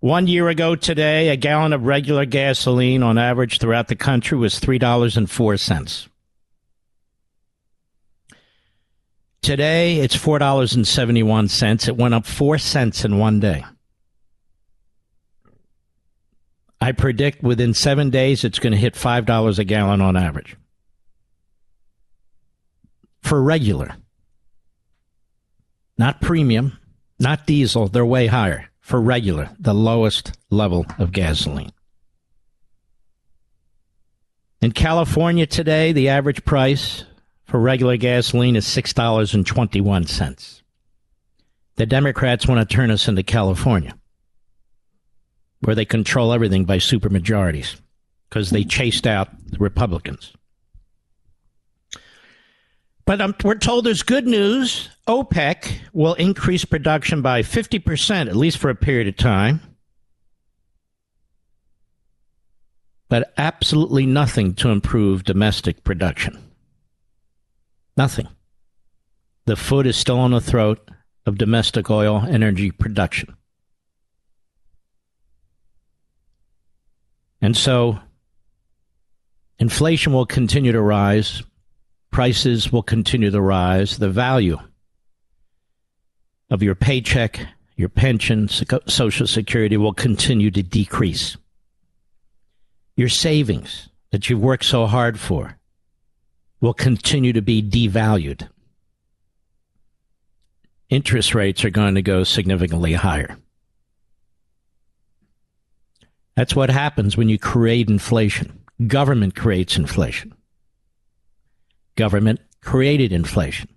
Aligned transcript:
One 0.00 0.26
year 0.26 0.48
ago 0.48 0.74
today, 0.76 1.28
a 1.28 1.36
gallon 1.36 1.72
of 1.72 1.84
regular 1.84 2.26
gasoline 2.26 3.02
on 3.02 3.16
average 3.16 3.58
throughout 3.58 3.88
the 3.88 3.96
country 3.96 4.36
was 4.36 4.60
$3.04. 4.60 6.08
Today, 9.40 10.00
it's 10.00 10.16
$4.71. 10.16 11.88
It 11.88 11.96
went 11.96 12.14
up 12.14 12.26
4 12.26 12.58
cents 12.58 13.04
in 13.04 13.18
one 13.18 13.40
day. 13.40 13.64
I 16.84 16.92
predict 16.92 17.42
within 17.42 17.72
seven 17.72 18.10
days 18.10 18.44
it's 18.44 18.58
going 18.58 18.74
to 18.74 18.78
hit 18.78 18.92
$5 18.92 19.58
a 19.58 19.64
gallon 19.64 20.02
on 20.02 20.18
average. 20.18 20.54
For 23.22 23.42
regular. 23.42 23.96
Not 25.96 26.20
premium, 26.20 26.78
not 27.18 27.46
diesel, 27.46 27.88
they're 27.88 28.04
way 28.04 28.26
higher. 28.26 28.68
For 28.80 29.00
regular, 29.00 29.48
the 29.58 29.72
lowest 29.72 30.32
level 30.50 30.84
of 30.98 31.10
gasoline. 31.10 31.72
In 34.60 34.72
California 34.72 35.46
today, 35.46 35.92
the 35.92 36.10
average 36.10 36.44
price 36.44 37.06
for 37.44 37.58
regular 37.58 37.96
gasoline 37.96 38.56
is 38.56 38.66
$6.21. 38.66 40.62
The 41.76 41.86
Democrats 41.86 42.46
want 42.46 42.68
to 42.68 42.76
turn 42.76 42.90
us 42.90 43.08
into 43.08 43.22
California 43.22 43.94
where 45.64 45.74
they 45.74 45.84
control 45.84 46.32
everything 46.32 46.64
by 46.64 46.78
supermajorities 46.78 47.80
because 48.28 48.50
they 48.50 48.64
chased 48.64 49.06
out 49.06 49.28
the 49.50 49.58
Republicans. 49.58 50.32
But 53.06 53.20
um, 53.20 53.34
we're 53.44 53.56
told 53.56 53.84
there's 53.84 54.02
good 54.02 54.26
news. 54.26 54.88
OPEC 55.06 55.78
will 55.92 56.14
increase 56.14 56.64
production 56.64 57.22
by 57.22 57.42
50%, 57.42 58.28
at 58.28 58.36
least 58.36 58.58
for 58.58 58.70
a 58.70 58.74
period 58.74 59.08
of 59.08 59.16
time. 59.16 59.60
But 63.08 63.32
absolutely 63.36 64.06
nothing 64.06 64.54
to 64.54 64.70
improve 64.70 65.24
domestic 65.24 65.84
production. 65.84 66.38
Nothing. 67.96 68.28
The 69.44 69.56
foot 69.56 69.86
is 69.86 69.96
still 69.96 70.18
on 70.18 70.30
the 70.30 70.40
throat 70.40 70.90
of 71.26 71.38
domestic 71.38 71.90
oil 71.90 72.24
energy 72.26 72.70
production. 72.70 73.36
And 77.44 77.54
so 77.54 78.00
inflation 79.58 80.14
will 80.14 80.24
continue 80.24 80.72
to 80.72 80.80
rise, 80.80 81.42
prices 82.10 82.72
will 82.72 82.82
continue 82.82 83.30
to 83.30 83.38
rise, 83.38 83.98
the 83.98 84.08
value 84.08 84.56
of 86.48 86.62
your 86.62 86.74
paycheck, 86.74 87.46
your 87.76 87.90
pension, 87.90 88.48
Social 88.48 89.26
Security 89.26 89.76
will 89.76 89.92
continue 89.92 90.50
to 90.52 90.62
decrease. 90.62 91.36
Your 92.96 93.10
savings 93.10 93.90
that 94.10 94.30
you've 94.30 94.40
worked 94.40 94.64
so 94.64 94.86
hard 94.86 95.20
for 95.20 95.58
will 96.62 96.72
continue 96.72 97.34
to 97.34 97.42
be 97.42 97.62
devalued. 97.62 98.48
Interest 100.88 101.34
rates 101.34 101.62
are 101.62 101.68
going 101.68 101.94
to 101.94 102.00
go 102.00 102.24
significantly 102.24 102.94
higher. 102.94 103.36
That's 106.36 106.56
what 106.56 106.70
happens 106.70 107.16
when 107.16 107.28
you 107.28 107.38
create 107.38 107.88
inflation. 107.88 108.60
Government 108.86 109.36
creates 109.36 109.76
inflation. 109.76 110.34
Government 111.96 112.40
created 112.60 113.12
inflation. 113.12 113.68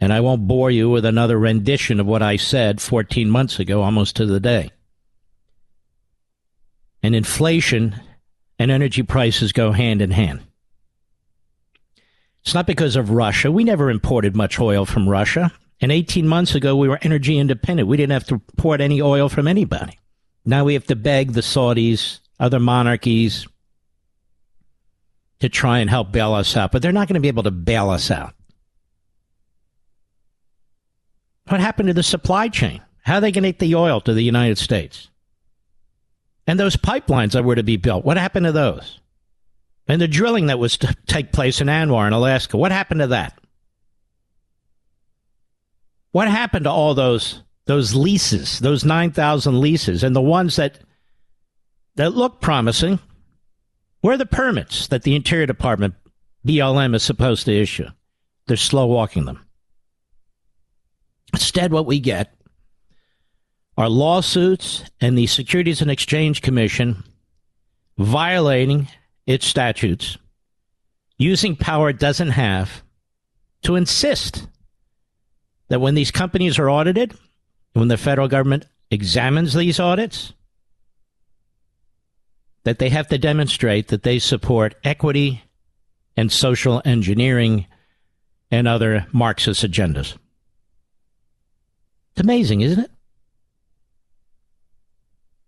And 0.00 0.12
I 0.12 0.20
won't 0.20 0.48
bore 0.48 0.70
you 0.70 0.88
with 0.88 1.04
another 1.04 1.38
rendition 1.38 2.00
of 2.00 2.06
what 2.06 2.22
I 2.22 2.36
said 2.36 2.80
14 2.80 3.30
months 3.30 3.58
ago, 3.58 3.82
almost 3.82 4.16
to 4.16 4.26
the 4.26 4.40
day. 4.40 4.70
And 7.02 7.14
inflation 7.14 8.00
and 8.58 8.70
energy 8.70 9.02
prices 9.02 9.52
go 9.52 9.72
hand 9.72 10.02
in 10.02 10.10
hand. 10.10 10.40
It's 12.42 12.54
not 12.54 12.66
because 12.66 12.96
of 12.96 13.10
Russia. 13.10 13.52
We 13.52 13.64
never 13.64 13.90
imported 13.90 14.34
much 14.34 14.58
oil 14.58 14.86
from 14.86 15.08
Russia. 15.08 15.52
And 15.80 15.92
18 15.92 16.26
months 16.26 16.54
ago, 16.54 16.74
we 16.76 16.88
were 16.88 16.98
energy 17.02 17.38
independent. 17.38 17.88
We 17.88 17.96
didn't 17.96 18.12
have 18.12 18.26
to 18.26 18.34
import 18.34 18.80
any 18.80 19.00
oil 19.00 19.28
from 19.28 19.46
anybody. 19.46 19.98
Now 20.44 20.64
we 20.64 20.74
have 20.74 20.86
to 20.86 20.96
beg 20.96 21.32
the 21.32 21.40
Saudis, 21.40 22.20
other 22.38 22.60
monarchies, 22.60 23.46
to 25.40 25.48
try 25.48 25.78
and 25.78 25.90
help 25.90 26.12
bail 26.12 26.34
us 26.34 26.56
out, 26.56 26.72
but 26.72 26.82
they're 26.82 26.92
not 26.92 27.08
going 27.08 27.14
to 27.14 27.20
be 27.20 27.28
able 27.28 27.42
to 27.42 27.50
bail 27.50 27.90
us 27.90 28.10
out. 28.10 28.34
What 31.48 31.60
happened 31.60 31.88
to 31.88 31.94
the 31.94 32.02
supply 32.02 32.48
chain? 32.48 32.80
How 33.02 33.16
are 33.16 33.20
they 33.20 33.32
going 33.32 33.42
to 33.44 33.50
get 33.50 33.58
the 33.58 33.74
oil 33.74 34.00
to 34.02 34.14
the 34.14 34.22
United 34.22 34.58
States? 34.58 35.08
And 36.46 36.60
those 36.60 36.76
pipelines 36.76 37.32
that 37.32 37.44
were 37.44 37.54
to 37.54 37.62
be 37.62 37.76
built, 37.76 38.04
what 38.04 38.16
happened 38.16 38.46
to 38.46 38.52
those? 38.52 39.00
And 39.88 40.00
the 40.00 40.08
drilling 40.08 40.46
that 40.46 40.58
was 40.58 40.76
to 40.78 40.94
take 41.06 41.32
place 41.32 41.60
in 41.60 41.66
ANWR 41.66 42.06
in 42.06 42.12
Alaska, 42.12 42.56
what 42.56 42.70
happened 42.70 43.00
to 43.00 43.08
that? 43.08 43.38
What 46.12 46.28
happened 46.28 46.64
to 46.64 46.70
all 46.70 46.94
those 46.94 47.42
those 47.66 47.94
leases, 47.94 48.58
those 48.58 48.84
9,000 48.84 49.60
leases, 49.60 50.02
and 50.02 50.14
the 50.14 50.20
ones 50.20 50.56
that 50.56 50.78
that 51.96 52.14
look 52.14 52.40
promising, 52.40 52.98
where 54.00 54.14
are 54.14 54.18
the 54.18 54.26
permits 54.26 54.88
that 54.88 55.02
the 55.02 55.14
Interior 55.14 55.46
Department, 55.46 55.94
BLM, 56.46 56.94
is 56.94 57.02
supposed 57.02 57.44
to 57.44 57.52
issue? 57.52 57.88
They're 58.46 58.56
slow 58.56 58.86
walking 58.86 59.26
them. 59.26 59.44
Instead, 61.32 61.72
what 61.72 61.86
we 61.86 62.00
get 62.00 62.34
are 63.76 63.88
lawsuits 63.88 64.84
and 65.00 65.16
the 65.16 65.26
Securities 65.26 65.80
and 65.80 65.90
Exchange 65.90 66.42
Commission 66.42 67.04
violating 67.98 68.88
its 69.26 69.46
statutes, 69.46 70.16
using 71.18 71.54
power 71.54 71.90
it 71.90 71.98
doesn't 71.98 72.30
have 72.30 72.82
to 73.62 73.76
insist 73.76 74.46
that 75.68 75.80
when 75.80 75.94
these 75.94 76.10
companies 76.10 76.58
are 76.58 76.70
audited, 76.70 77.14
when 77.72 77.88
the 77.88 77.96
federal 77.96 78.28
government 78.28 78.66
examines 78.90 79.54
these 79.54 79.78
audits, 79.78 80.32
that 82.64 82.78
they 82.78 82.90
have 82.90 83.08
to 83.08 83.18
demonstrate 83.18 83.88
that 83.88 84.02
they 84.02 84.18
support 84.18 84.74
equity 84.84 85.42
and 86.16 86.30
social 86.30 86.82
engineering 86.84 87.66
and 88.50 88.68
other 88.68 89.06
Marxist 89.12 89.64
agendas. 89.64 90.16
It's 92.12 92.20
amazing, 92.20 92.60
isn't 92.60 92.84
it? 92.84 92.90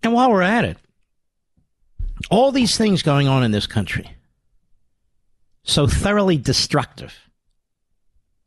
And 0.02 0.12
while 0.12 0.30
we're 0.30 0.42
at 0.42 0.64
it, 0.64 0.78
all 2.30 2.52
these 2.52 2.76
things 2.76 3.02
going 3.02 3.28
on 3.28 3.42
in 3.42 3.50
this 3.50 3.66
country, 3.66 4.08
so 5.64 5.86
thoroughly 5.86 6.36
destructive, 6.36 7.14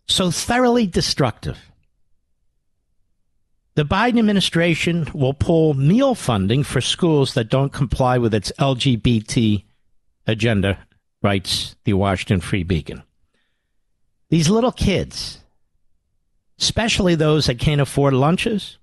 so 0.08 0.32
thoroughly 0.32 0.88
destructive. 0.88 1.58
The 3.76 3.84
Biden 3.84 4.20
administration 4.20 5.08
will 5.14 5.34
pull 5.34 5.74
meal 5.74 6.16
funding 6.16 6.64
for 6.64 6.80
schools 6.80 7.34
that 7.34 7.50
don't 7.50 7.74
comply 7.74 8.18
with 8.18 8.34
its 8.34 8.52
LGBT 8.58 9.66
agenda, 10.26 10.80
writes 11.22 11.76
the 11.84 11.94
Washington 11.94 12.40
Free 12.40 12.64
Beacon. 12.64 13.04
These 14.30 14.50
little 14.50 14.72
kids, 14.72 15.42
especially 16.60 17.16
those 17.16 17.48
that 17.48 17.60
can't 17.60 17.82
afford 17.82 18.14
lunches, 18.14 18.78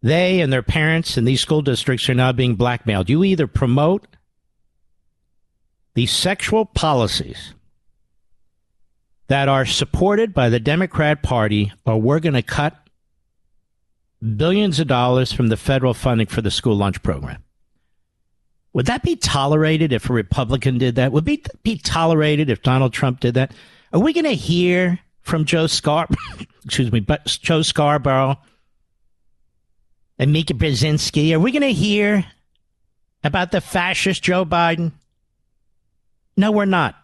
they 0.00 0.40
and 0.40 0.52
their 0.52 0.62
parents 0.62 1.18
in 1.18 1.24
these 1.24 1.40
school 1.40 1.62
districts 1.62 2.08
are 2.08 2.14
now 2.14 2.32
being 2.32 2.54
blackmailed. 2.54 3.10
You 3.10 3.22
either 3.22 3.46
promote 3.46 4.06
these 5.94 6.10
sexual 6.10 6.64
policies 6.64 7.52
that 9.28 9.48
are 9.48 9.66
supported 9.66 10.32
by 10.32 10.48
the 10.48 10.58
Democrat 10.58 11.22
Party, 11.22 11.70
or 11.84 12.00
we're 12.00 12.18
going 12.18 12.34
to 12.34 12.42
cut 12.42 12.81
billions 14.22 14.78
of 14.80 14.86
dollars 14.86 15.32
from 15.32 15.48
the 15.48 15.56
federal 15.56 15.94
funding 15.94 16.26
for 16.26 16.42
the 16.42 16.50
school 16.50 16.76
lunch 16.76 17.02
program. 17.02 17.42
Would 18.72 18.86
that 18.86 19.02
be 19.02 19.16
tolerated 19.16 19.92
if 19.92 20.08
a 20.08 20.12
Republican 20.12 20.78
did 20.78 20.94
that? 20.94 21.12
Would 21.12 21.28
it 21.28 21.62
be 21.62 21.76
tolerated 21.76 22.48
if 22.48 22.62
Donald 22.62 22.92
Trump 22.92 23.20
did 23.20 23.34
that? 23.34 23.52
Are 23.92 24.00
we 24.00 24.12
going 24.12 24.24
to 24.24 24.34
hear 24.34 24.98
from 25.20 25.44
Joe 25.44 25.66
Scar, 25.66 26.08
excuse 26.64 26.90
me, 26.90 27.00
but 27.00 27.26
Joe 27.26 27.62
Scarborough 27.62 28.38
and 30.18 30.32
Mika 30.32 30.54
Brzezinski? 30.54 31.34
Are 31.34 31.40
we 31.40 31.52
going 31.52 31.62
to 31.62 31.72
hear 31.72 32.24
about 33.22 33.52
the 33.52 33.60
fascist 33.60 34.22
Joe 34.22 34.46
Biden? 34.46 34.92
No, 36.36 36.50
we're 36.50 36.64
not. 36.64 36.96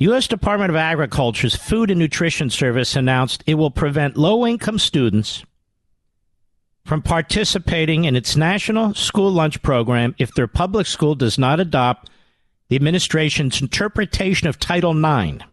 U.S. 0.00 0.26
Department 0.26 0.70
of 0.70 0.76
Agriculture's 0.76 1.54
Food 1.54 1.90
and 1.90 2.00
Nutrition 2.00 2.48
Service 2.48 2.96
announced 2.96 3.44
it 3.46 3.56
will 3.56 3.70
prevent 3.70 4.16
low 4.16 4.46
income 4.46 4.78
students 4.78 5.44
from 6.86 7.02
participating 7.02 8.06
in 8.06 8.16
its 8.16 8.34
national 8.34 8.94
school 8.94 9.30
lunch 9.30 9.60
program 9.60 10.14
if 10.16 10.34
their 10.34 10.46
public 10.46 10.86
school 10.86 11.14
does 11.14 11.36
not 11.36 11.60
adopt 11.60 12.08
the 12.70 12.76
administration's 12.76 13.60
interpretation 13.60 14.48
of 14.48 14.58
Title 14.58 14.96
IX, 14.96 15.44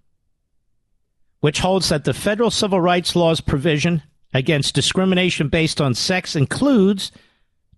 which 1.42 1.60
holds 1.60 1.90
that 1.90 2.06
the 2.06 2.14
federal 2.14 2.50
civil 2.50 2.80
rights 2.80 3.18
law's 3.18 3.42
provision 3.42 4.02
against 4.34 4.74
discrimination 4.74 5.50
based 5.50 5.82
on 5.82 5.94
sex 5.94 6.38
includes 6.38 7.12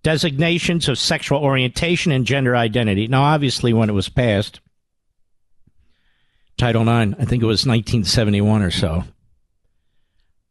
designations 0.03 0.87
of 0.87 0.99
sexual 0.99 1.39
orientation 1.39 2.11
and 2.11 2.27
gender 2.27 2.55
identity. 2.55 3.07
Now, 3.07 3.23
obviously, 3.23 3.73
when 3.73 3.89
it 3.89 3.93
was 3.93 4.07
passed, 4.07 4.59
Title 6.59 6.81
IX, 6.81 7.13
I 7.17 7.23
think 7.23 7.41
it 7.41 7.47
was 7.47 7.65
1971 7.65 8.61
or 8.61 8.69
so, 8.69 9.05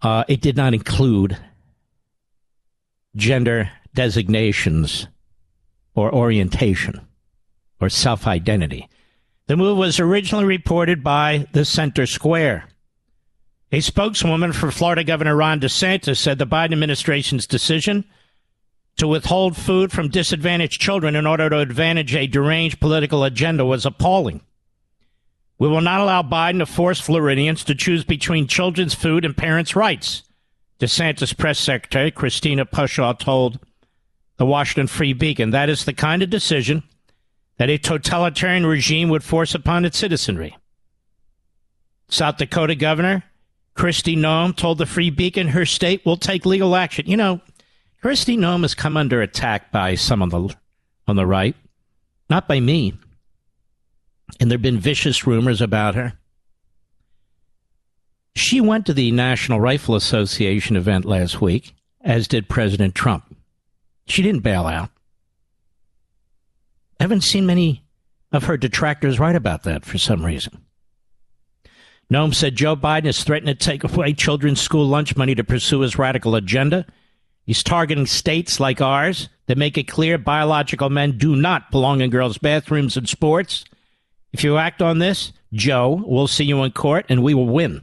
uh, 0.00 0.24
it 0.26 0.40
did 0.40 0.56
not 0.56 0.72
include 0.72 1.36
gender 3.14 3.70
designations 3.94 5.06
or 5.94 6.14
orientation 6.14 7.06
or 7.78 7.90
self 7.90 8.26
identity. 8.26 8.88
The 9.48 9.56
move 9.56 9.76
was 9.76 10.00
originally 10.00 10.46
reported 10.46 11.04
by 11.04 11.46
the 11.52 11.64
Center 11.64 12.06
Square. 12.06 12.68
A 13.70 13.80
spokeswoman 13.80 14.54
for 14.54 14.70
Florida 14.70 15.04
Governor 15.04 15.36
Ron 15.36 15.60
DeSantis 15.60 16.16
said 16.16 16.38
the 16.38 16.46
Biden 16.46 16.72
administration's 16.72 17.46
decision 17.46 18.06
to 18.96 19.06
withhold 19.06 19.58
food 19.58 19.92
from 19.92 20.08
disadvantaged 20.08 20.80
children 20.80 21.14
in 21.14 21.26
order 21.26 21.50
to 21.50 21.58
advantage 21.58 22.14
a 22.14 22.26
deranged 22.26 22.80
political 22.80 23.24
agenda 23.24 23.66
was 23.66 23.84
appalling. 23.84 24.40
We 25.58 25.68
will 25.68 25.80
not 25.80 26.00
allow 26.00 26.22
Biden 26.22 26.58
to 26.58 26.66
force 26.66 27.00
Floridians 27.00 27.64
to 27.64 27.74
choose 27.74 28.04
between 28.04 28.46
children's 28.46 28.94
food 28.94 29.24
and 29.24 29.36
parents' 29.36 29.74
rights, 29.74 30.22
DeSantis 30.78 31.36
press 31.36 31.58
secretary 31.58 32.10
Christina 32.12 32.64
Pushaw 32.64 33.18
told 33.18 33.58
the 34.36 34.46
Washington 34.46 34.86
Free 34.86 35.12
Beacon. 35.12 35.50
That 35.50 35.68
is 35.68 35.84
the 35.84 35.92
kind 35.92 36.22
of 36.22 36.30
decision 36.30 36.84
that 37.56 37.70
a 37.70 37.78
totalitarian 37.78 38.66
regime 38.66 39.08
would 39.08 39.24
force 39.24 39.54
upon 39.54 39.84
its 39.84 39.98
citizenry. 39.98 40.56
South 42.08 42.36
Dakota 42.36 42.76
Governor 42.76 43.24
Kristi 43.74 44.16
Noem 44.16 44.56
told 44.56 44.78
the 44.78 44.86
Free 44.86 45.10
Beacon 45.10 45.48
her 45.48 45.66
state 45.66 46.04
will 46.06 46.16
take 46.16 46.46
legal 46.46 46.74
action. 46.74 47.06
You 47.06 47.16
know, 47.16 47.40
Kristi 48.02 48.38
Noem 48.38 48.62
has 48.62 48.74
come 48.74 48.96
under 48.96 49.22
attack 49.22 49.70
by 49.72 49.96
some 49.96 50.22
on 50.22 50.28
the 50.28 50.54
on 51.06 51.16
the 51.16 51.26
right, 51.26 51.56
not 52.28 52.46
by 52.46 52.60
me 52.60 52.94
and 54.38 54.50
there 54.50 54.56
have 54.56 54.62
been 54.62 54.78
vicious 54.78 55.26
rumors 55.26 55.60
about 55.60 55.94
her. 55.94 56.14
She 58.34 58.60
went 58.60 58.86
to 58.86 58.94
the 58.94 59.10
National 59.10 59.60
Rifle 59.60 59.94
Association 59.94 60.76
event 60.76 61.04
last 61.04 61.40
week, 61.40 61.74
as 62.00 62.28
did 62.28 62.48
President 62.48 62.94
Trump. 62.94 63.36
She 64.06 64.22
didn't 64.22 64.42
bail 64.42 64.66
out. 64.66 64.90
I 67.00 67.04
haven't 67.04 67.22
seen 67.22 67.46
many 67.46 67.84
of 68.32 68.44
her 68.44 68.56
detractors 68.56 69.18
write 69.18 69.36
about 69.36 69.64
that 69.64 69.84
for 69.84 69.98
some 69.98 70.24
reason. 70.24 70.64
Noem 72.10 72.34
said 72.34 72.56
Joe 72.56 72.74
Biden 72.74 73.06
is 73.06 73.22
threatening 73.22 73.54
to 73.54 73.64
take 73.64 73.84
away 73.84 74.14
children's 74.14 74.60
school 74.60 74.86
lunch 74.86 75.16
money 75.16 75.34
to 75.34 75.44
pursue 75.44 75.80
his 75.80 75.98
radical 75.98 76.34
agenda. 76.34 76.86
He's 77.44 77.62
targeting 77.62 78.06
states 78.06 78.60
like 78.60 78.80
ours 78.80 79.28
that 79.46 79.58
make 79.58 79.76
it 79.76 79.88
clear 79.88 80.16
biological 80.16 80.90
men 80.90 81.18
do 81.18 81.36
not 81.36 81.70
belong 81.70 82.00
in 82.00 82.10
girls' 82.10 82.38
bathrooms 82.38 82.96
and 82.96 83.08
sports. 83.08 83.64
If 84.32 84.44
you 84.44 84.58
act 84.58 84.82
on 84.82 84.98
this, 84.98 85.32
Joe, 85.52 86.02
we'll 86.06 86.26
see 86.26 86.44
you 86.44 86.62
in 86.62 86.72
court 86.72 87.06
and 87.08 87.22
we 87.22 87.34
will 87.34 87.46
win. 87.46 87.82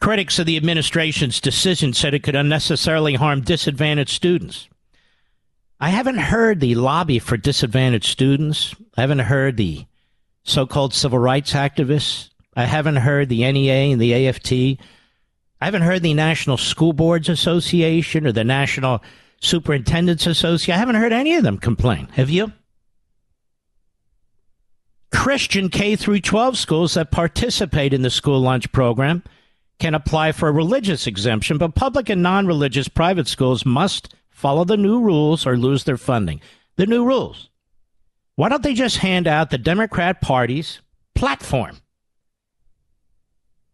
Critics 0.00 0.38
of 0.38 0.46
the 0.46 0.56
administration's 0.56 1.40
decision 1.40 1.92
said 1.92 2.14
it 2.14 2.22
could 2.22 2.36
unnecessarily 2.36 3.14
harm 3.14 3.40
disadvantaged 3.40 4.10
students. 4.10 4.68
I 5.80 5.90
haven't 5.90 6.18
heard 6.18 6.60
the 6.60 6.74
lobby 6.74 7.18
for 7.18 7.36
disadvantaged 7.36 8.06
students. 8.06 8.74
I 8.96 9.02
haven't 9.02 9.20
heard 9.20 9.56
the 9.56 9.86
so 10.42 10.66
called 10.66 10.94
civil 10.94 11.18
rights 11.18 11.52
activists. 11.52 12.30
I 12.56 12.64
haven't 12.64 12.96
heard 12.96 13.28
the 13.28 13.50
NEA 13.50 13.92
and 13.92 14.00
the 14.00 14.28
AFT. 14.28 14.52
I 15.60 15.64
haven't 15.64 15.82
heard 15.82 16.02
the 16.02 16.14
National 16.14 16.56
School 16.56 16.92
Boards 16.92 17.28
Association 17.28 18.26
or 18.26 18.32
the 18.32 18.44
National 18.44 19.02
Superintendents 19.40 20.26
Association. 20.26 20.74
I 20.74 20.78
haven't 20.78 20.96
heard 20.96 21.12
any 21.12 21.34
of 21.34 21.42
them 21.42 21.58
complain. 21.58 22.08
Have 22.12 22.30
you? 22.30 22.52
Christian 25.12 25.68
K 25.68 25.96
through 25.96 26.20
12 26.20 26.58
schools 26.58 26.94
that 26.94 27.10
participate 27.10 27.92
in 27.92 28.02
the 28.02 28.10
school 28.10 28.40
lunch 28.40 28.70
program 28.72 29.22
can 29.78 29.94
apply 29.94 30.32
for 30.32 30.48
a 30.48 30.52
religious 30.52 31.06
exemption, 31.06 31.58
but 31.58 31.74
public 31.74 32.08
and 32.08 32.22
non 32.22 32.46
religious 32.46 32.88
private 32.88 33.28
schools 33.28 33.64
must 33.64 34.14
follow 34.30 34.64
the 34.64 34.76
new 34.76 35.00
rules 35.00 35.46
or 35.46 35.56
lose 35.56 35.84
their 35.84 35.96
funding. 35.96 36.40
The 36.76 36.86
new 36.86 37.04
rules. 37.04 37.50
Why 38.34 38.48
don't 38.48 38.62
they 38.62 38.74
just 38.74 38.98
hand 38.98 39.26
out 39.26 39.50
the 39.50 39.58
Democrat 39.58 40.20
Party's 40.20 40.80
platform 41.14 41.78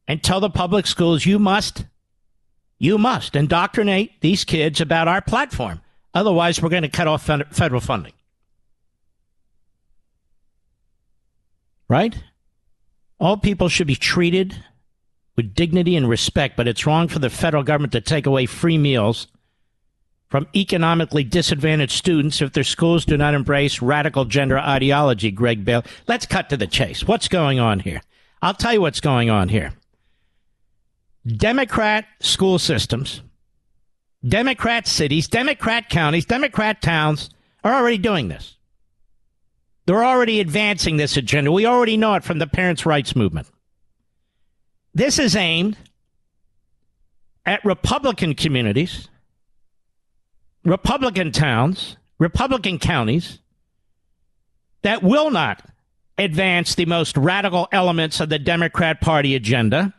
and 0.07 0.23
tell 0.23 0.41
the 0.41 0.51
public 0.51 0.87
schools 0.87 1.27
you 1.27 1.39
must 1.39 1.85
you 2.83 2.99
must 2.99 3.37
indoctrinate 3.37 4.21
these 4.23 4.43
kids 4.43 4.81
about 4.81 5.07
our 5.07 5.23
platform. 5.23 5.81
Otherwise, 6.15 6.61
we're 6.61 6.69
going 6.69 6.83
to 6.83 6.89
cut 6.89 7.07
off 7.07 7.23
federal 7.23 7.81
funding. 7.81 8.13
Right? 11.89 12.19
All 13.21 13.37
people 13.37 13.69
should 13.69 13.87
be 13.87 13.95
treated 13.95 14.65
with 15.37 15.55
dignity 15.55 15.95
and 15.95 16.09
respect, 16.09 16.57
but 16.57 16.67
it's 16.67 16.85
wrong 16.85 17.07
for 17.07 17.21
the 17.21 17.31
federal 17.31 17.63
government 17.63 17.93
to 17.93 18.01
take 18.01 18.27
away 18.27 18.47
free 18.47 18.79
meals 18.79 19.29
from 20.29 20.49
economically 20.53 21.23
disadvantaged 21.23 21.93
students 21.93 22.43
if 22.43 22.53
their 22.53 22.65
schools 22.65 23.05
do 23.05 23.17
not 23.17 23.33
embrace 23.33 23.81
radical 23.81 24.25
gender 24.25 24.59
ideology, 24.59 25.31
Greg 25.31 25.65
Bale. 25.65 25.85
Let's 26.09 26.27
cut 26.27 26.51
to 26.51 26.57
the 26.57 26.67
chase. 26.67 27.07
What's 27.07 27.29
going 27.29 27.61
on 27.61 27.79
here? 27.79 28.03
I'll 28.43 28.55
tell 28.55 28.73
you 28.73 28.81
what's 28.81 29.01
going 29.01 29.31
on 29.31 29.51
here. 29.51 29.73
Democrat 31.27 32.07
school 32.21 32.59
systems, 32.59 33.23
Democrat 34.27 34.87
cities, 34.87 35.29
Democrat 35.29 35.89
counties, 35.89 36.25
Democrat 36.25 36.83
towns 36.83 37.31
are 37.63 37.75
already 37.75 37.99
doing 37.99 38.29
this. 38.29 38.57
They're 39.87 40.05
already 40.05 40.41
advancing 40.41 40.97
this 40.97 41.17
agenda. 41.17 41.51
We 41.51 41.67
already 41.67 41.97
know 41.97 42.15
it 42.15 42.25
from 42.25 42.39
the 42.39 42.47
parents' 42.47 42.87
rights 42.87 43.17
movement. 43.17 43.49
This 44.95 45.19
is 45.19 45.35
aimed 45.35 45.77
at 47.45 47.65
Republican 47.65 48.35
communities, 48.35 49.09
Republican 50.65 51.33
towns, 51.33 51.97
Republican 52.19 52.79
counties 52.79 53.41
that 54.83 55.03
will 55.03 55.31
not 55.31 55.65
advance 56.19 56.75
the 56.75 56.87
most 56.87 57.17
radical 57.17 57.69
elements 57.73 58.21
of 58.21 58.29
the 58.29 58.39
Democrat 58.39 59.01
Party 59.01 59.35
agenda. 59.35 59.95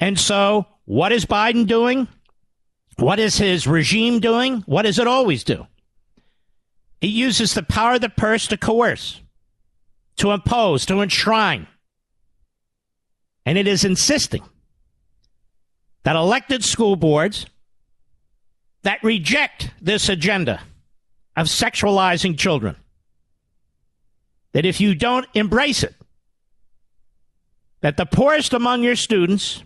And 0.00 0.18
so, 0.18 0.66
what 0.86 1.12
is 1.12 1.26
Biden 1.26 1.66
doing? 1.66 2.08
What 2.96 3.20
is 3.20 3.36
his 3.36 3.66
regime 3.66 4.18
doing? 4.18 4.62
What 4.62 4.82
does 4.82 4.98
it 4.98 5.06
always 5.06 5.44
do? 5.44 5.66
It 7.00 7.08
uses 7.08 7.54
the 7.54 7.62
power 7.62 7.94
of 7.94 8.00
the 8.00 8.08
purse 8.08 8.46
to 8.48 8.56
coerce, 8.56 9.20
to 10.16 10.32
impose, 10.32 10.84
to 10.86 11.00
enshrine. 11.00 11.66
And 13.46 13.56
it 13.56 13.66
is 13.66 13.84
insisting 13.84 14.42
that 16.02 16.16
elected 16.16 16.64
school 16.64 16.96
boards 16.96 17.46
that 18.82 19.02
reject 19.02 19.70
this 19.80 20.08
agenda 20.08 20.60
of 21.36 21.46
sexualizing 21.46 22.38
children, 22.38 22.76
that 24.52 24.66
if 24.66 24.80
you 24.80 24.94
don't 24.94 25.26
embrace 25.34 25.82
it, 25.82 25.94
that 27.80 27.96
the 27.96 28.06
poorest 28.06 28.52
among 28.52 28.82
your 28.82 28.96
students 28.96 29.62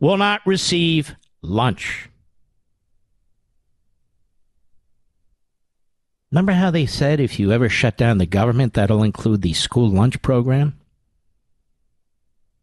will 0.00 0.16
not 0.16 0.40
receive 0.46 1.14
lunch. 1.42 2.08
Remember 6.32 6.52
how 6.52 6.70
they 6.70 6.86
said 6.86 7.20
if 7.20 7.38
you 7.38 7.52
ever 7.52 7.68
shut 7.68 7.96
down 7.96 8.18
the 8.18 8.26
government, 8.26 8.74
that'll 8.74 9.02
include 9.02 9.42
the 9.42 9.52
school 9.52 9.90
lunch 9.90 10.22
program? 10.22 10.78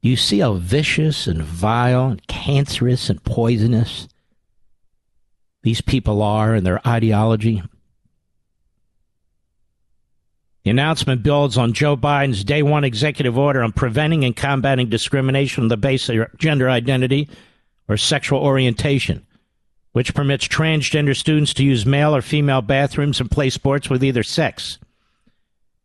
You 0.02 0.16
see 0.16 0.40
how 0.40 0.54
vicious 0.54 1.28
and 1.28 1.42
vile 1.42 2.08
and 2.08 2.28
cancerous 2.28 3.10
and 3.10 3.24
poisonous 3.24 4.08
these 5.64 5.82
people 5.82 6.22
are 6.22 6.54
and 6.54 6.66
their 6.66 6.86
ideology. 6.88 7.62
The 10.68 10.72
announcement 10.72 11.24
builds 11.24 11.58
on 11.58 11.72
Joe 11.72 11.96
Biden's 11.96 12.44
day 12.44 12.62
one 12.62 12.84
executive 12.84 13.38
order 13.38 13.64
on 13.64 13.72
preventing 13.72 14.26
and 14.26 14.36
combating 14.36 14.90
discrimination 14.90 15.64
on 15.64 15.68
the 15.70 15.78
basis 15.78 16.10
of 16.10 16.38
gender 16.38 16.70
identity 16.70 17.30
or 17.88 17.96
sexual 17.96 18.42
orientation, 18.42 19.26
which 19.94 20.14
permits 20.14 20.46
transgender 20.46 21.16
students 21.16 21.54
to 21.54 21.64
use 21.64 21.86
male 21.86 22.14
or 22.14 22.22
female 22.22 22.62
bathrooms 22.62 23.22
and 23.22 23.32
play 23.32 23.50
sports 23.50 23.90
with 23.90 24.04
either 24.04 24.24
sex. 24.24 24.78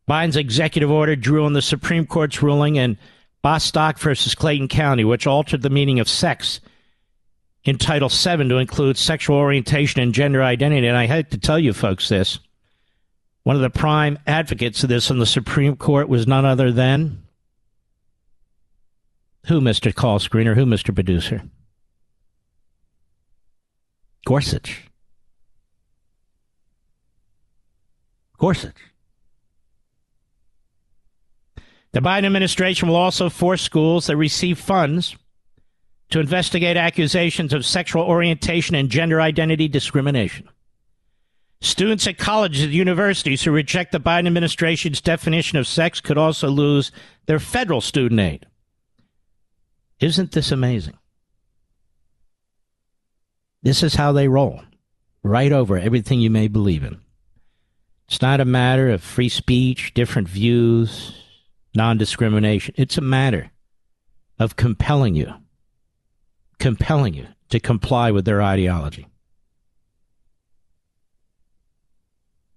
Biden's 0.09 0.35
executive 0.35 0.91
order 0.91 1.15
drew 1.15 1.45
on 1.45 1.53
the 1.53 1.63
Supreme 1.63 2.05
Court's 2.05 2.43
ruling 2.43 2.75
in 2.75 2.99
Bostock 3.41 4.01
versus 4.01 4.35
Clayton 4.35 4.67
County, 4.67 5.05
which 5.05 5.29
altered 5.29 5.63
the 5.63 5.71
meaning 5.71 6.01
of 6.01 6.09
sex 6.09 6.59
in 7.63 7.79
Title 7.79 8.09
VII 8.09 8.49
to 8.49 8.57
include 8.57 8.97
sexual 8.97 9.37
orientation 9.37 10.01
and 10.01 10.13
gender 10.13 10.43
identity. 10.43 10.89
And 10.89 10.97
I 10.97 11.07
hate 11.07 11.31
to 11.31 11.39
tell 11.39 11.61
you 11.61 11.73
folks 11.73 12.09
this. 12.09 12.41
One 13.45 13.57
of 13.57 13.63
the 13.63 13.71
prime 13.71 14.19
advocates 14.27 14.83
of 14.83 14.89
this 14.89 15.11
in 15.11 15.19
the 15.19 15.27
Supreme 15.27 15.77
Court 15.77 16.09
was 16.09 16.27
none 16.27 16.45
other 16.45 16.71
than 16.71 17.23
who, 19.47 19.61
Mr. 19.61 19.93
Call 19.93 20.21
Screener? 20.21 20.55
Who, 20.55 20.65
Mr. 20.65 20.95
Producer? 20.95 21.43
Gorsuch. 24.25 24.83
Gorsuch. 28.39 28.77
The 31.91 32.01
Biden 32.01 32.25
administration 32.25 32.89
will 32.89 32.97
also 32.97 33.29
force 33.29 33.63
schools 33.63 34.07
that 34.07 34.17
receive 34.17 34.59
funds 34.59 35.17
to 36.11 36.21
investigate 36.21 36.77
accusations 36.77 37.53
of 37.53 37.67
sexual 37.67 38.03
orientation 38.03 38.75
and 38.75 38.89
gender 38.89 39.21
identity 39.21 39.69
discrimination. 39.69 40.49
Students 41.63 42.09
at 42.09 42.19
colleges 42.19 42.65
and 42.65 42.73
universities 42.73 43.45
who 43.45 43.53
reject 43.53 43.93
the 43.93 44.01
Biden 44.01 44.27
administration's 44.27 45.01
definition 45.01 45.59
of 45.59 45.69
sex 45.69 46.01
could 46.01 46.19
also 46.19 46.49
lose 46.49 46.91
their 47.27 47.39
federal 47.39 47.81
student 47.81 48.21
aid. 48.21 48.47
Isn't 50.01 50.33
this 50.33 50.51
amazing? 50.51 50.99
This 53.63 53.85
is 53.85 53.95
how 53.95 54.11
they 54.11 54.27
roll, 54.27 54.61
right 55.23 55.53
over 55.53 55.79
everything 55.79 56.21
you 56.21 56.31
may 56.31 56.49
believe 56.49 56.83
in. 56.83 57.01
It's 58.09 58.21
not 58.21 58.41
a 58.41 58.45
matter 58.45 58.91
of 58.91 59.01
free 59.01 59.29
speech, 59.29 59.95
different 59.95 60.29
views, 60.29 61.15
non 61.77 61.97
discrimination. 61.97 62.75
It's 62.77 62.99
a 62.99 63.03
matter 63.03 63.53
of 64.37 64.57
compelling 64.57 65.15
you, 65.15 65.33
compelling 66.59 67.15
you 67.15 67.29
to 67.51 67.61
comply 67.61 68.11
with 68.11 68.25
their 68.25 68.43
ideology. 68.43 69.07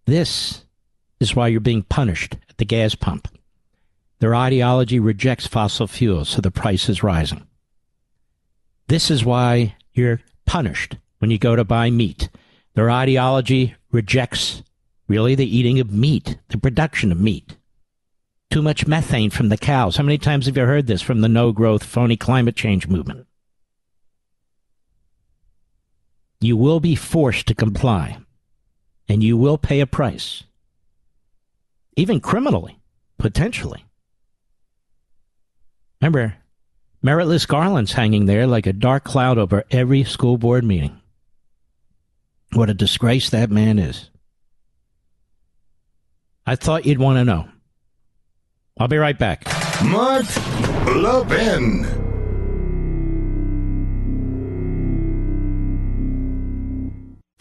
This 0.06 0.64
is 1.20 1.36
why 1.36 1.48
you're 1.48 1.60
being 1.60 1.84
punished 1.84 2.38
at 2.50 2.58
the 2.58 2.66
gas 2.66 2.96
pump. 2.96 3.28
Their 4.20 4.36
ideology 4.36 5.00
rejects 5.00 5.48
fossil 5.48 5.88
fuels, 5.88 6.30
so 6.30 6.42
the 6.42 6.52
price 6.52 6.90
is 6.90 7.04
rising. 7.04 7.46
This 8.88 9.10
is 9.10 9.26
why 9.26 9.76
you're 9.94 10.22
punished 10.46 10.98
when 11.20 11.32
you 11.32 11.38
go 11.38 11.56
to 11.56 11.64
buy 11.64 11.90
meat. 11.90 12.30
Their 12.76 12.92
ideology 12.92 13.76
rejects 13.92 14.64
really 15.08 15.36
the 15.36 15.58
eating 15.58 15.80
of 15.80 15.92
meat, 15.92 16.38
the 16.50 16.58
production 16.58 17.12
of 17.12 17.20
meat 17.20 17.58
too 18.56 18.62
much 18.62 18.88
methane 18.88 19.30
from 19.30 19.50
the 19.50 19.58
cows. 19.58 19.98
How 19.98 20.04
many 20.04 20.18
times 20.18 20.46
have 20.46 20.56
you 20.56 20.64
heard 20.64 20.88
this 20.88 21.02
from 21.02 21.20
the 21.20 21.28
no 21.28 21.52
growth, 21.52 21.84
phony 21.84 22.16
climate 22.16 22.56
change 22.56 22.88
movement? 22.88 23.28
You 26.40 26.56
will 26.56 26.80
be 26.80 26.96
forced 26.96 27.48
to 27.48 27.54
comply, 27.54 28.18
and 29.08 29.24
you 29.24 29.38
will 29.38 29.58
pay 29.58 29.80
a 29.80 29.88
price, 29.88 30.44
even 31.96 32.20
criminally, 32.20 32.80
potentially. 33.18 33.86
Remember, 36.02 36.36
Meritless 37.04 37.48
Garland's 37.48 37.94
hanging 37.94 38.26
there 38.26 38.48
like 38.48 38.66
a 38.66 38.74
dark 38.74 39.04
cloud 39.04 39.38
over 39.38 39.64
every 39.72 40.04
school 40.04 40.38
board 40.38 40.64
meeting. 40.64 41.00
What 42.54 42.70
a 42.70 42.74
disgrace 42.74 43.30
that 43.30 43.52
man 43.52 43.80
is. 43.80 44.10
I 46.46 46.56
thought 46.56 46.86
you'd 46.86 47.00
want 47.00 47.18
to 47.18 47.26
know. 47.26 47.50
I'll 48.80 48.88
be 48.88 48.98
right 48.98 49.18
back. 49.18 49.46
Mark 49.84 50.26
Levin. 50.86 52.05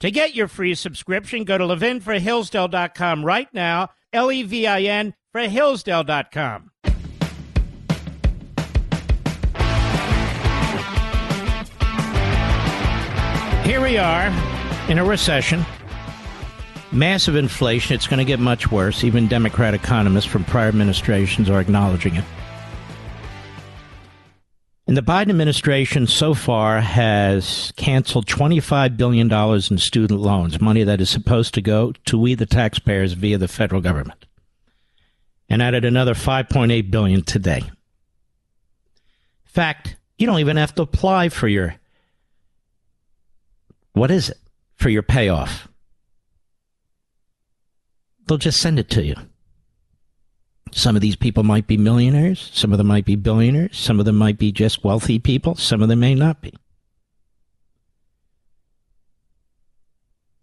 To 0.00 0.10
get 0.10 0.34
your 0.34 0.48
free 0.48 0.74
subscription, 0.74 1.44
go 1.44 1.58
to 1.58 1.64
levinforhillsdale.com 1.64 3.24
right 3.24 3.48
now, 3.52 3.90
L 4.12 4.32
E 4.32 4.42
V 4.42 4.66
I 4.66 4.82
N 4.82 5.14
for 5.30 5.42
Hillsdale.com. 5.42 6.70
Here 13.64 13.80
we 13.80 13.98
are 13.98 14.26
in 14.88 14.98
a 14.98 15.04
recession. 15.04 15.64
Massive 16.90 17.36
inflation. 17.36 17.94
It's 17.94 18.08
going 18.08 18.18
to 18.18 18.24
get 18.24 18.40
much 18.40 18.72
worse. 18.72 19.04
Even 19.04 19.28
Democrat 19.28 19.74
economists 19.74 20.24
from 20.24 20.44
prior 20.44 20.66
administrations 20.66 21.48
are 21.48 21.60
acknowledging 21.60 22.16
it. 22.16 22.24
And 24.90 24.96
the 24.96 25.02
Biden 25.02 25.30
administration 25.30 26.08
so 26.08 26.34
far 26.34 26.80
has 26.80 27.72
canceled 27.76 28.26
$25 28.26 28.96
billion 28.96 29.32
in 29.32 29.78
student 29.78 30.18
loans, 30.18 30.60
money 30.60 30.82
that 30.82 31.00
is 31.00 31.08
supposed 31.08 31.54
to 31.54 31.62
go 31.62 31.92
to 32.06 32.18
we, 32.18 32.34
the 32.34 32.44
taxpayers, 32.44 33.12
via 33.12 33.38
the 33.38 33.46
federal 33.46 33.80
government, 33.80 34.26
and 35.48 35.62
added 35.62 35.84
another 35.84 36.14
5.8 36.14 36.90
billion 36.90 37.22
today. 37.22 37.58
In 37.58 37.70
fact, 39.44 39.94
you 40.18 40.26
don't 40.26 40.40
even 40.40 40.56
have 40.56 40.74
to 40.74 40.82
apply 40.82 41.28
for 41.28 41.46
your, 41.46 41.76
what 43.92 44.10
is 44.10 44.30
it, 44.30 44.38
for 44.74 44.88
your 44.88 45.04
payoff. 45.04 45.68
They'll 48.26 48.38
just 48.38 48.60
send 48.60 48.80
it 48.80 48.90
to 48.90 49.04
you. 49.04 49.14
Some 50.72 50.94
of 50.94 51.02
these 51.02 51.16
people 51.16 51.42
might 51.42 51.66
be 51.66 51.76
millionaires. 51.76 52.50
Some 52.52 52.72
of 52.72 52.78
them 52.78 52.86
might 52.86 53.04
be 53.04 53.16
billionaires. 53.16 53.76
Some 53.76 53.98
of 53.98 54.06
them 54.06 54.16
might 54.16 54.38
be 54.38 54.52
just 54.52 54.84
wealthy 54.84 55.18
people. 55.18 55.54
Some 55.56 55.82
of 55.82 55.88
them 55.88 56.00
may 56.00 56.14
not 56.14 56.40
be. 56.40 56.54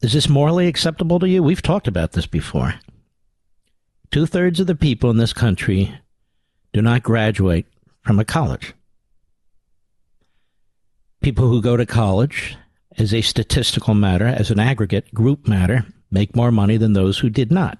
Is 0.01 0.13
this 0.13 0.29
morally 0.29 0.67
acceptable 0.67 1.19
to 1.19 1.27
you? 1.27 1.41
We've 1.41 1.61
talked 1.61 1.87
about 1.87 2.11
this 2.11 2.27
before. 2.27 2.75
Two 4.11 4.25
thirds 4.25 4.59
of 4.59 4.67
the 4.67 4.75
people 4.75 5.09
in 5.09 5.17
this 5.17 5.33
country 5.33 5.97
do 6.73 6.81
not 6.81 7.03
graduate 7.03 7.65
from 8.01 8.19
a 8.19 8.25
college. 8.25 8.73
People 11.21 11.47
who 11.47 11.61
go 11.61 11.75
to 11.75 11.85
college, 11.85 12.55
as 12.97 13.13
a 13.13 13.21
statistical 13.21 13.95
matter, 13.95 14.27
as 14.27 14.51
an 14.51 14.59
aggregate 14.59 15.13
group 15.13 15.47
matter, 15.47 15.85
make 16.11 16.35
more 16.35 16.51
money 16.51 16.77
than 16.77 16.93
those 16.93 17.17
who 17.17 17.29
did 17.29 17.51
not. 17.51 17.79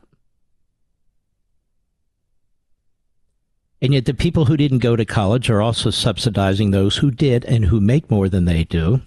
And 3.81 3.93
yet, 3.93 4.05
the 4.05 4.13
people 4.13 4.45
who 4.45 4.57
didn't 4.57 4.79
go 4.79 4.95
to 4.95 5.05
college 5.05 5.49
are 5.49 5.61
also 5.61 5.91
subsidizing 5.91 6.71
those 6.71 6.97
who 6.97 7.11
did 7.11 7.45
and 7.45 7.65
who 7.65 7.79
make 7.79 8.09
more 8.09 8.27
than 8.27 8.45
they 8.45 8.63
do. 8.63 9.01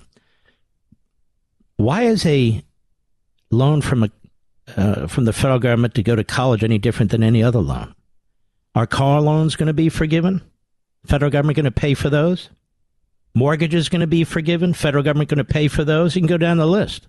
Why 1.76 2.02
is 2.02 2.24
a 2.24 2.62
loan 3.50 3.80
from 3.80 4.04
a 4.04 4.10
uh, 4.76 5.08
from 5.08 5.24
the 5.24 5.32
federal 5.32 5.58
government 5.58 5.94
to 5.94 6.02
go 6.02 6.14
to 6.14 6.22
college 6.22 6.62
any 6.62 6.78
different 6.78 7.10
than 7.10 7.24
any 7.24 7.42
other 7.42 7.58
loan? 7.58 7.94
Are 8.76 8.86
car 8.86 9.20
loans 9.20 9.56
going 9.56 9.66
to 9.66 9.72
be 9.72 9.88
forgiven? 9.88 10.42
Federal 11.04 11.32
government 11.32 11.56
going 11.56 11.64
to 11.64 11.72
pay 11.72 11.94
for 11.94 12.08
those? 12.08 12.50
Mortgages 13.34 13.88
going 13.88 14.02
to 14.02 14.06
be 14.06 14.22
forgiven? 14.22 14.72
Federal 14.72 15.02
government 15.02 15.30
going 15.30 15.38
to 15.38 15.44
pay 15.44 15.66
for 15.66 15.82
those? 15.82 16.14
You 16.14 16.22
can 16.22 16.28
go 16.28 16.38
down 16.38 16.58
the 16.58 16.66
list. 16.66 17.08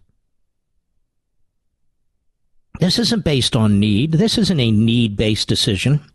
This 2.79 2.97
isn't 2.97 3.23
based 3.23 3.55
on 3.55 3.79
need. 3.79 4.13
This 4.13 4.39
isn't 4.39 4.59
a 4.59 4.71
need 4.71 5.15
based 5.15 5.47
decision 5.47 6.10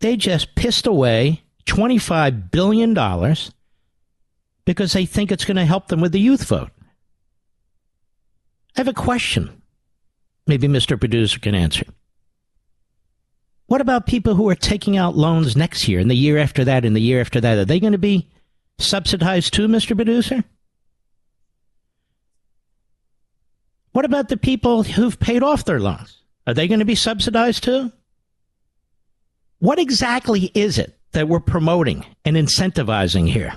they 0.00 0.16
just 0.16 0.54
pissed 0.54 0.86
away 0.86 1.42
$25 1.66 2.50
billion 2.50 2.94
because 4.64 4.92
they 4.92 5.06
think 5.06 5.30
it's 5.30 5.44
going 5.44 5.56
to 5.56 5.64
help 5.64 5.88
them 5.88 6.00
with 6.00 6.12
the 6.12 6.20
youth 6.20 6.44
vote. 6.44 6.70
I 8.76 8.80
have 8.80 8.88
a 8.88 8.92
question. 8.92 9.62
Maybe 10.46 10.68
Mr. 10.68 10.98
Producer 10.98 11.38
can 11.38 11.54
answer. 11.54 11.86
What 13.66 13.80
about 13.80 14.06
people 14.06 14.34
who 14.34 14.48
are 14.50 14.54
taking 14.54 14.96
out 14.96 15.16
loans 15.16 15.56
next 15.56 15.88
year 15.88 16.00
and 16.00 16.10
the 16.10 16.14
year 16.14 16.38
after 16.38 16.64
that 16.64 16.84
and 16.84 16.94
the 16.94 17.00
year 17.00 17.20
after 17.20 17.40
that? 17.40 17.58
Are 17.58 17.64
they 17.64 17.80
going 17.80 17.92
to 17.92 17.98
be 17.98 18.28
subsidized 18.78 19.54
too, 19.54 19.68
Mr. 19.68 19.96
Producer? 19.96 20.44
What 23.92 24.04
about 24.04 24.28
the 24.28 24.36
people 24.36 24.82
who've 24.82 25.18
paid 25.18 25.42
off 25.42 25.64
their 25.64 25.80
loans? 25.80 26.20
Are 26.46 26.54
they 26.54 26.68
going 26.68 26.80
to 26.80 26.84
be 26.84 26.96
subsidized 26.96 27.62
too? 27.62 27.90
What 29.64 29.78
exactly 29.78 30.50
is 30.52 30.76
it 30.76 30.94
that 31.12 31.26
we're 31.26 31.40
promoting 31.40 32.04
and 32.26 32.36
incentivizing 32.36 33.26
here? 33.26 33.54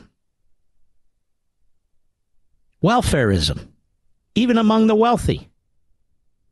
Welfareism, 2.82 3.67
even 4.34 4.58
among 4.58 4.88
the 4.88 4.96
wealthy, 4.96 5.50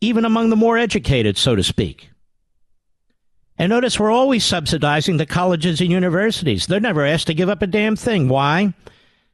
even 0.01 0.25
among 0.25 0.49
the 0.49 0.57
more 0.57 0.77
educated, 0.77 1.37
so 1.37 1.55
to 1.55 1.63
speak. 1.63 2.09
And 3.57 3.69
notice 3.69 3.97
we're 3.97 4.11
always 4.11 4.43
subsidizing 4.43 5.15
the 5.15 5.25
colleges 5.25 5.79
and 5.79 5.89
universities. 5.89 6.67
They're 6.67 6.81
never 6.81 7.05
asked 7.05 7.27
to 7.27 7.33
give 7.33 7.47
up 7.47 7.61
a 7.61 7.67
damn 7.67 7.95
thing. 7.95 8.27
Why? 8.27 8.73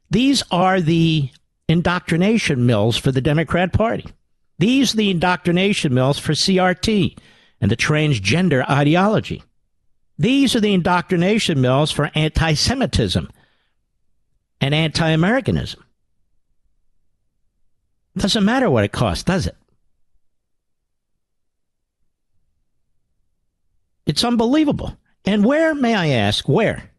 These 0.08 0.44
are 0.52 0.80
the 0.80 1.30
indoctrination 1.68 2.64
mills 2.64 2.96
for 2.96 3.10
the 3.10 3.20
Democrat 3.20 3.72
Party. 3.72 4.06
These 4.60 4.94
are 4.94 4.98
the 4.98 5.10
indoctrination 5.10 5.92
mills 5.92 6.20
for 6.20 6.30
CRT 6.30 7.18
and 7.60 7.72
the 7.72 7.76
transgender 7.76 8.64
ideology. 8.70 9.42
These 10.22 10.54
are 10.54 10.60
the 10.60 10.72
indoctrination 10.72 11.60
mills 11.60 11.90
for 11.90 12.08
anti 12.14 12.54
Semitism 12.54 13.28
and 14.60 14.72
anti 14.72 15.08
Americanism. 15.08 15.84
Doesn't 18.16 18.44
matter 18.44 18.70
what 18.70 18.84
it 18.84 18.92
costs, 18.92 19.24
does 19.24 19.48
it? 19.48 19.56
It's 24.06 24.22
unbelievable. 24.22 24.96
And 25.24 25.44
where, 25.44 25.74
may 25.74 25.96
I 25.96 26.10
ask, 26.10 26.48
where 26.48 26.92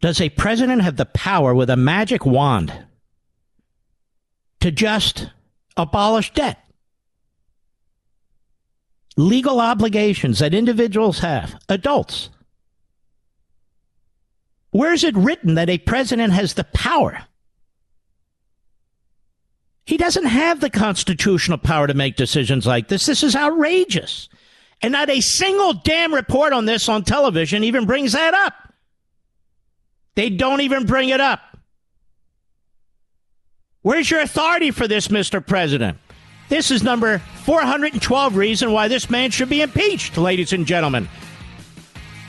does 0.00 0.22
a 0.22 0.30
president 0.30 0.80
have 0.80 0.96
the 0.96 1.04
power 1.04 1.54
with 1.54 1.68
a 1.68 1.76
magic 1.76 2.24
wand 2.24 2.72
to 4.60 4.70
just 4.70 5.28
abolish 5.76 6.32
debt? 6.32 6.64
Legal 9.18 9.60
obligations 9.60 10.38
that 10.38 10.54
individuals 10.54 11.18
have, 11.18 11.60
adults. 11.68 12.30
Where 14.70 14.92
is 14.92 15.02
it 15.02 15.16
written 15.16 15.54
that 15.54 15.68
a 15.68 15.78
president 15.78 16.32
has 16.32 16.54
the 16.54 16.64
power? 16.64 17.24
He 19.84 19.96
doesn't 19.96 20.26
have 20.26 20.60
the 20.60 20.70
constitutional 20.70 21.58
power 21.58 21.88
to 21.88 21.94
make 21.94 22.14
decisions 22.14 22.64
like 22.64 22.88
this. 22.88 23.06
This 23.06 23.24
is 23.24 23.34
outrageous. 23.34 24.28
And 24.82 24.92
not 24.92 25.10
a 25.10 25.20
single 25.20 25.72
damn 25.72 26.14
report 26.14 26.52
on 26.52 26.66
this 26.66 26.88
on 26.88 27.02
television 27.02 27.64
even 27.64 27.86
brings 27.86 28.12
that 28.12 28.34
up. 28.34 28.54
They 30.14 30.30
don't 30.30 30.60
even 30.60 30.86
bring 30.86 31.08
it 31.08 31.20
up. 31.20 31.40
Where's 33.82 34.10
your 34.10 34.20
authority 34.20 34.70
for 34.70 34.86
this, 34.86 35.08
Mr. 35.08 35.44
President? 35.44 35.98
This 36.48 36.70
is 36.70 36.82
number 36.82 37.20
412 37.48 38.36
reason 38.36 38.72
why 38.72 38.88
this 38.88 39.08
man 39.08 39.30
should 39.30 39.48
be 39.48 39.62
impeached, 39.62 40.18
ladies 40.18 40.52
and 40.52 40.66
gentlemen. 40.66 41.08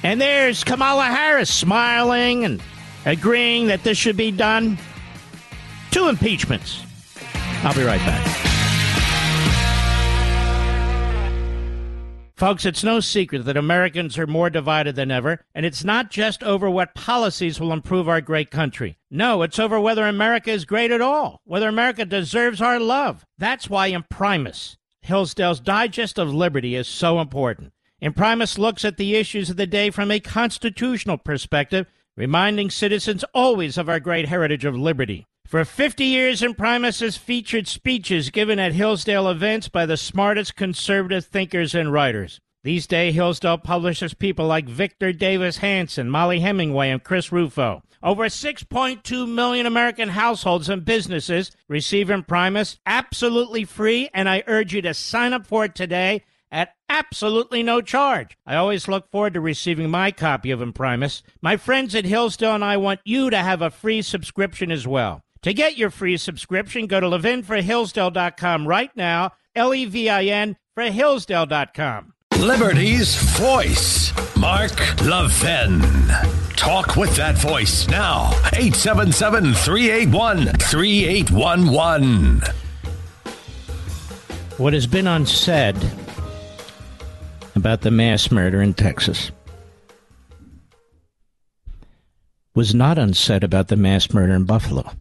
And 0.01 0.21
there's 0.21 0.63
Kamala 0.63 1.07
Harris 1.07 1.53
smiling 1.53 2.45
and 2.45 2.63
agreeing 3.05 3.67
that 3.67 3.83
this 3.83 3.97
should 3.97 4.15
be 4.15 4.31
done. 4.31 4.77
Two 5.91 6.07
impeachments. 6.07 6.85
I'll 7.65 7.73
be 7.73 7.83
right 7.83 7.99
back. 7.99 8.39
Folks, 12.37 12.65
it's 12.65 12.85
no 12.85 13.01
secret 13.01 13.43
that 13.43 13.57
Americans 13.57 14.17
are 14.17 14.25
more 14.25 14.49
divided 14.49 14.95
than 14.95 15.11
ever, 15.11 15.43
and 15.53 15.65
it's 15.65 15.83
not 15.83 16.09
just 16.09 16.41
over 16.41 16.69
what 16.69 16.95
policies 16.95 17.59
will 17.59 17.73
improve 17.73 18.07
our 18.07 18.21
great 18.21 18.51
country. 18.51 18.97
No, 19.11 19.41
it's 19.41 19.59
over 19.59 19.81
whether 19.81 20.07
America 20.07 20.49
is 20.49 20.63
great 20.63 20.91
at 20.91 21.01
all, 21.01 21.41
whether 21.43 21.67
America 21.67 22.05
deserves 22.05 22.61
our 22.61 22.79
love. 22.79 23.25
That's 23.37 23.69
why 23.69 23.89
Imprimis, 23.91 24.77
Hillsdale's 25.01 25.59
Digest 25.59 26.19
of 26.19 26.33
Liberty, 26.33 26.75
is 26.75 26.87
so 26.87 27.19
important. 27.19 27.73
Imprimis 28.01 28.57
looks 28.57 28.85
at 28.85 28.97
the 28.97 29.15
issues 29.15 29.49
of 29.49 29.57
the 29.57 29.67
day 29.67 29.89
from 29.89 30.11
a 30.11 30.19
constitutional 30.19 31.17
perspective, 31.17 31.87
reminding 32.15 32.69
citizens 32.69 33.23
always 33.33 33.77
of 33.77 33.89
our 33.89 33.99
great 33.99 34.27
heritage 34.27 34.65
of 34.65 34.75
liberty. 34.75 35.25
For 35.45 35.65
50 35.65 36.05
years, 36.05 36.43
Imprimis 36.43 36.99
has 36.99 37.17
featured 37.17 37.67
speeches 37.67 38.29
given 38.29 38.59
at 38.59 38.73
Hillsdale 38.73 39.27
events 39.27 39.67
by 39.67 39.85
the 39.85 39.97
smartest 39.97 40.55
conservative 40.55 41.25
thinkers 41.25 41.73
and 41.73 41.91
writers. 41.91 42.39
These 42.63 42.87
days, 42.87 43.15
Hillsdale 43.15 43.57
publishes 43.57 44.13
people 44.13 44.45
like 44.45 44.69
Victor 44.69 45.11
Davis 45.11 45.57
Hanson, 45.57 46.09
Mollie 46.09 46.41
Hemingway, 46.41 46.89
and 46.89 47.03
Chris 47.03 47.31
Rufo. 47.31 47.81
Over 48.01 48.25
6.2 48.25 49.27
million 49.27 49.65
American 49.65 50.09
households 50.09 50.69
and 50.69 50.85
businesses 50.85 51.51
receive 51.67 52.09
Imprimis 52.09 52.77
absolutely 52.85 53.65
free, 53.65 54.09
and 54.13 54.29
I 54.29 54.43
urge 54.47 54.73
you 54.73 54.81
to 54.83 54.93
sign 54.93 55.33
up 55.33 55.45
for 55.45 55.65
it 55.65 55.75
today 55.75 56.23
at 56.51 56.75
absolutely 56.87 57.61
no 57.61 57.81
charge. 57.81 58.37
I 58.45 58.55
always 58.55 58.87
look 58.87 59.11
forward 59.11 59.33
to 59.33 59.41
receiving 59.41 59.89
my 59.89 60.11
copy 60.11 60.51
of 60.51 60.61
Imprimis. 60.61 61.21
My 61.41 61.57
friends 61.57 61.93
at 61.93 62.05
Hillsdale 62.05 62.55
and 62.55 62.63
I 62.63 62.77
want 62.77 63.01
you 63.03 63.29
to 63.29 63.37
have 63.37 63.61
a 63.61 63.69
free 63.69 64.01
subscription 64.01 64.71
as 64.71 64.87
well. 64.87 65.21
To 65.43 65.53
get 65.53 65.77
your 65.77 65.89
free 65.89 66.17
subscription, 66.17 66.87
go 66.87 66.99
to 66.99 67.07
levinforhillsdale.com 67.07 68.67
right 68.67 68.95
now, 68.95 69.31
L 69.55 69.73
E 69.73 69.85
V 69.85 70.09
I 70.09 70.23
N 70.23 70.57
for 70.73 70.83
Hillsdale.com. 70.83 72.13
Liberty's 72.37 73.15
voice, 73.37 74.13
Mark 74.37 74.71
Levin. 75.01 76.38
Talk 76.59 76.97
with 76.97 77.15
that 77.15 77.37
voice 77.37 77.87
now, 77.87 78.31
877 78.53 79.53
381 79.53 80.45
3811. 80.57 82.41
What 84.57 84.73
has 84.73 84.85
been 84.85 85.07
unsaid 85.07 85.77
about 87.55 87.79
the 87.79 87.91
mass 87.91 88.29
murder 88.29 88.61
in 88.61 88.73
Texas 88.73 89.31
was 92.53 92.75
not 92.75 92.97
unsaid 92.97 93.45
about 93.45 93.69
the 93.69 93.77
mass 93.77 94.13
murder 94.13 94.33
in 94.33 94.43
Buffalo. 94.43 94.91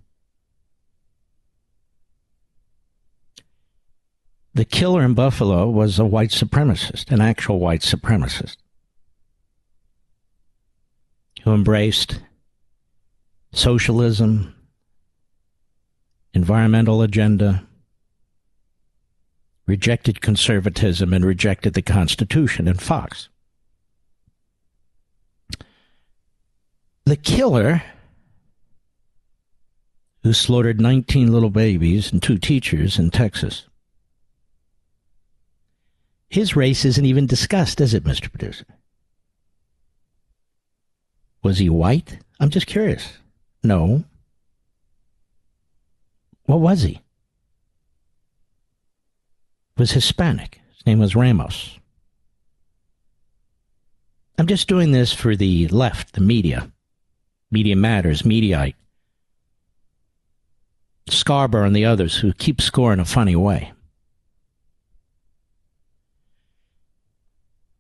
The 4.55 4.65
killer 4.65 5.03
in 5.03 5.15
Buffalo 5.15 5.69
was 5.69 5.99
a 5.99 6.05
white 6.05 6.31
supremacist, 6.31 7.11
an 7.11 7.21
actual 7.21 7.59
white 7.59 7.81
supremacist, 7.81 8.59
who 11.49 11.55
embraced 11.55 12.21
socialism, 13.53 14.55
environmental 16.35 17.01
agenda, 17.01 17.67
rejected 19.65 20.21
conservatism, 20.21 21.15
and 21.15 21.25
rejected 21.25 21.73
the 21.73 21.81
Constitution 21.81 22.69
and 22.69 22.83
Fox. 22.83 23.31
The 27.07 27.17
killer 27.17 27.83
who 30.23 30.35
slaughtered 30.35 30.83
19 30.83 31.33
little 31.33 31.49
babies 31.49 32.13
and 32.13 32.23
two 32.23 32.37
teachers 32.37 32.99
in 32.99 33.11
Texas. 33.11 33.65
His 36.29 36.55
race 36.55 36.85
isn't 36.85 37.07
even 37.07 37.27
discussed, 37.27 37.81
is 37.81 37.95
it, 37.95 38.05
Mr. 38.05 38.31
Producer? 38.31 38.67
Was 41.43 41.59
he 41.59 41.69
white? 41.69 42.19
I'm 42.41 42.51
just 42.51 42.67
curious. 42.67 43.19
No. 43.63 44.05
What 46.45 46.61
was 46.61 46.83
he? 46.83 47.01
Was 49.77 49.93
Hispanic. 49.93 50.61
His 50.75 50.87
name 50.87 50.99
was 50.99 51.15
Ramos. 51.15 51.79
I'm 54.39 54.47
just 54.47 54.69
doing 54.69 54.93
this 54.93 55.13
for 55.13 55.35
the 55.35 55.69
left, 55.69 56.15
the 56.15 56.21
media. 56.21 56.71
Media 57.51 57.77
Matters, 57.77 58.23
Mediaite. 58.23 58.75
Scarborough 61.09 61.67
and 61.67 61.75
the 61.75 61.85
others 61.85 62.17
who 62.17 62.33
keep 62.33 62.61
scoring 62.61 63.01
a 63.01 63.05
funny 63.05 63.35
way. 63.35 63.73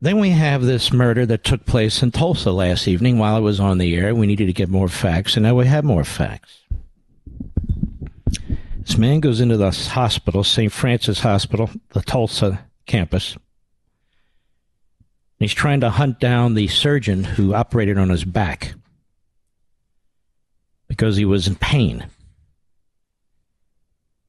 Then 0.00 0.20
we 0.20 0.30
have 0.30 0.62
this 0.62 0.92
murder 0.92 1.26
that 1.26 1.42
took 1.42 1.66
place 1.66 2.02
in 2.02 2.12
Tulsa 2.12 2.52
last 2.52 2.86
evening 2.86 3.18
while 3.18 3.34
I 3.34 3.40
was 3.40 3.58
on 3.58 3.78
the 3.78 3.96
air. 3.96 4.14
We 4.14 4.28
needed 4.28 4.46
to 4.46 4.52
get 4.52 4.68
more 4.68 4.88
facts, 4.88 5.36
and 5.36 5.42
now 5.42 5.56
we 5.56 5.66
have 5.66 5.84
more 5.84 6.04
facts. 6.04 6.60
This 8.78 8.96
man 8.96 9.20
goes 9.20 9.40
into 9.40 9.56
the 9.56 9.70
hospital, 9.70 10.44
St. 10.44 10.72
Francis 10.72 11.20
Hospital, 11.20 11.68
the 11.90 12.00
Tulsa 12.00 12.64
campus. 12.86 13.36
He's 15.40 15.52
trying 15.52 15.80
to 15.80 15.90
hunt 15.90 16.20
down 16.20 16.54
the 16.54 16.68
surgeon 16.68 17.24
who 17.24 17.54
operated 17.54 17.98
on 17.98 18.08
his 18.08 18.24
back 18.24 18.74
because 20.86 21.16
he 21.16 21.24
was 21.24 21.46
in 21.46 21.56
pain. 21.56 22.06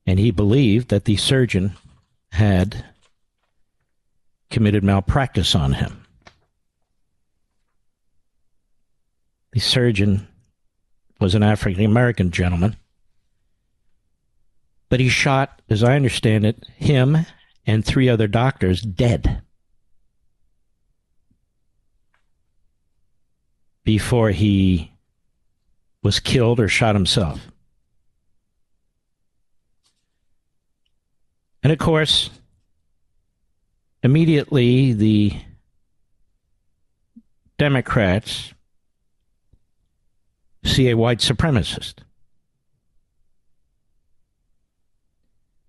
And 0.05 0.19
he 0.19 0.32
believed 0.32 0.89
that 0.89 1.05
the 1.05 1.15
surgeon 1.15 1.73
had 2.32 2.86
committed 4.50 4.84
malpractice 4.84 5.56
on 5.56 5.74
him. 5.74 6.06
The 9.52 9.60
surgeon 9.60 10.28
was 11.20 11.36
an 11.36 11.44
African 11.44 11.86
American 11.86 12.32
gentleman, 12.32 12.76
but 14.90 15.00
he 15.00 15.10
shot, 15.10 15.62
as 15.70 15.84
I 15.84 15.96
understand 15.96 16.46
it, 16.46 16.64
him 16.76 17.26
and 17.66 17.84
three 17.84 18.10
other 18.10 18.28
doctors 18.28 18.82
dead 18.82 19.42
before 23.84 24.30
he 24.30 24.92
was 26.04 26.20
killed 26.20 26.60
or 26.60 26.68
shot 26.68 26.96
himself. 26.96 27.40
And 31.62 31.74
of 31.74 31.80
course, 31.80 32.30
immediately 34.04 34.94
the 34.94 35.34
Democrats 37.58 38.54
see 40.64 40.90
a 40.90 40.98
white 40.98 41.20
supremacist. 41.20 41.96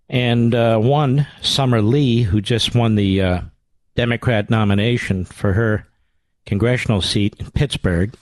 And 0.08 0.54
uh, 0.54 0.78
one, 0.78 1.26
Summer 1.40 1.80
Lee, 1.80 2.22
who 2.22 2.40
just 2.40 2.74
won 2.74 2.96
the 2.96 3.22
uh, 3.22 3.40
Democrat 3.94 4.50
nomination 4.50 5.24
for 5.24 5.52
her 5.52 5.86
congressional 6.46 7.00
seat 7.00 7.36
in 7.38 7.50
Pittsburgh. 7.52 8.14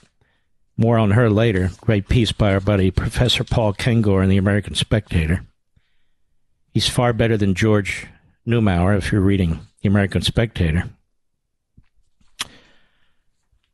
More 0.77 0.97
on 0.97 1.11
her 1.11 1.29
later. 1.29 1.71
Great 1.81 2.07
piece 2.07 2.31
by 2.31 2.53
our 2.53 2.59
buddy 2.59 2.91
Professor 2.91 3.43
Paul 3.43 3.73
Kengor 3.73 4.23
in 4.23 4.29
the 4.29 4.37
American 4.37 4.75
Spectator. 4.75 5.45
He's 6.71 6.87
far 6.87 7.11
better 7.11 7.37
than 7.37 7.55
George 7.55 8.07
Neumayr 8.49 8.97
if 8.97 9.11
you're 9.11 9.21
reading 9.21 9.59
the 9.81 9.89
American 9.89 10.21
Spectator. 10.23 10.89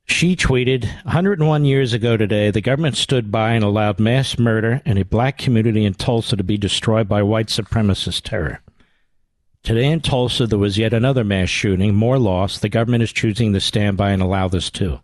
She 0.05 0.35
tweeted 0.35 0.85
101 1.03 1.65
years 1.65 1.93
ago 1.93 2.15
today, 2.15 2.51
the 2.51 2.61
government 2.61 2.95
stood 2.95 3.31
by 3.31 3.53
and 3.53 3.63
allowed 3.63 3.99
mass 3.99 4.37
murder 4.37 4.81
in 4.85 4.97
a 4.97 5.05
black 5.05 5.37
community 5.37 5.83
in 5.83 5.93
Tulsa 5.93 6.35
to 6.35 6.43
be 6.43 6.57
destroyed 6.57 7.07
by 7.07 7.23
white 7.23 7.47
supremacist 7.47 8.21
terror. 8.21 8.61
Today 9.63 9.91
in 9.91 10.01
Tulsa, 10.01 10.45
there 10.45 10.59
was 10.59 10.77
yet 10.77 10.93
another 10.93 11.23
mass 11.23 11.49
shooting, 11.49 11.95
more 11.95 12.19
loss. 12.19 12.59
The 12.59 12.69
government 12.69 13.01
is 13.01 13.11
choosing 13.11 13.53
to 13.53 13.59
stand 13.59 13.97
by 13.97 14.11
and 14.11 14.21
allow 14.21 14.47
this 14.47 14.69
too. 14.69 14.99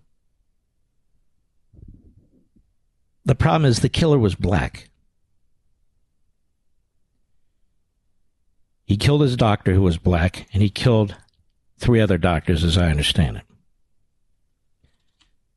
The 3.26 3.36
problem 3.36 3.66
is 3.66 3.80
the 3.80 3.90
killer 3.90 4.20
was 4.20 4.36
black. 4.36 4.91
He 8.92 8.98
killed 8.98 9.22
his 9.22 9.38
doctor, 9.38 9.74
who 9.74 9.84
was 9.84 9.96
black, 9.96 10.50
and 10.52 10.62
he 10.62 10.70
killed 10.70 11.16
three 11.78 12.02
other 12.02 12.18
doctors, 12.18 12.62
as 12.66 12.78
I 12.78 12.90
understand 12.90 13.38
it. 13.38 13.44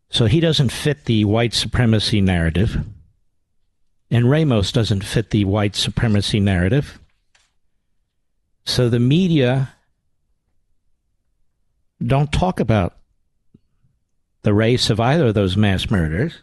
So 0.09 0.27
he 0.27 0.39
doesn't 0.39 0.71
fit 0.71 1.07
the 1.07 1.25
white 1.25 1.53
supremacy 1.53 2.21
narrative. 2.21 2.77
And 4.09 4.31
Ramos 4.31 4.71
doesn't 4.71 5.03
fit 5.03 5.31
the 5.31 5.47
white 5.47 5.75
supremacy 5.75 6.39
narrative. 6.39 7.01
So 8.67 8.89
the 8.89 9.01
media 9.01 9.75
don't 12.07 12.31
talk 12.31 12.61
about 12.61 12.99
the 14.43 14.55
race 14.55 14.91
of 14.91 15.01
either 15.01 15.27
of 15.27 15.35
those 15.35 15.57
mass 15.57 15.91
murders. 15.91 16.41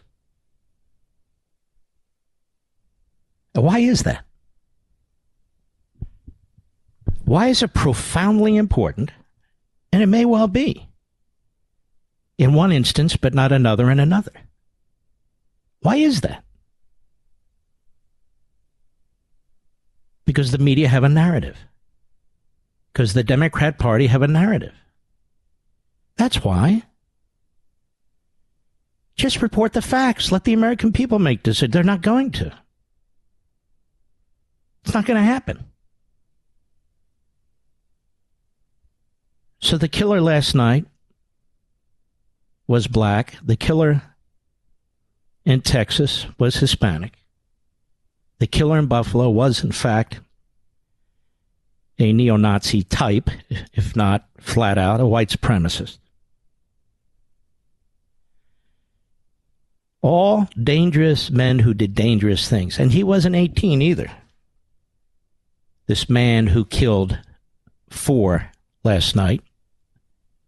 Why 3.54 3.78
is 3.78 4.02
that? 4.02 4.26
Why 7.24 7.48
is 7.48 7.62
it 7.62 7.74
profoundly 7.74 8.56
important? 8.56 9.10
And 9.92 10.02
it 10.02 10.06
may 10.06 10.24
well 10.24 10.48
be 10.48 10.88
in 12.38 12.54
one 12.54 12.72
instance, 12.72 13.16
but 13.16 13.34
not 13.34 13.52
another 13.52 13.90
in 13.90 14.00
another. 14.00 14.32
Why 15.80 15.96
is 15.96 16.22
that? 16.22 16.44
Because 20.24 20.50
the 20.50 20.58
media 20.58 20.88
have 20.88 21.04
a 21.04 21.08
narrative. 21.08 21.58
Because 22.92 23.14
the 23.14 23.24
Democrat 23.24 23.78
Party 23.78 24.06
have 24.06 24.22
a 24.22 24.28
narrative. 24.28 24.74
That's 26.16 26.44
why. 26.44 26.82
Just 29.16 29.42
report 29.42 29.72
the 29.72 29.82
facts. 29.82 30.32
Let 30.32 30.44
the 30.44 30.52
American 30.52 30.92
people 30.92 31.18
make 31.18 31.42
decisions. 31.42 31.72
They're 31.72 31.82
not 31.82 32.02
going 32.02 32.30
to. 32.32 32.52
It's 34.84 34.94
not 34.94 35.06
going 35.06 35.18
to 35.18 35.22
happen. 35.22 35.64
So 39.62 39.78
the 39.78 39.88
killer 39.88 40.20
last 40.20 40.54
night 40.56 40.86
was 42.66 42.88
black. 42.88 43.36
The 43.42 43.56
killer 43.56 44.02
in 45.44 45.60
Texas 45.62 46.26
was 46.36 46.56
Hispanic. 46.56 47.14
The 48.40 48.48
killer 48.48 48.76
in 48.76 48.86
Buffalo 48.86 49.30
was, 49.30 49.62
in 49.62 49.70
fact, 49.70 50.18
a 51.98 52.12
neo 52.12 52.36
Nazi 52.36 52.82
type, 52.82 53.30
if 53.72 53.94
not 53.94 54.28
flat 54.40 54.78
out 54.78 55.00
a 55.00 55.06
white 55.06 55.28
supremacist. 55.28 55.98
All 60.00 60.48
dangerous 60.60 61.30
men 61.30 61.60
who 61.60 61.72
did 61.72 61.94
dangerous 61.94 62.48
things. 62.48 62.80
And 62.80 62.90
he 62.90 63.04
wasn't 63.04 63.36
18 63.36 63.80
either. 63.80 64.10
This 65.86 66.10
man 66.10 66.48
who 66.48 66.64
killed 66.64 67.16
four 67.88 68.50
last 68.82 69.14
night 69.14 69.42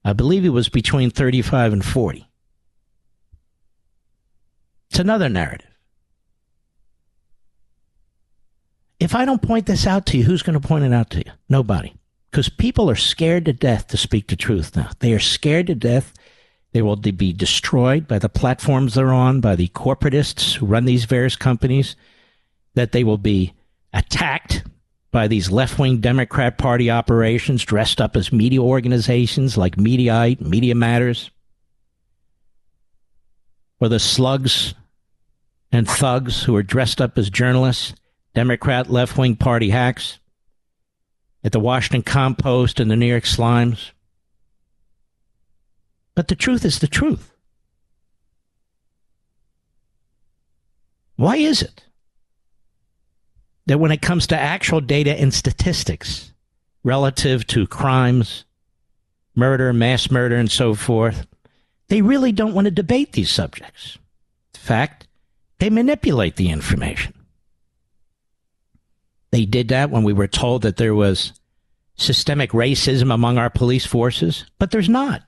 I 0.04 0.12
believe 0.12 0.42
he 0.42 0.48
was 0.48 0.68
between 0.68 1.10
35 1.10 1.72
and 1.72 1.84
40. 1.84 2.28
It's 4.90 4.98
another 4.98 5.28
narrative. 5.28 5.66
If 9.00 9.14
I 9.14 9.24
don't 9.24 9.42
point 9.42 9.66
this 9.66 9.86
out 9.86 10.06
to 10.06 10.18
you, 10.18 10.24
who's 10.24 10.42
going 10.42 10.60
to 10.60 10.66
point 10.66 10.84
it 10.84 10.92
out 10.92 11.10
to 11.10 11.18
you? 11.18 11.32
Nobody. 11.48 11.94
because 12.34 12.48
people 12.48 12.90
are 12.90 12.96
scared 12.96 13.44
to 13.44 13.52
death 13.52 13.86
to 13.86 13.96
speak 13.96 14.26
the 14.26 14.34
truth 14.34 14.74
now. 14.74 14.90
They 14.98 15.12
are 15.12 15.20
scared 15.20 15.68
to 15.68 15.74
death. 15.76 16.12
They 16.72 16.82
will 16.82 16.96
be 16.96 17.32
destroyed 17.32 18.08
by 18.08 18.18
the 18.18 18.28
platforms 18.28 18.94
they're 18.94 19.12
on, 19.12 19.40
by 19.40 19.54
the 19.54 19.68
corporatists 19.68 20.54
who 20.56 20.66
run 20.66 20.84
these 20.84 21.04
various 21.04 21.36
companies, 21.36 21.94
that 22.74 22.90
they 22.90 23.04
will 23.04 23.18
be 23.18 23.54
attacked 23.92 24.64
by 25.14 25.28
these 25.28 25.48
left 25.48 25.78
wing 25.78 25.98
Democrat 25.98 26.58
Party 26.58 26.90
operations 26.90 27.64
dressed 27.64 28.00
up 28.00 28.16
as 28.16 28.32
media 28.32 28.60
organizations 28.60 29.56
like 29.56 29.76
Mediaite, 29.76 30.40
Media 30.40 30.74
Matters, 30.74 31.30
or 33.78 33.88
the 33.88 34.00
slugs 34.00 34.74
and 35.70 35.88
thugs 35.88 36.42
who 36.42 36.56
are 36.56 36.64
dressed 36.64 37.00
up 37.00 37.16
as 37.16 37.30
journalists, 37.30 37.94
Democrat 38.34 38.90
left 38.90 39.16
wing 39.16 39.36
party 39.36 39.70
hacks 39.70 40.18
at 41.44 41.52
the 41.52 41.60
Washington 41.60 42.02
Compost 42.02 42.80
and 42.80 42.90
the 42.90 42.96
New 42.96 43.06
York 43.06 43.22
Slimes. 43.22 43.92
But 46.16 46.26
the 46.26 46.34
truth 46.34 46.64
is 46.64 46.80
the 46.80 46.88
truth. 46.88 47.32
Why 51.14 51.36
is 51.36 51.62
it 51.62 51.84
that 53.66 53.78
when 53.78 53.92
it 53.92 54.02
comes 54.02 54.26
to 54.28 54.38
actual 54.38 54.80
data 54.80 55.18
and 55.18 55.32
statistics 55.32 56.32
relative 56.82 57.46
to 57.48 57.66
crimes, 57.66 58.44
murder, 59.34 59.72
mass 59.72 60.10
murder, 60.10 60.36
and 60.36 60.50
so 60.50 60.74
forth, 60.74 61.26
they 61.88 62.02
really 62.02 62.32
don't 62.32 62.54
want 62.54 62.66
to 62.66 62.70
debate 62.70 63.12
these 63.12 63.30
subjects? 63.30 63.98
In 64.54 64.60
fact, 64.60 65.06
they 65.58 65.70
manipulate 65.70 66.36
the 66.36 66.50
information. 66.50 67.14
They 69.30 69.44
did 69.46 69.68
that 69.68 69.90
when 69.90 70.04
we 70.04 70.12
were 70.12 70.28
told 70.28 70.62
that 70.62 70.76
there 70.76 70.94
was 70.94 71.32
systemic 71.96 72.50
racism 72.50 73.12
among 73.12 73.38
our 73.38 73.50
police 73.50 73.86
forces, 73.86 74.44
but 74.58 74.70
there's 74.70 74.88
not. 74.88 75.22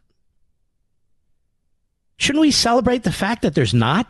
Shouldn't 2.16 2.40
we 2.40 2.50
celebrate 2.50 3.02
the 3.02 3.12
fact 3.12 3.42
that 3.42 3.54
there's 3.54 3.74
not? 3.74 4.06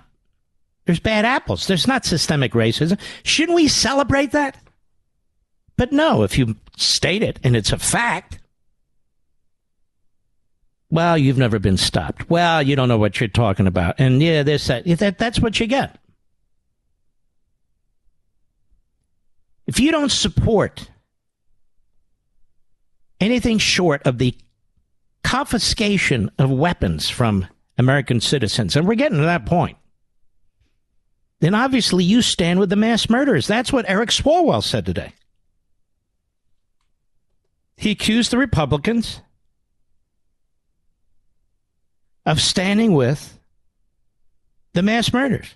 There's 0.86 1.00
bad 1.00 1.24
apples. 1.24 1.66
There's 1.66 1.86
not 1.86 2.04
systemic 2.04 2.52
racism. 2.52 2.98
Shouldn't 3.24 3.56
we 3.56 3.68
celebrate 3.68 4.30
that? 4.32 4.56
But 5.76 5.92
no, 5.92 6.22
if 6.22 6.38
you 6.38 6.56
state 6.76 7.22
it 7.22 7.38
and 7.42 7.56
it's 7.56 7.72
a 7.72 7.78
fact, 7.78 8.38
well, 10.88 11.18
you've 11.18 11.38
never 11.38 11.58
been 11.58 11.76
stopped. 11.76 12.30
Well, 12.30 12.62
you 12.62 12.76
don't 12.76 12.88
know 12.88 12.98
what 12.98 13.20
you're 13.20 13.28
talking 13.28 13.66
about. 13.66 13.96
And 13.98 14.22
yeah, 14.22 14.44
this, 14.44 14.68
that, 14.68 14.84
that 14.84 15.18
that's 15.18 15.40
what 15.40 15.58
you 15.58 15.66
get. 15.66 15.98
If 19.66 19.80
you 19.80 19.90
don't 19.90 20.12
support 20.12 20.88
anything 23.20 23.58
short 23.58 24.06
of 24.06 24.18
the 24.18 24.34
confiscation 25.24 26.30
of 26.38 26.50
weapons 26.50 27.10
from 27.10 27.48
American 27.76 28.20
citizens, 28.20 28.76
and 28.76 28.86
we're 28.86 28.94
getting 28.94 29.18
to 29.18 29.24
that 29.24 29.44
point, 29.44 29.76
then 31.40 31.54
obviously 31.54 32.04
you 32.04 32.22
stand 32.22 32.58
with 32.58 32.70
the 32.70 32.76
mass 32.76 33.10
murderers. 33.10 33.46
That's 33.46 33.72
what 33.72 33.84
Eric 33.88 34.10
Swalwell 34.10 34.62
said 34.62 34.86
today. 34.86 35.12
He 37.76 37.90
accused 37.90 38.30
the 38.30 38.38
Republicans 38.38 39.20
of 42.24 42.40
standing 42.40 42.94
with 42.94 43.38
the 44.72 44.82
mass 44.82 45.12
murderers. 45.12 45.54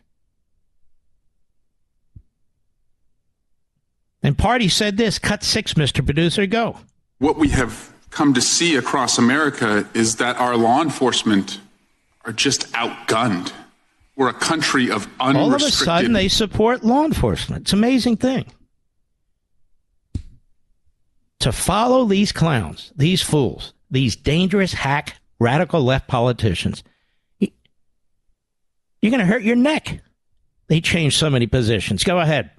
And 4.22 4.36
Party 4.36 4.68
said 4.68 4.98
this 4.98 5.18
cut 5.18 5.42
six, 5.42 5.74
Mr. 5.74 6.04
Producer, 6.04 6.46
go. 6.46 6.76
What 7.18 7.38
we 7.38 7.48
have 7.48 7.92
come 8.10 8.34
to 8.34 8.40
see 8.40 8.76
across 8.76 9.18
America 9.18 9.88
is 9.94 10.16
that 10.16 10.36
our 10.36 10.56
law 10.56 10.82
enforcement 10.82 11.60
are 12.24 12.32
just 12.32 12.70
outgunned. 12.72 13.52
We're 14.20 14.28
a 14.28 14.34
country 14.34 14.90
of 14.90 15.08
unrestricted. 15.18 15.38
All 15.38 15.54
of 15.54 15.62
a 15.62 15.70
sudden, 15.70 16.12
they 16.12 16.28
support 16.28 16.84
law 16.84 17.06
enforcement. 17.06 17.62
It's 17.62 17.72
an 17.72 17.78
amazing 17.78 18.18
thing. 18.18 18.44
To 21.38 21.50
follow 21.52 22.04
these 22.04 22.30
clowns, 22.30 22.92
these 22.94 23.22
fools, 23.22 23.72
these 23.90 24.16
dangerous 24.16 24.74
hack 24.74 25.16
radical 25.38 25.82
left 25.82 26.06
politicians, 26.06 26.84
you're 27.38 27.50
going 29.10 29.20
to 29.20 29.24
hurt 29.24 29.42
your 29.42 29.56
neck. 29.56 30.02
They 30.66 30.82
change 30.82 31.16
so 31.16 31.30
many 31.30 31.46
positions. 31.46 32.04
Go 32.04 32.18
ahead 32.18 32.50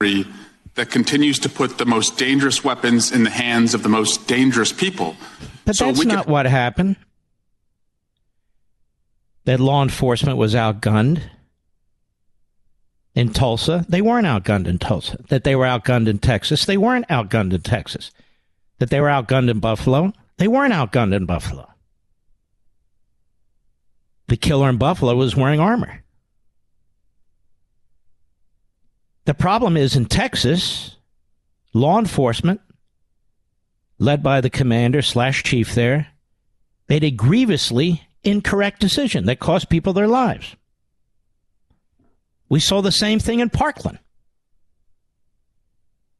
that 0.00 0.90
continues 0.90 1.38
to 1.38 1.48
put 1.48 1.78
the 1.78 1.86
most 1.86 2.18
dangerous 2.18 2.62
weapons 2.62 3.10
in 3.10 3.24
the 3.24 3.30
hands 3.30 3.72
of 3.72 3.82
the 3.82 3.88
most 3.88 4.26
dangerous 4.26 4.70
people. 4.70 5.16
But 5.64 5.76
so 5.76 5.86
that's 5.86 6.04
not 6.04 6.26
what 6.26 6.44
happened. 6.44 6.96
That 9.44 9.60
law 9.60 9.82
enforcement 9.82 10.38
was 10.38 10.54
outgunned 10.54 11.22
in 13.14 13.32
Tulsa. 13.32 13.84
They 13.88 14.02
weren't 14.02 14.26
outgunned 14.26 14.66
in 14.66 14.78
Tulsa. 14.78 15.18
That 15.28 15.44
they 15.44 15.54
were 15.54 15.66
outgunned 15.66 16.08
in 16.08 16.18
Texas. 16.18 16.64
They 16.64 16.76
weren't 16.76 17.08
outgunned 17.08 17.52
in 17.52 17.60
Texas. 17.60 18.10
That 18.78 18.90
they 18.90 19.00
were 19.00 19.08
outgunned 19.08 19.50
in 19.50 19.60
Buffalo. 19.60 20.12
They 20.38 20.48
weren't 20.48 20.72
outgunned 20.72 21.14
in 21.14 21.26
Buffalo. 21.26 21.68
The 24.28 24.36
killer 24.36 24.70
in 24.70 24.78
Buffalo 24.78 25.14
was 25.14 25.36
wearing 25.36 25.60
armor. 25.60 26.02
The 29.26 29.34
problem 29.34 29.76
is 29.76 29.96
in 29.96 30.06
Texas, 30.06 30.96
law 31.72 31.98
enforcement, 31.98 32.60
led 33.98 34.22
by 34.22 34.40
the 34.40 34.50
commander 34.50 35.02
slash 35.02 35.42
chief 35.42 35.74
there, 35.74 36.08
made 36.88 37.04
a 37.04 37.10
grievously 37.10 38.06
incorrect 38.24 38.80
decision 38.80 39.26
that 39.26 39.38
cost 39.38 39.68
people 39.68 39.92
their 39.92 40.08
lives. 40.08 40.56
We 42.48 42.60
saw 42.60 42.80
the 42.80 42.92
same 42.92 43.18
thing 43.18 43.40
in 43.40 43.50
Parkland. 43.50 43.98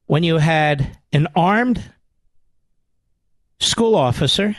When 0.06 0.22
you 0.22 0.38
had 0.38 0.98
an 1.12 1.28
armed 1.34 1.82
school 3.60 3.94
officer 3.94 4.56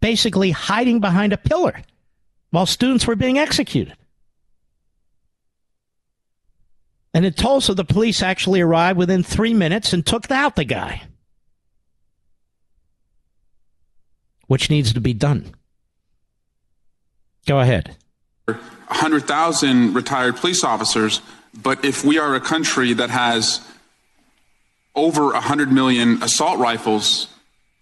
basically 0.00 0.50
hiding 0.50 1.00
behind 1.00 1.32
a 1.32 1.38
pillar 1.38 1.80
while 2.50 2.66
students 2.66 3.06
were 3.06 3.16
being 3.16 3.38
executed. 3.38 3.96
And 7.14 7.24
in 7.26 7.32
Tulsa, 7.32 7.74
the 7.74 7.84
police 7.84 8.22
actually 8.22 8.60
arrived 8.60 8.98
within 8.98 9.22
three 9.22 9.54
minutes 9.54 9.92
and 9.92 10.04
took 10.04 10.30
out 10.30 10.56
the 10.56 10.64
guy. 10.64 11.02
Which 14.46 14.70
needs 14.70 14.92
to 14.94 15.00
be 15.00 15.14
done. 15.14 15.54
Go 17.46 17.60
ahead. 17.60 17.96
100,000 18.46 19.94
retired 19.94 20.36
police 20.36 20.62
officers, 20.62 21.20
but 21.62 21.84
if 21.84 22.04
we 22.04 22.18
are 22.18 22.34
a 22.34 22.40
country 22.40 22.92
that 22.92 23.10
has 23.10 23.60
over 24.94 25.26
100 25.32 25.72
million 25.72 26.22
assault 26.22 26.58
rifles, 26.58 27.28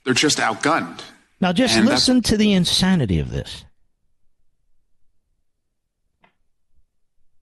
they're 0.05 0.15
just 0.15 0.39
outgunned. 0.39 1.03
Now, 1.41 1.53
just 1.53 1.77
and 1.77 1.87
listen 1.87 2.23
to 2.23 2.37
the 2.37 2.53
insanity 2.53 3.19
of 3.19 3.31
this. 3.31 3.65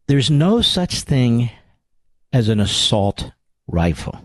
There's 0.06 0.30
no 0.30 0.62
such 0.62 1.02
thing 1.02 1.50
as 2.32 2.48
an 2.48 2.60
assault 2.60 3.32
rifle. 3.66 4.18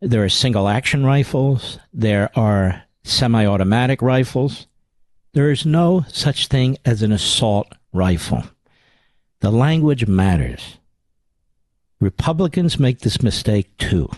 There 0.00 0.22
are 0.22 0.28
single 0.28 0.68
action 0.68 1.04
rifles, 1.04 1.80
there 1.92 2.30
are 2.38 2.84
semi 3.02 3.44
automatic 3.46 4.00
rifles. 4.00 4.66
There 5.32 5.50
is 5.50 5.66
no 5.66 6.04
such 6.08 6.48
thing 6.48 6.78
as 6.84 7.02
an 7.02 7.12
assault 7.12 7.72
rifle. 7.92 8.44
The 9.40 9.50
language 9.50 10.06
matters. 10.06 10.78
Republicans 12.00 12.78
make 12.78 13.00
this 13.00 13.22
mistake 13.22 13.76
too. 13.78 14.08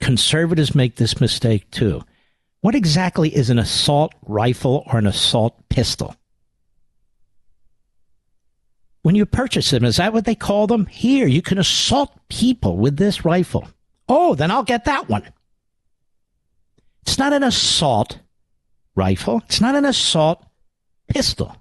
Conservatives 0.00 0.74
make 0.74 0.96
this 0.96 1.20
mistake 1.20 1.70
too. 1.70 2.02
What 2.60 2.74
exactly 2.74 3.34
is 3.34 3.50
an 3.50 3.58
assault 3.58 4.14
rifle 4.26 4.84
or 4.86 4.98
an 4.98 5.06
assault 5.06 5.68
pistol? 5.68 6.16
when 9.04 9.14
you 9.14 9.26
purchase 9.26 9.70
them. 9.70 9.84
Is 9.84 9.98
that 9.98 10.14
what 10.14 10.24
they 10.24 10.34
call 10.34 10.66
them? 10.66 10.86
Here, 10.86 11.26
you 11.26 11.42
can 11.42 11.58
assault 11.58 12.10
people 12.30 12.78
with 12.78 12.96
this 12.96 13.22
rifle. 13.22 13.68
Oh, 14.08 14.34
then 14.34 14.50
I'll 14.50 14.62
get 14.62 14.86
that 14.86 15.10
one. 15.10 15.28
It's 17.02 17.18
not 17.18 17.34
an 17.34 17.42
assault 17.42 18.18
rifle. 18.94 19.42
It's 19.46 19.60
not 19.60 19.74
an 19.74 19.84
assault 19.84 20.44
pistol. 21.08 21.56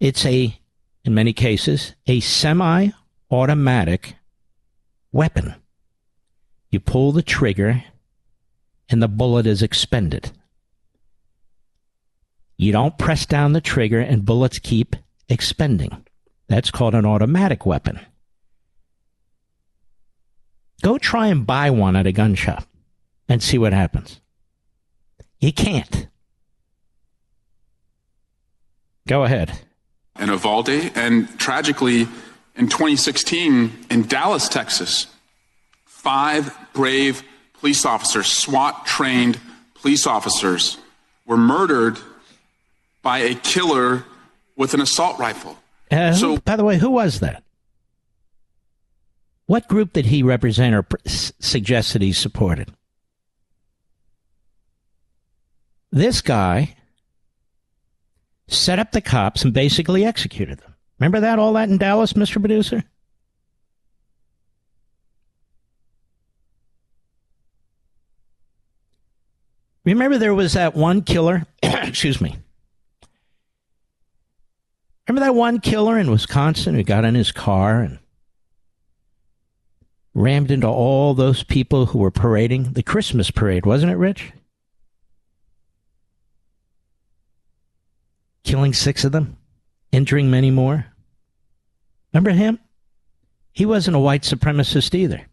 It's 0.00 0.26
a, 0.26 0.58
in 1.04 1.14
many 1.14 1.32
cases, 1.32 1.94
a 2.06 2.20
semi 2.20 2.90
automatic 3.30 4.16
weapon. 5.12 5.54
You 6.70 6.80
pull 6.80 7.12
the 7.12 7.22
trigger 7.22 7.82
and 8.88 9.02
the 9.02 9.08
bullet 9.08 9.46
is 9.46 9.62
expended. 9.62 10.30
You 12.56 12.72
don't 12.72 12.98
press 12.98 13.26
down 13.26 13.52
the 13.52 13.60
trigger 13.60 14.00
and 14.00 14.24
bullets 14.24 14.58
keep 14.58 14.96
expending. 15.28 16.04
That's 16.48 16.70
called 16.70 16.94
an 16.94 17.04
automatic 17.04 17.66
weapon. 17.66 18.00
Go 20.82 20.98
try 20.98 21.28
and 21.28 21.46
buy 21.46 21.70
one 21.70 21.96
at 21.96 22.06
a 22.06 22.12
gun 22.12 22.34
shop 22.34 22.64
and 23.28 23.42
see 23.42 23.58
what 23.58 23.72
happens. 23.72 24.20
You 25.40 25.52
can't. 25.52 26.08
Go 29.06 29.24
ahead. 29.24 29.58
And 30.16 30.30
Uvalde, 30.30 30.68
and 30.94 31.28
tragically, 31.38 32.08
in 32.56 32.68
2016, 32.68 33.86
in 33.90 34.06
Dallas, 34.06 34.48
Texas, 34.48 35.06
five 35.84 36.54
brave 36.72 37.22
police 37.54 37.84
officers, 37.84 38.26
SWAT 38.26 38.86
trained 38.86 39.38
police 39.74 40.06
officers, 40.06 40.78
were 41.26 41.36
murdered 41.36 41.98
by 43.02 43.18
a 43.18 43.34
killer 43.34 44.04
with 44.56 44.74
an 44.74 44.80
assault 44.80 45.18
rifle. 45.18 45.58
Uh, 45.90 46.12
so, 46.12 46.38
by 46.38 46.56
the 46.56 46.64
way, 46.64 46.78
who 46.78 46.90
was 46.90 47.20
that? 47.20 47.42
What 49.46 49.68
group 49.68 49.92
did 49.92 50.06
he 50.06 50.22
represent 50.22 50.74
or 50.74 50.82
pr- 50.82 50.96
suggest 51.06 51.92
that 51.92 52.02
he 52.02 52.12
supported? 52.12 52.72
This 55.92 56.20
guy 56.20 56.76
set 58.48 58.78
up 58.78 58.92
the 58.92 59.00
cops 59.00 59.44
and 59.44 59.52
basically 59.52 60.04
executed 60.04 60.58
them. 60.58 60.74
Remember 60.98 61.20
that, 61.20 61.38
all 61.38 61.52
that 61.54 61.68
in 61.68 61.78
Dallas, 61.78 62.14
Mr. 62.14 62.40
Producer? 62.40 62.84
Remember 69.84 70.18
there 70.18 70.34
was 70.34 70.54
that 70.54 70.74
one 70.74 71.02
killer, 71.02 71.46
excuse 71.62 72.20
me. 72.20 72.36
Remember 75.06 75.24
that 75.24 75.34
one 75.36 75.60
killer 75.60 75.96
in 75.98 76.10
Wisconsin 76.10 76.74
who 76.74 76.82
got 76.82 77.04
in 77.04 77.14
his 77.14 77.30
car 77.30 77.80
and 77.80 78.00
rammed 80.14 80.50
into 80.50 80.66
all 80.66 81.14
those 81.14 81.44
people 81.44 81.86
who 81.86 81.98
were 81.98 82.10
parading 82.10 82.72
the 82.72 82.82
Christmas 82.82 83.30
parade, 83.30 83.64
wasn't 83.64 83.92
it, 83.92 83.96
Rich? 83.96 84.32
Killing 88.46 88.72
six 88.72 89.04
of 89.04 89.10
them, 89.10 89.36
injuring 89.90 90.30
many 90.30 90.52
more. 90.52 90.86
Remember 92.12 92.30
him? 92.30 92.60
He 93.52 93.66
wasn't 93.66 93.96
a 93.96 93.98
white 94.00 94.22
supremacist 94.22 94.94
either. 94.94 95.26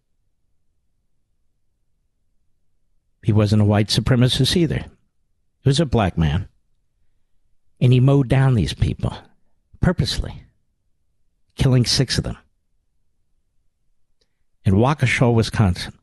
He 3.21 3.31
wasn't 3.31 3.61
a 3.61 3.65
white 3.65 3.89
supremacist 3.89 4.55
either. 4.57 4.79
He 4.79 5.69
was 5.69 5.79
a 5.79 5.85
black 5.85 6.17
man. 6.17 6.47
And 7.79 7.93
he 7.93 7.99
mowed 7.99 8.29
down 8.29 8.55
these 8.55 8.73
people 8.73 9.15
purposely, 9.79 10.41
killing 11.55 11.85
six 11.85 12.17
of 12.17 12.23
them 12.23 12.37
in 14.65 14.73
Waukesha, 14.73 15.31
Wisconsin. 15.31 15.93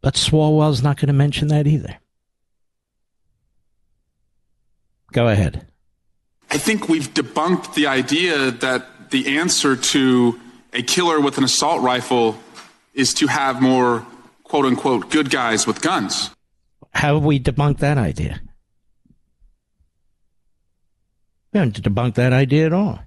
But 0.00 0.14
Swalwell's 0.14 0.82
not 0.82 0.96
going 0.96 1.08
to 1.08 1.12
mention 1.12 1.48
that 1.48 1.66
either. 1.66 1.98
Go 5.14 5.28
ahead. 5.28 5.64
I 6.50 6.58
think 6.58 6.88
we've 6.88 7.14
debunked 7.14 7.74
the 7.74 7.86
idea 7.86 8.50
that 8.50 9.10
the 9.10 9.38
answer 9.38 9.76
to 9.76 10.40
a 10.72 10.82
killer 10.82 11.20
with 11.20 11.38
an 11.38 11.44
assault 11.44 11.82
rifle 11.82 12.36
is 12.94 13.14
to 13.14 13.28
have 13.28 13.62
more 13.62 14.04
quote 14.42 14.64
unquote 14.66 15.10
good 15.10 15.30
guys 15.30 15.68
with 15.68 15.80
guns. 15.80 16.30
How 16.92 17.14
have 17.14 17.24
we 17.24 17.38
debunked 17.38 17.78
that 17.78 17.96
idea? 17.96 18.40
We 21.52 21.60
haven't 21.60 21.80
debunked 21.80 22.14
that 22.14 22.32
idea 22.32 22.66
at 22.66 22.72
all. 22.72 22.98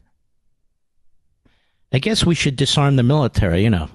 I 1.92 2.00
guess 2.00 2.26
we 2.26 2.36
should 2.36 2.56
disarm 2.56 2.96
the 2.96 3.04
military, 3.04 3.64
you 3.64 3.70
know. 3.70 3.90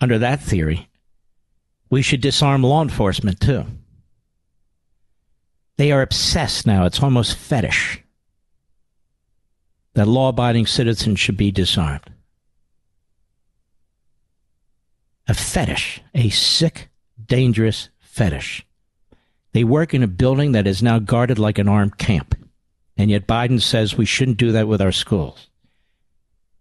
Under 0.00 0.18
that 0.18 0.40
theory, 0.40 0.88
we 1.90 2.02
should 2.02 2.20
disarm 2.20 2.64
law 2.64 2.82
enforcement 2.82 3.40
too. 3.40 3.66
They 5.78 5.90
are 5.90 6.02
obsessed 6.02 6.66
now, 6.66 6.84
it's 6.84 7.02
almost 7.02 7.36
fetish 7.36 8.02
that 9.94 10.06
law 10.06 10.28
abiding 10.28 10.66
citizens 10.66 11.18
should 11.18 11.36
be 11.36 11.50
disarmed. 11.50 12.08
a 15.28 15.34
fetish, 15.34 16.00
a 16.14 16.30
sick, 16.30 16.88
dangerous 17.26 17.90
fetish. 18.00 18.66
They 19.52 19.62
work 19.62 19.92
in 19.92 20.02
a 20.02 20.08
building 20.08 20.52
that 20.52 20.66
is 20.66 20.82
now 20.82 20.98
guarded 20.98 21.38
like 21.38 21.58
an 21.58 21.68
armed 21.68 21.98
camp. 21.98 22.34
And 22.96 23.10
yet 23.10 23.26
Biden 23.26 23.60
says 23.60 23.96
we 23.96 24.06
shouldn't 24.06 24.38
do 24.38 24.52
that 24.52 24.66
with 24.66 24.80
our 24.80 24.92
schools. 24.92 25.48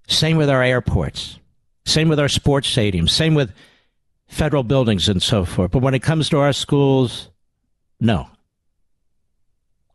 Same 0.08 0.38
with 0.38 0.49
our 0.49 0.62
airports. 0.62 1.39
Same 1.86 2.10
with 2.10 2.19
our 2.19 2.30
sports 2.30 2.69
stadiums. 2.69 3.10
Same 3.10 3.34
with 3.34 3.53
federal 4.27 4.63
buildings 4.63 5.10
and 5.10 5.23
so 5.23 5.45
forth. 5.45 5.71
But 5.71 5.82
when 5.82 5.93
it 5.93 6.03
comes 6.03 6.30
to 6.30 6.39
our 6.39 6.53
schools, 6.53 7.30
no. 7.99 8.27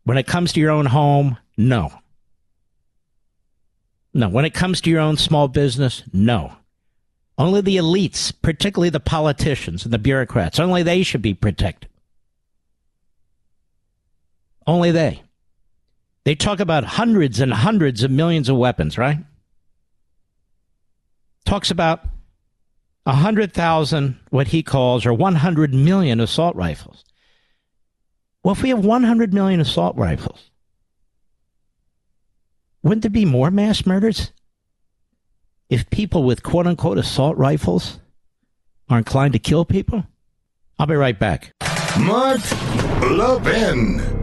When 0.03 0.17
it 0.17 0.27
comes 0.27 0.53
to 0.53 0.59
your 0.59 0.71
own 0.71 0.87
home, 0.87 1.37
no. 1.57 1.91
No. 4.13 4.29
When 4.29 4.45
it 4.45 4.53
comes 4.53 4.81
to 4.81 4.89
your 4.89 4.99
own 4.99 5.17
small 5.17 5.47
business, 5.47 6.03
no. 6.11 6.53
Only 7.37 7.61
the 7.61 7.77
elites, 7.77 8.33
particularly 8.41 8.89
the 8.89 8.99
politicians 8.99 9.85
and 9.85 9.93
the 9.93 9.97
bureaucrats, 9.97 10.59
only 10.59 10.83
they 10.83 11.03
should 11.03 11.21
be 11.21 11.33
protected. 11.33 11.89
Only 14.67 14.91
they. 14.91 15.23
They 16.25 16.35
talk 16.35 16.59
about 16.59 16.83
hundreds 16.83 17.39
and 17.39 17.53
hundreds 17.53 18.03
of 18.03 18.11
millions 18.11 18.49
of 18.49 18.57
weapons, 18.57 18.97
right? 18.97 19.17
Talks 21.45 21.71
about 21.71 22.05
100,000, 23.03 24.19
what 24.29 24.47
he 24.47 24.63
calls, 24.63 25.05
or 25.05 25.13
100 25.13 25.73
million 25.73 26.21
assault 26.21 26.55
rifles. 26.55 27.03
Well, 28.43 28.53
if 28.53 28.61
we 28.61 28.69
have 28.69 28.83
100 28.83 29.33
million 29.33 29.59
assault 29.61 29.95
rifles, 29.95 30.51
wouldn't 32.81 33.01
there 33.01 33.09
be 33.09 33.25
more 33.25 33.49
mass 33.49 33.85
murders? 33.85 34.31
if 35.73 35.89
people 35.89 36.23
with 36.23 36.43
quote 36.43 36.67
unquote 36.67 36.99
assault 36.99 37.35
rifles 37.35 37.99
are 38.89 38.99
inclined 38.99 39.33
to 39.33 39.39
kill 39.39 39.65
people? 39.65 40.05
I'll 40.77 40.85
be 40.85 40.95
right 40.95 41.17
back. 41.17 41.51
Mark 41.99 42.41
Levin. 43.09 44.22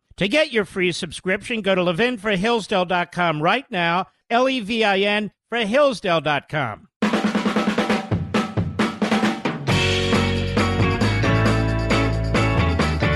To 0.17 0.27
get 0.27 0.51
your 0.51 0.65
free 0.65 0.91
subscription, 0.91 1.61
go 1.61 1.75
to 1.75 1.81
levinforhillsdale.com 1.81 3.41
right 3.41 3.65
now, 3.71 4.07
L 4.29 4.47
E 4.47 4.59
V 4.59 4.83
I 4.83 4.99
N 4.99 5.31
for 5.49 5.57
Hillsdale.com. 5.59 6.87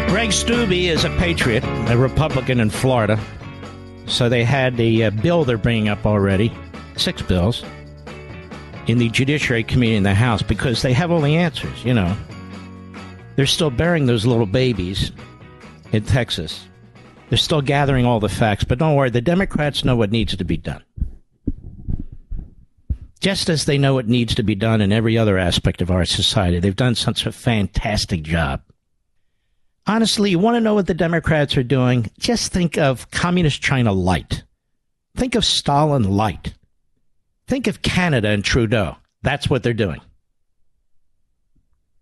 Greg 0.09 0.29
Steube 0.29 0.87
is 0.87 1.03
a 1.03 1.09
patriot, 1.17 1.63
a 1.89 1.97
Republican 1.97 2.59
in 2.59 2.69
Florida. 2.69 3.19
So 4.07 4.29
they 4.29 4.43
had 4.43 4.77
the 4.77 5.05
uh, 5.05 5.09
bill 5.09 5.43
they're 5.43 5.57
bringing 5.57 5.89
up 5.89 6.05
already, 6.05 6.53
six 6.95 7.21
bills 7.21 7.63
in 8.87 8.97
the 8.97 9.09
Judiciary 9.09 9.63
Committee 9.63 9.95
in 9.95 10.03
the 10.03 10.13
House 10.13 10.41
because 10.41 10.81
they 10.81 10.93
have 10.93 11.11
all 11.11 11.21
the 11.21 11.35
answers, 11.35 11.83
you 11.83 11.93
know. 11.93 12.15
They're 13.35 13.45
still 13.45 13.71
burying 13.71 14.05
those 14.05 14.25
little 14.25 14.45
babies 14.45 15.11
in 15.91 16.03
Texas. 16.03 16.65
They're 17.29 17.37
still 17.37 17.61
gathering 17.61 18.05
all 18.05 18.19
the 18.19 18.29
facts, 18.29 18.63
but 18.63 18.77
don't 18.77 18.95
worry, 18.95 19.09
the 19.09 19.21
Democrats 19.21 19.83
know 19.83 19.95
what 19.95 20.11
needs 20.11 20.35
to 20.35 20.43
be 20.43 20.57
done. 20.57 20.83
just 23.21 23.49
as 23.49 23.65
they 23.65 23.79
know 23.79 23.95
what 23.95 24.07
needs 24.07 24.35
to 24.35 24.43
be 24.43 24.53
done 24.53 24.81
in 24.81 24.91
every 24.91 25.17
other 25.17 25.35
aspect 25.39 25.81
of 25.81 25.89
our 25.89 26.05
society. 26.05 26.59
They've 26.59 26.75
done 26.75 26.93
such 26.93 27.25
a 27.25 27.31
fantastic 27.31 28.21
job. 28.21 28.61
Honestly, 29.87 30.29
you 30.29 30.37
want 30.37 30.57
to 30.57 30.61
know 30.61 30.75
what 30.75 30.85
the 30.85 30.93
Democrats 30.93 31.57
are 31.57 31.63
doing? 31.63 32.11
Just 32.19 32.51
think 32.51 32.77
of 32.77 33.09
Communist 33.09 33.63
China 33.63 33.93
light. 33.93 34.43
Think 35.15 35.33
of 35.33 35.43
Stalin 35.43 36.03
light. 36.03 36.53
Think 37.47 37.65
of 37.65 37.81
Canada 37.81 38.27
and 38.29 38.43
Trudeau. 38.43 38.97
That's 39.23 39.49
what 39.49 39.63
they're 39.63 39.73
doing. 39.73 40.01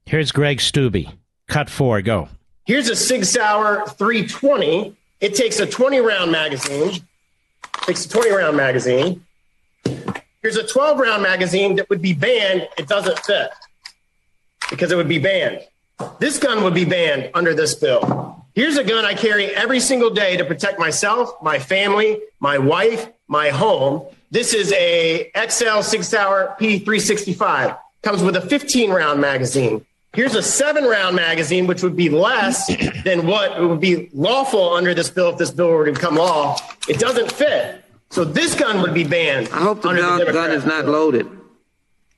Here's 0.06 0.34
Greg 0.34 0.58
Steube. 0.58 1.10
Cut 1.48 1.70
four, 1.70 2.02
go. 2.02 2.28
Here's 2.66 2.90
a 2.90 2.98
Sig 2.98 3.24
Sauer 3.24 3.86
320. 3.88 4.94
It 5.24 5.36
takes 5.36 5.58
a 5.62 5.66
20 5.66 6.02
round 6.02 6.34
magazine. 6.34 7.00
Takes 7.84 8.06
a 8.06 8.10
20 8.10 8.32
round 8.32 8.58
magazine. 8.58 9.26
Here's 10.42 10.58
a 10.58 10.68
12 10.68 11.00
round 11.00 11.24
magazine 11.24 11.78
that 11.78 11.90
would 11.90 12.02
be 12.02 12.12
banned. 12.12 12.68
It 12.78 12.90
doesn't 12.90 13.18
fit 13.20 13.52
because 14.70 14.92
it 14.92 14.98
would 14.98 15.08
be 15.08 15.20
banned. 15.20 15.62
This 16.20 16.38
gun 16.38 16.62
would 16.66 16.74
be 16.74 16.84
banned 16.84 17.32
under 17.34 17.54
this 17.54 17.74
bill. 17.74 18.46
Here's 18.54 18.76
a 18.76 18.84
gun 18.84 19.06
I 19.06 19.14
carry 19.14 19.46
every 19.56 19.80
single 19.80 20.10
day 20.10 20.36
to 20.36 20.44
protect 20.44 20.78
myself, 20.78 21.42
my 21.42 21.58
family, 21.58 22.20
my 22.42 22.58
wife, 22.58 23.08
my 23.30 23.48
home. 23.48 24.06
This 24.30 24.54
is 24.54 24.74
a 24.74 25.32
XL 25.38 25.84
Sig 25.84 26.04
Sauer 26.04 26.54
P365. 26.60 27.80
Comes 28.02 28.22
with 28.22 28.36
a 28.36 28.42
15 28.42 28.92
round 28.92 29.22
magazine. 29.22 29.86
Here's 30.14 30.36
a 30.36 30.44
seven 30.44 30.84
round 30.84 31.16
magazine, 31.16 31.66
which 31.66 31.82
would 31.82 31.96
be 31.96 32.10
less 32.10 32.68
than 33.04 33.26
what 33.26 33.60
would 33.60 33.80
be 33.80 34.10
lawful 34.14 34.74
under 34.74 34.94
this 34.94 35.10
bill 35.10 35.30
if 35.30 35.38
this 35.38 35.50
bill 35.50 35.70
were 35.70 35.86
to 35.86 35.92
become 35.92 36.16
law. 36.16 36.56
It 36.88 37.00
doesn't 37.00 37.32
fit. 37.32 37.84
So 38.12 38.24
this 38.24 38.54
gun 38.54 38.82
would 38.84 38.94
be 38.94 39.04
banned. 39.04 39.50
I 39.50 39.58
hope 39.58 39.82
the 39.82 39.92
gun, 39.92 40.32
gun 40.32 40.52
is 40.52 40.66
not 40.66 40.86
loaded. 40.86 41.28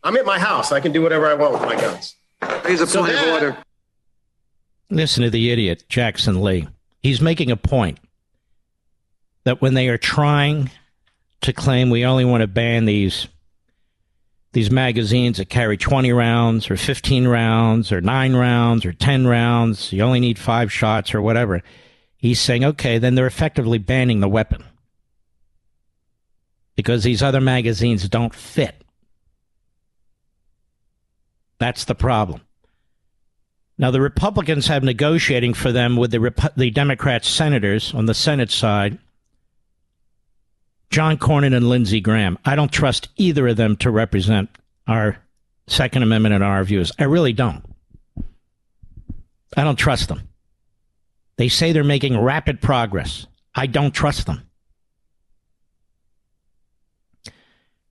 I'm 0.04 0.18
at 0.18 0.26
my 0.26 0.38
house. 0.38 0.74
I 0.74 0.82
can 0.82 0.92
do 0.92 1.02
whatever 1.02 1.26
I 1.26 1.36
want 1.36 1.54
with 1.54 1.62
my 1.62 1.76
guns. 1.76 2.16
Here's 2.66 2.82
a 2.82 2.88
so 2.88 3.00
point 3.00 3.14
that, 3.14 3.28
of 3.28 3.34
order. 3.34 3.58
Listen 4.90 5.24
to 5.24 5.30
the 5.30 5.52
idiot, 5.52 5.86
Jackson 5.88 6.42
Lee. 6.42 6.68
He's 7.02 7.22
making 7.22 7.50
a 7.50 7.56
point 7.56 8.00
that 9.46 9.62
when 9.62 9.74
they 9.74 9.88
are 9.88 9.98
trying 9.98 10.70
to 11.42 11.54
claim 11.54 11.90
we 11.90 12.06
only 12.06 12.26
want 12.26 12.42
to 12.42 12.48
ban 12.48 12.84
these 12.86 13.28
these 14.56 14.72
magazines 14.72 15.36
that 15.36 15.50
carry 15.50 15.76
20 15.76 16.14
rounds 16.14 16.72
or 16.72 16.78
15 16.78 17.28
rounds 17.28 17.92
or 17.92 18.00
9 18.00 18.36
rounds 18.38 18.86
or 18.86 18.94
10 18.94 19.28
rounds, 19.28 19.92
you 19.92 20.02
only 20.02 20.22
need 20.22 20.40
5 20.40 20.72
shots 20.72 21.14
or 21.14 21.22
whatever. 21.22 21.62
He's 22.16 22.40
saying, 22.40 22.64
okay, 22.64 22.98
then 22.98 23.16
they're 23.16 23.28
effectively 23.28 23.80
banning 23.80 24.22
the 24.22 24.30
weapon. 24.30 24.64
Because 26.74 27.04
these 27.04 27.22
other 27.22 27.42
magazines 27.42 28.08
don't 28.08 28.34
fit. 28.34 28.82
That's 31.60 31.84
the 31.84 31.94
problem. 31.94 32.40
Now, 33.78 33.92
the 33.92 34.00
Republicans 34.00 34.68
have 34.68 34.84
negotiating 34.84 35.56
for 35.56 35.74
them 35.74 35.98
with 35.98 36.12
the, 36.12 36.22
Rep- 36.22 36.56
the 36.56 36.72
Democrat 36.72 37.26
senators 37.26 37.94
on 37.94 38.06
the 38.06 38.14
Senate 38.14 38.52
side 38.52 39.00
John 40.96 41.18
Cornyn 41.18 41.54
and 41.54 41.68
Lindsey 41.68 42.00
Graham. 42.00 42.40
I 42.46 42.56
don't 42.56 42.72
trust 42.72 43.10
either 43.18 43.50
of 43.50 43.58
them 43.58 43.76
to 43.78 43.92
represent 43.92 44.50
our 44.88 45.18
Second 45.68 46.04
Amendment 46.04 46.36
and 46.36 46.42
our 46.42 46.64
views. 46.64 46.90
I 46.98 47.04
really 47.04 47.34
don't. 47.34 47.66
I 49.58 49.66
don't 49.66 49.76
trust 49.76 50.08
them. 50.08 50.30
They 51.36 51.50
say 51.50 51.74
they're 51.74 51.84
making 51.84 52.18
rapid 52.18 52.62
progress. 52.62 53.28
I 53.54 53.68
don't 53.68 53.92
trust 53.94 54.26
them. 54.26 54.50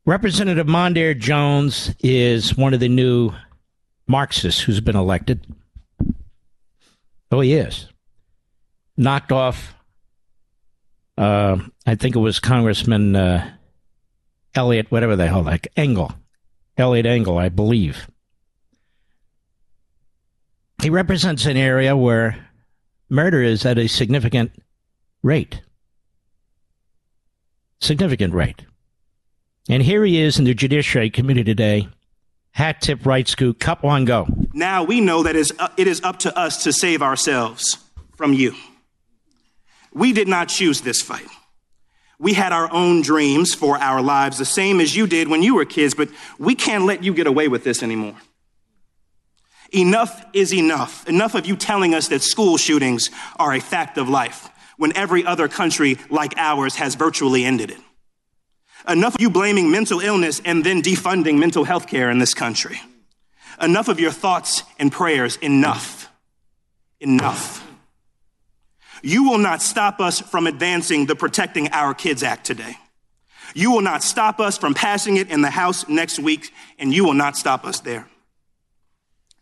Representative 0.07 0.67
Mondaire 0.67 1.19
Jones 1.19 1.95
is 2.01 2.57
one 2.57 2.73
of 2.73 2.81
the 2.81 2.89
new 2.89 3.33
Marxists 4.07 4.63
who's 4.63 4.81
been 4.81 4.97
elected. 4.97 5.47
Oh, 7.31 7.41
he 7.41 7.53
is. 7.53 7.87
Knocked 8.97 9.31
off 9.31 9.75
uh, 11.19 11.59
I 11.87 11.95
think 11.95 12.17
it 12.17 12.21
was 12.21 12.41
Congressman 12.41 13.15
uh, 13.15 13.51
Elliot, 14.55 14.91
whatever 14.91 15.17
the 15.17 15.27
hell, 15.27 15.43
like 15.43 15.69
Engel, 15.77 16.13
Elliot 16.77 17.07
Engel, 17.07 17.39
I 17.39 17.49
believe. 17.49 18.09
He 20.83 20.91
represents 20.91 21.47
an 21.47 21.57
area 21.57 21.97
where 21.97 22.49
murder 23.09 23.43
is 23.43 23.65
at 23.67 23.79
a 23.79 23.89
significant 23.89 24.53
rate. 25.23 25.61
Significant 27.81 28.35
rate. 28.35 28.63
And 29.69 29.83
here 29.83 30.05
he 30.05 30.21
is 30.21 30.39
in 30.39 30.45
the 30.45 30.55
Judiciary 30.55 31.11
Committee 31.11 31.45
today. 31.45 31.89
Hat 32.53 32.81
tip, 32.81 33.05
right 33.05 33.27
scoop, 33.27 33.59
cup 33.59 33.83
one, 33.83 34.05
go. 34.05 34.27
Now 34.53 34.85
we 34.85 35.01
know 35.01 35.23
that 35.23 35.35
uh, 35.59 35.69
it 35.77 35.87
is 35.89 36.03
up 36.03 36.21
to 36.21 36.39
us 36.39 36.63
to 36.65 36.73
save 36.73 37.03
ourselves 37.03 37.79
from 38.17 38.33
you. 38.33 38.55
We 39.93 40.13
did 40.13 40.29
not 40.29 40.49
choose 40.49 40.83
this 40.83 41.03
fight. 41.03 41.27
We 42.25 42.33
had 42.33 42.55
our 42.55 42.73
own 42.73 43.03
dreams 43.03 43.53
for 43.53 43.77
our 43.77 44.01
lives, 44.01 44.39
the 44.39 44.47
same 44.47 44.81
as 44.81 44.97
you 44.97 45.07
did 45.07 45.29
when 45.29 45.43
you 45.43 45.57
were 45.57 45.67
kids, 45.67 45.93
but 45.93 46.09
we 46.39 46.55
can't 46.55 46.87
let 46.87 47.05
you 47.05 47.13
get 47.13 47.27
away 47.27 47.49
with 47.49 47.65
this 47.65 47.83
anymore. 47.83 48.17
Enough 49.75 50.25
is 50.33 50.55
enough. 50.55 51.07
Enough 51.07 51.35
of 51.35 51.45
you 51.45 51.55
telling 51.55 51.95
us 51.95 52.09
that 52.09 52.23
school 52.23 52.57
shootings 52.57 53.11
are 53.39 53.53
a 53.53 53.61
fact 53.61 53.99
of 53.99 54.09
life 54.09 54.49
when 54.79 54.97
every 54.97 55.27
other 55.27 55.49
country 55.49 55.99
like 56.09 56.33
ours 56.39 56.77
has 56.77 56.95
virtually 56.95 57.45
ended 57.45 57.71
it. 57.71 57.81
Enough 58.89 59.17
of 59.17 59.21
you 59.21 59.29
blaming 59.29 59.71
mental 59.71 60.01
illness 60.01 60.41
and 60.47 60.65
then 60.65 60.81
defunding 60.81 61.39
mental 61.39 61.65
health 61.65 61.87
care 61.87 62.09
in 62.09 62.21
this 62.21 62.33
country. 62.33 62.81
Enough 63.61 63.89
of 63.89 64.01
your 64.01 64.13
thoughts 64.13 64.63
and 64.79 64.91
prayers. 64.91 65.37
Enough. 65.43 66.09
Enough. 67.01 67.74
You 69.05 69.25
will 69.25 69.37
not 69.37 69.61
stop 69.61 70.01
us 70.01 70.19
from 70.19 70.47
advancing 70.47 71.05
the 71.05 71.15
Protecting 71.15 71.69
Our 71.73 71.93
Kids 71.93 72.23
Act 72.23 72.47
today. 72.47 72.79
You 73.53 73.71
will 73.71 73.83
not 73.83 74.03
stop 74.03 74.41
us 74.41 74.57
from 74.57 74.73
passing 74.73 75.19
it 75.19 75.31
in 75.31 75.43
the 75.43 75.51
House 75.51 75.87
next 75.87 76.19
week, 76.19 76.55
and 76.79 76.91
you 76.91 77.05
will 77.05 77.13
not 77.13 77.37
stop 77.37 77.67
us 77.67 77.81
there. 77.81 78.09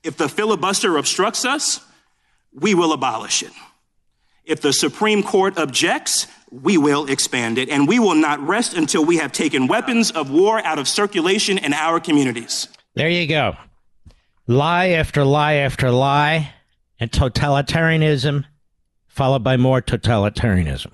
If 0.02 0.16
the 0.16 0.28
filibuster 0.28 0.96
obstructs 0.96 1.44
us, 1.44 1.78
we 2.52 2.74
will 2.74 2.92
abolish 2.92 3.44
it. 3.44 3.52
If 4.44 4.60
the 4.60 4.72
Supreme 4.72 5.22
Court 5.22 5.56
objects, 5.56 6.26
we 6.50 6.76
will 6.76 7.08
expand 7.08 7.56
it, 7.56 7.68
and 7.68 7.86
we 7.86 8.00
will 8.00 8.16
not 8.16 8.40
rest 8.40 8.74
until 8.74 9.04
we 9.04 9.18
have 9.18 9.30
taken 9.30 9.68
weapons 9.68 10.10
of 10.10 10.28
war 10.28 10.58
out 10.66 10.80
of 10.80 10.88
circulation 10.88 11.56
in 11.58 11.72
our 11.72 12.00
communities. 12.00 12.66
There 12.96 13.08
you 13.08 13.28
go. 13.28 13.56
Lie 14.48 14.88
after 14.88 15.22
lie 15.24 15.54
after 15.54 15.92
lie, 15.92 16.52
and 16.98 17.12
totalitarianism 17.12 18.44
followed 19.12 19.44
by 19.44 19.58
more 19.58 19.82
totalitarianism. 19.82 20.90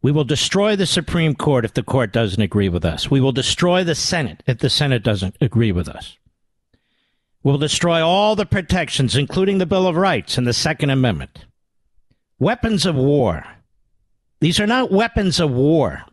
We 0.00 0.10
will 0.10 0.24
destroy 0.24 0.74
the 0.74 0.86
Supreme 0.86 1.34
Court 1.34 1.66
if 1.66 1.74
the 1.74 1.82
court 1.82 2.10
doesn't 2.12 2.40
agree 2.40 2.70
with 2.70 2.84
us. 2.84 3.10
We 3.10 3.20
will 3.20 3.32
destroy 3.32 3.84
the 3.84 3.94
Senate 3.94 4.42
if 4.46 4.58
the 4.58 4.70
Senate 4.70 5.02
doesn't 5.02 5.36
agree 5.40 5.70
with 5.70 5.86
us. 5.86 6.16
We'll 7.42 7.58
destroy 7.58 8.02
all 8.02 8.36
the 8.36 8.46
protections, 8.46 9.16
including 9.16 9.58
the 9.58 9.66
Bill 9.66 9.86
of 9.86 9.96
Rights 9.96 10.38
and 10.38 10.46
the 10.46 10.54
Second 10.54 10.90
Amendment. 10.90 11.44
Weapons 12.38 12.86
of 12.86 12.96
war. 12.96 13.44
These 14.40 14.58
are 14.58 14.66
not 14.66 14.90
weapons 14.90 15.38
of 15.38 15.50
war. 15.50 16.04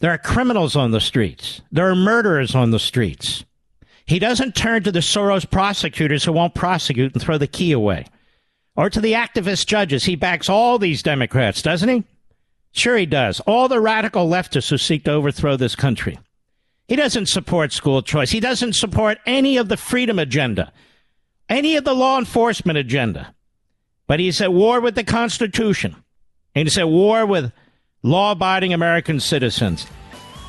There 0.00 0.10
are 0.10 0.18
criminals 0.18 0.76
on 0.76 0.90
the 0.90 1.00
streets. 1.00 1.62
There 1.72 1.88
are 1.90 1.96
murderers 1.96 2.54
on 2.54 2.72
the 2.72 2.78
streets. 2.78 3.44
He 4.04 4.18
doesn't 4.18 4.54
turn 4.54 4.82
to 4.82 4.92
the 4.92 5.00
Soros 5.00 5.50
prosecutors 5.50 6.24
who 6.24 6.32
won't 6.32 6.54
prosecute 6.54 7.14
and 7.14 7.22
throw 7.22 7.38
the 7.38 7.46
key 7.46 7.72
away 7.72 8.04
or 8.76 8.90
to 8.90 9.00
the 9.00 9.14
activist 9.14 9.66
judges. 9.66 10.04
He 10.04 10.16
backs 10.16 10.48
all 10.48 10.78
these 10.78 11.02
Democrats, 11.02 11.62
doesn't 11.62 11.88
he? 11.88 12.04
Sure, 12.72 12.96
he 12.96 13.06
does. 13.06 13.40
All 13.40 13.68
the 13.68 13.80
radical 13.80 14.28
leftists 14.28 14.68
who 14.68 14.78
seek 14.78 15.04
to 15.04 15.12
overthrow 15.12 15.56
this 15.56 15.74
country. 15.74 16.18
He 16.88 16.94
doesn't 16.94 17.26
support 17.26 17.72
school 17.72 18.02
choice. 18.02 18.30
He 18.30 18.40
doesn't 18.40 18.74
support 18.74 19.18
any 19.26 19.56
of 19.56 19.68
the 19.68 19.76
freedom 19.76 20.18
agenda, 20.18 20.72
any 21.48 21.76
of 21.76 21.84
the 21.84 21.94
law 21.94 22.18
enforcement 22.18 22.78
agenda. 22.78 23.34
But 24.06 24.20
he's 24.20 24.40
at 24.40 24.52
war 24.52 24.80
with 24.80 24.94
the 24.94 25.04
Constitution. 25.04 25.96
And 26.54 26.68
he's 26.68 26.78
at 26.78 26.88
war 26.88 27.26
with 27.26 27.52
law 28.02 28.32
abiding 28.32 28.72
American 28.72 29.20
citizens. 29.20 29.86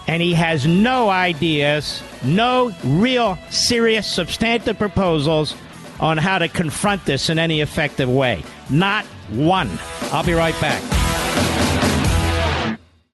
And 0.07 0.21
he 0.21 0.33
has 0.33 0.65
no 0.65 1.09
ideas, 1.09 2.01
no 2.23 2.73
real, 2.83 3.37
serious, 3.49 4.05
substantive 4.05 4.77
proposals 4.77 5.55
on 5.99 6.17
how 6.17 6.37
to 6.37 6.47
confront 6.47 7.05
this 7.05 7.29
in 7.29 7.39
any 7.39 7.61
effective 7.61 8.09
way. 8.09 8.43
Not 8.69 9.05
one. 9.29 9.69
I'll 10.11 10.23
be 10.23 10.33
right 10.33 10.59
back. 10.61 10.81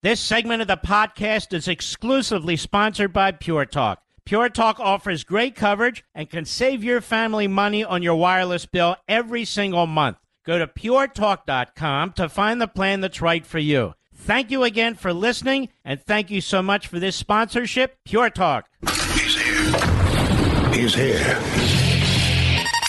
This 0.01 0.19
segment 0.19 0.61
of 0.61 0.67
the 0.67 0.77
podcast 0.77 1.53
is 1.53 1.67
exclusively 1.67 2.57
sponsored 2.57 3.13
by 3.13 3.31
Pure 3.31 3.67
Talk. 3.67 4.01
Pure 4.25 4.49
Talk 4.49 4.79
offers 4.79 5.23
great 5.23 5.55
coverage 5.55 6.03
and 6.13 6.29
can 6.29 6.45
save 6.45 6.83
your 6.83 7.01
family 7.01 7.47
money 7.47 7.83
on 7.83 8.03
your 8.03 8.15
wireless 8.15 8.65
bill 8.65 8.95
every 9.07 9.45
single 9.45 9.87
month. 9.87 10.17
Go 10.45 10.59
to 10.59 10.67
puretalk.com 10.67 12.13
to 12.13 12.27
find 12.29 12.61
the 12.61 12.67
plan 12.67 13.01
that's 13.01 13.21
right 13.21 13.45
for 13.45 13.59
you. 13.59 13.93
Thank 14.13 14.51
you 14.51 14.63
again 14.63 14.95
for 14.95 15.13
listening, 15.13 15.69
and 15.83 16.01
thank 16.01 16.29
you 16.29 16.39
so 16.41 16.61
much 16.61 16.87
for 16.87 16.99
this 16.99 17.15
sponsorship, 17.15 17.97
Pure 18.05 18.31
Talk. 18.31 18.69
is 20.73 20.95
here. 20.95 21.82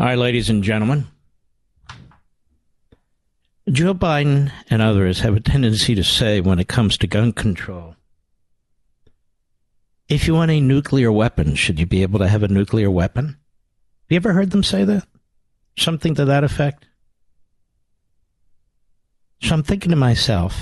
All 0.00 0.06
right, 0.06 0.16
ladies 0.16 0.48
and 0.48 0.62
gentlemen. 0.62 1.08
Joe 3.68 3.94
Biden 3.94 4.52
and 4.70 4.80
others 4.80 5.20
have 5.20 5.34
a 5.34 5.40
tendency 5.40 5.96
to 5.96 6.04
say 6.04 6.40
when 6.40 6.60
it 6.60 6.68
comes 6.68 6.96
to 6.98 7.08
gun 7.08 7.32
control, 7.32 7.96
if 10.08 10.28
you 10.28 10.34
want 10.34 10.52
a 10.52 10.60
nuclear 10.60 11.10
weapon, 11.10 11.56
should 11.56 11.80
you 11.80 11.86
be 11.86 12.02
able 12.02 12.20
to 12.20 12.28
have 12.28 12.44
a 12.44 12.48
nuclear 12.48 12.88
weapon? 12.88 13.26
Have 13.26 14.10
you 14.10 14.16
ever 14.16 14.34
heard 14.34 14.52
them 14.52 14.62
say 14.62 14.84
that? 14.84 15.04
Something 15.76 16.14
to 16.14 16.24
that 16.26 16.44
effect? 16.44 16.86
So 19.42 19.54
I'm 19.54 19.64
thinking 19.64 19.90
to 19.90 19.96
myself, 19.96 20.56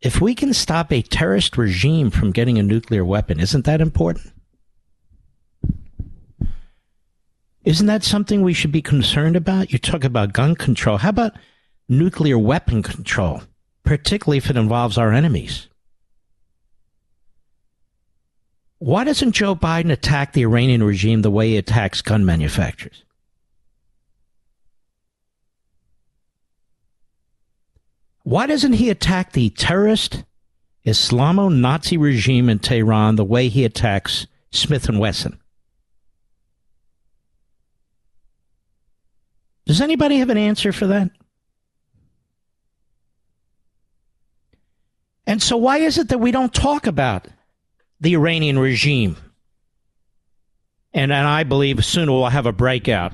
if 0.00 0.22
we 0.22 0.34
can 0.34 0.54
stop 0.54 0.90
a 0.90 1.02
terrorist 1.02 1.58
regime 1.58 2.10
from 2.10 2.32
getting 2.32 2.58
a 2.58 2.62
nuclear 2.62 3.04
weapon, 3.04 3.40
isn't 3.40 3.66
that 3.66 3.82
important? 3.82 4.32
Isn't 7.64 7.86
that 7.86 8.02
something 8.02 8.42
we 8.42 8.54
should 8.54 8.72
be 8.72 8.82
concerned 8.82 9.36
about? 9.36 9.72
You 9.72 9.78
talk 9.78 10.02
about 10.04 10.32
gun 10.32 10.56
control. 10.56 10.98
How 10.98 11.10
about 11.10 11.34
nuclear 11.88 12.38
weapon 12.38 12.82
control, 12.82 13.42
particularly 13.84 14.38
if 14.38 14.50
it 14.50 14.56
involves 14.56 14.98
our 14.98 15.12
enemies? 15.12 15.68
Why 18.78 19.04
doesn't 19.04 19.32
Joe 19.32 19.54
Biden 19.54 19.92
attack 19.92 20.32
the 20.32 20.42
Iranian 20.42 20.82
regime 20.82 21.22
the 21.22 21.30
way 21.30 21.50
he 21.50 21.56
attacks 21.56 22.02
gun 22.02 22.24
manufacturers? 22.24 23.04
Why 28.24 28.46
doesn't 28.46 28.74
he 28.74 28.90
attack 28.90 29.32
the 29.32 29.50
terrorist 29.50 30.24
Islamo 30.84 31.52
Nazi 31.52 31.96
regime 31.96 32.48
in 32.48 32.58
Tehran 32.58 33.14
the 33.14 33.24
way 33.24 33.48
he 33.48 33.64
attacks 33.64 34.26
Smith 34.50 34.88
and 34.88 34.98
Wesson? 34.98 35.38
Does 39.66 39.80
anybody 39.80 40.18
have 40.18 40.30
an 40.30 40.38
answer 40.38 40.72
for 40.72 40.86
that? 40.88 41.10
And 45.26 45.42
so, 45.42 45.56
why 45.56 45.78
is 45.78 45.98
it 45.98 46.08
that 46.08 46.18
we 46.18 46.32
don't 46.32 46.52
talk 46.52 46.86
about 46.86 47.28
the 48.00 48.14
Iranian 48.14 48.58
regime? 48.58 49.16
And, 50.92 51.12
and 51.12 51.26
I 51.26 51.44
believe 51.44 51.84
soon 51.84 52.10
we'll 52.10 52.26
have 52.26 52.46
a 52.46 52.52
breakout. 52.52 53.12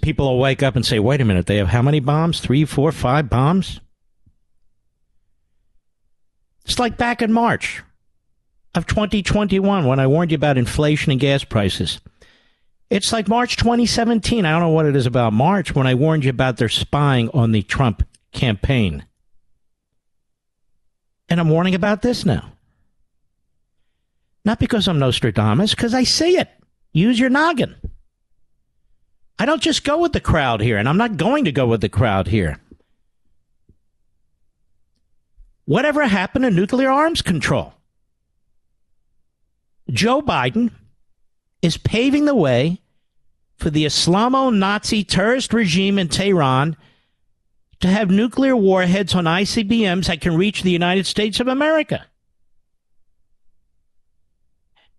People 0.00 0.26
will 0.26 0.38
wake 0.38 0.62
up 0.62 0.76
and 0.76 0.86
say, 0.86 0.98
wait 0.98 1.20
a 1.20 1.24
minute, 1.24 1.46
they 1.46 1.56
have 1.56 1.68
how 1.68 1.82
many 1.82 2.00
bombs? 2.00 2.40
Three, 2.40 2.64
four, 2.64 2.90
five 2.90 3.28
bombs? 3.28 3.80
It's 6.64 6.78
like 6.78 6.96
back 6.96 7.20
in 7.20 7.32
March 7.32 7.82
of 8.74 8.86
2021 8.86 9.84
when 9.84 10.00
I 10.00 10.06
warned 10.06 10.30
you 10.30 10.36
about 10.36 10.56
inflation 10.56 11.12
and 11.12 11.20
gas 11.20 11.44
prices. 11.44 12.00
It's 12.94 13.12
like 13.12 13.26
March 13.26 13.56
2017. 13.56 14.46
I 14.46 14.52
don't 14.52 14.60
know 14.60 14.68
what 14.68 14.86
it 14.86 14.94
is 14.94 15.04
about 15.04 15.32
March 15.32 15.74
when 15.74 15.84
I 15.84 15.94
warned 15.94 16.22
you 16.22 16.30
about 16.30 16.58
their 16.58 16.68
spying 16.68 17.28
on 17.30 17.50
the 17.50 17.62
Trump 17.62 18.06
campaign. 18.30 19.04
And 21.28 21.40
I'm 21.40 21.48
warning 21.48 21.74
about 21.74 22.02
this 22.02 22.24
now. 22.24 22.52
Not 24.44 24.60
because 24.60 24.86
I'm 24.86 25.00
Nostradamus, 25.00 25.74
because 25.74 25.92
I 25.92 26.04
see 26.04 26.36
it. 26.36 26.48
Use 26.92 27.18
your 27.18 27.30
noggin. 27.30 27.74
I 29.40 29.44
don't 29.44 29.60
just 29.60 29.82
go 29.82 29.98
with 29.98 30.12
the 30.12 30.20
crowd 30.20 30.60
here, 30.60 30.76
and 30.76 30.88
I'm 30.88 30.96
not 30.96 31.16
going 31.16 31.46
to 31.46 31.52
go 31.52 31.66
with 31.66 31.80
the 31.80 31.88
crowd 31.88 32.28
here. 32.28 32.60
Whatever 35.64 36.06
happened 36.06 36.44
to 36.44 36.50
nuclear 36.52 36.92
arms 36.92 37.22
control? 37.22 37.74
Joe 39.90 40.22
Biden 40.22 40.70
is 41.60 41.76
paving 41.76 42.26
the 42.26 42.36
way 42.36 42.78
for 43.56 43.70
the 43.70 43.84
Islamo 43.84 44.54
Nazi 44.54 45.04
terrorist 45.04 45.52
regime 45.52 45.98
in 45.98 46.08
Tehran 46.08 46.76
to 47.80 47.88
have 47.88 48.10
nuclear 48.10 48.56
warheads 48.56 49.14
on 49.14 49.24
ICBMs 49.24 50.06
that 50.06 50.20
can 50.20 50.36
reach 50.36 50.62
the 50.62 50.70
United 50.70 51.06
States 51.06 51.40
of 51.40 51.48
America. 51.48 52.06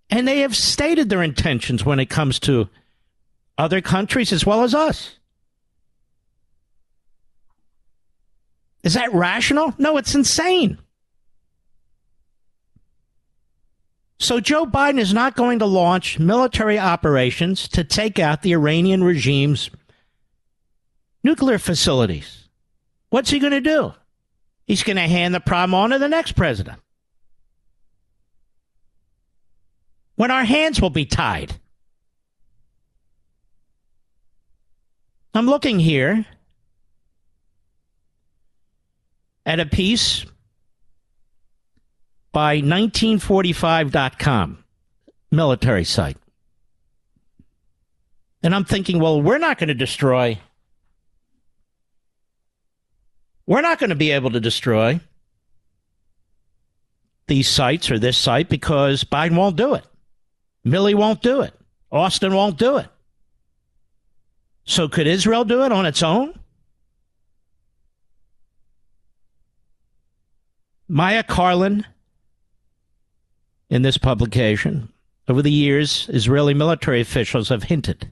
And 0.09 0.27
they 0.27 0.39
have 0.39 0.55
stated 0.55 1.09
their 1.09 1.23
intentions 1.23 1.83
when 1.83 1.99
it 1.99 2.09
comes 2.09 2.39
to 2.41 2.69
other 3.57 3.81
countries 3.81 4.31
as 4.31 4.45
well 4.45 4.63
as 4.63 4.75
us. 4.75 5.17
Is 8.83 8.93
that 8.93 9.13
rational? 9.13 9.73
No, 9.79 9.97
it's 9.97 10.13
insane. 10.13 10.77
So 14.17 14.39
Joe 14.39 14.65
Biden 14.65 14.99
is 14.99 15.13
not 15.13 15.35
going 15.35 15.59
to 15.59 15.65
launch 15.65 16.19
military 16.19 16.79
operations 16.79 17.67
to 17.69 17.83
take 17.83 18.17
out 18.17 18.41
the 18.41 18.53
Iranian 18.53 19.03
regime's 19.03 19.69
nuclear 21.23 21.57
facilities. 21.57 22.47
What's 23.09 23.29
he 23.29 23.39
going 23.39 23.51
to 23.51 23.61
do? 23.61 23.93
He's 24.65 24.83
going 24.83 24.95
to 24.95 25.03
hand 25.03 25.35
the 25.35 25.39
problem 25.39 25.73
on 25.73 25.89
to 25.91 25.99
the 25.99 26.07
next 26.07 26.33
president. 26.33 26.79
When 30.15 30.31
our 30.31 30.45
hands 30.45 30.81
will 30.81 30.89
be 30.89 31.05
tied. 31.05 31.59
I'm 35.33 35.45
looking 35.45 35.79
here 35.79 36.25
at 39.45 39.59
a 39.59 39.65
piece 39.65 40.25
by 42.35 42.57
1945.com, 42.57 44.63
military 45.31 45.85
site. 45.85 46.17
And 48.43 48.53
I'm 48.53 48.65
thinking, 48.65 48.99
well, 48.99 49.21
we're 49.21 49.37
not 49.37 49.57
going 49.57 49.69
to 49.69 49.73
destroy, 49.73 50.37
we're 53.45 53.61
not 53.61 53.79
going 53.79 53.91
to 53.91 53.95
be 53.95 54.11
able 54.11 54.31
to 54.31 54.41
destroy 54.41 54.99
these 57.27 57.47
sites 57.47 57.89
or 57.89 57.99
this 57.99 58.17
site 58.17 58.49
because 58.49 59.05
Biden 59.05 59.37
won't 59.37 59.55
do 59.55 59.73
it. 59.73 59.85
Milley 60.65 60.93
won't 60.93 61.21
do 61.21 61.39
it. 61.39 61.53
Austin 61.89 62.33
won't 62.33 62.57
do 62.57 62.75
it. 62.75 62.89
So 64.65 64.89
could 64.89 65.07
Israel 65.07 65.45
do 65.45 65.63
it 65.63 65.71
on 65.71 65.85
its 65.85 66.03
own? 66.03 66.37
Maya 70.89 71.23
Carlin 71.23 71.85
in 73.69 73.81
this 73.81 73.97
publication. 73.97 74.91
Over 75.27 75.41
the 75.41 75.51
years, 75.51 76.07
Israeli 76.11 76.53
military 76.53 77.01
officials 77.01 77.49
have 77.49 77.63
hinted 77.63 78.11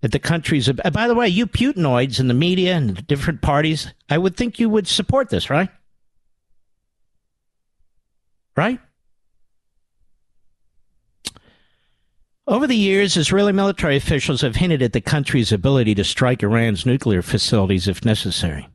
that 0.00 0.12
the 0.12 0.18
countries. 0.18 0.70
By 0.70 1.08
the 1.08 1.14
way, 1.14 1.28
you 1.28 1.46
Putinoids 1.46 2.20
in 2.20 2.28
the 2.28 2.34
media 2.34 2.74
and 2.74 2.96
the 2.96 3.02
different 3.02 3.42
parties, 3.42 3.92
I 4.08 4.18
would 4.18 4.36
think 4.36 4.58
you 4.58 4.68
would 4.68 4.88
support 4.88 5.30
this, 5.30 5.50
right? 5.50 5.68
Right? 8.56 8.80
Over 12.46 12.66
the 12.66 12.76
years, 12.76 13.16
Israeli 13.16 13.52
military 13.52 13.96
officials 13.96 14.40
have 14.40 14.56
hinted 14.56 14.82
at 14.82 14.92
the 14.92 15.00
country's 15.00 15.52
ability 15.52 15.94
to 15.94 16.04
strike 16.04 16.42
Iran's 16.42 16.84
nuclear 16.84 17.22
facilities 17.22 17.86
if 17.86 18.04
necessary. 18.04 18.68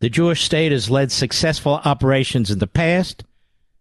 The 0.00 0.10
Jewish 0.10 0.42
state 0.42 0.72
has 0.72 0.90
led 0.90 1.10
successful 1.10 1.80
operations 1.84 2.50
in 2.50 2.58
the 2.58 2.66
past 2.66 3.24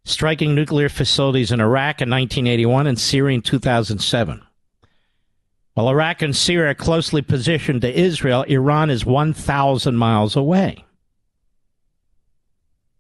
striking 0.04 0.56
nuclear 0.56 0.90
facilities 0.90 1.52
in 1.52 1.62
Iraq 1.62 2.02
in 2.02 2.10
1981 2.10 2.88
and 2.88 3.00
Syria 3.00 3.36
in 3.36 3.42
2007. 3.42 4.42
While 5.74 5.90
Iraq 5.90 6.22
and 6.22 6.36
Syria 6.36 6.72
are 6.72 6.76
closely 6.76 7.22
positioned 7.22 7.82
to 7.82 8.00
Israel, 8.00 8.44
Iran 8.44 8.90
is 8.90 9.06
1,000 9.06 9.96
miles 9.96 10.36
away. 10.36 10.84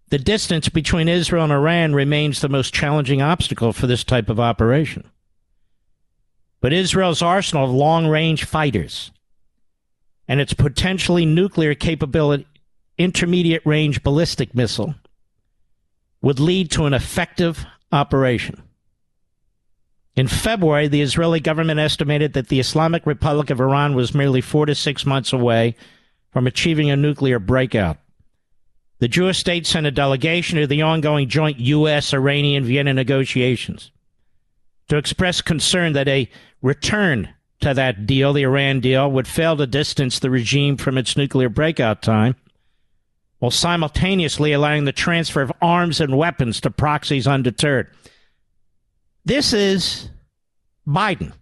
The 0.09 0.17
distance 0.17 0.69
between 0.69 1.07
Israel 1.07 1.43
and 1.43 1.53
Iran 1.53 1.93
remains 1.93 2.41
the 2.41 2.49
most 2.49 2.73
challenging 2.73 3.21
obstacle 3.21 3.73
for 3.73 3.85
this 3.85 4.03
type 4.03 4.29
of 4.29 4.39
operation. 4.39 5.09
But 6.61 6.73
Israel's 6.73 7.21
arsenal 7.21 7.65
of 7.65 7.71
long 7.71 8.07
range 8.07 8.43
fighters 8.43 9.11
and 10.27 10.39
its 10.39 10.53
potentially 10.53 11.25
nuclear 11.25 11.75
capability 11.75 12.45
intermediate 12.97 13.65
range 13.65 14.03
ballistic 14.03 14.53
missile 14.53 14.93
would 16.21 16.39
lead 16.39 16.71
to 16.71 16.85
an 16.85 16.93
effective 16.93 17.65
operation. 17.91 18.63
In 20.15 20.27
February, 20.27 20.87
the 20.87 21.01
Israeli 21.01 21.39
government 21.39 21.79
estimated 21.79 22.33
that 22.33 22.49
the 22.49 22.59
Islamic 22.59 23.05
Republic 23.05 23.49
of 23.49 23.61
Iran 23.61 23.95
was 23.95 24.13
merely 24.13 24.41
four 24.41 24.65
to 24.65 24.75
six 24.75 25.05
months 25.05 25.31
away 25.31 25.75
from 26.31 26.45
achieving 26.45 26.89
a 26.89 26.97
nuclear 26.97 27.39
breakout. 27.39 27.97
The 28.99 29.07
Jewish 29.07 29.39
state 29.39 29.65
sent 29.65 29.87
a 29.87 29.91
delegation 29.91 30.59
to 30.59 30.67
the 30.67 30.81
ongoing 30.81 31.29
joint 31.29 31.59
U.S. 31.59 32.13
Iranian 32.13 32.65
Vienna 32.65 32.93
negotiations 32.93 33.91
to 34.89 34.97
express 34.97 35.41
concern 35.41 35.93
that 35.93 36.09
a 36.09 36.29
return 36.61 37.33
to 37.61 37.73
that 37.73 38.05
deal, 38.05 38.33
the 38.33 38.43
Iran 38.43 38.81
deal, 38.81 39.09
would 39.09 39.27
fail 39.27 39.55
to 39.57 39.67
distance 39.67 40.19
the 40.19 40.29
regime 40.29 40.75
from 40.77 40.97
its 40.97 41.15
nuclear 41.15 41.49
breakout 41.49 42.01
time, 42.01 42.35
while 43.39 43.51
simultaneously 43.51 44.51
allowing 44.51 44.85
the 44.85 44.91
transfer 44.91 45.41
of 45.41 45.51
arms 45.61 45.99
and 46.01 46.17
weapons 46.17 46.61
to 46.61 46.69
proxies 46.69 47.27
undeterred. 47.27 47.87
This 49.25 49.53
is 49.53 50.09
Biden. 50.87 51.33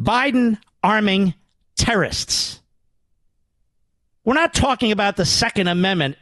Biden 0.00 0.58
arming 0.82 1.34
terrorists. 1.76 2.60
We're 4.24 4.34
not 4.34 4.54
talking 4.54 4.92
about 4.92 5.16
the 5.16 5.26
Second 5.26 5.68
Amendment 5.68 6.16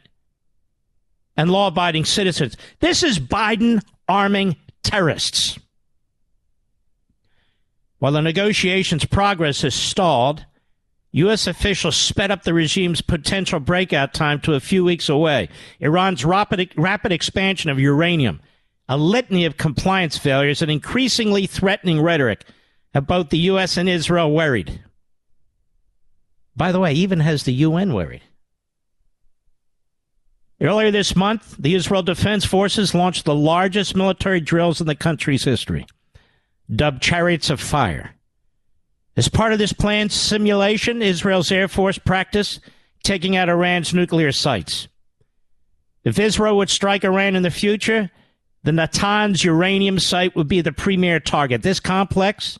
and 1.35 1.49
law 1.49 1.67
abiding 1.67 2.05
citizens. 2.05 2.55
This 2.79 3.03
is 3.03 3.19
Biden 3.19 3.81
arming 4.07 4.55
terrorists. 4.83 5.57
While 7.99 8.11
the 8.11 8.21
negotiations' 8.21 9.05
progress 9.05 9.61
has 9.61 9.73
stalled, 9.73 10.45
U.S. 11.13 11.45
officials 11.45 11.95
sped 11.95 12.31
up 12.31 12.43
the 12.43 12.55
regime's 12.55 13.01
potential 13.01 13.59
breakout 13.59 14.15
time 14.15 14.41
to 14.41 14.55
a 14.55 14.59
few 14.59 14.83
weeks 14.83 15.09
away. 15.09 15.47
Iran's 15.79 16.25
rapid, 16.25 16.73
rapid 16.75 17.11
expansion 17.11 17.69
of 17.69 17.79
uranium, 17.79 18.41
a 18.89 18.97
litany 18.97 19.45
of 19.45 19.57
compliance 19.57 20.17
failures, 20.17 20.63
and 20.63 20.71
increasingly 20.71 21.45
threatening 21.45 22.01
rhetoric 22.01 22.43
have 22.95 23.05
both 23.05 23.29
the 23.29 23.37
U.S. 23.39 23.77
and 23.77 23.87
Israel 23.87 24.31
worried. 24.31 24.81
By 26.55 26.71
the 26.71 26.79
way, 26.79 26.93
even 26.93 27.19
has 27.19 27.43
the 27.43 27.53
UN 27.53 27.93
worried. 27.93 28.23
Earlier 30.59 30.89
this 30.89 31.15
month, 31.15 31.57
the 31.59 31.75
Israel 31.75 32.03
Defense 32.03 32.43
Forces 32.43 32.95
launched 32.95 33.25
the 33.25 33.35
largest 33.35 33.95
military 33.95 34.39
drills 34.39 34.81
in 34.81 34.87
the 34.87 34.95
country's 34.95 35.43
history, 35.43 35.85
dubbed 36.73 37.03
Chariots 37.03 37.51
of 37.51 37.59
Fire. 37.59 38.15
As 39.15 39.27
part 39.29 39.53
of 39.53 39.59
this 39.59 39.73
planned 39.73 40.11
simulation, 40.11 41.01
Israel's 41.01 41.51
Air 41.51 41.67
Force 41.67 41.97
practiced 41.97 42.59
taking 43.03 43.35
out 43.35 43.49
Iran's 43.49 43.93
nuclear 43.93 44.31
sites. 44.31 44.87
If 46.03 46.19
Israel 46.19 46.57
would 46.57 46.69
strike 46.69 47.03
Iran 47.03 47.35
in 47.35 47.43
the 47.43 47.51
future, 47.51 48.09
the 48.63 48.71
Natanz 48.71 49.43
uranium 49.43 49.99
site 49.99 50.35
would 50.35 50.47
be 50.47 50.61
the 50.61 50.71
premier 50.71 51.19
target. 51.19 51.61
This 51.61 51.79
complex 51.79 52.59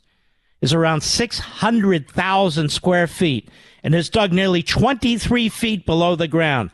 is 0.61 0.73
around 0.73 1.01
600,000 1.01 2.69
square 2.69 3.07
feet 3.07 3.49
and 3.83 3.95
is 3.95 4.09
dug 4.09 4.31
nearly 4.31 4.63
23 4.63 5.49
feet 5.49 5.85
below 5.85 6.15
the 6.15 6.27
ground, 6.27 6.71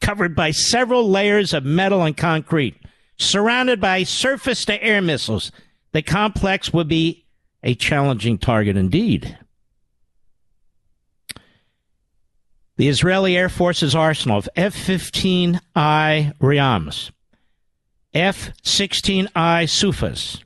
covered 0.00 0.34
by 0.34 0.50
several 0.50 1.08
layers 1.08 1.54
of 1.54 1.64
metal 1.64 2.02
and 2.02 2.16
concrete, 2.16 2.76
surrounded 3.16 3.80
by 3.80 4.02
surface 4.02 4.64
to 4.66 4.82
air 4.82 5.00
missiles. 5.00 5.52
The 5.92 6.02
complex 6.02 6.72
would 6.72 6.88
be 6.88 7.24
a 7.62 7.74
challenging 7.74 8.38
target 8.38 8.76
indeed. 8.76 9.38
The 12.76 12.88
Israeli 12.88 13.36
Air 13.36 13.50
Force's 13.50 13.94
arsenal 13.94 14.38
of 14.38 14.48
F 14.56 14.74
15I 14.74 15.58
Ra'ams, 16.38 17.10
F 18.14 18.50
16I 18.62 19.64
Sufas, 19.64 20.42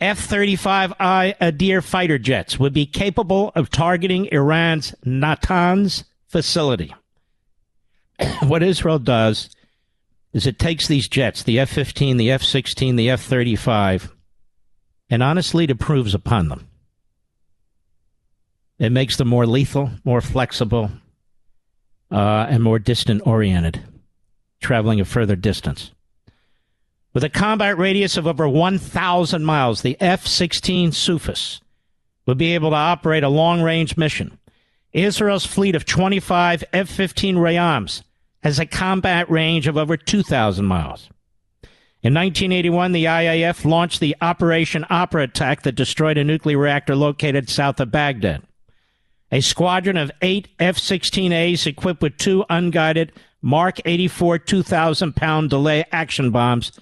F 0.00 0.26
35I 0.26 1.36
Adir 1.38 1.82
fighter 1.82 2.18
jets 2.18 2.58
would 2.58 2.72
be 2.72 2.86
capable 2.86 3.52
of 3.54 3.70
targeting 3.70 4.26
Iran's 4.32 4.94
Natanz 5.04 6.04
facility. 6.26 6.94
what 8.42 8.62
Israel 8.62 8.98
does 8.98 9.50
is 10.32 10.46
it 10.46 10.58
takes 10.58 10.88
these 10.88 11.08
jets, 11.08 11.42
the 11.42 11.60
F 11.60 11.70
15, 11.70 12.16
the 12.16 12.30
F 12.30 12.42
16, 12.42 12.96
the 12.96 13.10
F 13.10 13.22
35, 13.22 14.12
and 15.14 15.22
honestly, 15.22 15.62
it 15.62 15.70
improves 15.70 16.12
upon 16.12 16.48
them. 16.48 16.66
It 18.80 18.90
makes 18.90 19.16
them 19.16 19.28
more 19.28 19.46
lethal, 19.46 19.92
more 20.02 20.20
flexible, 20.20 20.90
uh, 22.10 22.46
and 22.50 22.64
more 22.64 22.80
distant 22.80 23.24
oriented, 23.24 23.80
traveling 24.60 25.00
a 25.00 25.04
further 25.04 25.36
distance. 25.36 25.92
With 27.12 27.22
a 27.22 27.28
combat 27.28 27.78
radius 27.78 28.16
of 28.16 28.26
over 28.26 28.48
1,000 28.48 29.44
miles, 29.44 29.82
the 29.82 29.96
F 30.00 30.26
16 30.26 30.90
Sufis 30.90 31.60
would 32.26 32.36
be 32.36 32.52
able 32.56 32.70
to 32.70 32.76
operate 32.76 33.22
a 33.22 33.28
long 33.28 33.62
range 33.62 33.96
mission. 33.96 34.36
Israel's 34.92 35.46
fleet 35.46 35.76
of 35.76 35.84
25 35.84 36.64
F 36.72 36.88
15 36.88 37.36
Ra'ams 37.36 38.02
has 38.42 38.58
a 38.58 38.66
combat 38.66 39.30
range 39.30 39.68
of 39.68 39.76
over 39.76 39.96
2,000 39.96 40.64
miles. 40.64 41.08
In 42.04 42.12
1981, 42.12 42.92
the 42.92 43.06
IAF 43.06 43.64
launched 43.64 43.98
the 43.98 44.14
Operation 44.20 44.84
Opera 44.90 45.22
attack 45.22 45.62
that 45.62 45.72
destroyed 45.72 46.18
a 46.18 46.24
nuclear 46.24 46.58
reactor 46.58 46.94
located 46.94 47.48
south 47.48 47.80
of 47.80 47.90
Baghdad. 47.90 48.42
A 49.32 49.40
squadron 49.40 49.96
of 49.96 50.12
eight 50.20 50.48
F 50.58 50.76
16As 50.76 51.66
equipped 51.66 52.02
with 52.02 52.18
two 52.18 52.44
unguided 52.50 53.12
Mark 53.40 53.80
84 53.86 54.38
2,000 54.38 55.16
pound 55.16 55.48
delay 55.48 55.86
action 55.92 56.30
bombs 56.30 56.72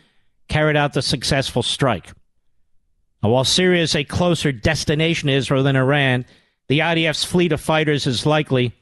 carried 0.48 0.76
out 0.76 0.92
the 0.92 1.02
successful 1.02 1.62
strike. 1.62 2.10
Now, 3.22 3.30
while 3.30 3.44
Syria 3.44 3.84
is 3.84 3.94
a 3.94 4.02
closer 4.02 4.50
destination 4.50 5.28
to 5.28 5.34
Israel 5.34 5.62
than 5.62 5.76
Iran, 5.76 6.26
the 6.66 6.80
IDF's 6.80 7.22
fleet 7.22 7.52
of 7.52 7.60
fighters 7.60 8.08
is 8.08 8.26
likely 8.26 8.74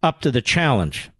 up 0.00 0.20
to 0.20 0.30
the 0.30 0.42
challenge. 0.42 1.10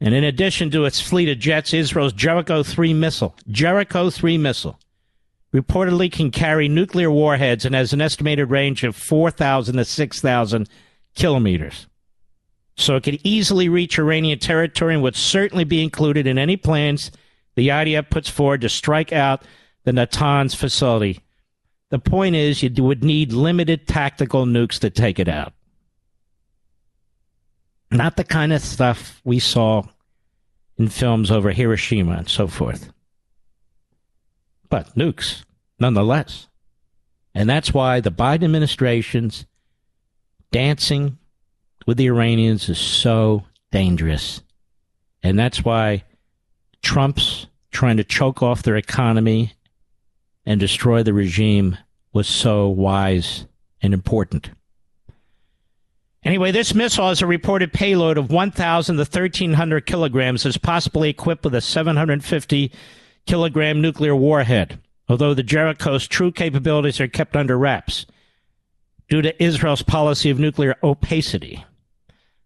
And 0.00 0.14
in 0.14 0.24
addition 0.24 0.70
to 0.70 0.86
its 0.86 1.00
fleet 1.00 1.28
of 1.28 1.38
jets, 1.38 1.74
Israel's 1.74 2.12
Jericho 2.12 2.62
3 2.62 2.94
missile, 2.94 3.36
Jericho 3.48 4.08
3 4.08 4.38
missile, 4.38 4.78
reportedly 5.52 6.10
can 6.10 6.30
carry 6.30 6.68
nuclear 6.68 7.10
warheads 7.10 7.64
and 7.64 7.74
has 7.74 7.92
an 7.92 8.00
estimated 8.00 8.50
range 8.50 8.82
of 8.82 8.96
4,000 8.96 9.76
to 9.76 9.84
6,000 9.84 10.68
kilometers. 11.14 11.86
So 12.76 12.96
it 12.96 13.02
could 13.02 13.20
easily 13.24 13.68
reach 13.68 13.98
Iranian 13.98 14.38
territory 14.38 14.94
and 14.94 15.02
would 15.02 15.16
certainly 15.16 15.64
be 15.64 15.82
included 15.82 16.26
in 16.26 16.38
any 16.38 16.56
plans 16.56 17.10
the 17.60 17.68
IDF 17.68 18.08
puts 18.10 18.30
forward 18.30 18.62
to 18.62 18.68
strike 18.68 19.12
out 19.12 19.42
the 19.84 19.92
Natanz 19.92 20.54
facility. 20.54 21.20
The 21.90 21.98
point 21.98 22.36
is, 22.36 22.62
you 22.62 22.70
would 22.82 23.02
need 23.02 23.32
limited 23.32 23.86
tactical 23.86 24.46
nukes 24.46 24.78
to 24.78 24.90
take 24.90 25.18
it 25.18 25.28
out. 25.28 25.52
Not 27.90 28.16
the 28.16 28.24
kind 28.24 28.52
of 28.52 28.62
stuff 28.62 29.20
we 29.24 29.38
saw 29.38 29.84
in 30.78 30.88
films 30.88 31.30
over 31.30 31.50
Hiroshima 31.50 32.12
and 32.12 32.28
so 32.28 32.46
forth. 32.46 32.92
But 34.68 34.94
nukes, 34.94 35.44
nonetheless. 35.78 36.48
And 37.34 37.48
that's 37.48 37.74
why 37.74 38.00
the 38.00 38.12
Biden 38.12 38.44
administration's 38.44 39.46
dancing 40.52 41.18
with 41.86 41.96
the 41.96 42.06
Iranians 42.06 42.68
is 42.68 42.78
so 42.78 43.44
dangerous. 43.72 44.42
And 45.22 45.38
that's 45.38 45.64
why 45.64 46.04
Trump's 46.82 47.46
trying 47.70 47.96
to 47.96 48.04
choke 48.04 48.42
off 48.42 48.62
their 48.62 48.76
economy 48.76 49.52
and 50.46 50.58
destroy 50.58 51.02
the 51.02 51.12
regime 51.12 51.76
was 52.12 52.26
so 52.26 52.68
wise 52.68 53.46
and 53.82 53.94
important. 53.94 54.50
Anyway, 56.22 56.50
this 56.50 56.74
missile 56.74 57.08
has 57.08 57.22
a 57.22 57.26
reported 57.26 57.72
payload 57.72 58.18
of 58.18 58.30
1,000 58.30 58.96
to 58.96 59.00
1,300 59.00 59.86
kilograms, 59.86 60.44
is 60.44 60.58
possibly 60.58 61.08
equipped 61.08 61.44
with 61.44 61.54
a 61.54 61.62
750 61.62 62.72
kilogram 63.26 63.80
nuclear 63.80 64.14
warhead, 64.14 64.78
although 65.08 65.32
the 65.32 65.42
Jericho's 65.42 66.06
true 66.06 66.30
capabilities 66.30 67.00
are 67.00 67.08
kept 67.08 67.36
under 67.36 67.56
wraps 67.56 68.04
due 69.08 69.22
to 69.22 69.42
Israel's 69.42 69.82
policy 69.82 70.28
of 70.28 70.38
nuclear 70.38 70.76
opacity. 70.82 71.64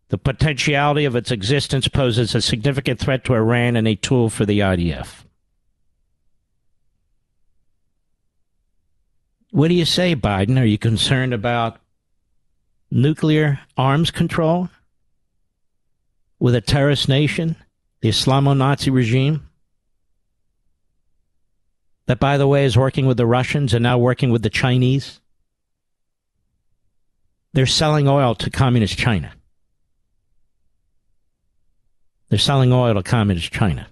The 0.08 0.18
potentiality 0.18 1.04
of 1.04 1.16
its 1.16 1.32
existence 1.32 1.88
poses 1.88 2.34
a 2.34 2.40
significant 2.40 3.00
threat 3.00 3.24
to 3.24 3.34
Iran 3.34 3.74
and 3.74 3.88
a 3.88 3.96
tool 3.96 4.30
for 4.30 4.46
the 4.46 4.60
IDF. 4.60 5.24
What 9.50 9.68
do 9.68 9.74
you 9.74 9.84
say, 9.84 10.14
Biden? 10.14 10.60
Are 10.60 10.64
you 10.64 10.78
concerned 10.78 11.34
about 11.34 11.78
nuclear 12.94 13.58
arms 13.76 14.10
control 14.10 14.70
with 16.38 16.54
a 16.54 16.60
terrorist 16.60 17.08
nation, 17.08 17.56
the 18.00 18.08
Islamo 18.08 18.56
Nazi 18.56 18.90
regime? 18.90 19.48
That, 22.06 22.20
by 22.20 22.36
the 22.36 22.46
way, 22.46 22.64
is 22.64 22.76
working 22.76 23.06
with 23.06 23.16
the 23.16 23.26
Russians 23.26 23.74
and 23.74 23.82
now 23.82 23.98
working 23.98 24.30
with 24.30 24.42
the 24.42 24.50
Chinese? 24.50 25.20
They're 27.54 27.66
selling 27.66 28.08
oil 28.08 28.34
to 28.36 28.50
communist 28.50 28.98
China. 28.98 29.32
They're 32.28 32.38
selling 32.38 32.72
oil 32.72 32.94
to 32.94 33.02
communist 33.02 33.52
China. 33.52 33.86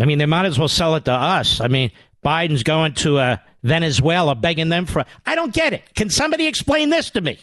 I 0.00 0.04
mean, 0.04 0.18
they 0.18 0.26
might 0.26 0.46
as 0.46 0.58
well 0.58 0.68
sell 0.68 0.96
it 0.96 1.04
to 1.04 1.12
us. 1.12 1.60
I 1.60 1.68
mean, 1.68 1.90
Biden's 2.24 2.62
going 2.62 2.94
to 2.94 3.18
uh, 3.18 3.36
Venezuela 3.62 4.34
begging 4.34 4.68
them 4.68 4.86
for. 4.86 5.04
I 5.24 5.34
don't 5.34 5.54
get 5.54 5.72
it. 5.72 5.82
Can 5.94 6.10
somebody 6.10 6.46
explain 6.46 6.90
this 6.90 7.10
to 7.10 7.20
me? 7.20 7.38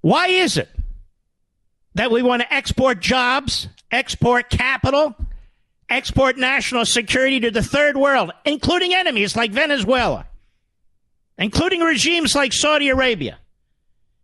Why 0.00 0.26
is 0.28 0.56
it 0.56 0.68
that 1.94 2.10
we 2.10 2.22
want 2.22 2.42
to 2.42 2.52
export 2.52 3.00
jobs, 3.00 3.68
export 3.90 4.50
capital, 4.50 5.14
export 5.88 6.36
national 6.36 6.84
security 6.84 7.40
to 7.40 7.50
the 7.50 7.62
third 7.62 7.96
world, 7.96 8.32
including 8.44 8.94
enemies 8.94 9.36
like 9.36 9.52
Venezuela, 9.52 10.26
including 11.38 11.80
regimes 11.80 12.34
like 12.34 12.52
Saudi 12.52 12.88
Arabia, 12.90 13.38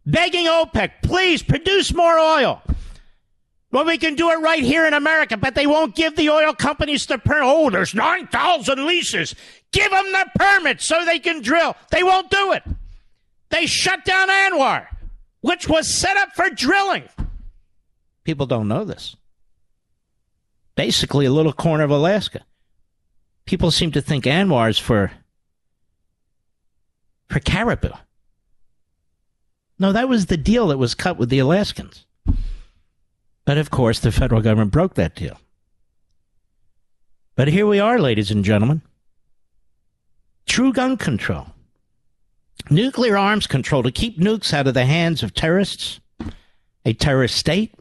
begging 0.05 0.47
OPEC, 0.47 0.91
please 1.03 1.43
produce 1.43 1.95
more 1.95 2.19
oil. 2.19 2.61
Well, 3.73 3.85
we 3.85 3.99
can 3.99 4.17
do 4.17 4.31
it 4.31 4.41
right 4.41 4.63
here 4.63 4.85
in 4.85 4.95
America, 4.95 5.37
but 5.37 5.55
they 5.55 5.67
won't 5.67 5.95
give 5.95 6.17
the 6.17 6.29
oil 6.31 6.53
companies 6.53 7.07
the 7.07 7.19
permit. 7.19 7.45
Oh, 7.45 7.71
there's 7.71 7.95
9,000 7.95 8.85
leases. 8.85 9.37
Give 9.73 9.91
them 9.91 10.13
the 10.13 10.27
permit 10.35 10.81
so 10.81 11.05
they 11.05 11.19
can 11.19 11.43
drill. 11.43 11.77
They 11.91 12.03
won't 12.03 12.31
do 12.31 12.53
it. 12.53 12.63
They 13.51 13.67
shut 13.67 14.05
down 14.05 14.29
ANWR, 14.29 14.87
which 15.41 15.69
was 15.69 15.93
set 15.93 16.17
up 16.17 16.33
for 16.35 16.51
drilling. 16.51 17.05
People 18.25 18.47
don't 18.47 18.69
know 18.69 18.85
this. 18.85 19.17
Basically, 20.77 21.27
a 21.27 21.33
little 21.33 21.53
corner 21.53 21.85
of 21.85 21.91
Alaska. 21.91 22.45
People 23.45 23.71
seem 23.71 23.93
to 23.93 24.01
think 24.01 24.25
ANWR 24.25 24.71
is 24.71 24.79
for, 24.79 25.13
for 27.29 27.41
caribou. 27.41 27.91
No, 29.79 29.93
that 29.93 30.09
was 30.09 30.27
the 30.27 30.37
deal 30.37 30.69
that 30.69 30.79
was 30.79 30.95
cut 30.95 31.17
with 31.17 31.31
the 31.31 31.39
Alaskans. 31.39 32.05
But 33.45 33.59
of 33.59 33.71
course, 33.71 33.99
the 33.99 34.13
federal 34.13 34.43
government 34.43 34.71
broke 34.71 34.95
that 34.95 35.17
deal. 35.17 35.41
But 37.35 37.49
here 37.49 37.67
we 37.67 37.81
are, 37.81 37.99
ladies 37.99 38.31
and 38.31 38.45
gentlemen. 38.45 38.83
True 40.51 40.73
gun 40.73 40.97
control. 40.97 41.47
Nuclear 42.71 43.17
arms 43.17 43.47
control 43.47 43.85
to 43.85 43.93
keep 43.93 44.19
nukes 44.19 44.53
out 44.53 44.67
of 44.67 44.75
the 44.75 44.85
hands 44.85 45.23
of 45.23 45.33
terrorists, 45.33 46.01
a 46.85 46.93
terrorist 46.93 47.37
state, 47.37 47.73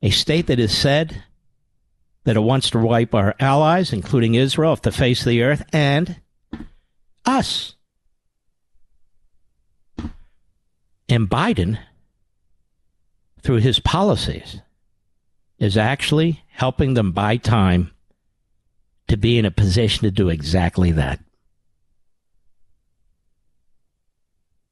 a 0.00 0.08
state 0.08 0.46
that 0.46 0.58
has 0.58 0.74
said 0.74 1.22
that 2.24 2.36
it 2.36 2.40
wants 2.40 2.70
to 2.70 2.78
wipe 2.78 3.14
our 3.14 3.34
allies, 3.38 3.92
including 3.92 4.36
Israel, 4.36 4.72
off 4.72 4.80
the 4.80 4.90
face 4.90 5.20
of 5.20 5.26
the 5.26 5.42
earth, 5.42 5.62
and 5.70 6.22
us. 7.26 7.74
And 11.10 11.28
Biden 11.28 11.78
through 13.42 13.58
his 13.58 13.80
policies 13.80 14.62
is 15.58 15.76
actually 15.76 16.42
helping 16.46 16.94
them 16.94 17.12
buy 17.12 17.36
time 17.36 17.90
to 19.08 19.16
be 19.16 19.38
in 19.38 19.44
a 19.44 19.50
position 19.50 20.02
to 20.02 20.10
do 20.10 20.28
exactly 20.28 20.92
that. 20.92 21.20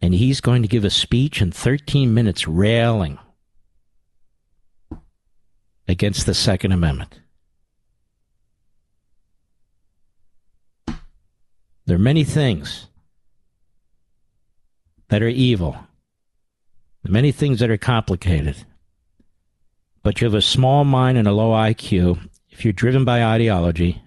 And 0.01 0.14
he's 0.14 0.41
going 0.41 0.62
to 0.62 0.68
give 0.68 0.85
a 0.85 0.91
speech 0.91 1.41
in 1.41 1.53
13 1.53 2.12
minutes 2.12 2.49
railing 2.49 3.18
against 5.87 6.26
the 6.26 6.35
Second 6.35 6.72
Amendment. 6.72 7.20
There 11.87 11.97
are 11.97 11.99
many 11.99 12.24
things 12.24 12.89
that 15.09 15.22
are 15.22 15.28
evil 15.28 15.76
many 17.11 17.33
things 17.33 17.61
that 17.61 17.70
are 17.70 17.78
complicated. 17.78 18.64
But 20.03 20.20
you 20.20 20.26
have 20.26 20.35
a 20.35 20.43
small 20.43 20.85
mind 20.85 21.18
and 21.18 21.28
a 21.28 21.33
low 21.33 21.51
IQ. 21.51 22.28
If 22.51 22.64
you're 22.64 22.72
driven 22.72 23.05
by 23.05 23.24
ideology, 23.24 24.03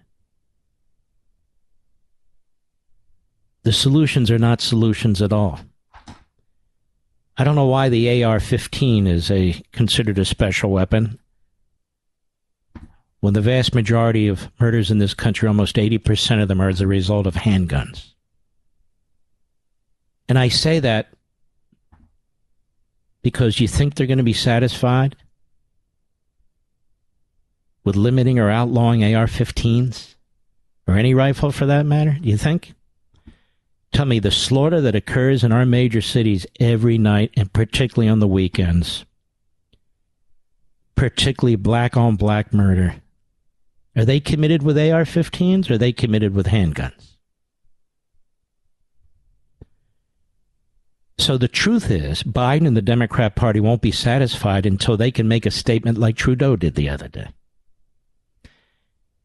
the 3.66 3.74
solutions 3.74 4.30
are 4.30 4.38
not 4.38 4.62
solutions 4.62 5.24
at 5.24 5.34
all. 5.34 5.60
I 7.36 7.44
don't 7.44 7.56
know 7.56 7.66
why 7.66 7.90
the 7.90 8.24
AR-15 8.24 9.08
is 9.08 9.32
a 9.32 9.60
considered 9.72 10.20
a 10.20 10.24
special 10.24 10.70
weapon 10.70 11.20
when 13.22 13.34
the 13.34 13.42
vast 13.42 13.74
majority 13.74 14.28
of 14.28 14.52
murders 14.60 14.92
in 14.92 15.00
this 15.00 15.16
country, 15.16 15.48
almost 15.48 15.78
80% 15.78 16.44
of 16.44 16.48
them 16.48 16.62
are 16.62 16.70
as 16.70 16.80
a 16.80 16.86
result 16.86 17.26
of 17.26 17.34
handguns. 17.34 18.14
And 20.30 20.38
I 20.38 20.48
say 20.50 20.80
that 20.80 21.10
because 23.24 23.60
you 23.60 23.68
think 23.68 23.96
they're 23.96 24.06
going 24.06 24.20
to 24.20 24.24
be 24.24 24.32
satisfied 24.32 25.16
with 27.84 27.96
limiting 27.96 28.38
or 28.38 28.52
outlawing 28.52 29.04
AR 29.04 29.26
15s 29.26 30.14
or 30.88 30.94
any 30.94 31.16
rifle 31.16 31.52
for 31.52 31.66
that 31.66 31.88
matter? 31.88 32.16
Do 32.22 32.30
you 32.30 32.38
think? 32.38 32.76
Tell 33.96 34.06
me 34.06 34.20
the 34.20 34.30
slaughter 34.30 34.82
that 34.82 34.94
occurs 34.94 35.42
in 35.42 35.54
our 35.54 35.66
major 35.66 36.02
cities 36.02 36.46
every 36.60 36.98
night 36.98 37.32
and 37.38 37.54
particularly 37.54 38.10
on 38.10 38.20
the 38.20 38.28
weekends, 38.28 39.06
particularly 40.96 41.56
black 41.56 41.96
on 41.96 42.18
black 42.18 42.54
murder. 42.54 42.96
Are 43.96 44.04
they 44.04 44.20
committed 44.20 44.64
with 44.64 44.78
AR 44.78 45.06
15s 45.06 45.70
or 45.70 45.76
are 45.76 45.78
they 45.78 45.94
committed 45.94 46.36
with 46.36 46.48
handguns? 46.48 47.16
So 51.18 51.38
the 51.38 51.48
truth 51.48 51.90
is, 51.90 52.22
Biden 52.22 52.68
and 52.68 52.76
the 52.76 52.82
Democrat 52.82 53.38
Party 53.38 53.62
won't 53.62 53.82
be 53.82 53.94
satisfied 53.94 54.66
until 54.66 54.98
they 54.98 55.10
can 55.10 55.30
make 55.30 55.46
a 55.46 55.52
statement 55.52 55.98
like 55.98 56.18
Trudeau 56.18 56.58
did 56.58 56.76
the 56.76 56.90
other 56.90 57.08
day. 57.08 57.30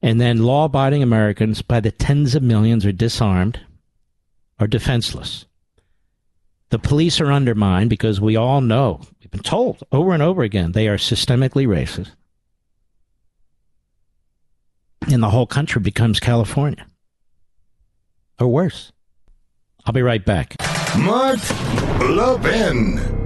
And 0.00 0.20
then 0.20 0.44
law 0.44 0.66
abiding 0.66 1.02
Americans, 1.02 1.60
by 1.60 1.80
the 1.80 1.90
tens 1.90 2.36
of 2.36 2.44
millions, 2.44 2.86
are 2.86 2.92
disarmed 2.92 3.58
or 4.60 4.66
defenseless. 4.66 5.46
The 6.68 6.78
police 6.78 7.20
are 7.20 7.32
undermined 7.32 7.90
because 7.90 8.20
we 8.20 8.36
all 8.36 8.60
know, 8.60 9.00
we've 9.18 9.30
been 9.30 9.40
told 9.40 9.82
over 9.90 10.12
and 10.12 10.22
over 10.22 10.42
again, 10.42 10.72
they 10.72 10.86
are 10.86 10.98
systemically 10.98 11.66
racist. 11.66 12.12
And 15.10 15.22
the 15.22 15.30
whole 15.30 15.46
country 15.46 15.80
becomes 15.80 16.20
California. 16.20 16.86
Or 18.38 18.46
worse. 18.46 18.92
I'll 19.84 19.92
be 19.92 20.02
right 20.02 20.24
back. 20.24 20.54
Mark 20.96 21.40
Levin. 22.00 23.19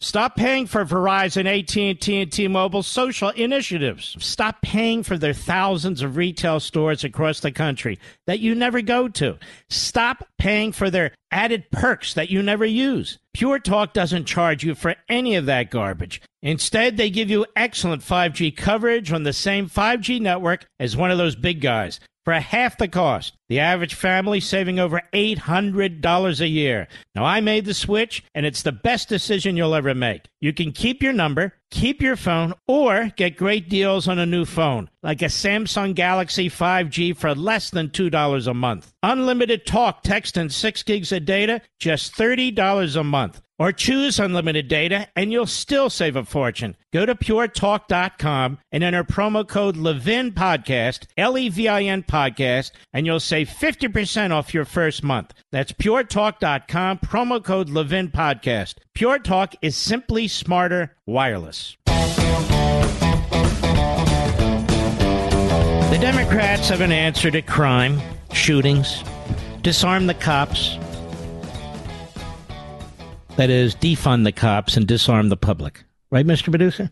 Stop 0.00 0.36
paying 0.36 0.66
for 0.66 0.84
Verizon, 0.84 1.46
AT&T, 1.46 2.20
and 2.20 2.30
T-Mobile 2.30 2.84
social 2.84 3.30
initiatives. 3.30 4.16
Stop 4.20 4.62
paying 4.62 5.02
for 5.02 5.18
their 5.18 5.34
thousands 5.34 6.02
of 6.02 6.16
retail 6.16 6.60
stores 6.60 7.02
across 7.02 7.40
the 7.40 7.50
country 7.50 7.98
that 8.28 8.38
you 8.38 8.54
never 8.54 8.80
go 8.80 9.08
to. 9.08 9.36
Stop 9.68 10.24
paying 10.38 10.70
for 10.70 10.88
their 10.88 11.10
added 11.32 11.68
perks 11.72 12.14
that 12.14 12.30
you 12.30 12.44
never 12.44 12.64
use. 12.64 13.18
Pure 13.34 13.58
Talk 13.58 13.92
doesn't 13.92 14.26
charge 14.26 14.62
you 14.62 14.76
for 14.76 14.94
any 15.08 15.34
of 15.34 15.46
that 15.46 15.68
garbage. 15.68 16.22
Instead, 16.42 16.96
they 16.96 17.10
give 17.10 17.28
you 17.28 17.44
excellent 17.56 18.02
5G 18.02 18.56
coverage 18.56 19.10
on 19.10 19.24
the 19.24 19.32
same 19.32 19.68
5G 19.68 20.20
network 20.20 20.64
as 20.78 20.96
one 20.96 21.10
of 21.10 21.18
those 21.18 21.34
big 21.34 21.60
guys 21.60 21.98
for 22.28 22.34
half 22.34 22.76
the 22.76 22.88
cost. 22.88 23.32
The 23.48 23.60
average 23.60 23.94
family 23.94 24.38
saving 24.40 24.78
over 24.78 25.00
$800 25.14 26.40
a 26.42 26.46
year. 26.46 26.86
Now, 27.14 27.24
I 27.24 27.40
made 27.40 27.64
the 27.64 27.72
switch, 27.72 28.22
and 28.34 28.44
it's 28.44 28.60
the 28.60 28.70
best 28.70 29.08
decision 29.08 29.56
you'll 29.56 29.74
ever 29.74 29.94
make. 29.94 30.26
You 30.38 30.52
can 30.52 30.72
keep 30.72 31.02
your 31.02 31.14
number, 31.14 31.54
keep 31.70 32.02
your 32.02 32.16
phone, 32.16 32.52
or 32.66 33.14
get 33.16 33.38
great 33.38 33.70
deals 33.70 34.08
on 34.08 34.18
a 34.18 34.26
new 34.26 34.44
phone, 34.44 34.90
like 35.02 35.22
a 35.22 35.30
Samsung 35.30 35.94
Galaxy 35.94 36.50
5G 36.50 37.16
for 37.16 37.34
less 37.34 37.70
than 37.70 37.88
$2 37.88 38.46
a 38.46 38.52
month. 38.52 38.92
Unlimited 39.02 39.64
talk, 39.64 40.02
text, 40.02 40.36
and 40.36 40.52
6 40.52 40.82
gigs 40.82 41.12
of 41.12 41.24
data, 41.24 41.62
just 41.78 42.14
$30 42.14 42.94
a 42.94 43.04
month. 43.04 43.40
Or 43.58 43.72
choose 43.72 44.20
unlimited 44.20 44.68
data 44.68 45.08
and 45.16 45.32
you'll 45.32 45.46
still 45.46 45.90
save 45.90 46.14
a 46.14 46.24
fortune. 46.24 46.76
Go 46.92 47.04
to 47.04 47.14
puretalk.com 47.14 48.58
and 48.70 48.84
enter 48.84 49.02
promo 49.02 49.46
code 49.46 49.76
Levin 49.76 50.32
Podcast, 50.32 51.06
L 51.16 51.36
E 51.36 51.48
V 51.48 51.66
I 51.66 51.82
N 51.82 52.04
Podcast, 52.04 52.70
and 52.92 53.04
you'll 53.04 53.18
save 53.20 53.48
50% 53.48 54.30
off 54.30 54.54
your 54.54 54.64
first 54.64 55.02
month. 55.02 55.34
That's 55.50 55.72
puretalk.com, 55.72 56.98
promo 56.98 57.42
code 57.42 57.68
Levin 57.68 58.10
Podcast. 58.10 58.76
Pure 58.94 59.18
Talk 59.20 59.54
is 59.60 59.76
simply 59.76 60.28
smarter 60.28 60.96
wireless. 61.06 61.76
The 65.88 65.98
Democrats 66.00 66.68
have 66.68 66.80
an 66.80 66.92
answer 66.92 67.30
to 67.30 67.42
crime, 67.42 68.00
shootings, 68.32 69.02
disarm 69.62 70.06
the 70.06 70.14
cops 70.14 70.78
that 73.38 73.50
is, 73.50 73.76
defund 73.76 74.24
the 74.24 74.32
cops 74.32 74.76
and 74.76 74.84
disarm 74.84 75.28
the 75.28 75.36
public. 75.36 75.84
Right, 76.10 76.26
Mr. 76.26 76.50
Producer? 76.50 76.90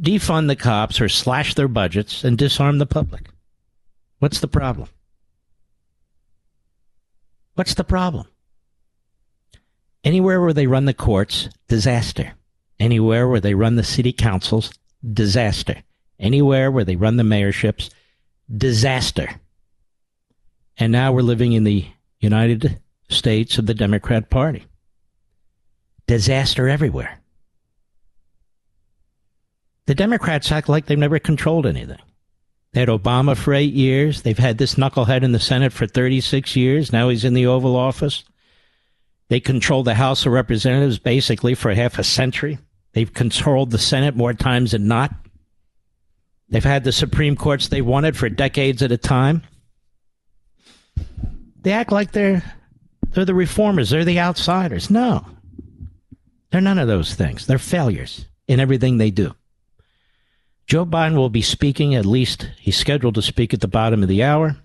Defund 0.00 0.48
the 0.48 0.56
cops 0.56 1.00
or 1.00 1.08
slash 1.08 1.54
their 1.54 1.68
budgets 1.68 2.24
and 2.24 2.36
disarm 2.36 2.78
the 2.78 2.86
public. 2.86 3.28
What's 4.18 4.40
the 4.40 4.48
problem? 4.48 4.88
What's 7.54 7.74
the 7.74 7.84
problem? 7.84 8.26
Anywhere 10.02 10.40
where 10.40 10.52
they 10.52 10.66
run 10.66 10.86
the 10.86 10.92
courts, 10.92 11.48
disaster. 11.68 12.32
Anywhere 12.80 13.28
where 13.28 13.38
they 13.38 13.54
run 13.54 13.76
the 13.76 13.84
city 13.84 14.12
councils, 14.12 14.72
disaster. 15.12 15.84
Anywhere 16.18 16.68
where 16.72 16.84
they 16.84 16.96
run 16.96 17.16
the 17.16 17.22
mayorships, 17.22 17.90
disaster. 18.56 19.28
And 20.78 20.90
now 20.90 21.12
we're 21.12 21.22
living 21.22 21.52
in 21.52 21.62
the 21.62 21.86
United 22.18 22.80
States 23.08 23.58
of 23.58 23.66
the 23.66 23.74
Democrat 23.74 24.30
Party. 24.30 24.66
Disaster 26.06 26.68
everywhere. 26.68 27.20
The 29.86 29.94
Democrats 29.94 30.50
act 30.50 30.68
like 30.68 30.86
they've 30.86 30.98
never 30.98 31.18
controlled 31.18 31.66
anything. 31.66 31.98
They 32.72 32.80
had 32.80 32.88
Obama 32.88 33.36
for 33.36 33.54
eight 33.54 33.72
years. 33.72 34.22
They've 34.22 34.36
had 34.36 34.58
this 34.58 34.74
knucklehead 34.74 35.22
in 35.22 35.32
the 35.32 35.38
Senate 35.38 35.72
for 35.72 35.86
36 35.86 36.56
years. 36.56 36.92
Now 36.92 37.08
he's 37.08 37.24
in 37.24 37.34
the 37.34 37.46
Oval 37.46 37.76
Office. 37.76 38.24
They 39.28 39.40
controlled 39.40 39.86
the 39.86 39.94
House 39.94 40.26
of 40.26 40.32
Representatives 40.32 40.98
basically 40.98 41.54
for 41.54 41.72
half 41.72 41.98
a 41.98 42.04
century. 42.04 42.58
They've 42.92 43.12
controlled 43.12 43.70
the 43.70 43.78
Senate 43.78 44.16
more 44.16 44.34
times 44.34 44.72
than 44.72 44.88
not. 44.88 45.14
They've 46.48 46.64
had 46.64 46.84
the 46.84 46.92
Supreme 46.92 47.36
Courts 47.36 47.68
they 47.68 47.80
wanted 47.80 48.16
for 48.16 48.28
decades 48.28 48.82
at 48.82 48.92
a 48.92 48.96
time. 48.96 49.42
They 51.62 51.72
act 51.72 51.92
like 51.92 52.12
they're 52.12 52.42
they're 53.14 53.24
the 53.24 53.34
reformers, 53.34 53.90
they're 53.90 54.04
the 54.04 54.20
outsiders. 54.20 54.90
No. 54.90 55.26
They're 56.50 56.60
none 56.60 56.78
of 56.78 56.88
those 56.88 57.14
things. 57.14 57.46
They're 57.46 57.58
failures 57.58 58.26
in 58.46 58.60
everything 58.60 58.98
they 58.98 59.10
do. 59.10 59.34
Joe 60.66 60.86
Biden 60.86 61.16
will 61.16 61.30
be 61.30 61.42
speaking, 61.42 61.94
at 61.94 62.06
least 62.06 62.48
he's 62.58 62.76
scheduled 62.76 63.16
to 63.16 63.22
speak 63.22 63.52
at 63.52 63.60
the 63.60 63.68
bottom 63.68 64.02
of 64.02 64.08
the 64.08 64.22
hour. 64.22 64.56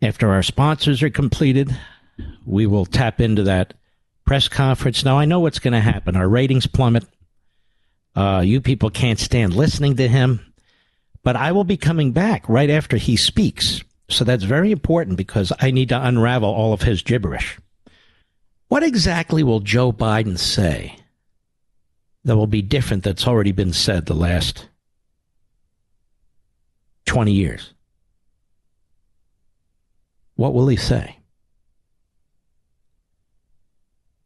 After 0.00 0.30
our 0.30 0.42
sponsors 0.42 1.02
are 1.02 1.10
completed, 1.10 1.76
we 2.46 2.66
will 2.66 2.86
tap 2.86 3.20
into 3.20 3.42
that 3.44 3.74
press 4.24 4.48
conference. 4.48 5.04
Now, 5.04 5.18
I 5.18 5.24
know 5.24 5.40
what's 5.40 5.58
going 5.58 5.72
to 5.72 5.80
happen. 5.80 6.16
Our 6.16 6.28
ratings 6.28 6.66
plummet. 6.66 7.04
Uh, 8.14 8.42
you 8.44 8.60
people 8.60 8.90
can't 8.90 9.18
stand 9.18 9.54
listening 9.54 9.96
to 9.96 10.08
him. 10.08 10.54
But 11.22 11.36
I 11.36 11.52
will 11.52 11.64
be 11.64 11.76
coming 11.76 12.12
back 12.12 12.48
right 12.48 12.70
after 12.70 12.96
he 12.96 13.16
speaks. 13.16 13.82
So 14.08 14.24
that's 14.24 14.44
very 14.44 14.70
important 14.70 15.16
because 15.16 15.52
I 15.60 15.70
need 15.70 15.88
to 15.88 16.06
unravel 16.06 16.48
all 16.48 16.72
of 16.72 16.82
his 16.82 17.02
gibberish. 17.02 17.58
What 18.68 18.82
exactly 18.82 19.42
will 19.42 19.60
Joe 19.60 19.92
Biden 19.92 20.38
say 20.38 20.96
that 22.24 22.36
will 22.36 22.46
be 22.46 22.62
different 22.62 23.04
that's 23.04 23.26
already 23.26 23.52
been 23.52 23.72
said 23.72 24.06
the 24.06 24.14
last 24.14 24.68
20 27.06 27.32
years? 27.32 27.72
What 30.36 30.54
will 30.54 30.68
he 30.68 30.76
say? 30.76 31.18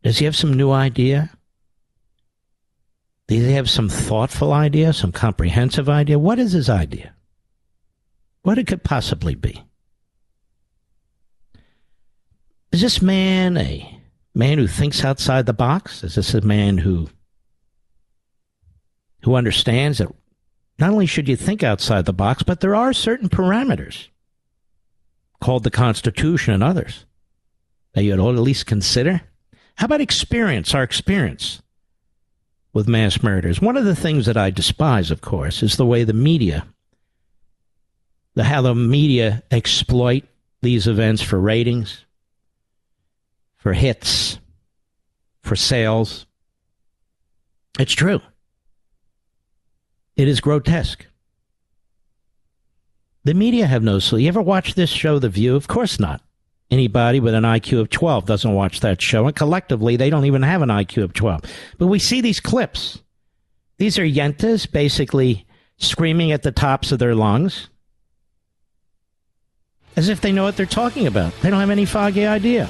Does 0.03 0.19
he 0.19 0.25
have 0.25 0.37
some 0.37 0.55
new 0.55 0.71
idea? 0.71 1.31
Does 3.27 3.45
he 3.45 3.53
have 3.53 3.69
some 3.69 3.91
thoughtful 3.91 4.53
idea, 4.53 4.93
some 4.93 5.13
comprehensive 5.13 5.89
idea? 5.89 6.19
What 6.19 6.39
is 6.39 6.53
his 6.53 6.71
idea? 6.71 7.15
What 8.43 8.57
it 8.57 8.67
could 8.67 8.83
possibly 8.83 9.35
be? 9.35 9.68
Is 12.73 12.83
this 12.83 13.01
man 13.01 13.57
a 13.57 14.01
man 14.35 14.59
who 14.59 14.67
thinks 14.67 15.05
outside 15.05 15.47
the 15.47 15.53
box? 15.53 16.05
Is 16.05 16.17
this 16.17 16.35
a 16.35 16.41
man 16.41 16.79
who 16.79 17.09
who 19.23 19.35
understands 19.35 19.99
that 19.99 20.09
not 20.79 20.91
only 20.91 21.07
should 21.07 21.29
you 21.29 21.37
think 21.37 21.63
outside 21.63 22.05
the 22.05 22.13
box, 22.13 22.43
but 22.43 22.61
there 22.61 22.77
are 22.77 22.93
certain 22.93 23.29
parameters 23.29 24.09
called 25.41 25.65
the 25.65 25.71
Constitution 25.71 26.55
and 26.55 26.63
others 26.63 27.05
that 27.95 28.05
you 28.05 28.13
ought 28.13 28.33
to 28.33 28.39
at 28.39 28.39
least 28.39 28.67
consider? 28.67 29.23
How 29.77 29.87
about 29.87 30.01
experience, 30.01 30.75
our 30.75 30.83
experience 30.83 31.63
with 32.73 32.87
mass 32.87 33.23
murders? 33.23 33.61
One 33.61 33.77
of 33.77 33.85
the 33.85 33.97
things 33.97 34.27
that 34.27 34.37
I 34.37 34.51
despise, 34.51 35.11
of 35.11 35.21
course, 35.21 35.63
is 35.63 35.77
the 35.77 35.87
way 35.87 36.05
the 36.05 36.13
media, 36.13 36.67
the 38.35 38.45
how 38.45 38.63
the 38.63 38.75
media 38.75 39.43
exploit 39.51 40.25
these 40.63 40.87
events 40.87 41.23
for 41.23 41.41
ratings, 41.41 42.05
for 43.59 43.73
hits, 43.73 44.39
for 45.43 45.57
sales. 45.57 46.27
It's 47.79 47.93
true. 47.93 48.21
It 50.17 50.27
is 50.27 50.41
grotesque. 50.41 51.07
The 53.25 53.35
media 53.35 53.67
have 53.67 53.83
no 53.83 54.01
clue. 54.01 54.21
You 54.21 54.29
ever 54.29 54.41
watch 54.41 54.75
this 54.75 54.91
show, 54.91 55.19
The 55.19 55.29
View? 55.29 55.55
Of 55.55 55.69
course 55.69 56.01
not. 56.01 56.23
Anybody 56.71 57.21
with 57.21 57.35
an 57.35 57.45
IQ 57.45 57.81
of 57.81 57.91
12 57.91 58.27
doesn't 58.27 58.55
watch 58.55 58.81
that 58.81 59.01
show, 59.01 59.27
and 59.27 59.35
collectively, 59.35 59.97
they 59.97 60.11
don't 60.11 60.25
even 60.25 60.43
have 60.43 60.63
an 60.63 60.69
IQ 60.69 61.05
of 61.05 61.13
12. 61.13 61.43
But 61.79 61.87
we 61.87 61.99
see 61.99 62.21
these 62.21 62.41
clips. 62.41 63.03
These 63.79 63.99
are 63.99 64.05
yentas 64.05 64.71
basically 64.71 65.47
screaming 65.79 66.33
at 66.33 66.43
the 66.43 66.53
tops 66.53 66.93
of 66.93 66.99
their 66.99 67.15
lungs 67.15 67.69
as 69.99 70.09
if 70.09 70.21
they 70.21 70.31
know 70.31 70.45
what 70.45 70.57
they're 70.57 70.67
talking 70.67 71.07
about. 71.07 71.33
They 71.41 71.51
don't 71.51 71.61
have 71.61 71.71
any 71.71 71.85
foggy 71.85 72.25
idea. 72.25 72.69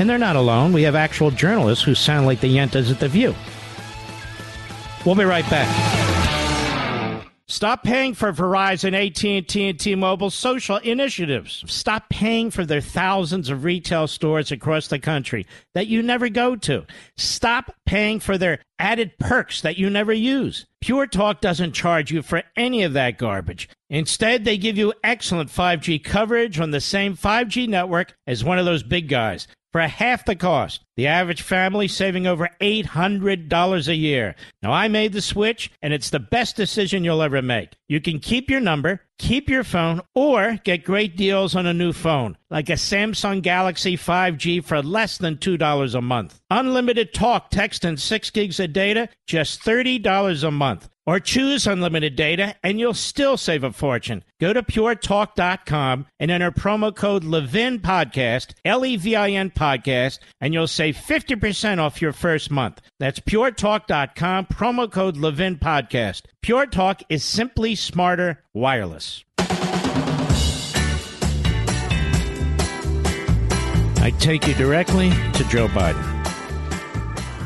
And 0.00 0.08
they're 0.08 0.16
not 0.16 0.34
alone. 0.34 0.72
We 0.72 0.84
have 0.84 0.94
actual 0.94 1.30
journalists 1.30 1.84
who 1.84 1.94
sound 1.94 2.24
like 2.24 2.40
the 2.40 2.56
Yentas 2.56 2.90
at 2.90 3.00
The 3.00 3.08
View. 3.08 3.34
We'll 5.04 5.14
be 5.14 5.24
right 5.24 5.48
back. 5.50 7.26
Stop 7.48 7.82
paying 7.82 8.14
for 8.14 8.32
Verizon, 8.32 8.94
AT&T, 8.94 9.68
and 9.68 9.78
T-Mobile 9.78 10.30
social 10.30 10.78
initiatives. 10.78 11.64
Stop 11.66 12.08
paying 12.08 12.50
for 12.50 12.64
their 12.64 12.80
thousands 12.80 13.50
of 13.50 13.64
retail 13.64 14.06
stores 14.06 14.50
across 14.50 14.88
the 14.88 14.98
country 14.98 15.46
that 15.74 15.88
you 15.88 16.02
never 16.02 16.30
go 16.30 16.56
to. 16.56 16.86
Stop 17.18 17.74
paying 17.84 18.20
for 18.20 18.38
their 18.38 18.60
added 18.78 19.18
perks 19.18 19.60
that 19.60 19.76
you 19.76 19.90
never 19.90 20.14
use. 20.14 20.64
Pure 20.80 21.08
Talk 21.08 21.42
doesn't 21.42 21.72
charge 21.72 22.10
you 22.10 22.22
for 22.22 22.42
any 22.56 22.84
of 22.84 22.94
that 22.94 23.18
garbage. 23.18 23.68
Instead, 23.90 24.46
they 24.46 24.56
give 24.56 24.78
you 24.78 24.94
excellent 25.04 25.50
5G 25.50 26.02
coverage 26.02 26.58
on 26.58 26.70
the 26.70 26.80
same 26.80 27.14
5G 27.14 27.68
network 27.68 28.14
as 28.26 28.42
one 28.42 28.58
of 28.58 28.64
those 28.64 28.82
big 28.82 29.06
guys 29.08 29.46
for 29.72 29.80
half 29.80 30.24
the 30.24 30.36
cost. 30.36 30.82
The 30.96 31.06
average 31.06 31.42
family 31.42 31.88
saving 31.88 32.26
over 32.26 32.50
$800 32.60 33.88
a 33.88 33.94
year. 33.94 34.34
Now, 34.62 34.72
I 34.72 34.88
made 34.88 35.12
the 35.12 35.22
switch, 35.22 35.70
and 35.80 35.94
it's 35.94 36.10
the 36.10 36.18
best 36.18 36.56
decision 36.56 37.04
you'll 37.04 37.22
ever 37.22 37.40
make. 37.40 37.70
You 37.88 38.00
can 38.00 38.18
keep 38.18 38.50
your 38.50 38.60
number, 38.60 39.00
keep 39.18 39.48
your 39.48 39.64
phone, 39.64 40.02
or 40.14 40.58
get 40.64 40.84
great 40.84 41.16
deals 41.16 41.54
on 41.56 41.66
a 41.66 41.72
new 41.72 41.92
phone, 41.92 42.36
like 42.50 42.68
a 42.68 42.74
Samsung 42.74 43.42
Galaxy 43.42 43.96
5G 43.96 44.64
for 44.64 44.82
less 44.82 45.16
than 45.18 45.36
$2 45.36 45.94
a 45.94 46.00
month. 46.02 46.40
Unlimited 46.50 47.14
talk, 47.14 47.50
text, 47.50 47.84
and 47.84 47.98
6 47.98 48.30
gigs 48.30 48.60
of 48.60 48.72
data, 48.72 49.08
just 49.26 49.62
$30 49.62 50.44
a 50.44 50.50
month. 50.50 50.88
Or 51.10 51.18
choose 51.18 51.66
unlimited 51.66 52.14
data 52.14 52.54
and 52.62 52.78
you'll 52.78 52.94
still 52.94 53.36
save 53.36 53.64
a 53.64 53.72
fortune. 53.72 54.22
Go 54.40 54.52
to 54.52 54.62
puretalk.com 54.62 56.06
and 56.20 56.30
enter 56.30 56.52
promo 56.52 56.94
code 56.94 57.24
Levin 57.24 57.80
Podcast, 57.80 58.54
L 58.64 58.84
E 58.84 58.94
V 58.94 59.16
I 59.16 59.30
N 59.30 59.50
Podcast, 59.50 60.20
and 60.40 60.54
you'll 60.54 60.68
save 60.68 60.94
50% 60.94 61.80
off 61.80 62.00
your 62.00 62.12
first 62.12 62.52
month. 62.52 62.80
That's 63.00 63.18
puretalk.com, 63.18 64.46
promo 64.46 64.88
code 64.88 65.16
Levin 65.16 65.56
Podcast. 65.56 66.26
Pure 66.42 66.66
Talk 66.66 67.02
is 67.08 67.24
simply 67.24 67.74
smarter 67.74 68.44
wireless. 68.54 69.24
I 73.98 74.14
take 74.20 74.46
you 74.46 74.54
directly 74.54 75.10
to 75.10 75.44
Joe 75.48 75.66
Biden. 75.66 76.06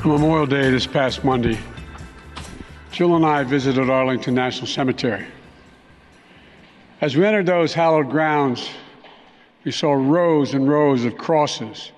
Memorial 0.04 0.44
Day 0.44 0.70
this 0.70 0.86
past 0.86 1.24
Monday, 1.24 1.58
Jill 2.94 3.16
and 3.16 3.26
I 3.26 3.42
visited 3.42 3.90
Arlington 3.90 4.36
National 4.36 4.68
Cemetery. 4.68 5.26
As 7.00 7.16
we 7.16 7.26
entered 7.26 7.46
those 7.46 7.74
hallowed 7.74 8.08
grounds, 8.08 8.70
we 9.64 9.72
saw 9.72 9.94
rows 9.94 10.54
and 10.54 10.68
rows 10.68 11.04
of 11.04 11.18
crosses 11.18 11.90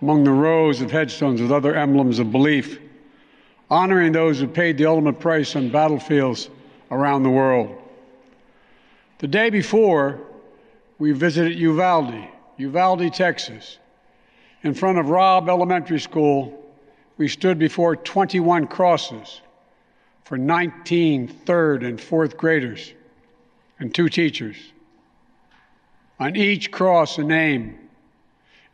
among 0.00 0.22
the 0.22 0.30
rows 0.30 0.80
of 0.80 0.92
headstones 0.92 1.42
with 1.42 1.50
other 1.50 1.74
emblems 1.74 2.20
of 2.20 2.30
belief, 2.30 2.78
honoring 3.68 4.12
those 4.12 4.38
who 4.38 4.46
paid 4.46 4.78
the 4.78 4.86
ultimate 4.86 5.18
price 5.18 5.56
on 5.56 5.70
battlefields 5.70 6.50
around 6.92 7.24
the 7.24 7.30
world. 7.30 7.76
The 9.18 9.26
day 9.26 9.50
before, 9.50 10.20
we 11.00 11.10
visited 11.10 11.58
Uvalde, 11.58 12.28
Uvalde, 12.58 13.12
Texas. 13.12 13.78
In 14.62 14.72
front 14.72 14.98
of 14.98 15.08
Robb 15.08 15.48
Elementary 15.48 15.98
School, 15.98 16.64
we 17.16 17.26
stood 17.26 17.58
before 17.58 17.96
21 17.96 18.68
crosses 18.68 19.40
for 20.28 20.36
19 20.36 21.26
third 21.26 21.82
and 21.82 21.98
fourth 21.98 22.36
graders 22.36 22.92
and 23.80 23.94
two 23.94 24.10
teachers. 24.10 24.58
On 26.20 26.36
each 26.36 26.70
cross, 26.70 27.16
a 27.16 27.24
name. 27.24 27.78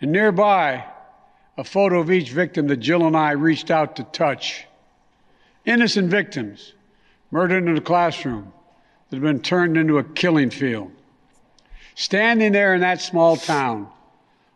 And 0.00 0.10
nearby, 0.10 0.84
a 1.56 1.62
photo 1.62 2.00
of 2.00 2.10
each 2.10 2.30
victim 2.30 2.66
that 2.66 2.78
Jill 2.78 3.06
and 3.06 3.16
I 3.16 3.30
reached 3.32 3.70
out 3.70 3.94
to 3.96 4.02
touch. 4.02 4.66
Innocent 5.64 6.10
victims 6.10 6.72
murdered 7.30 7.68
in 7.68 7.76
a 7.76 7.80
classroom 7.80 8.52
that 9.10 9.16
had 9.18 9.22
been 9.22 9.38
turned 9.38 9.76
into 9.76 9.98
a 9.98 10.02
killing 10.02 10.50
field. 10.50 10.90
Standing 11.94 12.50
there 12.50 12.74
in 12.74 12.80
that 12.80 13.00
small 13.00 13.36
town 13.36 13.86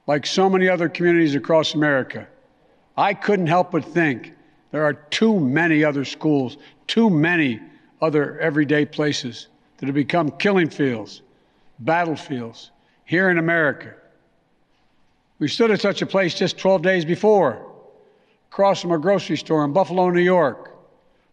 like 0.08 0.26
so 0.26 0.50
many 0.50 0.68
other 0.68 0.88
communities 0.88 1.36
across 1.36 1.74
America, 1.74 2.26
I 2.96 3.14
couldn't 3.14 3.46
help 3.46 3.70
but 3.70 3.84
think 3.84 4.34
there 4.70 4.84
are 4.84 4.92
too 4.92 5.40
many 5.40 5.84
other 5.84 6.04
schools, 6.04 6.56
too 6.86 7.08
many 7.10 7.60
other 8.00 8.38
everyday 8.38 8.84
places 8.84 9.48
that 9.78 9.86
have 9.86 9.94
become 9.94 10.30
killing 10.32 10.68
fields, 10.68 11.22
battlefields 11.78 12.70
here 13.04 13.30
in 13.30 13.38
America. 13.38 13.94
We 15.38 15.48
stood 15.48 15.70
at 15.70 15.80
such 15.80 16.02
a 16.02 16.06
place 16.06 16.34
just 16.34 16.58
12 16.58 16.82
days 16.82 17.04
before, 17.04 17.64
across 18.50 18.82
from 18.82 18.92
a 18.92 18.98
grocery 18.98 19.36
store 19.36 19.64
in 19.64 19.72
Buffalo, 19.72 20.10
New 20.10 20.20
York, 20.20 20.76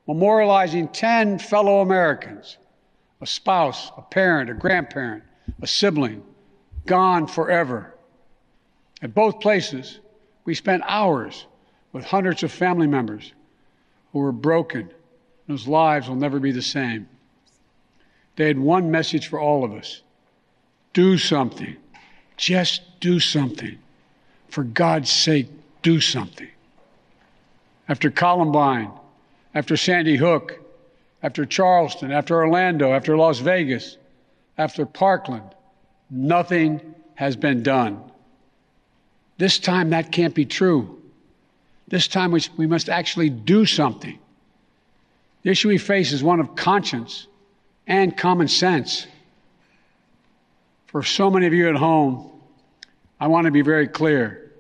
memorializing 0.08 0.90
10 0.94 1.40
fellow 1.40 1.82
Americans 1.82 2.58
a 3.22 3.26
spouse, 3.26 3.92
a 3.98 4.02
parent, 4.02 4.50
a 4.50 4.54
grandparent, 4.54 5.24
a 5.62 5.68
sibling, 5.68 6.22
gone 6.86 7.26
forever. 7.26 7.96
At 9.02 9.16
both 9.16 9.40
places, 9.40 10.00
we 10.44 10.54
spent 10.54 10.84
hours 10.86 11.48
with 11.96 12.04
hundreds 12.04 12.44
of 12.44 12.52
family 12.52 12.88
members 12.88 13.32
who 14.12 14.20
were 14.20 14.34
broken, 14.34 14.92
whose 15.48 15.66
lives 15.66 16.10
will 16.10 16.18
never 16.18 16.42
be 16.42 16.52
the 16.52 16.62
same. 16.62 17.08
They 18.36 18.48
had 18.48 18.60
one 18.60 18.92
message 18.92 19.30
for 19.30 19.40
all 19.40 19.64
of 19.64 19.72
us 19.72 20.02
do 20.92 21.18
something. 21.18 21.78
Just 22.36 22.82
do 23.00 23.18
something. 23.22 23.78
For 24.50 24.66
God's 24.66 25.10
sake, 25.10 25.48
do 25.84 26.02
something. 26.02 26.50
After 27.88 28.12
Columbine, 28.12 28.92
after 29.54 29.78
Sandy 29.78 30.18
Hook, 30.18 30.60
after 31.24 31.46
Charleston, 31.46 32.12
after 32.12 32.36
Orlando, 32.36 32.92
after 32.92 33.16
Las 33.16 33.40
Vegas, 33.40 33.96
after 34.58 34.86
Parkland, 34.86 35.50
nothing 36.10 36.94
has 37.14 37.38
been 37.38 37.64
done. 37.64 38.02
This 39.38 39.60
time 39.60 39.92
that 39.92 40.12
can't 40.12 40.36
be 40.36 40.44
true. 40.44 41.02
This 41.88 42.08
time 42.08 42.32
we, 42.32 42.42
we 42.58 42.68
must 42.68 42.90
actually 42.90 43.30
do 43.30 43.66
something. 43.66 44.18
The 45.44 45.52
issue 45.52 45.68
we 45.68 45.78
face 45.78 46.12
is 46.12 46.24
one 46.24 46.40
of 46.40 46.56
conscience 46.56 47.28
and 47.86 48.18
common 48.18 48.48
sense. 48.48 49.06
For 50.88 51.04
so 51.04 51.30
many 51.30 51.46
of 51.46 51.54
you 51.54 51.70
at 51.70 51.76
home, 51.76 52.32
I 53.20 53.28
want 53.28 53.46
to 53.46 53.52
be 53.52 53.62
very 53.62 53.88
clear. 53.88 54.52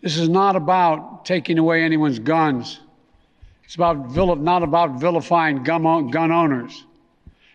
This 0.00 0.16
is 0.16 0.28
not 0.28 0.56
about 0.56 1.24
taking 1.24 1.58
away 1.58 1.82
anyone's 1.82 2.18
guns. 2.18 2.80
It's 3.64 3.74
about 3.74 4.14
not 4.40 4.62
about 4.62 5.00
vilifying 5.00 5.62
gun, 5.64 6.08
gun 6.10 6.32
owners. 6.32 6.84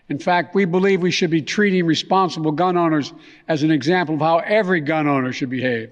In 0.10 0.20
fact, 0.20 0.54
we 0.54 0.66
believe 0.66 1.02
we 1.02 1.10
should 1.10 1.32
be 1.32 1.42
treating 1.42 1.86
responsible 1.86 2.52
gun 2.52 2.78
owners 2.78 3.14
as 3.48 3.64
an 3.64 3.72
example 3.72 4.16
of 4.16 4.22
how 4.22 4.38
every 4.40 4.82
gun 4.82 5.08
owner 5.08 5.32
should 5.32 5.50
behave. 5.50 5.92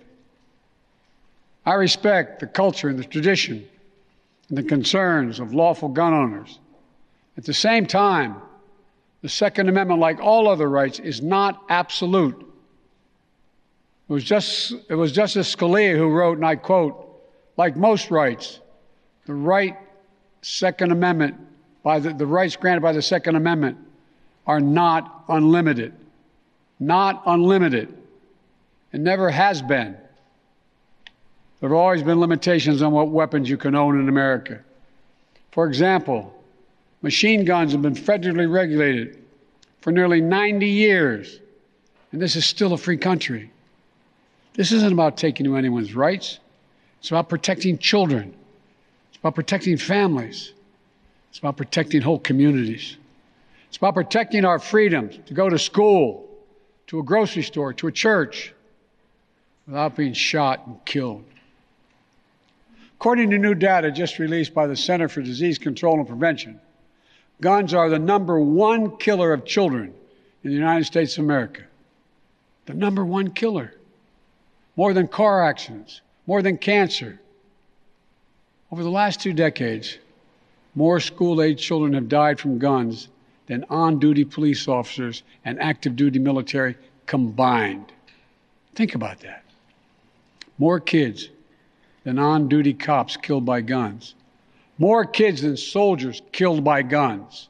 I 1.72 1.76
respect 1.76 2.42
the 2.42 2.48
culture 2.48 2.90
and 2.90 3.00
the 3.00 3.06
tradition 3.06 3.66
and 4.50 4.58
the 4.58 4.64
concerns 4.64 5.40
of 5.40 5.54
lawful 5.54 5.88
gun 5.88 6.14
owners. 6.14 6.60
At 7.38 7.46
the 7.46 7.54
same 7.54 7.86
time, 7.86 8.36
the 9.22 9.30
Second 9.30 9.70
Amendment, 9.70 10.02
like 10.02 10.20
all 10.20 10.50
other 10.50 10.70
rights, 10.70 11.00
is 11.00 11.22
not 11.22 11.64
absolute. 11.70 12.36
It 14.10 14.12
was, 14.12 14.26
just, 14.26 14.74
it 14.90 14.96
was 14.96 15.14
Justice 15.14 15.56
Scalia 15.56 15.96
who 15.96 16.10
wrote, 16.10 16.36
and 16.36 16.46
I 16.46 16.58
quote, 16.58 17.08
like 17.56 17.78
most 17.78 18.12
rights, 18.12 18.60
the 19.26 19.34
right 19.34 19.78
Second 20.42 20.92
Amendment, 20.92 21.38
by 21.84 22.00
the, 22.00 22.14
the 22.14 22.26
rights 22.26 22.58
granted 22.58 22.82
by 22.82 22.92
the 22.92 23.02
Second 23.02 23.38
Amendment, 23.38 23.78
are 24.46 24.60
not 24.60 25.24
unlimited. 25.30 25.94
Not 26.82 27.24
unlimited. 27.26 27.98
It 28.92 29.00
never 29.00 29.30
has 29.30 29.62
been. 29.62 29.96
There 31.62 31.70
have 31.70 31.78
always 31.78 32.02
been 32.02 32.20
limitations 32.20 32.82
on 32.82 32.92
what 32.92 33.10
weapons 33.10 33.48
you 33.48 33.56
can 33.56 33.76
own 33.76 34.00
in 34.00 34.10
America. 34.10 34.60
For 35.52 35.68
example, 35.68 36.34
machine 37.04 37.46
guns 37.46 37.72
have 37.72 37.84
been 37.84 37.94
federally 37.94 38.52
regulated 38.52 39.24
for 39.80 39.92
nearly 39.92 40.22
90 40.22 40.68
years, 40.68 41.40
and 42.12 42.20
this 42.20 42.36
is 42.36 42.48
still 42.48 42.74
a 42.74 42.78
free 42.78 42.98
country. 42.98 43.52
This 44.54 44.72
isn't 44.72 44.92
about 44.92 45.18
taking 45.18 45.46
away 45.46 45.60
anyone's 45.60 45.94
rights. 45.94 46.40
It's 47.00 47.12
about 47.12 47.30
protecting 47.30 47.78
children. 47.78 48.34
It's 49.10 49.20
about 49.20 49.36
protecting 49.36 49.78
families. 49.78 50.54
It's 51.30 51.38
about 51.38 51.58
protecting 51.58 52.02
whole 52.02 52.20
communities. 52.20 52.98
It's 53.68 53.78
about 53.78 53.94
protecting 53.94 54.46
our 54.46 54.58
freedoms 54.58 55.20
to 55.28 55.34
go 55.36 55.48
to 55.48 55.60
school, 55.60 56.28
to 56.88 57.00
a 57.00 57.04
grocery 57.04 57.44
store, 57.44 57.72
to 57.74 57.88
a 57.88 57.92
church 57.92 58.52
without 59.68 59.96
being 59.96 60.14
shot 60.14 60.66
and 60.66 60.84
killed. 60.86 61.24
According 63.02 63.32
to 63.32 63.40
new 63.40 63.56
data 63.56 63.92
just 63.92 64.20
released 64.20 64.54
by 64.54 64.68
the 64.68 64.76
Center 64.76 65.10
for 65.10 65.24
Disease 65.24 65.58
Control 65.58 65.98
and 65.98 66.08
Prevention, 66.08 66.62
guns 67.42 67.74
are 67.74 67.90
the 67.90 67.98
number 67.98 68.40
one 68.40 68.96
killer 68.98 69.34
of 69.34 69.44
children 69.44 69.92
in 70.44 70.52
the 70.52 70.56
United 70.56 70.86
States 70.86 71.18
of 71.18 71.24
America. 71.24 71.64
The 72.68 72.76
number 72.76 73.04
one 73.04 73.32
killer. 73.32 73.74
More 74.76 74.94
than 74.94 75.08
car 75.08 75.44
accidents, 75.44 76.02
more 76.28 76.44
than 76.44 76.60
cancer. 76.60 77.20
Over 78.72 78.84
the 78.84 78.92
last 78.92 79.20
two 79.20 79.34
decades, 79.34 79.98
more 80.76 81.00
school 81.00 81.42
age 81.42 81.60
children 81.60 81.94
have 81.94 82.08
died 82.08 82.40
from 82.40 82.60
guns 82.60 83.08
than 83.48 83.66
on 83.68 83.98
duty 83.98 84.26
police 84.26 84.68
officers 84.68 85.24
and 85.44 85.60
active 85.60 85.96
duty 85.96 86.20
military 86.20 86.78
combined. 87.08 87.92
Think 88.76 88.94
about 88.94 89.22
that. 89.22 89.44
More 90.60 90.80
kids 90.80 91.30
than 92.04 92.20
on 92.20 92.48
duty 92.48 92.74
cops 92.74 93.18
killed 93.18 93.46
by 93.46 93.62
guns. 93.62 94.16
More 94.78 95.06
kids 95.06 95.42
than 95.42 95.58
soldiers 95.58 96.22
killed 96.32 96.64
by 96.64 96.82
guns. 96.82 97.50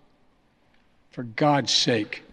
For 1.12 1.24
God's 1.24 1.74
sake, 1.74 2.24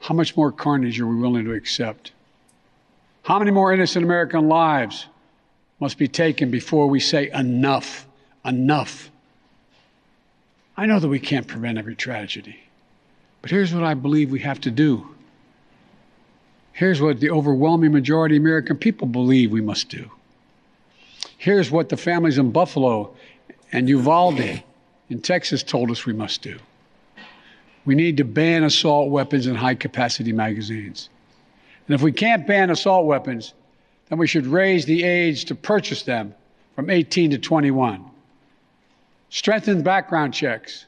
how 0.00 0.14
much 0.14 0.36
more 0.36 0.52
carnage 0.52 1.00
are 1.00 1.06
we 1.06 1.16
willing 1.16 1.44
to 1.44 1.52
accept? 1.52 2.12
How 3.22 3.38
many 3.38 3.50
more 3.50 3.72
innocent 3.72 4.04
American 4.04 4.48
lives 4.48 5.06
must 5.80 5.98
be 5.98 6.08
taken 6.08 6.50
before 6.50 6.86
we 6.86 7.00
say 7.00 7.30
enough, 7.30 8.06
enough? 8.44 9.10
I 10.76 10.86
know 10.86 11.00
that 11.00 11.08
we 11.08 11.20
can't 11.20 11.46
prevent 11.46 11.78
every 11.78 11.94
tragedy, 11.94 12.56
but 13.42 13.50
here's 13.50 13.74
what 13.74 13.84
I 13.84 13.94
believe 13.94 14.30
we 14.30 14.40
have 14.40 14.60
to 14.62 14.70
do. 14.70 15.14
Here's 16.72 17.00
what 17.00 17.20
the 17.20 17.30
overwhelming 17.30 17.92
majority 17.92 18.36
of 18.36 18.42
American 18.42 18.76
people 18.76 19.08
believe 19.08 19.50
we 19.50 19.60
must 19.60 19.88
do. 19.88 20.10
Here's 21.38 21.70
what 21.70 21.88
the 21.88 21.96
families 21.96 22.36
in 22.36 22.50
Buffalo 22.50 23.14
and 23.70 23.88
Uvalde 23.88 24.62
in 25.08 25.20
Texas 25.22 25.62
told 25.62 25.88
us 25.90 26.04
we 26.04 26.12
must 26.12 26.42
do. 26.42 26.58
We 27.84 27.94
need 27.94 28.16
to 28.16 28.24
ban 28.24 28.64
assault 28.64 29.10
weapons 29.10 29.46
and 29.46 29.56
high 29.56 29.76
capacity 29.76 30.32
magazines. 30.32 31.08
And 31.86 31.94
if 31.94 32.02
we 32.02 32.10
can't 32.10 32.46
ban 32.46 32.70
assault 32.70 33.06
weapons, 33.06 33.54
then 34.08 34.18
we 34.18 34.26
should 34.26 34.46
raise 34.46 34.84
the 34.84 35.04
age 35.04 35.44
to 35.46 35.54
purchase 35.54 36.02
them 36.02 36.34
from 36.74 36.90
18 36.90 37.30
to 37.30 37.38
21. 37.38 38.04
Strengthen 39.30 39.82
background 39.82 40.34
checks. 40.34 40.86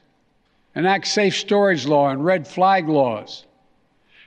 Enact 0.75 1.07
safe 1.07 1.35
storage 1.35 1.85
law 1.85 2.09
and 2.09 2.25
red 2.25 2.45
flag 2.45 2.89
laws. 2.89 3.45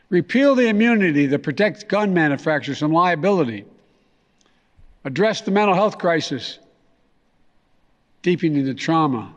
Repeal 0.08 0.54
the 0.54 0.68
immunity 0.68 1.26
that 1.26 1.42
protects 1.42 1.84
gun 1.84 2.14
manufacturers 2.14 2.78
from 2.78 2.92
liability 2.92 3.66
address 5.04 5.42
the 5.42 5.50
mental 5.50 5.74
health 5.74 5.98
crisis, 5.98 6.58
deepening 8.22 8.64
the 8.64 8.74
trauma 8.74 9.32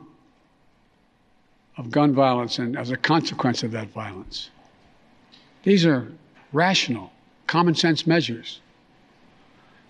of 1.77 1.91
gun 1.91 2.13
violence 2.13 2.57
and 2.59 2.77
as 2.77 2.91
a 2.91 2.97
consequence 2.97 3.63
of 3.63 3.71
that 3.71 3.89
violence. 3.89 4.49
These 5.63 5.85
are 5.85 6.07
rational, 6.53 7.11
common 7.45 7.75
sense 7.75 8.07
measures. 8.07 8.61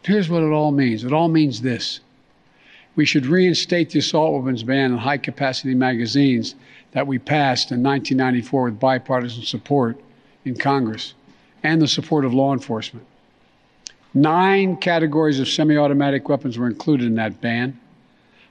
Here's 0.04 0.30
what 0.30 0.44
it 0.44 0.52
all 0.52 0.72
means 0.72 1.04
it 1.04 1.14
all 1.14 1.28
means 1.28 1.62
this. 1.62 2.00
We 2.96 3.06
should 3.06 3.28
reinstate 3.28 3.92
the 3.92 4.00
assault 4.00 4.34
weapons 4.34 4.64
ban 4.64 4.92
on 4.92 4.98
high 4.98 5.20
capacity 5.20 5.76
magazines 5.76 6.56
that 6.94 7.06
we 7.06 7.20
passed 7.20 7.72
in 7.72 7.84
1994 7.84 8.64
with 8.64 8.80
bipartisan 8.80 9.44
support 9.44 10.00
in 10.46 10.56
Congress 10.56 11.14
and 11.62 11.82
the 11.82 11.88
support 11.88 12.26
of 12.26 12.34
law 12.34 12.54
enforcement. 12.54 13.06
Nine 14.14 14.78
categories 14.78 15.40
of 15.40 15.48
semi 15.48 15.78
automatic 15.78 16.30
weapons 16.30 16.58
were 16.58 16.68
included 16.68 17.08
in 17.08 17.16
that 17.16 17.42
ban, 17.42 17.80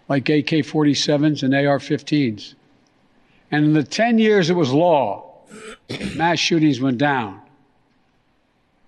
like 0.08 0.28
AK 0.28 0.64
47s 0.64 1.42
and 1.42 1.54
AR 1.54 1.78
15s. 1.78 2.54
And 3.50 3.64
in 3.64 3.72
the 3.72 3.82
10 3.82 4.18
years 4.18 4.50
it 4.50 4.54
was 4.54 4.72
law, 4.72 5.34
mass 6.14 6.38
shootings 6.38 6.80
went 6.80 6.98
down. 6.98 7.40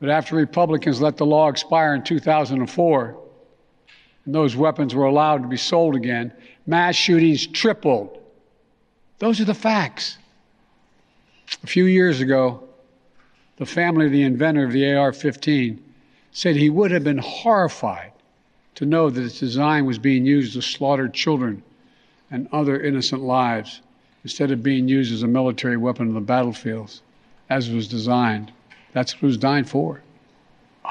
But 0.00 0.10
after 0.10 0.36
Republicans 0.36 1.00
let 1.00 1.16
the 1.16 1.26
law 1.26 1.48
expire 1.48 1.94
in 1.94 2.04
2004, 2.04 3.18
and 4.24 4.34
those 4.34 4.54
weapons 4.54 4.94
were 4.94 5.06
allowed 5.06 5.42
to 5.42 5.48
be 5.48 5.56
sold 5.56 5.96
again, 5.96 6.32
mass 6.66 6.94
shootings 6.94 7.46
tripled. 7.46 8.18
Those 9.18 9.40
are 9.40 9.44
the 9.44 9.54
facts. 9.54 10.18
A 11.64 11.66
few 11.66 11.86
years 11.86 12.20
ago, 12.20 12.62
the 13.56 13.66
family 13.66 14.06
of 14.06 14.12
the 14.12 14.22
inventor 14.22 14.64
of 14.64 14.72
the 14.72 14.94
AR 14.94 15.12
15 15.12 15.82
said 16.32 16.56
he 16.56 16.70
would 16.70 16.90
have 16.90 17.04
been 17.04 17.18
horrified 17.18 18.12
to 18.74 18.86
know 18.86 19.10
that 19.10 19.24
its 19.24 19.40
design 19.40 19.86
was 19.86 19.98
being 19.98 20.24
used 20.24 20.52
to 20.52 20.62
slaughter 20.62 21.08
children 21.08 21.62
and 22.30 22.48
other 22.52 22.80
innocent 22.80 23.22
lives 23.22 23.80
instead 24.22 24.50
of 24.50 24.62
being 24.62 24.88
used 24.88 25.12
as 25.12 25.22
a 25.22 25.26
military 25.26 25.76
weapon 25.76 26.08
on 26.08 26.14
the 26.14 26.20
battlefields 26.20 27.02
as 27.50 27.70
was 27.70 27.88
designed. 27.88 28.52
That's 28.92 29.14
what 29.14 29.22
it 29.22 29.26
was 29.26 29.36
designed 29.36 29.68
for. 29.68 30.02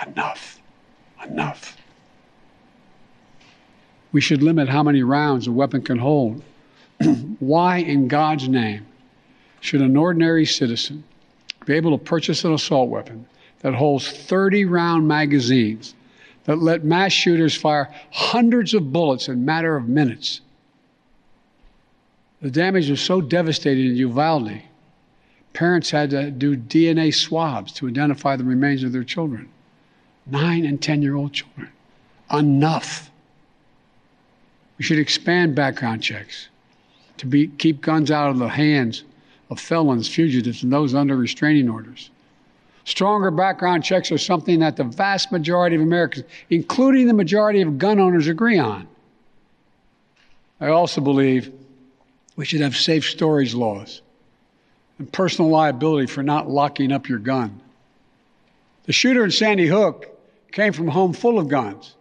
Enough. 0.05 0.59
Enough. 1.23 1.77
We 4.11 4.21
should 4.21 4.41
limit 4.41 4.69
how 4.69 4.83
many 4.83 5.03
rounds 5.03 5.47
a 5.47 5.51
weapon 5.51 5.81
can 5.81 5.99
hold. 5.99 6.43
Why, 7.39 7.77
in 7.77 8.07
God's 8.07 8.49
name, 8.49 8.85
should 9.59 9.81
an 9.81 9.97
ordinary 9.97 10.45
citizen 10.45 11.03
be 11.65 11.73
able 11.73 11.97
to 11.97 12.03
purchase 12.03 12.43
an 12.43 12.53
assault 12.53 12.89
weapon 12.89 13.25
that 13.59 13.73
holds 13.73 14.09
30 14.11 14.65
round 14.65 15.07
magazines 15.07 15.95
that 16.45 16.59
let 16.59 16.83
mass 16.83 17.11
shooters 17.11 17.55
fire 17.55 17.93
hundreds 18.11 18.73
of 18.73 18.91
bullets 18.91 19.27
in 19.27 19.33
a 19.33 19.37
matter 19.37 19.75
of 19.75 19.87
minutes? 19.87 20.41
The 22.41 22.51
damage 22.51 22.89
was 22.89 23.01
so 23.01 23.19
devastating 23.19 23.87
in 23.87 23.95
Uvalde, 23.95 24.61
parents 25.53 25.89
had 25.89 26.11
to 26.11 26.29
do 26.29 26.55
DNA 26.55 27.13
swabs 27.13 27.71
to 27.73 27.87
identify 27.87 28.35
the 28.35 28.43
remains 28.43 28.83
of 28.83 28.91
their 28.91 29.03
children. 29.03 29.49
Nine 30.27 30.65
and 30.65 30.79
10 30.79 31.01
year 31.01 31.15
old 31.15 31.33
children. 31.33 31.69
Enough. 32.31 33.09
We 34.77 34.83
should 34.83 34.99
expand 34.99 35.55
background 35.55 36.03
checks 36.03 36.49
to 37.17 37.25
be, 37.25 37.47
keep 37.47 37.81
guns 37.81 38.11
out 38.11 38.29
of 38.29 38.37
the 38.37 38.49
hands 38.49 39.03
of 39.49 39.59
felons, 39.59 40.07
fugitives, 40.07 40.61
and 40.61 40.71
those 40.71 40.93
under 40.93 41.15
restraining 41.15 41.69
orders. 41.69 42.11
Stronger 42.87 43.31
background 43.31 43.83
checks 43.83 44.13
are 44.13 44.17
something 44.17 44.59
that 44.59 44.77
the 44.77 44.85
vast 44.85 45.29
majority 45.29 45.75
of 45.75 45.81
Americans, 45.81 46.25
including 46.49 47.05
the 47.07 47.13
majority 47.13 47.61
of 47.61 47.77
gun 47.77 47.99
owners, 47.99 48.29
agree 48.29 48.57
on. 48.57 48.87
I 50.61 50.69
also 50.69 51.01
believe 51.01 51.51
we 52.37 52.45
should 52.45 52.61
have 52.61 52.77
safe 52.77 53.03
storage 53.03 53.53
laws 53.53 54.01
and 54.99 55.11
personal 55.11 55.51
liability 55.51 56.07
for 56.07 56.23
not 56.23 56.49
locking 56.49 56.93
up 56.93 57.09
your 57.09 57.19
gun. 57.19 57.59
The 58.85 58.93
shooter 58.93 59.25
in 59.25 59.31
Sandy 59.31 59.67
Hook 59.67 60.07
came 60.53 60.71
from 60.71 60.87
a 60.87 60.91
home 60.91 61.11
full 61.11 61.39
of 61.39 61.49
guns. 61.49 61.93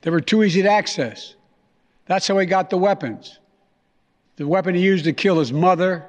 They 0.00 0.10
were 0.10 0.20
too 0.20 0.42
easy 0.42 0.62
to 0.62 0.68
access. 0.68 1.36
That's 2.06 2.26
how 2.26 2.36
he 2.38 2.46
got 2.46 2.70
the 2.70 2.76
weapons. 2.76 3.38
The 4.34 4.48
weapon 4.48 4.74
he 4.74 4.82
used 4.82 5.04
to 5.04 5.12
kill 5.12 5.38
his 5.38 5.52
mother 5.52 6.08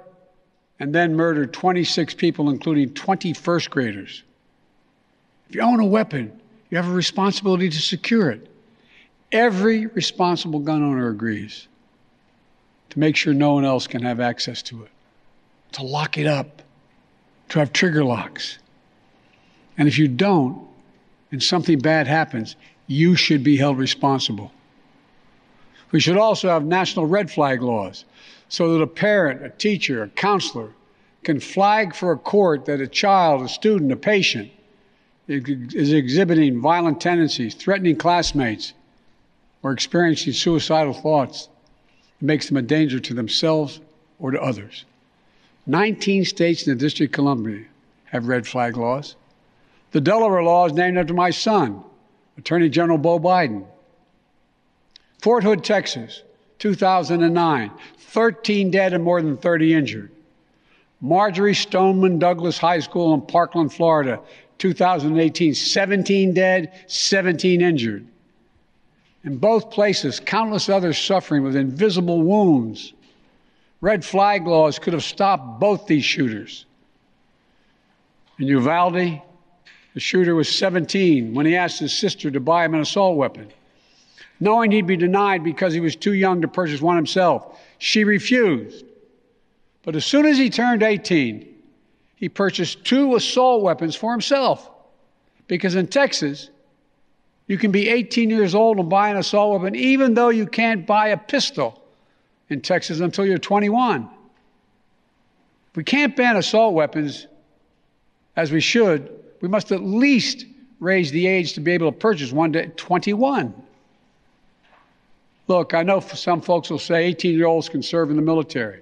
and 0.83 0.93
then 0.93 1.15
murdered 1.15 1.53
26 1.53 2.13
people, 2.15 2.49
including 2.49 2.93
20 2.93 3.31
first 3.31 3.69
graders. 3.69 4.21
If 5.47 5.55
you 5.55 5.61
own 5.61 5.79
a 5.79 5.85
weapon, 5.85 6.41
you 6.69 6.75
have 6.75 6.89
a 6.89 6.91
responsibility 6.91 7.69
to 7.69 7.79
secure 7.79 8.29
it. 8.29 8.49
Every 9.31 9.85
responsible 9.85 10.59
gun 10.59 10.83
owner 10.83 11.07
agrees 11.07 11.69
to 12.89 12.99
make 12.99 13.15
sure 13.15 13.33
no 13.33 13.53
one 13.53 13.63
else 13.63 13.87
can 13.87 14.01
have 14.01 14.19
access 14.19 14.61
to 14.63 14.83
it, 14.83 14.91
to 15.71 15.83
lock 15.83 16.17
it 16.17 16.27
up, 16.27 16.61
to 17.47 17.59
have 17.59 17.71
trigger 17.71 18.03
locks. 18.03 18.57
And 19.77 19.87
if 19.87 19.97
you 19.97 20.09
don't, 20.09 20.67
and 21.31 21.41
something 21.41 21.79
bad 21.79 22.07
happens, 22.07 22.57
you 22.87 23.15
should 23.15 23.41
be 23.41 23.55
held 23.55 23.77
responsible. 23.77 24.51
We 25.93 25.99
should 25.99 26.17
also 26.17 26.49
have 26.49 26.65
national 26.65 27.05
red 27.05 27.29
flag 27.29 27.61
laws 27.61 28.03
so 28.49 28.73
that 28.73 28.81
a 28.81 28.87
parent, 28.87 29.45
a 29.45 29.49
teacher, 29.49 30.01
a 30.01 30.09
counselor 30.09 30.71
can 31.23 31.39
flag 31.39 31.95
for 31.95 32.11
a 32.11 32.17
court 32.17 32.65
that 32.65 32.81
a 32.81 32.87
child, 32.87 33.43
a 33.43 33.47
student, 33.47 33.91
a 33.91 33.95
patient 33.95 34.51
is 35.27 35.93
exhibiting 35.93 36.59
violent 36.59 36.99
tendencies, 36.99 37.53
threatening 37.53 37.95
classmates, 37.95 38.73
or 39.61 39.71
experiencing 39.71 40.33
suicidal 40.33 40.93
thoughts 40.93 41.47
It 42.19 42.25
makes 42.25 42.47
them 42.47 42.57
a 42.57 42.63
danger 42.63 42.99
to 42.99 43.13
themselves 43.13 43.79
or 44.19 44.31
to 44.31 44.41
others. 44.41 44.85
19 45.67 46.25
states 46.25 46.65
in 46.65 46.73
the 46.73 46.79
District 46.79 47.13
of 47.13 47.15
Columbia 47.15 47.65
have 48.05 48.27
red 48.27 48.47
flag 48.47 48.77
laws. 48.77 49.15
The 49.91 50.01
Delaware 50.01 50.43
law 50.43 50.65
is 50.65 50.73
named 50.73 50.97
after 50.97 51.13
my 51.13 51.29
son, 51.29 51.83
Attorney 52.37 52.67
General 52.67 52.97
Beau 52.97 53.19
Biden. 53.19 53.67
Fort 55.23 55.45
Hood, 55.45 55.63
Texas, 55.63 56.21
2009, 56.59 57.71
13 57.97 58.71
dead 58.71 58.91
and 58.91 59.01
more 59.01 59.21
than 59.21 59.37
30 59.37 59.73
injured. 59.73 60.11
Marjory 60.99 61.55
Stoneman 61.55 62.19
Douglas 62.19 62.57
High 62.57 62.81
School 62.81 63.13
in 63.13 63.21
Parkland, 63.21 63.71
Florida, 63.71 64.19
2018, 64.57 65.53
17 65.53 66.33
dead, 66.33 66.73
17 66.87 67.61
injured. 67.61 68.05
In 69.23 69.37
both 69.37 69.71
places, 69.71 70.19
countless 70.19 70.67
others 70.67 70.97
suffering 70.97 71.41
with 71.41 71.55
invisible 71.55 72.21
wounds. 72.21 72.91
Red 73.79 74.03
flag 74.03 74.45
laws 74.45 74.77
could 74.77 74.91
have 74.91 75.05
stopped 75.05 75.57
both 75.57 75.87
these 75.87 76.03
shooters. 76.03 76.65
In 78.39 78.47
Uvalde, 78.47 79.21
the 79.93 79.99
shooter 80.01 80.35
was 80.35 80.53
17 80.53 81.33
when 81.33 81.45
he 81.45 81.55
asked 81.55 81.79
his 81.79 81.97
sister 81.97 82.29
to 82.29 82.41
buy 82.41 82.65
him 82.65 82.73
an 82.73 82.81
assault 82.81 83.15
weapon. 83.15 83.53
Knowing 84.39 84.71
he'd 84.71 84.87
be 84.87 84.97
denied 84.97 85.43
because 85.43 85.73
he 85.73 85.79
was 85.79 85.95
too 85.95 86.13
young 86.13 86.41
to 86.41 86.47
purchase 86.47 86.81
one 86.81 86.95
himself, 86.95 87.59
she 87.77 88.03
refused. 88.03 88.85
But 89.83 89.95
as 89.95 90.05
soon 90.05 90.25
as 90.25 90.37
he 90.37 90.49
turned 90.49 90.83
18, 90.83 91.47
he 92.15 92.29
purchased 92.29 92.85
two 92.85 93.15
assault 93.15 93.61
weapons 93.61 93.95
for 93.95 94.11
himself. 94.11 94.69
Because 95.47 95.75
in 95.75 95.87
Texas, 95.87 96.49
you 97.47 97.57
can 97.57 97.71
be 97.71 97.89
18 97.89 98.29
years 98.29 98.55
old 98.55 98.79
and 98.79 98.89
buy 98.89 99.09
an 99.09 99.17
assault 99.17 99.59
weapon, 99.59 99.75
even 99.75 100.13
though 100.13 100.29
you 100.29 100.47
can't 100.47 100.87
buy 100.87 101.09
a 101.09 101.17
pistol 101.17 101.81
in 102.49 102.61
Texas 102.61 102.99
until 102.99 103.25
you're 103.25 103.37
21. 103.37 104.09
We 105.75 105.83
can't 105.83 106.15
ban 106.15 106.37
assault 106.37 106.73
weapons 106.73 107.27
as 108.35 108.51
we 108.51 108.61
should. 108.61 109.11
We 109.41 109.47
must 109.49 109.71
at 109.71 109.83
least 109.83 110.45
raise 110.79 111.11
the 111.11 111.27
age 111.27 111.53
to 111.53 111.61
be 111.61 111.71
able 111.71 111.91
to 111.91 111.97
purchase 111.97 112.31
one 112.31 112.53
to 112.53 112.67
21. 112.67 113.53
Look, 115.53 115.75
I 115.75 115.83
know 115.83 115.99
some 115.99 116.41
folks 116.41 116.71
will 116.71 116.79
say 116.79 117.05
18 117.05 117.37
year 117.37 117.45
olds 117.45 117.69
can 117.69 117.83
serve 117.83 118.09
in 118.09 118.15
the 118.15 118.23
military 118.23 118.81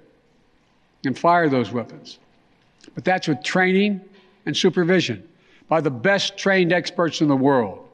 and 1.04 1.20
fire 1.20 1.50
those 1.50 1.70
weapons. 1.70 2.18
But 2.96 3.04
that's 3.04 3.28
with 3.28 3.44
training 3.44 4.00
and 4.46 4.56
supervision 4.56 5.28
by 5.68 5.82
the 5.82 5.92
best 5.92 6.38
trained 6.38 6.72
experts 6.72 7.20
in 7.20 7.28
the 7.28 7.36
world. 7.36 7.90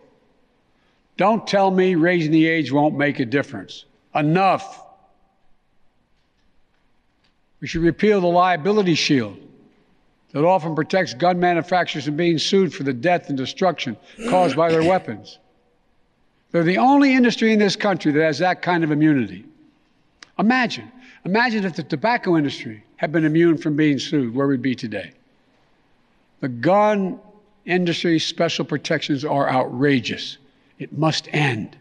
Don't 1.18 1.48
tell 1.48 1.72
me 1.72 1.96
raising 1.96 2.30
the 2.30 2.46
age 2.46 2.72
won't 2.72 2.96
make 2.96 3.18
a 3.20 3.26
difference. 3.26 3.86
Enough. 4.14 4.84
We 7.62 7.68
should 7.68 7.82
repeal 7.82 8.22
the 8.22 8.28
liability 8.28 8.94
shield 8.94 9.40
that 10.34 10.46
often 10.46 10.76
protects 10.76 11.16
gun 11.16 11.40
manufacturers 11.40 12.06
from 12.06 12.16
being 12.16 12.38
sued 12.38 12.76
for 12.76 12.84
the 12.84 12.94
death 12.94 13.30
and 13.30 13.38
destruction 13.40 13.98
caused 14.30 14.56
by 14.56 14.70
their 14.70 14.84
weapons. 14.84 15.40
They're 16.58 16.64
the 16.64 16.80
only 16.80 17.14
industry 17.14 17.54
in 17.54 17.60
this 17.60 17.76
country 17.76 18.12
that 18.12 18.24
has 18.24 18.40
that 18.40 18.64
kind 18.64 18.84
of 18.84 18.90
immunity. 18.90 19.46
Imagine, 20.40 20.92
imagine 21.24 21.64
if 21.66 21.76
the 21.76 21.84
tobacco 21.84 22.36
industry 22.36 22.84
had 22.96 23.12
been 23.12 23.26
immune 23.26 23.60
from 23.60 23.76
being 23.76 24.00
sued, 24.00 24.34
where 24.34 24.48
we'd 24.48 24.64
be 24.64 24.74
today. 24.74 25.12
The 26.40 26.48
gun 26.48 27.20
industry 27.66 28.18
special 28.18 28.66
protections 28.66 29.24
are 29.24 29.48
outrageous. 29.48 30.40
It 30.80 30.98
must 30.98 31.28
end. 31.32 31.78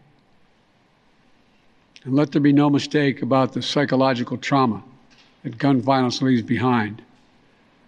And 2.03 2.13
let 2.13 2.31
there 2.31 2.39
be 2.39 2.53
no 2.53 2.69
mistake 2.69 3.23
about 3.23 3.53
the 3.53 3.63
psychological 3.63 4.37
trauma 4.37 4.83
that 5.41 5.57
gun 5.57 5.81
violence 5.81 6.21
leaves 6.21 6.43
behind. 6.43 7.01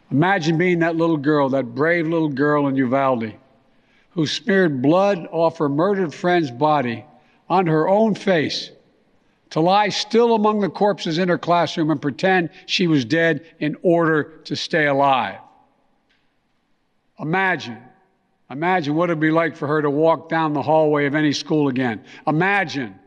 Imagine 0.09 0.57
being 0.57 0.79
that 0.79 0.95
little 0.95 1.17
girl, 1.17 1.49
that 1.49 1.75
brave 1.75 2.07
little 2.07 2.29
girl 2.29 2.65
in 2.65 2.75
Uvalde, 2.75 3.33
who 4.19 4.27
smeared 4.27 4.81
blood 4.81 5.25
off 5.31 5.59
her 5.59 5.69
murdered 5.69 6.13
friend's 6.13 6.51
body 6.51 7.05
on 7.49 7.65
her 7.65 7.87
own 7.87 8.13
face 8.13 8.69
to 9.49 9.61
lie 9.61 9.87
still 9.87 10.35
among 10.35 10.59
the 10.59 10.69
corpses 10.69 11.17
in 11.17 11.29
her 11.29 11.37
classroom 11.37 11.89
and 11.89 12.01
pretend 12.01 12.49
she 12.65 12.85
was 12.85 13.05
dead 13.05 13.45
in 13.61 13.77
order 13.81 14.41
to 14.43 14.57
stay 14.57 14.87
alive. 14.87 15.39
Imagine 17.17 17.81
Imagine 18.49 18.93
what 18.93 19.09
it'd 19.09 19.21
be 19.21 19.31
like 19.31 19.55
for 19.55 19.67
her 19.67 19.81
to 19.81 19.89
walk 19.89 20.27
down 20.27 20.51
the 20.51 20.61
hallway 20.61 21.05
of 21.05 21.15
any 21.15 21.31
school 21.31 21.69
again. 21.69 22.03
Imagine 22.27 22.99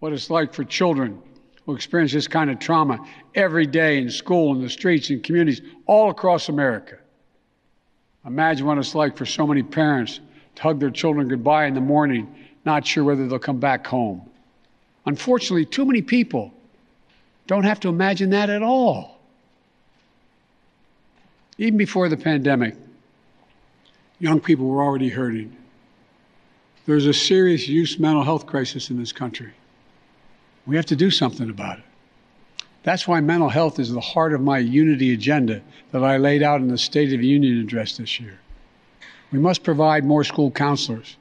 what 0.00 0.12
it's 0.12 0.28
like 0.28 0.52
for 0.52 0.62
children 0.62 1.22
who 1.64 1.74
experience 1.74 2.12
this 2.12 2.28
kind 2.28 2.50
of 2.50 2.58
trauma 2.58 2.98
every 3.34 3.64
day 3.64 3.96
in 3.96 4.10
school, 4.10 4.54
in 4.54 4.60
the 4.60 4.68
streets, 4.68 5.08
in 5.08 5.22
communities 5.22 5.62
all 5.86 6.10
across 6.10 6.50
America. 6.50 6.98
Imagine 8.28 8.66
what 8.66 8.78
it's 8.78 8.94
like 8.94 9.16
for 9.16 9.26
so 9.26 9.46
many 9.46 9.62
parents 9.62 10.20
to 10.54 10.62
hug 10.62 10.78
their 10.78 10.90
children 10.90 11.26
goodbye 11.28 11.66
in 11.66 11.74
the 11.74 11.80
morning, 11.80 12.32
not 12.64 12.86
sure 12.86 13.02
whether 13.02 13.26
they'll 13.26 13.38
come 13.38 13.58
back 13.58 13.86
home. 13.86 14.22
Unfortunately, 15.06 15.64
too 15.64 15.84
many 15.84 16.02
people 16.02 16.52
don't 17.46 17.64
have 17.64 17.80
to 17.80 17.88
imagine 17.88 18.30
that 18.30 18.50
at 18.50 18.62
all. 18.62 19.18
Even 21.56 21.78
before 21.78 22.08
the 22.08 22.16
pandemic, 22.16 22.76
Young 24.20 24.40
people 24.40 24.66
were 24.66 24.82
already 24.82 25.08
hurting. 25.08 25.56
There's 26.86 27.06
a 27.06 27.12
serious 27.12 27.68
youth 27.68 27.98
mental 27.98 28.24
health 28.24 28.46
crisis 28.46 28.90
in 28.90 28.98
this 28.98 29.12
country. 29.12 29.52
We 30.66 30.74
have 30.76 30.86
to 30.86 30.96
do 30.96 31.10
something 31.10 31.48
about 31.50 31.78
it. 31.78 31.84
That's 32.88 33.06
why 33.06 33.20
mental 33.20 33.50
health 33.50 33.78
is 33.78 33.92
the 33.92 34.00
heart 34.00 34.32
of 34.32 34.40
my 34.40 34.56
unity 34.56 35.12
agenda 35.12 35.60
that 35.92 36.02
I 36.02 36.16
laid 36.16 36.42
out 36.42 36.62
in 36.62 36.68
the 36.68 36.78
State 36.78 37.12
of 37.12 37.20
the 37.20 37.26
Union 37.26 37.60
address 37.60 37.98
this 37.98 38.18
year. 38.18 38.40
We 39.30 39.38
must 39.38 39.62
provide 39.62 40.06
more 40.06 40.24
school 40.24 40.50
counselors, 40.50 41.18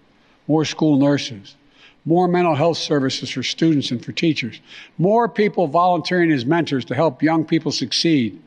more 0.48 0.64
school 0.64 0.95
nurses, 0.95 1.57
more 2.06 2.30
mental 2.30 2.56
health 2.56 2.77
services 2.77 3.30
for 3.31 3.44
students 3.44 3.91
and 3.91 4.02
for 4.02 4.14
teachers, 4.14 4.61
more 4.98 5.27
people 5.27 5.68
volunteering 5.68 6.31
as 6.31 6.45
mentors 6.45 6.85
to 6.85 6.95
help 6.95 7.22
young 7.22 7.44
people 7.44 7.73
succeed, 7.73 8.41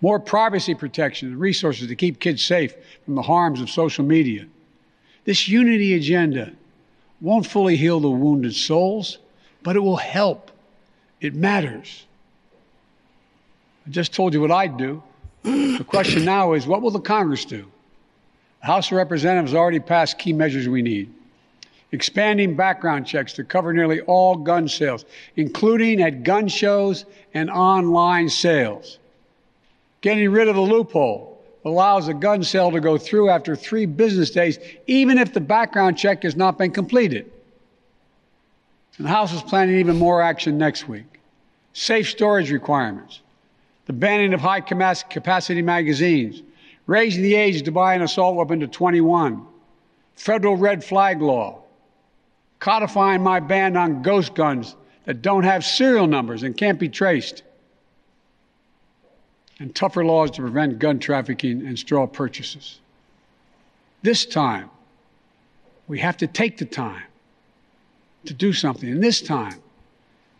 more 0.00 0.18
privacy 0.18 0.74
protection 0.74 1.28
and 1.28 1.38
resources 1.38 1.86
to 1.86 1.94
keep 1.94 2.18
kids 2.18 2.44
safe 2.44 2.74
from 3.04 3.14
the 3.14 3.22
harms 3.22 3.60
of 3.60 3.70
social 3.70 4.04
media. 4.04 4.44
This 5.24 5.48
unity 5.48 5.94
agenda 5.94 6.50
won't 7.20 7.46
fully 7.46 7.76
heal 7.76 8.00
the 8.00 8.10
wounded 8.10 8.56
souls, 8.56 9.18
but 9.62 9.76
it 9.76 9.80
will 9.84 9.98
help. 9.98 10.50
It 11.20 11.36
matters. 11.36 12.06
I 13.90 13.92
just 13.92 14.14
told 14.14 14.34
you 14.34 14.40
what 14.40 14.52
I'd 14.52 14.76
do. 14.76 15.02
The 15.42 15.84
question 15.84 16.24
now 16.24 16.52
is 16.52 16.64
what 16.64 16.80
will 16.80 16.92
the 16.92 17.00
Congress 17.00 17.44
do? 17.44 17.66
The 18.60 18.66
House 18.68 18.86
of 18.86 18.92
Representatives 18.92 19.52
already 19.52 19.80
passed 19.80 20.16
key 20.16 20.32
measures 20.32 20.68
we 20.68 20.80
need. 20.80 21.12
Expanding 21.90 22.54
background 22.54 23.04
checks 23.04 23.32
to 23.32 23.42
cover 23.42 23.72
nearly 23.72 24.00
all 24.02 24.36
gun 24.36 24.68
sales, 24.68 25.04
including 25.34 26.00
at 26.00 26.22
gun 26.22 26.46
shows 26.46 27.04
and 27.34 27.50
online 27.50 28.28
sales. 28.28 28.98
Getting 30.02 30.30
rid 30.30 30.46
of 30.46 30.54
the 30.54 30.60
loophole 30.60 31.42
allows 31.64 32.06
a 32.06 32.14
gun 32.14 32.44
sale 32.44 32.70
to 32.70 32.78
go 32.78 32.96
through 32.96 33.28
after 33.28 33.56
three 33.56 33.86
business 33.86 34.30
days, 34.30 34.60
even 34.86 35.18
if 35.18 35.34
the 35.34 35.40
background 35.40 35.98
check 35.98 36.22
has 36.22 36.36
not 36.36 36.56
been 36.58 36.70
completed. 36.70 37.28
And 38.98 39.06
the 39.08 39.10
House 39.10 39.32
is 39.32 39.42
planning 39.42 39.80
even 39.80 39.98
more 39.98 40.22
action 40.22 40.58
next 40.58 40.86
week. 40.86 41.18
Safe 41.72 42.08
storage 42.08 42.52
requirements, 42.52 43.20
the 43.90 43.96
banning 43.96 44.32
of 44.32 44.40
high 44.40 44.60
capacity 44.60 45.62
magazines, 45.62 46.44
raising 46.86 47.24
the 47.24 47.34
age 47.34 47.60
to 47.64 47.72
buy 47.72 47.92
an 47.92 48.02
assault 48.02 48.36
weapon 48.36 48.60
to 48.60 48.68
21, 48.68 49.44
federal 50.14 50.56
red 50.56 50.84
flag 50.84 51.20
law, 51.20 51.60
codifying 52.60 53.20
my 53.20 53.40
ban 53.40 53.76
on 53.76 54.00
ghost 54.00 54.32
guns 54.36 54.76
that 55.06 55.22
don't 55.22 55.42
have 55.42 55.64
serial 55.64 56.06
numbers 56.06 56.44
and 56.44 56.56
can't 56.56 56.78
be 56.78 56.88
traced, 56.88 57.42
and 59.58 59.74
tougher 59.74 60.04
laws 60.04 60.30
to 60.30 60.40
prevent 60.40 60.78
gun 60.78 61.00
trafficking 61.00 61.66
and 61.66 61.76
straw 61.76 62.06
purchases. 62.06 62.78
This 64.02 64.24
time, 64.24 64.70
we 65.88 65.98
have 65.98 66.16
to 66.18 66.28
take 66.28 66.58
the 66.58 66.64
time 66.64 67.08
to 68.26 68.34
do 68.34 68.52
something. 68.52 68.88
And 68.88 69.02
this 69.02 69.20
time, 69.20 69.60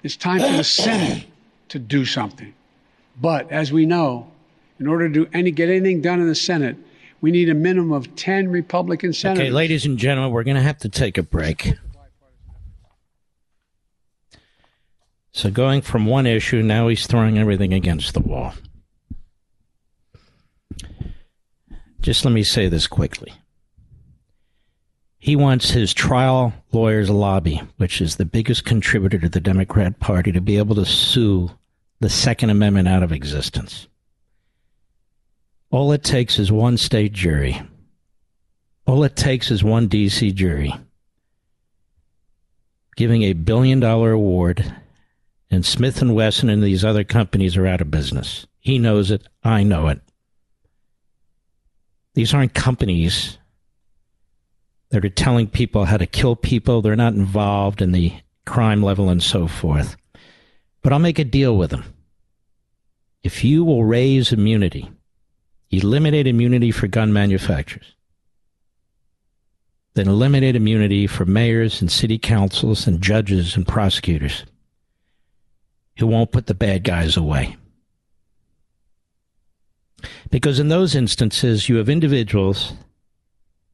it's 0.05 0.17
time 0.17 0.39
for 0.39 0.57
the 0.57 0.63
Senate 0.63 1.27
to 1.71 1.81
do 1.81 2.05
something. 2.05 2.55
But 3.21 3.51
as 3.53 3.73
we 3.73 3.87
know, 3.87 4.31
in 4.79 4.87
order 4.87 5.09
to 5.09 5.13
do 5.13 5.31
any, 5.33 5.51
get 5.51 5.69
anything 5.69 6.01
done 6.01 6.21
in 6.21 6.27
the 6.27 6.35
Senate, 6.35 6.77
we 7.21 7.31
need 7.31 7.51
a 7.51 7.55
minimum 7.55 7.93
of 7.93 8.17
10 8.17 8.49
Republican 8.49 9.13
senators. 9.13 9.43
Okay, 9.43 9.51
ladies 9.51 9.85
and 9.85 9.99
gentlemen, 9.99 10.33
we're 10.33 10.45
going 10.45 10.57
to 10.57 10.63
have 10.63 10.79
to 10.79 10.89
take 10.89 11.19
a 11.19 11.23
break. 11.23 11.75
So, 15.33 15.51
going 15.51 15.83
from 15.83 16.07
one 16.07 16.27
issue, 16.27 16.63
now 16.63 16.89
he's 16.89 17.07
throwing 17.07 17.39
everything 17.39 17.73
against 17.73 18.15
the 18.15 18.21
wall. 18.21 18.55
Just 22.01 22.25
let 22.25 22.33
me 22.33 22.43
say 22.43 22.69
this 22.69 22.87
quickly. 22.87 23.33
He 25.19 25.37
wants 25.37 25.71
his 25.71 25.93
trial 25.93 26.55
lawyers 26.73 27.11
lobby, 27.11 27.61
which 27.77 28.01
is 28.01 28.17
the 28.17 28.25
biggest 28.25 28.65
contributor 28.65 29.19
to 29.19 29.29
the 29.29 29.41
Democrat 29.41 30.01
Party, 30.01 30.33
to 30.33 30.41
be 30.41 30.57
able 30.57 30.75
to 30.77 30.87
sue 30.87 31.51
the 32.01 32.11
Second 32.11 32.51
Amendment 32.51 32.89
out 32.89 33.03
of 33.03 33.13
existence. 33.13 33.87
All 35.71 35.93
it 35.93 36.03
takes 36.03 36.39
is 36.39 36.51
one 36.51 36.77
state 36.77 37.13
jury. 37.13 37.63
All 38.87 39.05
it 39.05 39.15
takes 39.15 39.51
is 39.51 39.63
one 39.63 39.87
D.C. 39.87 40.33
jury 40.33 40.75
giving 43.01 43.23
a 43.23 43.33
billion 43.33 43.81
dollar 43.81 44.13
award, 44.13 44.75
and 45.51 45.65
Smith 45.65 46.03
and 46.03 46.15
Wesson 46.15 46.51
and 46.51 46.63
these 46.63 46.85
other 46.85 47.03
companies 47.03 47.57
are 47.57 47.67
out 47.67 47.81
of 47.81 47.91
business. 47.91 48.47
He 48.59 48.79
knows 48.79 49.11
it. 49.11 49.27
I 49.43 49.63
know 49.63 49.89
it. 49.89 50.03
These 52.13 52.35
aren't 52.35 52.53
companies 52.53 53.39
that 54.91 55.03
are 55.03 55.09
telling 55.09 55.47
people 55.49 55.87
how 55.87 55.97
to 55.97 56.07
kill 56.07 56.37
people. 56.37 56.83
They're 56.83 56.95
not 56.95 57.15
involved 57.15 57.81
in 57.81 57.93
the 57.93 58.13
crime 58.45 58.83
level 58.83 59.09
and 59.09 59.23
so 59.23 59.47
forth. 59.47 59.97
But 60.83 60.93
I'll 60.93 60.99
make 60.99 61.19
a 61.19 61.25
deal 61.25 61.57
with 61.57 61.71
them. 61.71 61.85
If 63.23 63.45
you 63.45 63.65
will 63.65 63.85
raise 63.85 64.33
immunity, 64.33 64.91
eliminate 65.71 66.27
immunity 66.27 66.71
for 66.71 66.87
gun 66.87 67.13
manufacturers, 67.13 67.95
then 69.95 70.09
eliminate 70.09 70.57
immunity 70.57 71.07
for 71.07 71.27
mayors 71.27 71.81
and 71.81 71.91
city 71.91 72.19
councils 72.19 72.87
and 72.87 73.03
judges 73.03 73.57
and 73.57 73.67
prosecutors 73.67 74.45
who 75.99 76.07
won't 76.07 76.33
put 76.33 76.47
the 76.47 76.55
bad 76.55 76.83
guys 76.85 77.17
away. 77.17 77.57
Because 80.31 80.59
in 80.59 80.69
those 80.69 80.95
instances, 80.95 81.69
you 81.69 81.77
have 81.77 81.91
individuals 81.91 82.73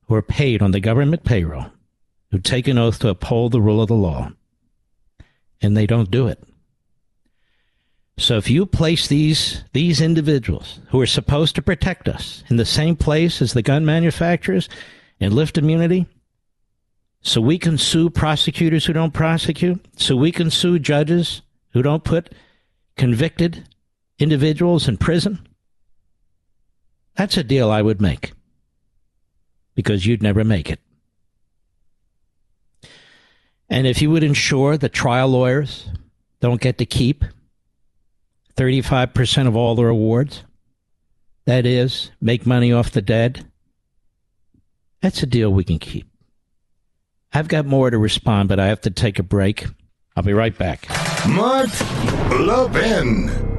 who 0.09 0.15
are 0.15 0.23
paid 0.23 0.63
on 0.63 0.73
the 0.73 0.81
government 0.81 1.23
payroll 1.23 1.67
who 2.31 2.39
take 2.41 2.67
an 2.67 2.79
oath 2.79 2.99
to 2.99 3.09
uphold 3.09 3.53
the 3.53 3.61
rule 3.61 3.81
of 3.81 3.89
the 3.89 3.95
law, 3.95 4.31
and 5.63 5.77
they 5.77 5.87
don't 5.87 6.11
do 6.11 6.27
it. 6.27 6.43
So 8.19 8.39
if 8.39 8.49
you 8.49 8.65
place 8.65 9.09
these 9.09 9.63
these 9.73 10.01
individuals 10.01 10.81
who 10.89 11.01
are 11.01 11.07
supposed 11.07 11.55
to 11.57 11.63
protect 11.63 12.09
us 12.09 12.43
in 12.49 12.57
the 12.57 12.65
same 12.65 12.97
place 12.97 13.43
as 13.43 13.53
the 13.53 13.63
gun 13.63 13.85
manufacturers 13.85 14.69
and 15.21 15.35
lift 15.35 15.59
immunity, 15.59 16.07
so 17.21 17.41
we 17.41 17.59
can 17.59 17.77
sue 17.77 18.09
prosecutors 18.09 18.87
who 18.87 18.93
don't 18.95 19.13
prosecute, 19.13 19.85
so 19.97 20.17
we 20.17 20.33
can 20.33 20.51
sue 20.51 20.79
judges 20.79 21.43
who 21.71 21.83
don't 21.83 22.05
put 22.05 22.33
convicted 22.97 23.69
individuals 24.19 24.89
in 24.89 24.97
prison, 24.97 25.47
that's 27.17 27.37
a 27.37 27.45
deal 27.45 27.71
I 27.71 27.83
would 27.83 28.01
make 28.01 28.33
because 29.75 30.07
you'd 30.07 30.23
never 30.23 30.43
make 30.43 30.71
it. 30.71 30.81
And 33.69 33.87
if 33.87 34.01
you 34.01 34.11
would 34.11 34.23
ensure 34.23 34.79
that 34.79 34.93
trial 34.93 35.29
lawyers 35.29 35.89
don't 36.41 36.61
get 36.61 36.79
to 36.79 36.87
keep 36.87 37.25
35% 38.57 39.47
of 39.47 39.57
all 39.57 39.75
their 39.75 39.89
awards, 39.89 40.43
that 41.45 41.67
is, 41.67 42.11
make 42.21 42.47
money 42.47 42.73
off 42.73 42.91
the 42.91 43.03
dead, 43.03 43.47
that's 45.01 45.23
a 45.23 45.27
deal 45.27 45.53
we 45.53 45.65
can 45.65 45.79
keep. 45.79 46.09
I've 47.33 47.49
got 47.49 47.67
more 47.67 47.91
to 47.91 47.99
respond, 47.99 48.49
but 48.49 48.59
I 48.59 48.67
have 48.67 48.81
to 48.83 48.91
take 48.91 49.19
a 49.19 49.23
break. 49.23 49.67
I'll 50.17 50.23
be 50.23 50.33
right 50.33 50.57
back. 50.57 50.89
Mark 51.29 51.69
Levin. 52.31 53.56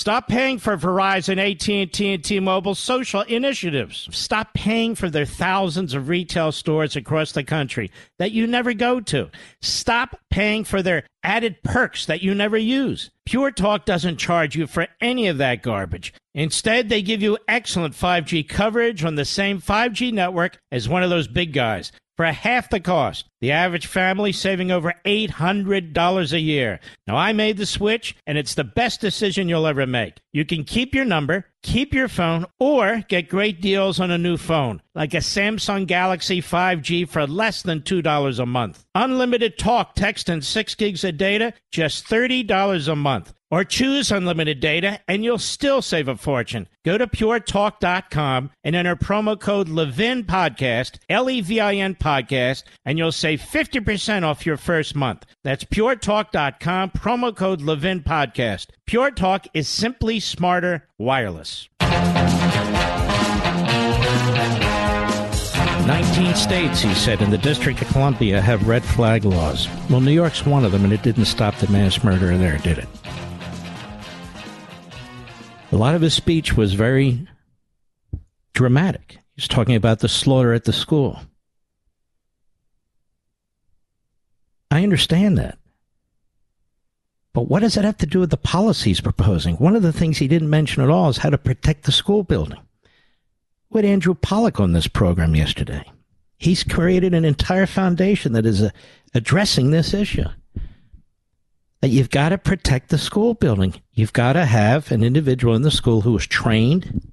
Stop 0.00 0.28
paying 0.28 0.58
for 0.58 0.78
Verizon, 0.78 1.36
AT&T, 1.36 2.14
and 2.14 2.24
T-Mobile 2.24 2.74
social 2.74 3.20
initiatives. 3.20 4.08
Stop 4.12 4.54
paying 4.54 4.94
for 4.94 5.10
their 5.10 5.26
thousands 5.26 5.92
of 5.92 6.08
retail 6.08 6.52
stores 6.52 6.96
across 6.96 7.32
the 7.32 7.44
country 7.44 7.90
that 8.18 8.32
you 8.32 8.46
never 8.46 8.72
go 8.72 9.00
to. 9.00 9.28
Stop 9.60 10.18
paying 10.30 10.64
for 10.64 10.80
their 10.80 11.04
added 11.22 11.62
perks 11.62 12.06
that 12.06 12.22
you 12.22 12.34
never 12.34 12.56
use. 12.56 13.10
Pure 13.26 13.50
Talk 13.50 13.84
doesn't 13.84 14.16
charge 14.16 14.56
you 14.56 14.66
for 14.66 14.88
any 15.02 15.28
of 15.28 15.36
that 15.36 15.62
garbage. 15.62 16.14
Instead, 16.34 16.88
they 16.88 17.02
give 17.02 17.20
you 17.20 17.36
excellent 17.46 17.94
5G 17.94 18.48
coverage 18.48 19.04
on 19.04 19.16
the 19.16 19.26
same 19.26 19.60
5G 19.60 20.14
network 20.14 20.56
as 20.72 20.88
one 20.88 21.02
of 21.02 21.10
those 21.10 21.28
big 21.28 21.52
guys 21.52 21.92
for 22.20 22.26
half 22.26 22.68
the 22.68 22.80
cost. 22.80 23.24
The 23.40 23.52
average 23.52 23.86
family 23.86 24.32
saving 24.32 24.70
over 24.70 24.92
$800 25.06 26.32
a 26.34 26.38
year. 26.38 26.78
Now, 27.06 27.16
I 27.16 27.32
made 27.32 27.56
the 27.56 27.64
switch, 27.64 28.14
and 28.26 28.36
it's 28.36 28.54
the 28.54 28.62
best 28.62 29.00
decision 29.00 29.48
you'll 29.48 29.66
ever 29.66 29.86
make. 29.86 30.18
You 30.30 30.44
can 30.44 30.64
keep 30.64 30.94
your 30.94 31.06
number, 31.06 31.46
keep 31.62 31.94
your 31.94 32.08
phone, 32.08 32.44
or 32.58 33.06
get 33.08 33.30
great 33.30 33.62
deals 33.62 34.00
on 34.00 34.10
a 34.10 34.18
new 34.18 34.36
phone, 34.36 34.82
like 34.94 35.14
a 35.14 35.22
Samsung 35.22 35.86
Galaxy 35.86 36.42
5G 36.42 37.08
for 37.08 37.26
less 37.26 37.62
than 37.62 37.80
$2 37.80 38.38
a 38.38 38.44
month. 38.44 38.84
Unlimited 38.94 39.56
talk, 39.56 39.94
text, 39.94 40.28
and 40.28 40.44
6 40.44 40.74
gigs 40.74 41.04
of 41.04 41.16
data, 41.16 41.54
just 41.72 42.06
$30 42.06 42.86
a 42.86 42.96
month. 42.96 43.32
Or 43.50 43.64
choose 43.64 44.12
unlimited 44.12 44.60
data 44.60 45.00
and 45.08 45.24
you'll 45.24 45.38
still 45.38 45.82
save 45.82 46.08
a 46.08 46.16
fortune. 46.16 46.68
Go 46.84 46.96
to 46.96 47.06
puretalk.com 47.06 48.50
and 48.64 48.76
enter 48.76 48.96
promo 48.96 49.38
code 49.38 49.68
Levin 49.68 50.24
Podcast, 50.24 50.98
L 51.08 51.28
E 51.28 51.40
V 51.40 51.60
I 51.60 51.74
N 51.74 51.94
Podcast, 51.94 52.62
and 52.84 52.98
you'll 52.98 53.12
save 53.12 53.40
50% 53.40 54.22
off 54.22 54.46
your 54.46 54.56
first 54.56 54.94
month. 54.94 55.26
That's 55.44 55.64
puretalk.com, 55.64 56.90
promo 56.90 57.34
code 57.36 57.60
Levin 57.60 58.02
Podcast. 58.02 58.68
Pure 58.86 59.12
Talk 59.12 59.46
is 59.52 59.68
simply 59.68 60.20
smarter 60.20 60.88
wireless. 60.98 61.68
19 65.86 66.34
states, 66.36 66.80
he 66.80 66.94
said, 66.94 67.20
in 67.20 67.30
the 67.30 67.38
District 67.38 67.80
of 67.82 67.88
Columbia 67.88 68.40
have 68.40 68.68
red 68.68 68.84
flag 68.84 69.24
laws. 69.24 69.68
Well, 69.88 70.00
New 70.00 70.12
York's 70.12 70.46
one 70.46 70.64
of 70.64 70.70
them, 70.72 70.84
and 70.84 70.92
it 70.92 71.02
didn't 71.02 71.24
stop 71.24 71.56
the 71.56 71.68
mass 71.68 72.04
murder 72.04 72.36
there, 72.38 72.58
did 72.58 72.78
it? 72.78 72.88
A 75.72 75.76
lot 75.76 75.94
of 75.94 76.02
his 76.02 76.14
speech 76.14 76.56
was 76.56 76.74
very 76.74 77.26
dramatic. 78.54 79.18
He's 79.36 79.46
talking 79.46 79.76
about 79.76 80.00
the 80.00 80.08
slaughter 80.08 80.52
at 80.52 80.64
the 80.64 80.72
school. 80.72 81.20
I 84.70 84.82
understand 84.82 85.38
that. 85.38 85.58
But 87.32 87.48
what 87.48 87.60
does 87.60 87.74
that 87.74 87.84
have 87.84 87.98
to 87.98 88.06
do 88.06 88.18
with 88.18 88.30
the 88.30 88.36
policies 88.36 89.00
proposing? 89.00 89.56
One 89.56 89.76
of 89.76 89.82
the 89.82 89.92
things 89.92 90.18
he 90.18 90.26
didn't 90.26 90.50
mention 90.50 90.82
at 90.82 90.90
all 90.90 91.08
is 91.08 91.18
how 91.18 91.30
to 91.30 91.38
protect 91.38 91.84
the 91.84 91.92
school 91.92 92.24
building. 92.24 92.60
With 93.70 93.84
Andrew 93.84 94.14
Pollack 94.14 94.58
on 94.58 94.72
this 94.72 94.88
program 94.88 95.36
yesterday, 95.36 95.84
he's 96.38 96.64
created 96.64 97.14
an 97.14 97.24
entire 97.24 97.66
foundation 97.66 98.32
that 98.32 98.46
is 98.46 98.62
uh, 98.62 98.70
addressing 99.14 99.70
this 99.70 99.94
issue 99.94 100.26
that 101.80 101.88
you've 101.88 102.10
got 102.10 102.30
to 102.30 102.38
protect 102.38 102.90
the 102.90 102.98
school 102.98 103.34
building. 103.34 103.74
You've 103.92 104.12
got 104.12 104.34
to 104.34 104.44
have 104.44 104.92
an 104.92 105.02
individual 105.02 105.54
in 105.54 105.62
the 105.62 105.70
school 105.70 106.02
who 106.02 106.16
is 106.16 106.26
trained 106.26 107.10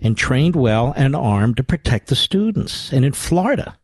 and 0.00 0.16
trained 0.16 0.54
well 0.54 0.92
and 0.96 1.16
armed 1.16 1.56
to 1.56 1.64
protect 1.64 2.08
the 2.08 2.16
students. 2.16 2.92
And 2.92 3.04
in 3.04 3.12
Florida, 3.12 3.76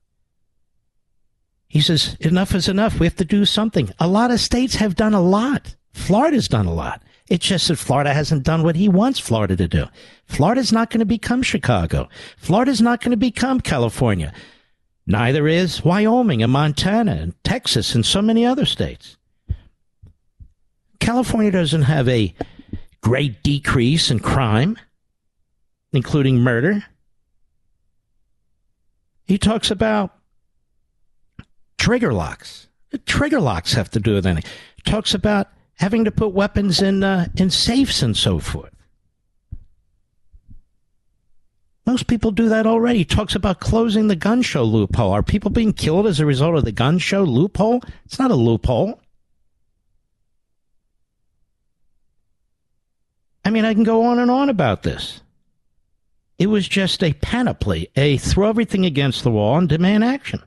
he 1.66 1.80
says, 1.80 2.16
enough 2.20 2.54
is 2.54 2.68
enough. 2.68 3.00
We 3.00 3.06
have 3.06 3.16
to 3.16 3.24
do 3.24 3.44
something. 3.44 3.92
A 3.98 4.08
lot 4.08 4.30
of 4.30 4.40
states 4.40 4.76
have 4.76 4.96
done 4.96 5.14
a 5.14 5.20
lot. 5.20 5.76
Florida's 5.92 6.48
done 6.48 6.66
a 6.66 6.74
lot. 6.74 7.02
It's 7.28 7.46
just 7.46 7.68
that 7.68 7.76
Florida 7.76 8.12
hasn't 8.12 8.42
done 8.42 8.64
what 8.64 8.74
he 8.76 8.88
wants 8.88 9.20
Florida 9.20 9.56
to 9.56 9.68
do. 9.68 9.86
Florida's 10.26 10.72
not 10.72 10.90
going 10.90 10.98
to 10.98 11.06
become 11.06 11.42
Chicago. 11.42 12.08
Florida's 12.36 12.80
not 12.80 13.00
going 13.00 13.12
to 13.12 13.16
become 13.16 13.60
California. 13.60 14.32
Neither 15.06 15.46
is 15.46 15.84
Wyoming 15.84 16.42
and 16.42 16.52
Montana 16.52 17.12
and 17.12 17.44
Texas 17.44 17.94
and 17.94 18.04
so 18.04 18.20
many 18.20 18.44
other 18.44 18.66
states. 18.66 19.16
California 21.11 21.51
doesn't 21.51 21.82
have 21.82 22.09
a 22.09 22.32
great 23.01 23.43
decrease 23.43 24.12
in 24.12 24.20
crime, 24.20 24.78
including 25.93 26.39
murder. 26.39 26.85
He 29.24 29.37
talks 29.37 29.73
about 29.73 30.15
trigger 31.78 32.12
locks. 32.12 32.69
Trigger 33.07 33.41
locks 33.41 33.73
have 33.73 33.91
to 33.91 33.99
do 33.99 34.15
with 34.15 34.24
anything. 34.24 34.49
Talks 34.85 35.12
about 35.12 35.49
having 35.74 36.05
to 36.05 36.12
put 36.12 36.28
weapons 36.28 36.81
in 36.81 37.03
uh, 37.03 37.27
in 37.35 37.51
safes 37.51 38.05
and 38.05 38.16
so 38.16 38.39
forth. 38.39 38.73
Most 41.87 42.07
people 42.07 42.31
do 42.31 42.49
that 42.51 42.69
already. 42.69 42.99
He 42.99 43.05
talks 43.05 43.35
about 43.35 43.59
closing 43.59 44.07
the 44.07 44.15
gun 44.15 44.43
show 44.43 44.62
loophole. 44.62 45.11
Are 45.11 45.24
people 45.24 45.51
being 45.51 45.73
killed 45.73 46.07
as 46.07 46.20
a 46.20 46.24
result 46.24 46.55
of 46.55 46.65
the 46.65 46.70
gun 46.70 46.99
show 46.99 47.24
loophole? 47.24 47.82
It's 48.05 48.20
not 48.20 48.31
a 48.31 48.37
loophole. 48.37 48.99
I 53.44 53.50
mean, 53.50 53.64
I 53.64 53.74
can 53.74 53.84
go 53.84 54.02
on 54.04 54.18
and 54.18 54.30
on 54.30 54.48
about 54.48 54.82
this. 54.82 55.20
It 56.38 56.46
was 56.46 56.68
just 56.68 57.02
a 57.02 57.12
panoply, 57.14 57.90
a 57.96 58.16
throw 58.16 58.48
everything 58.48 58.84
against 58.86 59.22
the 59.22 59.30
wall 59.30 59.58
and 59.58 59.68
demand 59.68 60.04
action. 60.04 60.42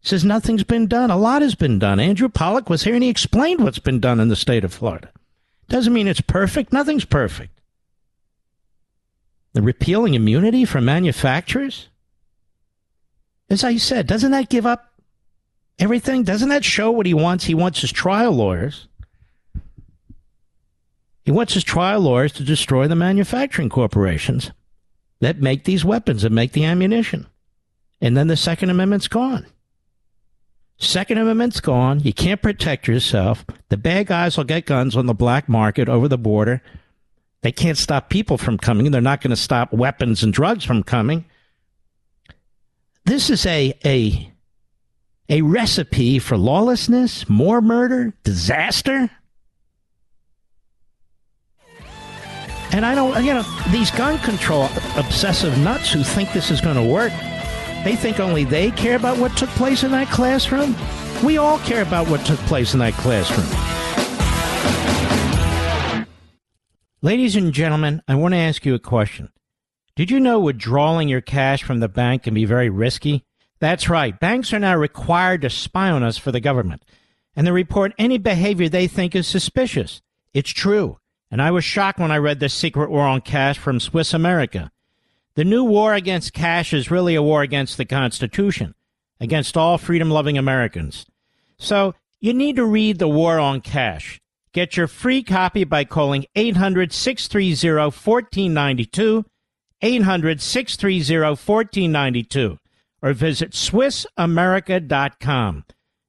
Says 0.00 0.24
nothing's 0.24 0.64
been 0.64 0.86
done. 0.86 1.10
A 1.10 1.16
lot 1.16 1.42
has 1.42 1.54
been 1.54 1.78
done. 1.78 2.00
Andrew 2.00 2.28
Pollack 2.28 2.68
was 2.68 2.82
here 2.82 2.94
and 2.94 3.04
he 3.04 3.10
explained 3.10 3.62
what's 3.62 3.78
been 3.78 4.00
done 4.00 4.20
in 4.20 4.28
the 4.28 4.36
state 4.36 4.64
of 4.64 4.74
Florida. 4.74 5.10
Doesn't 5.68 5.92
mean 5.92 6.08
it's 6.08 6.20
perfect. 6.20 6.72
Nothing's 6.72 7.04
perfect. 7.04 7.60
The 9.52 9.62
repealing 9.62 10.14
immunity 10.14 10.64
for 10.64 10.80
manufacturers? 10.80 11.88
As 13.48 13.62
I 13.62 13.76
said, 13.76 14.06
doesn't 14.06 14.30
that 14.32 14.48
give 14.48 14.66
up 14.66 14.92
everything? 15.78 16.24
Doesn't 16.24 16.48
that 16.48 16.64
show 16.64 16.90
what 16.90 17.06
he 17.06 17.14
wants? 17.14 17.44
He 17.44 17.54
wants 17.54 17.80
his 17.80 17.92
trial 17.92 18.32
lawyers 18.32 18.88
he 21.24 21.30
wants 21.30 21.54
his 21.54 21.64
trial 21.64 22.00
lawyers 22.00 22.32
to 22.32 22.44
destroy 22.44 22.88
the 22.88 22.96
manufacturing 22.96 23.68
corporations 23.68 24.50
that 25.20 25.40
make 25.40 25.64
these 25.64 25.84
weapons 25.84 26.24
and 26.24 26.34
make 26.34 26.52
the 26.52 26.64
ammunition. 26.64 27.26
And 28.00 28.16
then 28.16 28.26
the 28.26 28.36
Second 28.36 28.70
Amendment's 28.70 29.06
gone. 29.06 29.46
Second 30.78 31.18
Amendment's 31.18 31.60
gone. 31.60 32.00
You 32.00 32.12
can't 32.12 32.42
protect 32.42 32.88
yourself. 32.88 33.46
The 33.68 33.76
bad 33.76 34.08
guys 34.08 34.36
will 34.36 34.44
get 34.44 34.66
guns 34.66 34.96
on 34.96 35.06
the 35.06 35.14
black 35.14 35.48
market 35.48 35.88
over 35.88 36.08
the 36.08 36.18
border. 36.18 36.60
They 37.42 37.52
can't 37.52 37.78
stop 37.78 38.10
people 38.10 38.36
from 38.36 38.58
coming. 38.58 38.90
They're 38.90 39.00
not 39.00 39.20
going 39.20 39.30
to 39.30 39.36
stop 39.36 39.72
weapons 39.72 40.24
and 40.24 40.32
drugs 40.32 40.64
from 40.64 40.82
coming. 40.82 41.24
This 43.04 43.30
is 43.30 43.46
a, 43.46 43.74
a, 43.84 44.32
a 45.28 45.42
recipe 45.42 46.18
for 46.18 46.36
lawlessness, 46.36 47.28
more 47.28 47.60
murder, 47.60 48.12
disaster. 48.24 49.08
And 52.72 52.86
I 52.86 52.94
don't, 52.94 53.22
you 53.22 53.34
know, 53.34 53.42
these 53.70 53.90
gun 53.90 54.18
control 54.20 54.64
obsessive 54.96 55.58
nuts 55.58 55.92
who 55.92 56.02
think 56.02 56.32
this 56.32 56.50
is 56.50 56.62
going 56.62 56.76
to 56.76 56.82
work, 56.82 57.12
they 57.84 57.96
think 57.96 58.18
only 58.18 58.44
they 58.44 58.70
care 58.70 58.96
about 58.96 59.18
what 59.18 59.36
took 59.36 59.50
place 59.50 59.84
in 59.84 59.90
that 59.90 60.08
classroom. 60.08 60.74
We 61.22 61.36
all 61.36 61.58
care 61.58 61.82
about 61.82 62.08
what 62.08 62.24
took 62.24 62.38
place 62.40 62.72
in 62.72 62.80
that 62.80 62.94
classroom. 62.94 63.46
Ladies 67.02 67.36
and 67.36 67.52
gentlemen, 67.52 68.00
I 68.08 68.14
want 68.14 68.32
to 68.32 68.38
ask 68.38 68.64
you 68.64 68.74
a 68.74 68.78
question. 68.78 69.28
Did 69.94 70.10
you 70.10 70.18
know 70.18 70.40
withdrawing 70.40 71.10
your 71.10 71.20
cash 71.20 71.62
from 71.62 71.80
the 71.80 71.88
bank 71.88 72.22
can 72.22 72.32
be 72.32 72.46
very 72.46 72.70
risky? 72.70 73.24
That's 73.58 73.90
right. 73.90 74.18
Banks 74.18 74.52
are 74.54 74.58
now 74.58 74.76
required 74.76 75.42
to 75.42 75.50
spy 75.50 75.90
on 75.90 76.02
us 76.02 76.16
for 76.16 76.32
the 76.32 76.40
government, 76.40 76.84
and 77.36 77.46
they 77.46 77.50
report 77.50 77.92
any 77.98 78.16
behavior 78.16 78.68
they 78.68 78.86
think 78.86 79.14
is 79.14 79.26
suspicious. 79.26 80.00
It's 80.32 80.50
true. 80.50 80.98
And 81.32 81.40
I 81.40 81.50
was 81.50 81.64
shocked 81.64 81.98
when 81.98 82.12
I 82.12 82.18
read 82.18 82.40
The 82.40 82.50
Secret 82.50 82.90
War 82.90 83.06
on 83.06 83.22
Cash 83.22 83.58
from 83.58 83.80
Swiss 83.80 84.12
America. 84.12 84.70
The 85.34 85.44
new 85.44 85.64
war 85.64 85.94
against 85.94 86.34
cash 86.34 86.74
is 86.74 86.90
really 86.90 87.14
a 87.14 87.22
war 87.22 87.40
against 87.40 87.78
the 87.78 87.86
Constitution, 87.86 88.74
against 89.18 89.56
all 89.56 89.78
freedom 89.78 90.10
loving 90.10 90.36
Americans. 90.36 91.06
So 91.56 91.94
you 92.20 92.34
need 92.34 92.56
to 92.56 92.66
read 92.66 92.98
The 92.98 93.08
War 93.08 93.38
on 93.38 93.62
Cash. 93.62 94.20
Get 94.52 94.76
your 94.76 94.88
free 94.88 95.22
copy 95.22 95.64
by 95.64 95.84
calling 95.84 96.26
800 96.36 96.92
630 96.92 97.86
1492, 97.86 99.24
800 99.80 100.42
630 100.42 101.20
1492, 101.20 102.58
or 103.00 103.14
visit 103.14 103.52
SwissAmerica.com. 103.52 105.64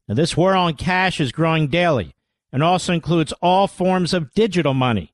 Now, 0.10 0.16
this 0.16 0.36
war 0.36 0.54
on 0.54 0.74
cash 0.74 1.22
is 1.22 1.32
growing 1.32 1.70
daily 1.70 2.14
and 2.52 2.62
also 2.62 2.92
includes 2.92 3.32
all 3.42 3.70
forms 3.70 4.14
of 4.14 4.34
digital 4.34 4.74
money. 4.74 5.13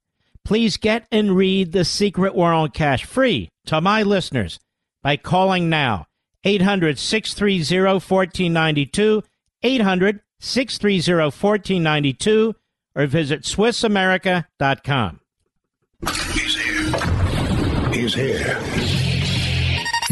Please 0.49 0.77
get 0.77 1.05
and 1.11 1.35
read 1.37 1.73
The 1.73 1.85
Secret 1.85 2.33
War 2.33 2.51
on 2.51 2.71
Cash 2.71 3.05
free 3.05 3.49
to 3.67 3.79
my 3.81 4.01
listeners 4.01 4.59
by 5.03 5.15
calling 5.15 5.69
now 5.69 6.07
800 6.43 6.97
630 6.97 7.83
1492, 7.83 9.21
800 9.61 10.21
630 10.39 11.21
1492, 11.21 12.55
or 12.95 13.05
visit 13.05 13.43
SwissAmerica.com. 13.43 15.19
He's 16.33 16.55
here. 16.55 17.91
He's 17.93 18.13
here 18.15 19.08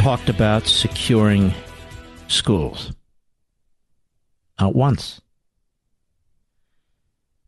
talked 0.00 0.30
about 0.30 0.66
securing 0.66 1.52
schools. 2.26 2.90
Not 4.58 4.74
once. 4.74 5.20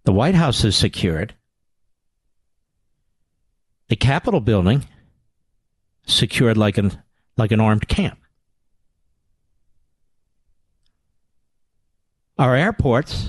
The 0.04 0.12
White 0.12 0.34
House 0.34 0.62
is 0.62 0.76
secured. 0.76 1.34
The 3.88 3.96
Capitol 3.96 4.42
building 4.42 4.84
secured 6.06 6.58
like 6.58 6.76
an 6.76 7.02
like 7.38 7.52
an 7.52 7.60
armed 7.60 7.88
camp. 7.88 8.18
Our 12.38 12.54
airports, 12.54 13.28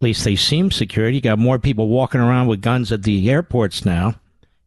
at 0.00 0.02
least 0.04 0.24
they 0.24 0.34
seem 0.34 0.72
secure. 0.72 1.08
You 1.08 1.20
got 1.20 1.38
more 1.38 1.60
people 1.60 1.86
walking 1.86 2.20
around 2.20 2.48
with 2.48 2.62
guns 2.62 2.90
at 2.90 3.04
the 3.04 3.30
airports 3.30 3.84
now 3.84 4.16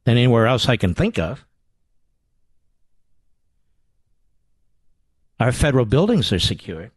than 0.06 0.16
anywhere 0.16 0.48
else 0.48 0.70
I 0.70 0.78
can 0.78 0.94
think 0.94 1.20
of. 1.20 1.46
Our 5.42 5.52
federal 5.52 5.86
buildings 5.86 6.32
are 6.32 6.38
secured. 6.38 6.92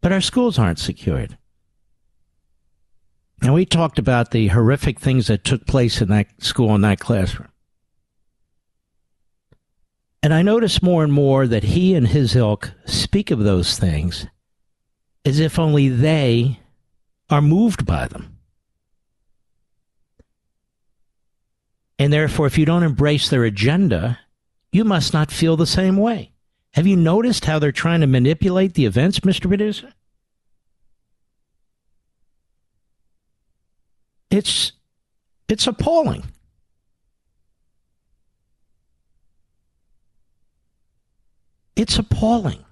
But 0.00 0.12
our 0.12 0.22
schools 0.22 0.58
aren't 0.58 0.78
secured. 0.78 1.36
And 3.42 3.52
we 3.52 3.66
talked 3.66 3.98
about 3.98 4.30
the 4.30 4.48
horrific 4.48 4.98
things 4.98 5.26
that 5.26 5.44
took 5.44 5.66
place 5.66 6.00
in 6.00 6.08
that 6.08 6.28
school, 6.38 6.74
in 6.74 6.80
that 6.80 7.00
classroom. 7.00 7.50
And 10.22 10.32
I 10.32 10.40
notice 10.40 10.82
more 10.82 11.04
and 11.04 11.12
more 11.12 11.46
that 11.46 11.64
he 11.64 11.94
and 11.94 12.08
his 12.08 12.34
ilk 12.34 12.72
speak 12.86 13.30
of 13.30 13.40
those 13.40 13.78
things 13.78 14.26
as 15.26 15.38
if 15.38 15.58
only 15.58 15.90
they 15.90 16.60
are 17.28 17.42
moved 17.42 17.84
by 17.84 18.06
them. 18.06 18.38
And 21.98 22.10
therefore, 22.10 22.46
if 22.46 22.56
you 22.56 22.64
don't 22.64 22.84
embrace 22.84 23.28
their 23.28 23.44
agenda, 23.44 24.18
you 24.72 24.84
must 24.84 25.12
not 25.12 25.30
feel 25.30 25.56
the 25.56 25.66
same 25.66 25.96
way. 25.98 26.32
Have 26.72 26.86
you 26.86 26.96
noticed 26.96 27.44
how 27.44 27.58
they're 27.58 27.70
trying 27.70 28.00
to 28.00 28.06
manipulate 28.06 28.74
the 28.74 28.86
events, 28.86 29.20
Mr. 29.20 29.46
Producer? 29.46 29.92
It's 34.30 34.72
it's 35.48 35.66
appalling. 35.66 36.24
It's 41.76 41.98
appalling. 41.98 42.64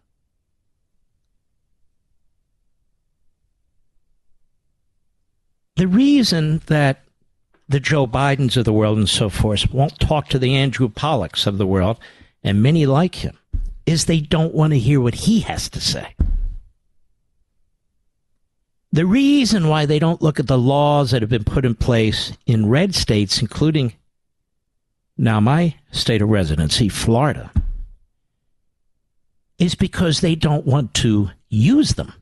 The 5.77 5.87
reason 5.87 6.63
that 6.67 7.05
the 7.71 7.81
Joe 7.81 8.05
Bidens 8.05 8.57
of 8.57 8.65
the 8.65 8.73
world 8.73 8.99
and 8.99 9.09
so 9.09 9.29
forth 9.29 9.73
won't 9.73 10.01
talk 10.01 10.27
to 10.29 10.41
the 10.41 10.57
Andrew 10.57 10.89
Pollacks 10.89 11.47
of 11.47 11.57
the 11.57 11.67
world, 11.67 12.01
and 12.43 12.61
many 12.61 12.85
like 12.85 13.15
him, 13.15 13.39
is 13.87 14.05
they 14.05 14.19
don't 14.19 14.53
want 14.53 14.73
to 14.73 14.79
hear 14.79 15.01
what 15.01 15.15
he 15.15 15.41
has 15.41 15.69
to 15.71 15.81
say. 15.81 16.17
The 18.91 19.07
reason 19.07 19.69
why 19.69 19.87
they 19.87 20.01
don't 20.01 20.21
look 20.21 20.41
at 20.41 20.49
the 20.49 20.59
laws 20.59 21.13
that 21.13 21.23
have 21.23 21.31
been 21.31 21.45
put 21.45 21.65
in 21.65 21.77
place 21.77 22.33
in 22.45 22.69
red 22.69 22.93
states, 22.93 23.41
including 23.41 23.95
now 25.17 25.39
my 25.39 25.77
state 25.93 26.23
of 26.23 26.29
residency, 26.29 26.89
Florida, 26.89 27.53
is 29.61 29.77
because 29.77 30.21
they 30.21 30.35
don't 30.35 30.67
want 30.67 30.93
to 30.95 31.31
use 31.49 31.95
them. 31.95 32.13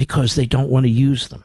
Because 0.00 0.34
they 0.34 0.46
don't 0.46 0.70
want 0.70 0.84
to 0.84 0.90
use 0.90 1.28
them. 1.28 1.44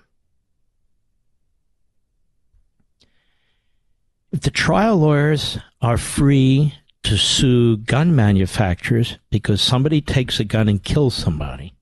If 4.31 4.39
the 4.39 4.49
trial 4.49 4.95
lawyers 4.95 5.57
are 5.81 5.97
free 5.97 6.73
to 7.03 7.17
sue 7.17 7.75
gun 7.75 8.15
manufacturers 8.15 9.17
because 9.29 9.61
somebody 9.61 9.99
takes 9.99 10.39
a 10.39 10.45
gun 10.45 10.69
and 10.69 10.81
kills 10.81 11.15
somebody. 11.15 11.75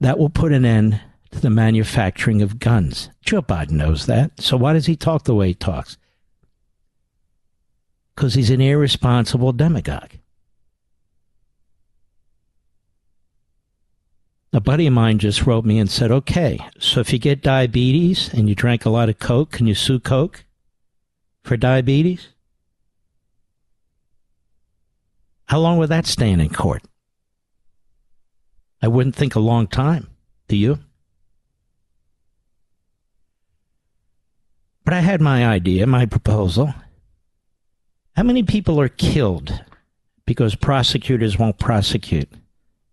That 0.00 0.18
will 0.18 0.30
put 0.30 0.52
an 0.52 0.64
end 0.64 1.02
to 1.32 1.40
the 1.40 1.50
manufacturing 1.50 2.40
of 2.40 2.58
guns. 2.58 3.10
Joe 3.22 3.42
Biden 3.42 3.72
knows 3.72 4.06
that. 4.06 4.40
So 4.40 4.56
why 4.56 4.72
does 4.72 4.86
he 4.86 4.96
talk 4.96 5.24
the 5.24 5.34
way 5.34 5.48
he 5.48 5.54
talks? 5.54 5.98
Because 8.14 8.32
he's 8.32 8.50
an 8.50 8.62
irresponsible 8.62 9.52
demagogue. 9.52 10.12
A 14.52 14.60
buddy 14.60 14.86
of 14.86 14.92
mine 14.92 15.18
just 15.18 15.44
wrote 15.44 15.64
me 15.64 15.78
and 15.78 15.90
said, 15.90 16.10
okay, 16.10 16.58
so 16.78 17.00
if 17.00 17.12
you 17.12 17.18
get 17.18 17.42
diabetes 17.42 18.32
and 18.32 18.48
you 18.48 18.54
drank 18.54 18.84
a 18.84 18.90
lot 18.90 19.08
of 19.08 19.18
Coke, 19.18 19.50
can 19.50 19.66
you 19.66 19.74
sue 19.74 19.98
Coke 19.98 20.44
for 21.42 21.56
diabetes? 21.56 22.28
How 25.46 25.58
long 25.58 25.78
would 25.78 25.90
that 25.90 26.06
stand 26.06 26.40
in 26.40 26.50
court? 26.50 26.82
I 28.82 28.88
wouldn't 28.88 29.16
think 29.16 29.34
a 29.34 29.40
long 29.40 29.66
time. 29.66 30.08
Do 30.48 30.56
you? 30.56 30.78
But 34.84 34.94
I 34.94 35.00
had 35.00 35.20
my 35.20 35.46
idea, 35.46 35.86
my 35.86 36.06
proposal. 36.06 36.72
How 38.16 38.22
many 38.22 38.42
people 38.42 38.80
are 38.80 38.88
killed 38.88 39.64
because 40.24 40.54
prosecutors 40.54 41.38
won't 41.38 41.58
prosecute 41.58 42.28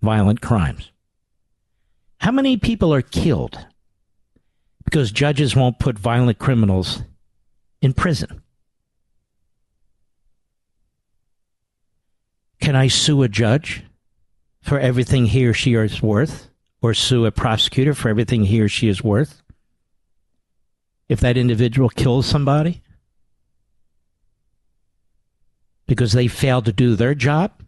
violent 0.02 0.42
crimes? 0.42 0.92
How 2.24 2.32
many 2.32 2.56
people 2.56 2.94
are 2.94 3.02
killed 3.02 3.68
because 4.86 5.12
judges 5.12 5.58
won't 5.58 5.78
put 5.78 6.00
violent 6.00 6.40
criminals 6.40 7.04
in 7.82 7.92
prison? 7.92 8.42
Can 12.62 12.78
I 12.78 12.88
sue 12.88 13.24
a 13.24 13.28
judge 13.28 13.84
for 14.62 14.80
everything 14.80 15.26
he 15.26 15.46
or 15.46 15.54
she 15.54 15.74
is 15.74 16.02
worth? 16.02 16.48
Or 16.82 16.94
sue 16.94 17.26
a 17.26 17.32
prosecutor 17.34 17.94
for 17.94 18.08
everything 18.08 18.46
he 18.46 18.62
or 18.62 18.70
she 18.70 18.88
is 18.88 19.04
worth? 19.04 19.44
If 21.10 21.20
that 21.20 21.36
individual 21.36 21.90
kills 21.90 22.26
somebody? 22.26 22.84
Because 25.88 26.14
they 26.14 26.30
failed 26.30 26.64
to 26.66 26.72
do 26.72 26.96
their 26.96 27.16
job? 27.16 27.63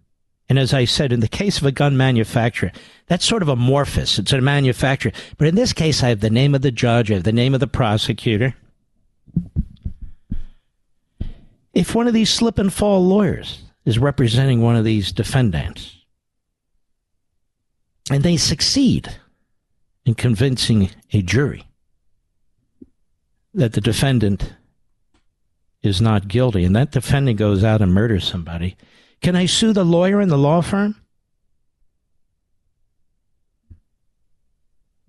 And 0.47 0.59
as 0.59 0.73
I 0.73 0.85
said, 0.85 1.11
in 1.11 1.21
the 1.21 1.27
case 1.27 1.57
of 1.57 1.65
a 1.65 1.71
gun 1.71 1.97
manufacturer, 1.97 2.71
that's 3.07 3.25
sort 3.25 3.41
of 3.41 3.49
amorphous. 3.49 4.19
It's 4.19 4.31
a 4.31 4.41
manufacturer. 4.41 5.11
But 5.37 5.47
in 5.47 5.55
this 5.55 5.73
case, 5.73 6.03
I 6.03 6.09
have 6.09 6.19
the 6.19 6.29
name 6.29 6.53
of 6.53 6.61
the 6.61 6.71
judge, 6.71 7.09
I 7.11 7.15
have 7.15 7.23
the 7.23 7.31
name 7.31 7.53
of 7.53 7.59
the 7.59 7.67
prosecutor. 7.67 8.55
If 11.73 11.95
one 11.95 12.07
of 12.07 12.13
these 12.13 12.29
slip 12.29 12.57
and 12.57 12.71
fall 12.71 13.05
lawyers 13.05 13.63
is 13.85 13.99
representing 13.99 14.61
one 14.61 14.75
of 14.75 14.83
these 14.83 15.11
defendants. 15.11 15.97
And 18.09 18.23
they 18.23 18.37
succeed 18.37 19.15
in 20.05 20.15
convincing 20.15 20.89
a 21.11 21.21
jury 21.21 21.63
that 23.53 23.73
the 23.73 23.81
defendant 23.81 24.53
is 25.81 26.01
not 26.01 26.27
guilty, 26.27 26.63
and 26.63 26.75
that 26.75 26.91
defendant 26.91 27.37
goes 27.37 27.63
out 27.63 27.81
and 27.81 27.93
murders 27.93 28.27
somebody. 28.27 28.75
Can 29.25 29.35
I 29.35 29.47
sue 29.47 29.73
the 29.73 29.83
lawyer 29.83 30.21
in 30.21 30.29
the 30.29 30.37
law 30.37 30.61
firm? 30.61 31.01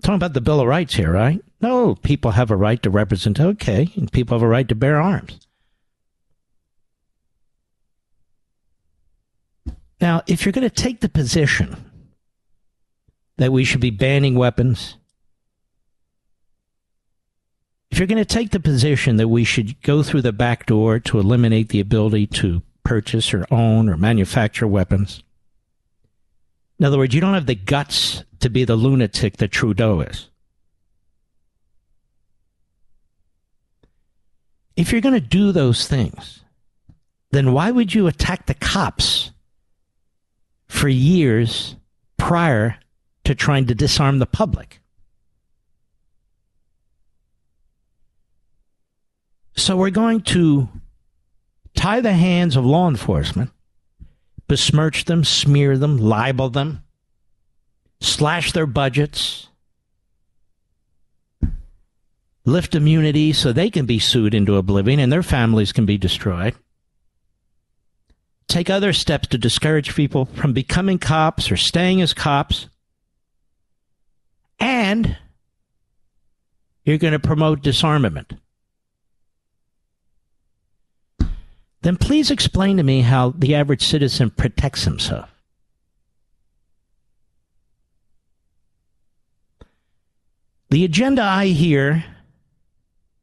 talking 0.00 0.14
about 0.14 0.32
the 0.32 0.40
Bill 0.40 0.58
of 0.58 0.66
Rights 0.66 0.94
here, 0.94 1.12
right? 1.12 1.44
No, 1.60 1.96
people 1.96 2.30
have 2.30 2.50
a 2.50 2.56
right 2.56 2.82
to 2.82 2.88
represent. 2.88 3.38
Okay, 3.38 3.92
and 3.94 4.10
people 4.10 4.34
have 4.34 4.42
a 4.42 4.48
right 4.48 4.66
to 4.70 4.74
bear 4.74 4.98
arms. 4.98 5.46
Now, 10.00 10.22
if 10.26 10.46
you're 10.46 10.52
going 10.52 10.66
to 10.66 10.74
take 10.74 11.00
the 11.00 11.10
position 11.10 11.76
that 13.36 13.52
we 13.52 13.64
should 13.64 13.82
be 13.82 13.90
banning 13.90 14.34
weapons, 14.34 14.96
if 17.90 17.98
you're 17.98 18.06
going 18.06 18.16
to 18.16 18.24
take 18.24 18.52
the 18.52 18.60
position 18.60 19.16
that 19.16 19.28
we 19.28 19.44
should 19.44 19.82
go 19.82 20.02
through 20.02 20.22
the 20.22 20.32
back 20.32 20.64
door 20.64 20.98
to 21.00 21.18
eliminate 21.18 21.68
the 21.68 21.80
ability 21.80 22.26
to 22.28 22.62
purchase 22.86 23.34
or 23.34 23.46
own 23.50 23.88
or 23.88 23.96
manufacture 23.96 24.66
weapons, 24.66 25.22
in 26.78 26.84
other 26.84 26.98
words, 26.98 27.14
you 27.14 27.20
don't 27.20 27.34
have 27.34 27.46
the 27.46 27.54
guts 27.54 28.22
to 28.40 28.50
be 28.50 28.64
the 28.64 28.76
lunatic 28.76 29.38
that 29.38 29.50
Trudeau 29.50 30.00
is. 30.00 30.28
If 34.76 34.92
you're 34.92 35.00
going 35.00 35.14
to 35.14 35.20
do 35.20 35.52
those 35.52 35.88
things, 35.88 36.42
then 37.30 37.52
why 37.52 37.70
would 37.70 37.94
you 37.94 38.06
attack 38.06 38.46
the 38.46 38.54
cops 38.54 39.30
for 40.68 40.88
years 40.88 41.76
prior 42.16 42.78
to 43.24 43.34
trying 43.34 43.66
to 43.66 43.74
disarm 43.74 44.18
the 44.18 44.26
public. 44.26 44.80
So 49.56 49.76
we're 49.76 49.90
going 49.90 50.20
to 50.22 50.68
tie 51.86 52.00
the 52.00 52.12
hands 52.12 52.56
of 52.56 52.66
law 52.66 52.88
enforcement, 52.88 53.50
besmirch 54.48 55.04
them, 55.04 55.22
smear 55.22 55.78
them, 55.78 55.98
libel 55.98 56.50
them, 56.50 56.82
slash 58.00 58.52
their 58.52 58.66
budgets, 58.66 59.48
lift 62.44 62.74
immunity 62.74 63.32
so 63.32 63.52
they 63.52 63.70
can 63.70 63.86
be 63.86 63.98
sued 63.98 64.34
into 64.34 64.56
oblivion 64.56 64.98
and 64.98 65.12
their 65.12 65.22
families 65.22 65.72
can 65.72 65.86
be 65.86 65.96
destroyed 65.96 66.54
take 68.48 68.70
other 68.70 68.92
steps 68.92 69.28
to 69.28 69.38
discourage 69.38 69.94
people 69.94 70.24
from 70.24 70.52
becoming 70.52 70.98
cops 70.98 71.50
or 71.50 71.56
staying 71.56 72.00
as 72.00 72.14
cops. 72.14 72.68
And 74.58 75.16
you're 76.84 76.98
going 76.98 77.12
to 77.12 77.18
promote 77.18 77.62
disarmament. 77.62 78.32
Then 81.86 81.96
please 81.96 82.32
explain 82.32 82.78
to 82.78 82.82
me 82.82 83.02
how 83.02 83.30
the 83.38 83.54
average 83.54 83.86
citizen 83.86 84.30
protects 84.30 84.82
himself. 84.82 85.30
The 90.70 90.84
agenda 90.84 91.22
I 91.22 91.46
hear 91.46 92.04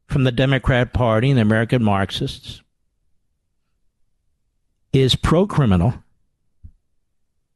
from 0.06 0.24
the 0.24 0.32
Democrat 0.32 0.94
Party 0.94 1.28
and 1.28 1.36
the 1.36 1.42
American 1.42 1.84
Marxists 1.84 2.62
is 4.94 5.14
pro 5.14 5.46
criminal 5.46 6.02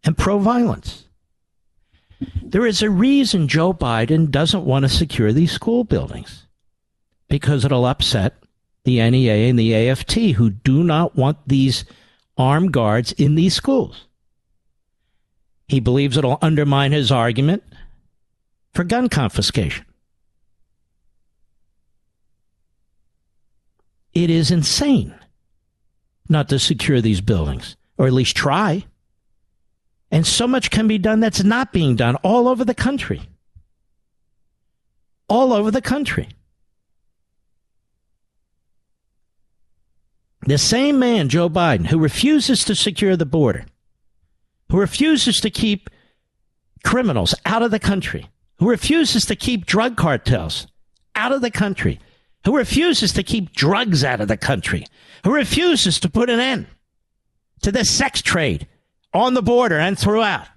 and 0.05 0.15
pro 0.15 0.39
violence. 0.39 1.07
There 2.43 2.67
is 2.67 2.83
a 2.83 2.91
reason 2.91 3.49
Joe 3.49 3.73
Biden 3.73 4.31
doesn't 4.31 4.67
want 4.67 4.83
to 4.83 4.91
secure 4.91 5.33
these 5.33 5.53
school 5.53 5.85
buildings 5.85 6.47
because 7.31 7.65
it'll 7.65 7.87
upset 7.87 8.35
the 8.85 9.11
NEA 9.11 9.49
and 9.49 9.59
the 9.59 9.75
AFT 9.75 10.15
who 10.37 10.51
do 10.51 10.83
not 10.83 11.17
want 11.17 11.39
these 11.47 11.85
armed 12.37 12.73
guards 12.73 13.13
in 13.13 13.35
these 13.35 13.55
schools. 13.55 14.07
He 15.67 15.81
believes 15.81 16.17
it'll 16.17 16.39
undermine 16.41 16.93
his 16.93 17.13
argument 17.13 17.63
for 18.73 18.85
gun 18.85 19.09
confiscation. 19.09 19.85
It 24.15 24.31
is 24.31 24.51
insane 24.51 25.15
not 26.29 26.49
to 26.49 26.59
secure 26.59 27.01
these 27.01 27.21
buildings, 27.21 27.77
or 27.97 28.07
at 28.07 28.13
least 28.13 28.37
try. 28.37 28.85
And 30.11 30.27
so 30.27 30.47
much 30.47 30.71
can 30.71 30.89
be 30.89 30.99
done 30.99 31.21
that's 31.21 31.45
not 31.45 31.73
being 31.73 31.97
done 31.97 32.17
all 32.17 32.49
over 32.49 32.65
the 32.65 32.75
country. 32.75 33.23
All 35.29 35.53
over 35.53 35.71
the 35.71 35.83
country. 35.83 36.29
The 40.49 40.57
same 40.57 40.99
man, 40.99 41.29
Joe 41.29 41.51
Biden, 41.51 41.89
who 41.89 41.99
refuses 41.99 42.65
to 42.65 42.75
secure 42.75 43.17
the 43.17 43.27
border, 43.27 43.67
who 44.71 44.79
refuses 44.79 45.43
to 45.43 45.51
keep 45.51 45.91
criminals 46.83 47.35
out 47.45 47.61
of 47.61 47.71
the 47.71 47.79
country, 47.79 48.31
who 48.59 48.71
refuses 48.71 49.27
to 49.27 49.37
keep 49.37 49.67
drug 49.67 49.99
cartels 49.99 50.67
out 51.15 51.33
of 51.33 51.43
the 51.43 51.51
country, 51.51 52.01
who 52.47 52.57
refuses 52.57 53.13
to 53.13 53.23
keep 53.23 53.53
drugs 53.53 54.03
out 54.03 54.23
of 54.23 54.29
the 54.29 54.39
country, 54.39 54.87
who 55.23 55.35
refuses 55.35 56.01
to 56.01 56.09
put 56.09 56.31
an 56.31 56.41
end 56.41 56.67
to 57.61 57.71
the 57.71 57.85
sex 57.85 58.23
trade 58.23 58.67
on 59.13 59.35
the 59.35 59.43
border 59.43 59.79
and 59.79 59.99
throughout. 59.99 60.49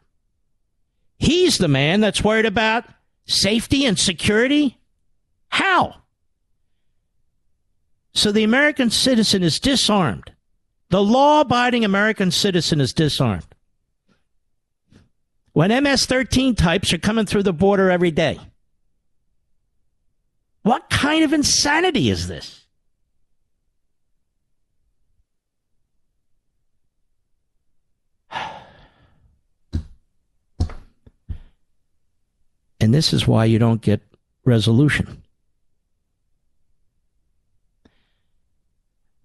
He's 1.18 1.57
the 1.57 1.68
man 1.68 1.99
that's 1.99 2.23
worried 2.23 2.45
about 2.45 2.85
safety 3.26 3.85
and 3.85 3.99
security. 3.99 4.77
How? 5.49 6.01
So 8.13 8.31
the 8.31 8.43
American 8.43 8.89
citizen 8.89 9.43
is 9.43 9.59
disarmed. 9.59 10.31
The 10.89 11.01
law 11.01 11.41
abiding 11.41 11.85
American 11.85 12.31
citizen 12.31 12.81
is 12.81 12.93
disarmed. 12.93 13.55
When 15.53 15.83
MS 15.83 16.05
13 16.05 16.55
types 16.55 16.93
are 16.93 16.97
coming 16.97 17.25
through 17.25 17.43
the 17.43 17.53
border 17.53 17.89
every 17.89 18.11
day. 18.11 18.39
What 20.63 20.89
kind 20.89 21.23
of 21.23 21.33
insanity 21.33 22.09
is 22.09 22.27
this? 22.27 22.65
And 32.79 32.95
this 32.95 33.13
is 33.13 33.27
why 33.27 33.45
you 33.45 33.59
don't 33.59 33.79
get 33.79 34.01
resolution. 34.43 35.20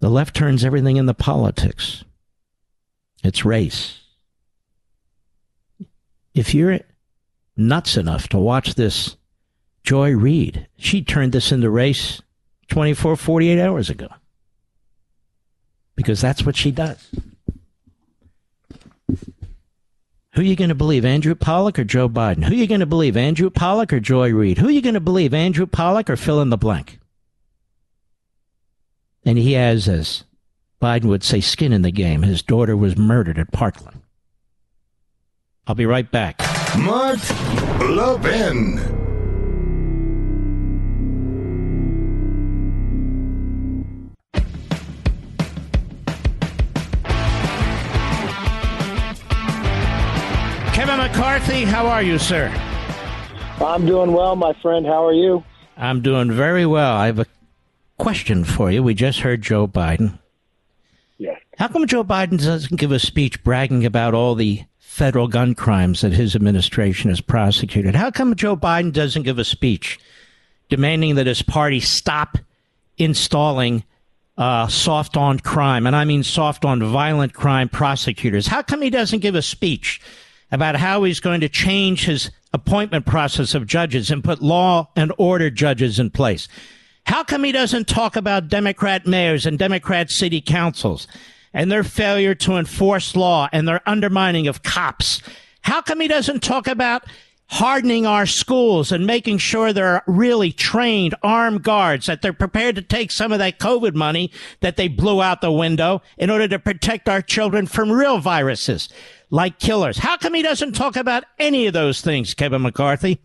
The 0.07 0.13
left 0.13 0.37
turns 0.37 0.63
everything 0.63 0.95
into 0.95 1.13
politics. 1.13 2.05
It's 3.25 3.43
race. 3.43 3.99
If 6.33 6.53
you're 6.53 6.79
nuts 7.57 7.97
enough 7.97 8.29
to 8.29 8.37
watch 8.37 8.75
this 8.75 9.17
Joy 9.83 10.15
Reid, 10.15 10.69
she 10.77 11.03
turned 11.03 11.33
this 11.33 11.51
into 11.51 11.69
race 11.69 12.21
24, 12.69 13.17
48 13.17 13.59
hours 13.59 13.89
ago. 13.89 14.07
Because 15.97 16.21
that's 16.21 16.45
what 16.45 16.55
she 16.55 16.71
does. 16.71 17.05
Who 19.09 19.17
are 20.37 20.41
you 20.41 20.55
going 20.55 20.69
to 20.69 20.73
believe, 20.75 21.03
Andrew 21.03 21.35
Pollack 21.35 21.77
or 21.77 21.83
Joe 21.83 22.07
Biden? 22.07 22.45
Who 22.45 22.53
are 22.53 22.57
you 22.57 22.67
going 22.67 22.79
to 22.79 22.85
believe, 22.85 23.17
Andrew 23.17 23.49
Pollack 23.49 23.91
or 23.91 23.99
Joy 23.99 24.31
Reid? 24.31 24.59
Who 24.59 24.69
are 24.69 24.71
you 24.71 24.81
going 24.81 24.93
to 24.93 25.01
believe, 25.01 25.33
Andrew 25.33 25.65
Pollack 25.65 26.09
or 26.09 26.15
fill 26.15 26.41
in 26.41 26.49
the 26.49 26.55
blank? 26.55 26.97
And 29.27 29.37
he 29.37 29.53
has, 29.53 29.89
as 29.89 30.23
Biden 30.81 31.09
would 31.09 31.21
say, 31.21 31.41
skin 31.41 31.73
in 31.73 31.81
the 31.81 31.91
game. 31.91 32.21
His 32.21 32.41
daughter 32.41 32.77
was 32.77 32.95
murdered 32.95 33.37
at 33.37 33.51
Parkland. 33.51 34.01
I'll 35.67 35.75
be 35.75 35.85
right 35.85 36.09
back. 36.09 36.39
Mark 36.77 37.19
Levin. 37.81 38.77
Kevin 50.73 50.97
McCarthy, 50.99 51.65
how 51.65 51.85
are 51.87 52.01
you, 52.01 52.17
sir? 52.17 52.47
I'm 53.59 53.85
doing 53.85 54.13
well, 54.13 54.37
my 54.37 54.53
friend. 54.61 54.85
How 54.85 55.05
are 55.05 55.13
you? 55.13 55.43
I'm 55.75 56.01
doing 56.01 56.31
very 56.31 56.65
well. 56.65 56.95
I 56.95 57.07
have 57.07 57.19
a 57.19 57.25
question 57.97 58.43
for 58.43 58.71
you. 58.71 58.83
We 58.83 58.93
just 58.93 59.19
heard 59.19 59.41
Joe 59.41 59.67
Biden. 59.67 60.19
Yes. 61.17 61.39
How 61.57 61.67
come 61.67 61.87
Joe 61.87 62.03
Biden 62.03 62.41
doesn't 62.41 62.79
give 62.79 62.91
a 62.91 62.99
speech 62.99 63.43
bragging 63.43 63.85
about 63.85 64.13
all 64.13 64.35
the 64.35 64.63
federal 64.77 65.27
gun 65.27 65.55
crimes 65.55 66.01
that 66.01 66.13
his 66.13 66.35
administration 66.35 67.09
has 67.09 67.21
prosecuted? 67.21 67.95
How 67.95 68.11
come 68.11 68.35
Joe 68.35 68.55
Biden 68.55 68.93
doesn't 68.93 69.23
give 69.23 69.39
a 69.39 69.45
speech 69.45 69.99
demanding 70.69 71.15
that 71.15 71.27
his 71.27 71.41
party 71.41 71.79
stop 71.79 72.37
installing 72.97 73.83
uh, 74.37 74.67
soft 74.67 75.17
on 75.17 75.39
crime, 75.39 75.87
and 75.87 75.95
I 75.95 76.05
mean 76.05 76.23
soft 76.23 76.65
on 76.65 76.83
violent 76.83 77.33
crime 77.33 77.69
prosecutors? 77.69 78.47
How 78.47 78.61
come 78.61 78.81
he 78.81 78.91
doesn't 78.91 79.19
give 79.19 79.35
a 79.35 79.41
speech 79.41 79.99
about 80.51 80.75
how 80.75 81.03
he's 81.03 81.19
going 81.19 81.41
to 81.41 81.49
change 81.49 82.05
his 82.05 82.31
appointment 82.53 83.05
process 83.05 83.53
of 83.53 83.67
judges 83.67 84.09
and 84.09 84.23
put 84.23 84.41
law 84.41 84.89
and 84.95 85.11
order 85.17 85.49
judges 85.49 85.99
in 85.99 86.09
place. 86.09 86.47
How 87.07 87.23
come 87.23 87.45
he 87.45 87.53
doesn't 87.53 87.87
talk 87.87 88.17
about 88.17 88.49
Democrat 88.49 89.07
mayors 89.07 89.45
and 89.45 89.57
Democrat 89.57 90.11
city 90.11 90.41
councils 90.41 91.07
and 91.53 91.71
their 91.71 91.83
failure 91.83 92.35
to 92.35 92.57
enforce 92.57 93.15
law 93.15 93.47
and 93.53 93.65
their 93.65 93.81
undermining 93.87 94.45
of 94.47 94.61
cops? 94.61 95.21
How 95.61 95.81
come 95.81 96.01
he 96.01 96.09
doesn't 96.09 96.43
talk 96.43 96.67
about 96.67 97.05
hardening 97.49 98.05
our 98.05 98.25
schools 98.25 98.91
and 98.91 99.07
making 99.07 99.37
sure 99.37 99.71
there 99.71 99.87
are 99.87 100.03
really 100.05 100.51
trained 100.51 101.15
armed 101.23 101.63
guards, 101.63 102.07
that 102.07 102.21
they're 102.21 102.33
prepared 102.33 102.75
to 102.75 102.81
take 102.81 103.09
some 103.09 103.31
of 103.31 103.39
that 103.39 103.57
COVID 103.57 103.95
money 103.95 104.29
that 104.59 104.75
they 104.75 104.89
blew 104.89 105.21
out 105.21 105.39
the 105.39 105.49
window 105.49 106.01
in 106.17 106.29
order 106.29 106.49
to 106.49 106.59
protect 106.59 107.07
our 107.07 107.21
children 107.21 107.67
from 107.67 107.89
real 107.89 108.19
viruses? 108.19 108.89
like 109.29 109.59
killers. 109.59 109.97
How 109.97 110.17
come 110.17 110.33
he 110.33 110.41
doesn't 110.41 110.73
talk 110.73 110.95
about 110.95 111.25
any 111.39 111.67
of 111.67 111.73
those 111.73 112.01
things, 112.01 112.33
Kevin 112.33 112.61
McCarthy? 112.61 113.19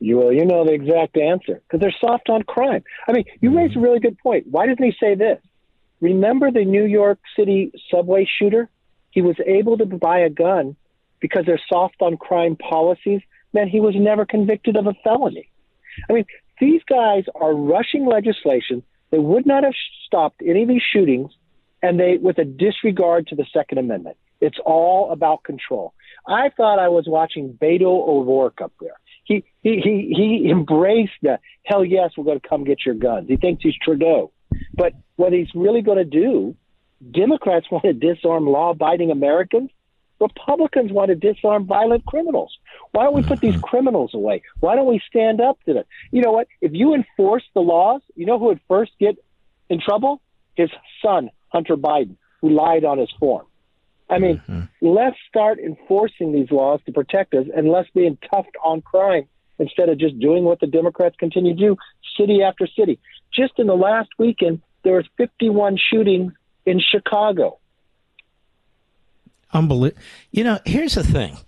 You 0.00 0.18
well, 0.18 0.32
you 0.32 0.44
know 0.44 0.64
the 0.64 0.72
exact 0.72 1.16
answer 1.16 1.60
because 1.62 1.80
they're 1.80 1.94
soft 2.00 2.28
on 2.28 2.42
crime. 2.42 2.82
I 3.08 3.12
mean, 3.12 3.24
you 3.40 3.50
mm-hmm. 3.50 3.58
raise 3.58 3.76
a 3.76 3.80
really 3.80 4.00
good 4.00 4.18
point. 4.18 4.46
Why 4.50 4.66
doesn't 4.66 4.82
he 4.82 4.94
say 4.98 5.14
this? 5.14 5.38
Remember 6.00 6.50
the 6.50 6.64
New 6.64 6.84
York 6.84 7.18
City 7.36 7.72
subway 7.90 8.28
shooter? 8.38 8.68
He 9.10 9.22
was 9.22 9.36
able 9.46 9.78
to 9.78 9.86
buy 9.86 10.20
a 10.20 10.30
gun 10.30 10.76
because 11.20 11.44
they're 11.46 11.60
soft 11.68 11.96
on 12.00 12.16
crime 12.16 12.56
policies 12.56 13.20
meant 13.52 13.70
he 13.70 13.80
was 13.80 13.94
never 13.96 14.24
convicted 14.26 14.76
of 14.76 14.86
a 14.86 14.94
felony. 15.04 15.48
I 16.08 16.12
mean, 16.14 16.24
these 16.60 16.80
guys 16.88 17.24
are 17.34 17.54
rushing 17.54 18.06
legislation 18.06 18.82
that 19.10 19.20
would 19.20 19.46
not 19.46 19.62
have 19.62 19.74
stopped 20.06 20.42
any 20.44 20.62
of 20.62 20.68
these 20.68 20.82
shootings, 20.82 21.30
and 21.82 22.00
they 22.00 22.16
with 22.16 22.38
a 22.38 22.44
disregard 22.44 23.28
to 23.28 23.36
the 23.36 23.46
Second 23.52 23.78
Amendment. 23.78 24.16
It's 24.40 24.58
all 24.64 25.12
about 25.12 25.44
control. 25.44 25.94
I 26.26 26.50
thought 26.56 26.78
I 26.78 26.88
was 26.88 27.04
watching 27.06 27.52
Beto 27.52 27.86
O'Rourke 27.86 28.60
up 28.60 28.72
there. 28.80 28.98
He 29.24 29.44
he 29.62 29.80
he 29.80 30.14
he 30.16 30.50
embraced 30.50 31.12
the 31.22 31.38
hell 31.64 31.84
yes, 31.84 32.10
we're 32.16 32.24
going 32.24 32.40
to 32.40 32.48
come 32.48 32.64
get 32.64 32.84
your 32.84 32.94
guns. 32.94 33.28
He 33.28 33.36
thinks 33.36 33.62
he's 33.62 33.74
Trudeau, 33.82 34.32
but 34.74 34.92
what 35.16 35.32
he's 35.32 35.48
really 35.54 35.82
going 35.82 35.98
to 35.98 36.04
do, 36.04 36.56
Democrats 37.10 37.66
want 37.70 37.84
to 37.84 37.92
disarm 37.92 38.46
law-abiding 38.46 39.10
Americans. 39.10 39.70
Republicans 40.20 40.92
want 40.92 41.08
to 41.08 41.16
disarm 41.16 41.66
violent 41.66 42.04
criminals. 42.06 42.56
Why 42.92 43.02
don't 43.04 43.14
we 43.14 43.22
put 43.24 43.40
these 43.40 43.56
criminals 43.62 44.12
away? 44.14 44.42
Why 44.60 44.76
don't 44.76 44.86
we 44.86 45.00
stand 45.08 45.40
up 45.40 45.58
to 45.66 45.74
them? 45.74 45.84
You 46.12 46.22
know 46.22 46.30
what? 46.30 46.46
If 46.60 46.72
you 46.74 46.94
enforce 46.94 47.42
the 47.54 47.60
laws, 47.60 48.02
you 48.14 48.26
know 48.26 48.38
who 48.38 48.46
would 48.46 48.60
first 48.68 48.92
get 49.00 49.16
in 49.68 49.80
trouble? 49.80 50.20
His 50.54 50.70
son, 51.02 51.30
Hunter 51.48 51.76
Biden 51.76 52.16
who 52.42 52.50
lied 52.50 52.84
on 52.84 52.98
his 52.98 53.10
form. 53.18 53.46
I 54.12 54.18
mean, 54.18 54.42
mm-hmm. 54.48 54.86
let's 54.86 55.16
start 55.28 55.58
enforcing 55.58 56.32
these 56.32 56.50
laws 56.50 56.80
to 56.86 56.92
protect 56.92 57.34
us 57.34 57.46
and 57.54 57.68
let's 57.70 57.88
be 57.90 58.10
toughed 58.32 58.56
on 58.64 58.82
crime 58.82 59.26
instead 59.58 59.88
of 59.88 59.98
just 59.98 60.18
doing 60.18 60.44
what 60.44 60.60
the 60.60 60.66
Democrats 60.66 61.16
continue 61.18 61.54
to 61.54 61.60
do 61.60 61.76
city 62.16 62.42
after 62.42 62.66
city. 62.66 62.98
Just 63.32 63.54
in 63.58 63.66
the 63.66 63.76
last 63.76 64.10
weekend, 64.18 64.60
there 64.82 64.94
was 64.94 65.06
51 65.16 65.78
shootings 65.78 66.32
in 66.66 66.80
Chicago. 66.80 67.58
Unbelievable. 69.52 70.02
You 70.30 70.44
know, 70.44 70.58
here's 70.64 70.94
the 70.94 71.04
thing. 71.04 71.38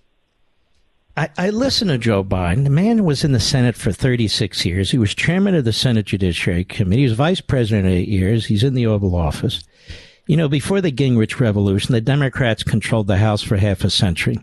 I, 1.16 1.28
I 1.38 1.50
listened 1.50 1.90
to 1.90 1.98
Joe 1.98 2.24
Biden. 2.24 2.64
The 2.64 2.70
man 2.70 3.04
was 3.04 3.24
in 3.24 3.32
the 3.32 3.40
Senate 3.40 3.76
for 3.76 3.92
36 3.92 4.64
years. 4.64 4.90
He 4.90 4.98
was 4.98 5.14
chairman 5.14 5.54
of 5.54 5.64
the 5.64 5.72
Senate 5.72 6.06
Judiciary 6.06 6.64
Committee. 6.64 7.02
He 7.02 7.08
was 7.08 7.16
vice 7.16 7.40
president 7.40 7.86
eight 7.86 8.08
years. 8.08 8.46
He's 8.46 8.64
in 8.64 8.74
the 8.74 8.86
Oval 8.86 9.14
Office. 9.14 9.62
You 10.26 10.38
know, 10.38 10.48
before 10.48 10.80
the 10.80 10.92
Gingrich 10.92 11.38
Revolution, 11.38 11.92
the 11.92 12.00
Democrats 12.00 12.62
controlled 12.62 13.08
the 13.08 13.18
House 13.18 13.42
for 13.42 13.56
half 13.56 13.84
a 13.84 13.90
century. 13.90 14.38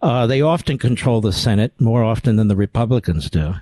Uh, 0.00 0.26
they 0.26 0.40
often 0.40 0.78
control 0.78 1.20
the 1.20 1.32
Senate 1.32 1.78
more 1.78 2.02
often 2.02 2.36
than 2.36 2.48
the 2.48 2.56
Republicans 2.56 3.28
do. 3.28 3.54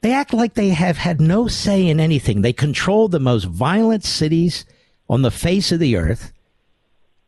They 0.00 0.12
act 0.12 0.32
like 0.34 0.54
they 0.54 0.70
have 0.70 0.96
had 0.96 1.20
no 1.20 1.46
say 1.46 1.86
in 1.86 2.00
anything. 2.00 2.42
They 2.42 2.52
control 2.52 3.06
the 3.06 3.20
most 3.20 3.44
violent 3.44 4.04
cities 4.04 4.64
on 5.08 5.22
the 5.22 5.30
face 5.30 5.70
of 5.70 5.78
the 5.78 5.96
earth. 5.96 6.32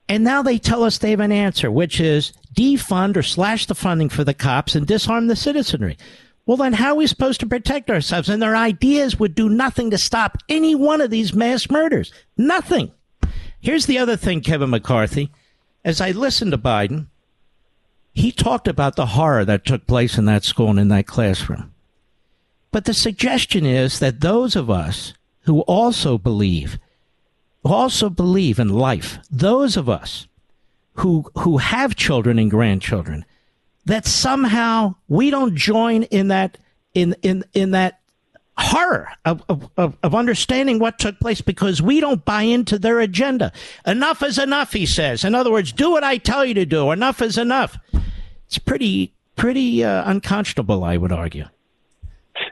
And 0.08 0.24
now 0.24 0.42
they 0.42 0.58
tell 0.58 0.82
us 0.82 0.98
they 0.98 1.12
have 1.12 1.20
an 1.20 1.30
answer, 1.30 1.70
which 1.70 2.00
is 2.00 2.32
defund 2.52 3.16
or 3.16 3.22
slash 3.22 3.66
the 3.66 3.76
funding 3.76 4.08
for 4.08 4.24
the 4.24 4.34
cops 4.34 4.74
and 4.74 4.84
disarm 4.84 5.28
the 5.28 5.36
citizenry. 5.36 5.96
Well, 6.44 6.56
then 6.56 6.72
how 6.72 6.90
are 6.90 6.96
we 6.96 7.06
supposed 7.06 7.40
to 7.40 7.46
protect 7.46 7.88
ourselves? 7.88 8.28
And 8.28 8.42
their 8.42 8.56
ideas 8.56 9.18
would 9.18 9.36
do 9.36 9.48
nothing 9.48 9.90
to 9.92 9.98
stop 9.98 10.38
any 10.48 10.74
one 10.74 11.00
of 11.00 11.10
these 11.10 11.32
mass 11.32 11.70
murders. 11.70 12.12
Nothing. 12.36 12.90
Here's 13.64 13.86
the 13.86 13.96
other 13.96 14.18
thing, 14.18 14.42
Kevin 14.42 14.68
McCarthy. 14.68 15.30
As 15.86 15.98
I 15.98 16.10
listened 16.10 16.50
to 16.50 16.58
Biden, 16.58 17.06
he 18.12 18.30
talked 18.30 18.68
about 18.68 18.94
the 18.94 19.06
horror 19.06 19.42
that 19.46 19.64
took 19.64 19.86
place 19.86 20.18
in 20.18 20.26
that 20.26 20.44
school 20.44 20.68
and 20.68 20.78
in 20.78 20.88
that 20.88 21.06
classroom. 21.06 21.72
But 22.72 22.84
the 22.84 22.92
suggestion 22.92 23.64
is 23.64 24.00
that 24.00 24.20
those 24.20 24.54
of 24.54 24.68
us 24.68 25.14
who 25.44 25.60
also 25.62 26.18
believe, 26.18 26.78
also 27.64 28.10
believe 28.10 28.58
in 28.58 28.68
life, 28.68 29.16
those 29.30 29.78
of 29.78 29.88
us 29.88 30.26
who, 30.96 31.24
who 31.38 31.56
have 31.56 31.96
children 31.96 32.38
and 32.38 32.50
grandchildren, 32.50 33.24
that 33.86 34.04
somehow 34.04 34.94
we 35.08 35.30
don't 35.30 35.56
join 35.56 36.02
in 36.02 36.28
that, 36.28 36.58
in, 36.92 37.16
in, 37.22 37.44
in 37.54 37.70
that 37.70 38.00
horror 38.56 39.08
of, 39.24 39.42
of, 39.48 39.96
of, 40.02 40.14
understanding 40.14 40.78
what 40.78 40.98
took 40.98 41.18
place 41.18 41.40
because 41.40 41.82
we 41.82 42.00
don't 42.00 42.24
buy 42.24 42.42
into 42.42 42.78
their 42.78 43.00
agenda. 43.00 43.52
Enough 43.86 44.22
is 44.22 44.38
enough, 44.38 44.72
he 44.72 44.86
says. 44.86 45.24
In 45.24 45.34
other 45.34 45.50
words, 45.50 45.72
do 45.72 45.90
what 45.90 46.04
I 46.04 46.18
tell 46.18 46.44
you 46.44 46.54
to 46.54 46.66
do. 46.66 46.90
Enough 46.92 47.20
is 47.20 47.36
enough. 47.36 47.78
It's 48.46 48.58
pretty, 48.58 49.12
pretty 49.34 49.82
uh, 49.82 50.08
unconscionable, 50.08 50.84
I 50.84 50.96
would 50.96 51.12
argue. 51.12 51.46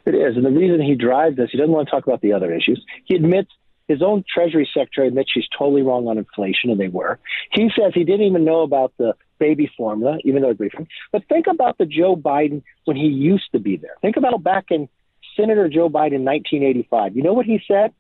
It 0.05 0.15
is. 0.15 0.37
And 0.37 0.45
the 0.45 0.51
reason 0.51 0.81
he 0.81 0.95
drives 0.95 1.37
this, 1.37 1.51
he 1.53 1.59
doesn't 1.59 1.73
want 1.73 1.89
to 1.89 1.91
talk 1.91 2.07
about 2.07 2.21
the 2.21 2.33
other 2.33 2.53
issues. 2.53 2.85
He 3.05 3.15
admits 3.15 3.51
his 3.89 4.03
own 4.03 4.25
Treasury 4.33 4.69
Secretary 4.73 5.09
admits 5.09 5.31
she's 5.33 5.49
totally 5.57 5.83
wrong 5.83 6.09
on 6.09 6.19
inflation, 6.19 6.71
and 6.71 6.81
they 6.81 6.89
were. 6.89 7.19
He 7.53 7.71
says 7.77 7.93
he 7.95 8.05
didn't 8.05 8.27
even 8.27 8.45
know 8.45 8.63
about 8.63 8.93
the 8.97 9.15
baby 9.39 9.71
formula, 9.77 10.19
even 10.25 10.43
though 10.43 10.51
it's 10.51 10.59
briefing. 10.59 10.89
But 11.11 11.25
think 11.29 11.47
about 11.47 11.79
the 11.79 11.87
Joe 11.87 12.17
Biden 12.17 12.63
when 12.85 12.97
he 12.97 13.07
used 13.07 13.51
to 13.53 13.59
be 13.59 13.77
there. 13.77 13.97
Think 14.01 14.17
about 14.17 14.43
back 14.43 14.67
in 14.71 14.89
Senator 15.37 15.69
Joe 15.69 15.89
Biden 15.89 16.15
in 16.15 16.25
1985. 16.25 17.17
You 17.17 17.23
know 17.23 17.33
what 17.33 17.47
he 17.47 17.61
said? 17.67 17.93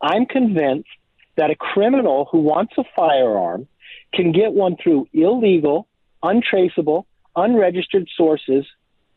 I'm 0.00 0.26
convinced 0.26 0.88
that 1.36 1.50
a 1.50 1.56
criminal 1.56 2.28
who 2.30 2.40
wants 2.40 2.74
a 2.78 2.84
firearm 2.94 3.66
can 4.12 4.32
get 4.32 4.52
one 4.52 4.76
through 4.82 5.08
illegal, 5.12 5.86
untraceable, 6.22 7.06
unregistered 7.34 8.08
sources 8.16 8.66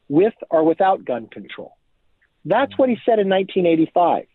with 0.08 0.34
or 0.50 0.64
without 0.64 1.06
gun 1.06 1.28
control. 1.28 1.76
That's 2.46 2.78
what 2.78 2.90
he 2.90 2.96
said 3.06 3.20
in 3.20 3.30
1985. 3.30 4.26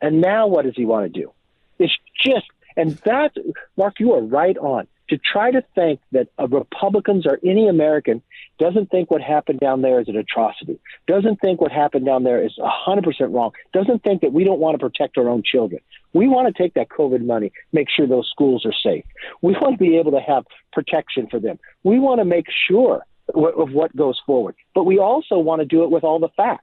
And 0.00 0.20
now 0.20 0.46
what 0.46 0.64
does 0.64 0.74
he 0.76 0.84
want 0.84 1.12
to 1.12 1.20
do? 1.20 1.32
It's 1.78 1.92
just, 2.24 2.46
and 2.76 2.92
that, 3.04 3.32
Mark, 3.76 4.00
you 4.00 4.12
are 4.14 4.22
right 4.22 4.56
on 4.56 4.86
to 5.08 5.18
try 5.18 5.50
to 5.50 5.62
think 5.74 6.00
that 6.12 6.28
Republicans 6.38 7.26
or 7.26 7.38
any 7.44 7.68
American 7.68 8.22
doesn't 8.58 8.90
think 8.90 9.10
what 9.10 9.20
happened 9.20 9.60
down 9.60 9.82
there 9.82 10.00
is 10.00 10.08
an 10.08 10.16
atrocity, 10.16 10.80
doesn't 11.06 11.40
think 11.40 11.60
what 11.60 11.70
happened 11.70 12.06
down 12.06 12.24
there 12.24 12.44
is 12.44 12.52
100% 12.58 13.34
wrong, 13.34 13.52
doesn't 13.72 14.02
think 14.02 14.22
that 14.22 14.32
we 14.32 14.44
don't 14.44 14.58
want 14.58 14.74
to 14.74 14.78
protect 14.78 15.16
our 15.18 15.28
own 15.28 15.42
children. 15.44 15.80
We 16.12 16.26
want 16.26 16.54
to 16.54 16.62
take 16.62 16.74
that 16.74 16.88
COVID 16.88 17.24
money, 17.24 17.52
make 17.72 17.88
sure 17.94 18.06
those 18.06 18.28
schools 18.30 18.64
are 18.64 18.74
safe. 18.82 19.04
We 19.42 19.52
want 19.52 19.74
to 19.74 19.78
be 19.78 19.98
able 19.98 20.12
to 20.12 20.20
have 20.20 20.44
protection 20.72 21.28
for 21.30 21.38
them. 21.38 21.58
We 21.84 21.98
want 21.98 22.20
to 22.20 22.24
make 22.24 22.46
sure 22.68 23.06
of 23.34 23.72
what 23.72 23.94
goes 23.96 24.20
forward, 24.24 24.54
but 24.74 24.84
we 24.84 24.98
also 24.98 25.38
want 25.38 25.60
to 25.60 25.66
do 25.66 25.82
it 25.84 25.90
with 25.90 26.04
all 26.04 26.18
the 26.18 26.30
facts. 26.36 26.62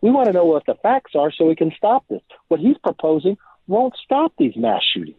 We 0.00 0.10
want 0.10 0.26
to 0.26 0.32
know 0.32 0.44
what 0.44 0.66
the 0.66 0.76
facts 0.82 1.12
are 1.16 1.32
so 1.32 1.46
we 1.46 1.56
can 1.56 1.72
stop 1.76 2.04
this. 2.08 2.20
What 2.48 2.60
he's 2.60 2.78
proposing 2.78 3.36
won't 3.66 3.94
stop 4.04 4.32
these 4.38 4.54
mass 4.56 4.82
shootings. 4.94 5.17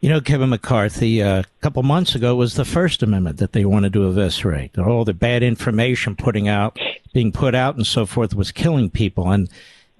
You 0.00 0.08
know, 0.08 0.22
Kevin 0.22 0.48
McCarthy, 0.48 1.22
uh, 1.22 1.40
a 1.40 1.44
couple 1.60 1.82
months 1.82 2.14
ago 2.14 2.34
was 2.34 2.54
the 2.54 2.64
First 2.64 3.02
Amendment 3.02 3.36
that 3.36 3.52
they 3.52 3.66
wanted 3.66 3.92
to 3.92 4.08
eviscerate. 4.08 4.78
All 4.78 5.04
the 5.04 5.12
bad 5.12 5.42
information 5.42 6.16
putting 6.16 6.48
out, 6.48 6.78
being 7.12 7.32
put 7.32 7.54
out, 7.54 7.76
and 7.76 7.86
so 7.86 8.06
forth 8.06 8.34
was 8.34 8.50
killing 8.50 8.88
people, 8.88 9.30
and 9.30 9.50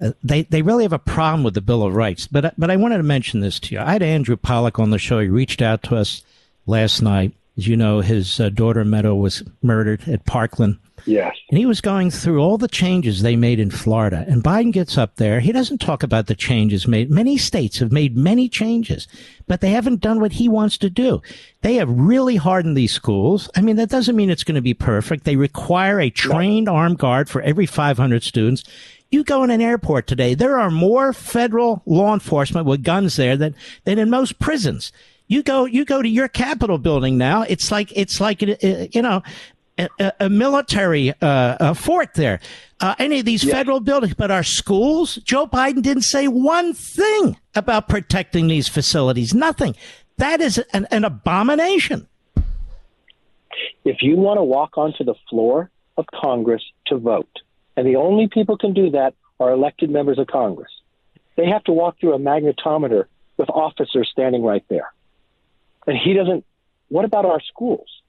uh, 0.01 0.13
they 0.23 0.41
they 0.41 0.63
really 0.63 0.83
have 0.83 0.93
a 0.93 0.97
problem 0.97 1.43
with 1.43 1.53
the 1.53 1.61
Bill 1.61 1.83
of 1.83 1.95
Rights. 1.95 2.25
But 2.25 2.55
but 2.57 2.71
I 2.71 2.77
wanted 2.77 2.97
to 2.97 3.03
mention 3.03 3.41
this 3.41 3.59
to 3.59 3.75
you. 3.75 3.81
I 3.81 3.93
had 3.93 4.01
Andrew 4.01 4.37
Pollack 4.37 4.79
on 4.79 4.89
the 4.89 4.97
show. 4.97 5.19
He 5.19 5.27
reached 5.27 5.61
out 5.61 5.83
to 5.83 5.97
us 5.97 6.23
last 6.65 7.03
night. 7.03 7.33
As 7.55 7.67
you 7.67 7.77
know, 7.77 7.99
his 7.99 8.39
uh, 8.39 8.49
daughter 8.49 8.83
Meadow 8.83 9.13
was 9.13 9.43
murdered 9.61 10.07
at 10.07 10.25
Parkland 10.25 10.79
Yes. 11.05 11.35
And 11.49 11.57
he 11.57 11.65
was 11.65 11.81
going 11.81 12.11
through 12.11 12.39
all 12.39 12.57
the 12.57 12.67
changes 12.67 13.21
they 13.21 13.35
made 13.35 13.59
in 13.59 13.71
Florida. 13.71 14.25
And 14.27 14.43
Biden 14.43 14.71
gets 14.71 14.97
up 14.97 15.15
there. 15.15 15.39
He 15.39 15.51
doesn't 15.51 15.79
talk 15.79 16.03
about 16.03 16.27
the 16.27 16.35
changes 16.35 16.87
made. 16.87 17.09
Many 17.09 17.37
states 17.37 17.79
have 17.79 17.91
made 17.91 18.17
many 18.17 18.47
changes, 18.49 19.07
but 19.47 19.61
they 19.61 19.69
haven't 19.71 20.01
done 20.01 20.19
what 20.19 20.33
he 20.33 20.47
wants 20.47 20.77
to 20.79 20.89
do. 20.89 21.21
They 21.61 21.75
have 21.75 21.89
really 21.89 22.35
hardened 22.35 22.77
these 22.77 22.93
schools. 22.93 23.49
I 23.55 23.61
mean, 23.61 23.75
that 23.75 23.89
doesn't 23.89 24.15
mean 24.15 24.29
it's 24.29 24.43
going 24.43 24.55
to 24.55 24.61
be 24.61 24.73
perfect. 24.73 25.23
They 25.23 25.35
require 25.35 25.99
a 25.99 26.09
trained 26.09 26.69
armed 26.69 26.97
guard 26.97 27.29
for 27.29 27.41
every 27.41 27.65
500 27.65 28.23
students. 28.23 28.63
You 29.11 29.25
go 29.25 29.43
in 29.43 29.49
an 29.49 29.61
airport 29.61 30.07
today, 30.07 30.35
there 30.35 30.57
are 30.57 30.71
more 30.71 31.11
federal 31.11 31.81
law 31.85 32.13
enforcement 32.13 32.65
with 32.65 32.83
guns 32.83 33.17
there 33.17 33.35
than, 33.35 33.55
than 33.83 33.99
in 33.99 34.09
most 34.09 34.39
prisons. 34.39 34.93
You 35.27 35.43
go, 35.43 35.65
you 35.65 35.85
go 35.85 36.01
to 36.01 36.09
your 36.09 36.27
Capitol 36.27 36.77
building 36.77 37.17
now. 37.17 37.43
It's 37.43 37.71
like, 37.71 37.91
it's 37.95 38.19
like, 38.19 38.41
uh, 38.41 38.55
you 38.61 39.01
know, 39.01 39.21
a, 39.99 40.13
a 40.21 40.29
military 40.29 41.11
uh, 41.21 41.57
a 41.59 41.75
fort 41.75 42.13
there. 42.15 42.39
Uh, 42.79 42.95
any 42.97 43.19
of 43.19 43.25
these 43.25 43.43
federal 43.43 43.79
buildings, 43.79 44.15
but 44.15 44.31
our 44.31 44.41
schools, 44.41 45.15
Joe 45.17 45.45
Biden 45.45 45.83
didn't 45.83 46.01
say 46.03 46.27
one 46.27 46.73
thing 46.73 47.37
about 47.53 47.87
protecting 47.87 48.47
these 48.47 48.67
facilities. 48.67 49.35
Nothing. 49.35 49.75
That 50.17 50.41
is 50.41 50.57
an, 50.73 50.87
an 50.89 51.03
abomination. 51.03 52.07
If 53.85 54.01
you 54.01 54.15
want 54.15 54.39
to 54.39 54.43
walk 54.43 54.77
onto 54.77 55.03
the 55.03 55.15
floor 55.29 55.69
of 55.97 56.05
Congress 56.13 56.63
to 56.87 56.97
vote, 56.97 57.29
and 57.77 57.85
the 57.85 57.97
only 57.97 58.27
people 58.27 58.57
can 58.57 58.73
do 58.73 58.89
that 58.91 59.13
are 59.39 59.51
elected 59.51 59.89
members 59.91 60.17
of 60.17 60.27
Congress, 60.27 60.71
they 61.35 61.47
have 61.47 61.63
to 61.65 61.71
walk 61.71 61.99
through 61.99 62.13
a 62.13 62.19
magnetometer 62.19 63.05
with 63.37 63.49
officers 63.49 64.09
standing 64.11 64.43
right 64.43 64.63
there. 64.69 64.91
And 65.85 65.97
he 65.97 66.13
doesn't. 66.13 66.45
What 66.89 67.05
about 67.05 67.25
our 67.25 67.41
schools? 67.41 68.00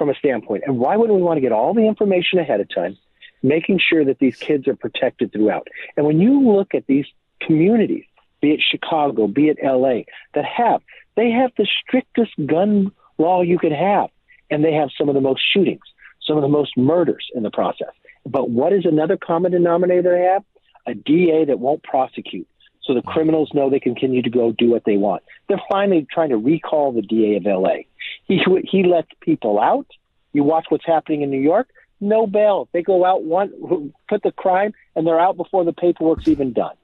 From 0.00 0.08
a 0.08 0.14
standpoint. 0.14 0.62
And 0.66 0.78
why 0.78 0.96
wouldn't 0.96 1.14
we 1.14 1.22
want 1.22 1.36
to 1.36 1.42
get 1.42 1.52
all 1.52 1.74
the 1.74 1.86
information 1.86 2.38
ahead 2.38 2.58
of 2.58 2.74
time, 2.74 2.96
making 3.42 3.78
sure 3.78 4.02
that 4.06 4.18
these 4.18 4.38
kids 4.38 4.66
are 4.66 4.74
protected 4.74 5.30
throughout? 5.30 5.68
And 5.94 6.06
when 6.06 6.18
you 6.18 6.40
look 6.40 6.74
at 6.74 6.86
these 6.86 7.04
communities, 7.42 8.06
be 8.40 8.52
it 8.52 8.62
Chicago, 8.62 9.28
be 9.28 9.50
it 9.50 9.58
LA, 9.62 10.04
that 10.32 10.46
have, 10.46 10.80
they 11.16 11.30
have 11.30 11.50
the 11.58 11.68
strictest 11.82 12.32
gun 12.46 12.92
law 13.18 13.42
you 13.42 13.58
could 13.58 13.72
have. 13.72 14.08
And 14.50 14.64
they 14.64 14.72
have 14.72 14.88
some 14.96 15.10
of 15.10 15.14
the 15.14 15.20
most 15.20 15.42
shootings, 15.52 15.82
some 16.26 16.38
of 16.38 16.42
the 16.42 16.48
most 16.48 16.78
murders 16.78 17.26
in 17.34 17.42
the 17.42 17.50
process. 17.50 17.92
But 18.24 18.48
what 18.48 18.72
is 18.72 18.86
another 18.86 19.18
common 19.18 19.52
denominator 19.52 20.16
they 20.16 20.24
have? 20.24 20.44
A 20.86 20.94
DA 20.94 21.44
that 21.44 21.58
won't 21.58 21.82
prosecute. 21.82 22.48
So 22.84 22.94
the 22.94 23.02
criminals 23.02 23.50
know 23.52 23.68
they 23.68 23.80
continue 23.80 24.22
to 24.22 24.30
go 24.30 24.50
do 24.50 24.70
what 24.70 24.84
they 24.86 24.96
want. 24.96 25.22
They're 25.46 25.60
finally 25.70 26.06
trying 26.10 26.30
to 26.30 26.38
recall 26.38 26.90
the 26.90 27.02
DA 27.02 27.36
of 27.36 27.44
LA. 27.44 27.82
He 28.24 28.40
he 28.64 28.84
lets 28.84 29.08
people 29.20 29.58
out. 29.58 29.86
You 30.32 30.44
watch 30.44 30.66
what's 30.68 30.86
happening 30.86 31.22
in 31.22 31.30
New 31.30 31.40
York. 31.40 31.68
No 32.00 32.26
bail. 32.26 32.68
They 32.72 32.82
go 32.82 33.04
out 33.04 33.24
one 33.24 33.92
put 34.08 34.22
the 34.22 34.32
crime 34.32 34.72
and 34.94 35.06
they're 35.06 35.20
out 35.20 35.36
before 35.36 35.64
the 35.64 35.72
paperwork's 35.72 36.28
even 36.28 36.52
done. 36.52 36.74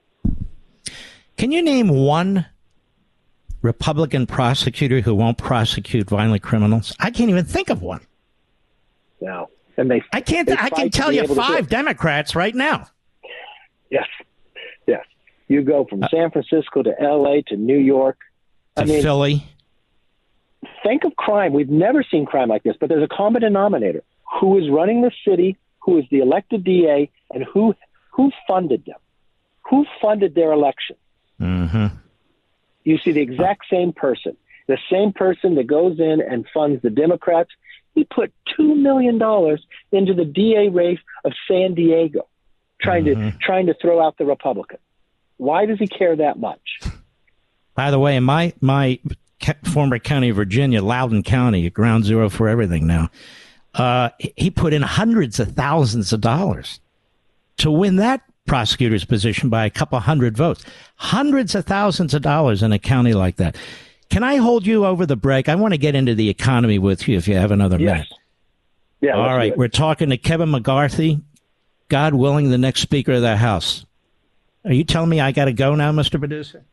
Can 1.37 1.51
you 1.51 1.61
name 1.61 1.89
one 1.89 2.45
Republican 3.61 4.27
prosecutor 4.27 5.01
who 5.01 5.15
won't 5.15 5.37
prosecute 5.37 6.09
violent 6.09 6.41
criminals? 6.41 6.95
I 6.99 7.11
can't 7.11 7.29
even 7.29 7.45
think 7.45 7.69
of 7.69 7.81
one. 7.81 8.01
No, 9.21 9.49
and 9.77 9.89
they. 9.89 10.01
I 10.11 10.21
can't. 10.21 10.49
I 10.49 10.69
can 10.69 10.89
tell 10.89 11.11
you 11.11 11.27
five 11.27 11.69
Democrats 11.69 12.35
right 12.35 12.53
now. 12.53 12.87
Yes, 13.89 14.07
yes. 14.85 15.05
You 15.47 15.63
go 15.63 15.85
from 15.85 16.03
uh, 16.03 16.07
San 16.09 16.29
Francisco 16.31 16.83
to 16.83 16.93
L.A. 17.01 17.41
to 17.43 17.55
New 17.55 17.77
York 17.77 18.17
to 18.75 18.83
I 18.83 18.85
mean, 18.85 19.01
Philly. 19.01 19.47
Think 20.83 21.03
of 21.03 21.15
crime. 21.15 21.53
We've 21.53 21.69
never 21.69 22.03
seen 22.03 22.25
crime 22.25 22.49
like 22.49 22.63
this, 22.63 22.75
but 22.79 22.89
there's 22.89 23.03
a 23.03 23.07
common 23.07 23.41
denominator. 23.41 24.03
Who 24.39 24.57
is 24.57 24.69
running 24.69 25.01
the 25.01 25.11
city? 25.25 25.57
Who 25.81 25.97
is 25.97 26.05
the 26.09 26.19
elected 26.19 26.63
DA? 26.63 27.09
And 27.31 27.43
who 27.43 27.75
who 28.11 28.31
funded 28.47 28.85
them? 28.85 28.99
Who 29.69 29.85
funded 30.01 30.33
their 30.33 30.51
election? 30.51 30.95
Mm-hmm. 31.39 31.87
You 32.83 32.97
see 32.97 33.11
the 33.11 33.21
exact 33.21 33.65
same 33.69 33.93
person, 33.93 34.37
the 34.67 34.77
same 34.91 35.13
person 35.13 35.55
that 35.55 35.67
goes 35.67 35.99
in 35.99 36.21
and 36.21 36.45
funds 36.53 36.81
the 36.81 36.89
Democrats. 36.89 37.51
He 37.93 38.03
put 38.03 38.33
two 38.55 38.75
million 38.75 39.17
dollars 39.17 39.63
into 39.91 40.13
the 40.13 40.25
DA 40.25 40.69
race 40.69 40.99
of 41.23 41.33
San 41.47 41.73
Diego, 41.73 42.27
trying 42.81 43.05
mm-hmm. 43.05 43.29
to 43.31 43.37
trying 43.37 43.67
to 43.67 43.75
throw 43.75 44.01
out 44.01 44.17
the 44.17 44.25
Republican. 44.25 44.79
Why 45.37 45.65
does 45.65 45.79
he 45.79 45.87
care 45.87 46.15
that 46.15 46.39
much? 46.39 46.79
By 47.75 47.91
the 47.91 47.99
way, 47.99 48.19
my 48.19 48.53
my 48.59 48.99
former 49.63 49.99
county 49.99 50.29
of 50.29 50.35
Virginia, 50.35 50.81
Loudoun 50.83 51.23
County, 51.23 51.69
ground 51.69 52.05
zero 52.05 52.29
for 52.29 52.47
everything 52.47 52.87
now, 52.87 53.09
uh, 53.75 54.09
he 54.35 54.49
put 54.49 54.73
in 54.73 54.81
hundreds 54.81 55.39
of 55.39 55.53
thousands 55.53 56.11
of 56.11 56.21
dollars 56.21 56.79
to 57.57 57.71
win 57.71 57.97
that 57.97 58.21
prosecutor's 58.47 59.05
position 59.05 59.49
by 59.49 59.65
a 59.65 59.69
couple 59.69 59.99
hundred 59.99 60.35
votes. 60.35 60.65
Hundreds 60.95 61.53
of 61.53 61.65
thousands 61.65 62.13
of 62.13 62.21
dollars 62.21 62.63
in 62.63 62.71
a 62.71 62.79
county 62.79 63.13
like 63.13 63.35
that. 63.35 63.55
Can 64.09 64.23
I 64.23 64.37
hold 64.37 64.65
you 64.65 64.85
over 64.85 65.05
the 65.05 65.17
break? 65.17 65.49
I 65.49 65.55
want 65.55 65.73
to 65.73 65.77
get 65.77 65.93
into 65.93 66.15
the 66.15 66.29
economy 66.29 66.79
with 66.79 67.07
you 67.07 67.17
if 67.17 67.27
you 67.27 67.35
have 67.35 67.51
another 67.51 67.77
yes. 67.77 67.91
minute. 67.91 68.07
Yeah. 69.01 69.17
All 69.17 69.35
right. 69.35 69.55
We're 69.55 69.67
talking 69.67 70.09
to 70.09 70.17
Kevin 70.17 70.49
McCarthy, 70.49 71.21
God 71.89 72.13
willing, 72.13 72.49
the 72.49 72.57
next 72.57 72.81
Speaker 72.81 73.13
of 73.13 73.21
the 73.21 73.37
House. 73.37 73.85
Are 74.65 74.73
you 74.73 74.83
telling 74.83 75.09
me 75.09 75.19
I 75.19 75.31
got 75.31 75.45
to 75.45 75.53
go 75.53 75.75
now, 75.75 75.91
Mr. 75.91 76.17
Producer? 76.17 76.63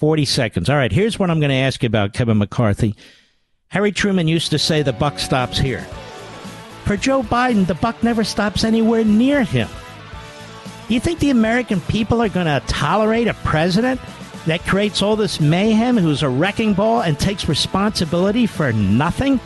40 0.00 0.24
seconds. 0.24 0.70
All 0.70 0.76
right. 0.76 0.90
Here's 0.90 1.18
what 1.18 1.30
I'm 1.30 1.40
going 1.40 1.50
to 1.50 1.56
ask 1.56 1.82
you 1.82 1.86
about 1.86 2.14
Kevin 2.14 2.38
McCarthy. 2.38 2.96
Harry 3.68 3.92
Truman 3.92 4.28
used 4.28 4.50
to 4.50 4.58
say 4.58 4.82
the 4.82 4.94
buck 4.94 5.18
stops 5.18 5.58
here. 5.58 5.82
For 6.86 6.96
Joe 6.96 7.22
Biden, 7.22 7.66
the 7.66 7.74
buck 7.74 8.02
never 8.02 8.24
stops 8.24 8.64
anywhere 8.64 9.04
near 9.04 9.44
him. 9.44 9.68
Do 10.88 10.94
you 10.94 11.00
think 11.00 11.18
the 11.18 11.28
American 11.28 11.82
people 11.82 12.22
are 12.22 12.30
going 12.30 12.46
to 12.46 12.66
tolerate 12.66 13.28
a 13.28 13.34
president 13.34 14.00
that 14.46 14.60
creates 14.62 15.02
all 15.02 15.16
this 15.16 15.38
mayhem, 15.38 15.98
who's 15.98 16.22
a 16.22 16.30
wrecking 16.30 16.72
ball 16.72 17.02
and 17.02 17.18
takes 17.18 17.46
responsibility 17.46 18.46
for 18.46 18.72
nothing? 18.72 19.38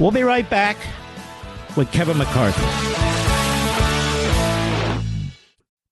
We'll 0.00 0.10
be 0.10 0.24
right 0.24 0.50
back 0.50 0.76
with 1.76 1.90
Kevin 1.92 2.18
McCarthy. 2.18 3.05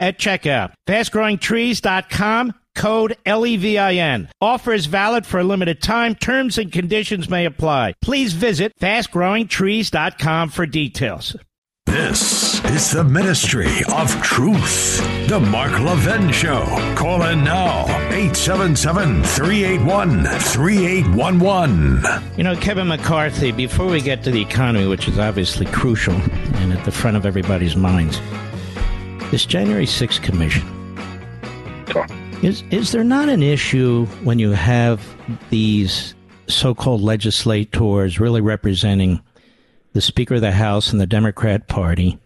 at 0.00 0.18
checkout. 0.18 0.72
Fastgrowingtrees.com 0.86 2.54
code 2.74 3.16
LEVIN. 3.24 4.28
Offer 4.40 4.72
is 4.72 4.86
valid 4.86 5.26
for 5.26 5.40
a 5.40 5.44
limited 5.44 5.80
time. 5.80 6.14
Terms 6.14 6.58
and 6.58 6.72
conditions 6.72 7.28
may 7.28 7.44
apply. 7.44 7.94
Please 8.02 8.32
visit 8.32 8.72
fastgrowingtrees.com 8.80 10.50
for 10.50 10.66
details. 10.66 11.36
This 11.86 12.64
is 12.64 12.90
the 12.90 13.04
ministry 13.04 13.70
of 13.92 14.10
truth. 14.22 14.98
The 15.28 15.38
Mark 15.38 15.78
Levin 15.78 16.32
Show. 16.32 16.64
Call 16.96 17.22
in 17.22 17.44
now 17.44 17.84
877 18.08 19.22
381 19.22 20.24
3811. 20.24 22.02
You 22.36 22.42
know, 22.42 22.56
Kevin 22.56 22.88
McCarthy, 22.88 23.52
before 23.52 23.86
we 23.86 24.00
get 24.00 24.24
to 24.24 24.30
the 24.32 24.40
economy, 24.40 24.86
which 24.86 25.06
is 25.06 25.18
obviously 25.18 25.66
crucial 25.66 26.14
and 26.14 26.72
at 26.72 26.84
the 26.84 26.90
front 26.90 27.16
of 27.16 27.26
everybody's 27.26 27.76
minds, 27.76 28.18
this 29.34 29.46
January 29.46 29.84
6th 29.84 30.22
commission. 30.22 30.64
Is, 32.44 32.62
is 32.70 32.92
there 32.92 33.02
not 33.02 33.28
an 33.28 33.42
issue 33.42 34.06
when 34.22 34.38
you 34.38 34.52
have 34.52 35.04
these 35.50 36.14
so 36.46 36.72
called 36.72 37.00
legislators 37.00 38.20
really 38.20 38.40
representing 38.40 39.20
the 39.92 40.00
Speaker 40.00 40.36
of 40.36 40.40
the 40.40 40.52
House 40.52 40.92
and 40.92 41.00
the 41.00 41.06
Democrat 41.08 41.66
Party, 41.66 42.16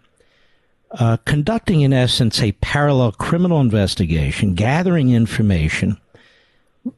uh, 0.90 1.16
conducting, 1.24 1.80
in 1.80 1.94
essence, 1.94 2.42
a 2.42 2.52
parallel 2.52 3.12
criminal 3.12 3.62
investigation, 3.62 4.52
gathering 4.52 5.08
information, 5.08 5.96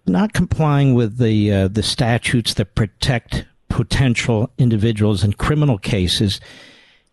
not 0.08 0.32
complying 0.32 0.94
with 0.94 1.18
the 1.18 1.52
uh, 1.52 1.68
the 1.68 1.84
statutes 1.84 2.54
that 2.54 2.74
protect 2.74 3.46
potential 3.68 4.50
individuals 4.58 5.22
in 5.22 5.34
criminal 5.34 5.78
cases, 5.78 6.40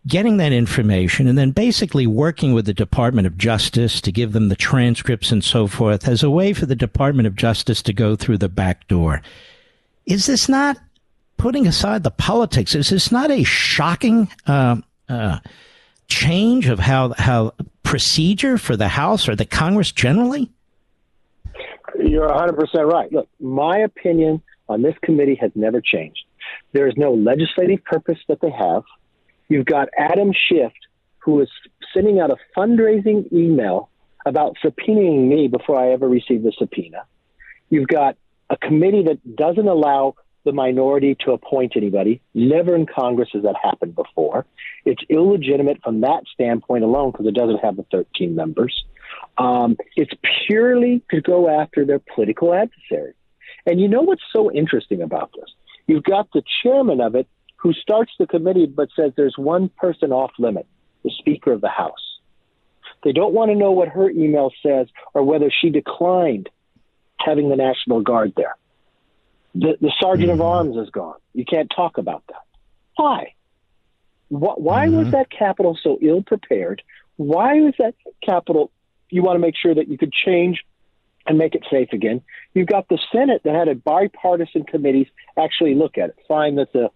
getting 0.06 0.36
that 0.38 0.52
information, 0.52 1.26
and 1.26 1.36
then 1.36 1.50
basically 1.50 2.06
working 2.06 2.52
with 2.52 2.66
the 2.66 2.74
Department 2.74 3.26
of 3.26 3.36
Justice 3.36 4.00
to 4.00 4.12
give 4.12 4.32
them 4.32 4.48
the 4.48 4.56
transcripts 4.56 5.32
and 5.32 5.44
so 5.44 5.66
forth 5.66 6.08
as 6.08 6.22
a 6.22 6.30
way 6.30 6.52
for 6.52 6.66
the 6.66 6.76
Department 6.76 7.26
of 7.26 7.34
Justice 7.34 7.82
to 7.82 7.92
go 7.92 8.16
through 8.16 8.38
the 8.38 8.48
back 8.48 8.86
door. 8.88 9.20
Is 10.06 10.26
this 10.26 10.48
not 10.48 10.78
putting 11.36 11.66
aside 11.66 12.02
the 12.02 12.10
politics, 12.10 12.74
is 12.74 12.90
this 12.90 13.12
not 13.12 13.30
a 13.30 13.44
shocking 13.44 14.28
uh, 14.46 14.76
uh, 15.08 15.38
change 16.08 16.68
of 16.68 16.78
how 16.78 17.14
how 17.18 17.52
procedure 17.82 18.58
for 18.58 18.76
the 18.76 18.88
House 18.88 19.28
or 19.28 19.36
the 19.36 19.44
Congress 19.44 19.92
generally? 19.92 20.50
You're 21.98 22.28
100% 22.28 22.92
right. 22.92 23.10
Look, 23.12 23.28
my 23.40 23.78
opinion 23.78 24.42
on 24.68 24.82
this 24.82 24.94
committee 25.02 25.36
has 25.40 25.50
never 25.54 25.80
changed. 25.80 26.20
There 26.72 26.86
is 26.86 26.94
no 26.96 27.12
legislative 27.12 27.82
purpose 27.84 28.18
that 28.28 28.40
they 28.40 28.50
have. 28.50 28.84
You've 29.48 29.66
got 29.66 29.88
Adam 29.96 30.32
Schiff, 30.32 30.72
who 31.18 31.40
is 31.40 31.48
sending 31.94 32.20
out 32.20 32.30
a 32.30 32.36
fundraising 32.56 33.32
email 33.32 33.90
about 34.26 34.56
subpoenaing 34.64 35.28
me 35.28 35.48
before 35.48 35.78
I 35.78 35.92
ever 35.92 36.08
received 36.08 36.44
the 36.44 36.52
subpoena. 36.58 37.04
You've 37.70 37.88
got 37.88 38.16
a 38.50 38.56
committee 38.56 39.04
that 39.04 39.36
doesn't 39.36 39.68
allow 39.68 40.14
the 40.44 40.52
minority 40.52 41.16
to 41.26 41.32
appoint 41.32 41.74
anybody. 41.76 42.22
Never 42.34 42.74
in 42.74 42.86
Congress 42.86 43.28
has 43.32 43.42
that 43.42 43.56
happened 43.62 43.94
before. 43.94 44.46
It's 44.84 45.02
illegitimate 45.08 45.82
from 45.82 46.00
that 46.02 46.22
standpoint 46.32 46.84
alone 46.84 47.10
because 47.10 47.26
it 47.26 47.34
doesn't 47.34 47.58
have 47.58 47.76
the 47.76 47.84
13 47.90 48.34
members. 48.34 48.84
Um, 49.36 49.76
it's 49.96 50.12
purely 50.46 51.02
to 51.10 51.20
go 51.20 51.48
after 51.48 51.84
their 51.84 51.98
political 51.98 52.54
adversary. 52.54 53.14
And 53.66 53.80
you 53.80 53.88
know 53.88 54.02
what's 54.02 54.22
so 54.32 54.50
interesting 54.50 55.02
about 55.02 55.32
this? 55.34 55.50
You've 55.86 56.04
got 56.04 56.28
the 56.32 56.42
chairman 56.62 57.00
of 57.00 57.14
it 57.14 57.26
who 57.58 57.72
starts 57.72 58.12
the 58.18 58.26
committee 58.26 58.66
but 58.66 58.88
says 58.96 59.12
there's 59.16 59.36
one 59.36 59.68
person 59.68 60.12
off 60.12 60.32
limit, 60.38 60.66
the 61.04 61.10
Speaker 61.18 61.52
of 61.52 61.60
the 61.60 61.68
House. 61.68 62.18
They 63.04 63.12
don't 63.12 63.34
want 63.34 63.50
to 63.50 63.56
know 63.56 63.72
what 63.72 63.88
her 63.88 64.10
email 64.10 64.50
says 64.62 64.88
or 65.14 65.22
whether 65.22 65.50
she 65.50 65.70
declined 65.70 66.48
having 67.18 67.48
the 67.48 67.56
National 67.56 68.00
Guard 68.00 68.32
there. 68.36 68.56
The, 69.54 69.76
the 69.80 69.92
sergeant 70.00 70.30
mm-hmm. 70.30 70.40
of 70.40 70.46
arms 70.46 70.76
is 70.76 70.90
gone. 70.90 71.18
You 71.34 71.44
can't 71.44 71.70
talk 71.74 71.98
about 71.98 72.22
that. 72.28 72.42
Why? 72.96 73.34
Why, 74.28 74.54
why 74.56 74.86
mm-hmm. 74.86 74.96
was 74.98 75.10
that 75.12 75.30
Capitol 75.30 75.78
so 75.80 75.98
ill 76.00 76.22
prepared? 76.22 76.82
Why 77.16 77.60
was 77.60 77.74
that 77.78 77.94
Capitol? 78.24 78.70
You 79.10 79.22
want 79.22 79.36
to 79.36 79.40
make 79.40 79.56
sure 79.56 79.74
that 79.74 79.88
you 79.88 79.98
could 79.98 80.12
change 80.12 80.64
and 81.26 81.38
make 81.38 81.54
it 81.54 81.64
safe 81.70 81.88
again. 81.92 82.22
You've 82.54 82.68
got 82.68 82.88
the 82.88 82.98
Senate 83.12 83.42
that 83.44 83.54
had 83.54 83.68
a 83.68 83.74
bipartisan 83.74 84.64
committees 84.64 85.06
actually 85.36 85.74
look 85.74 85.98
at 85.98 86.10
it, 86.10 86.16
find 86.26 86.58
that 86.58 86.72
the 86.72 86.90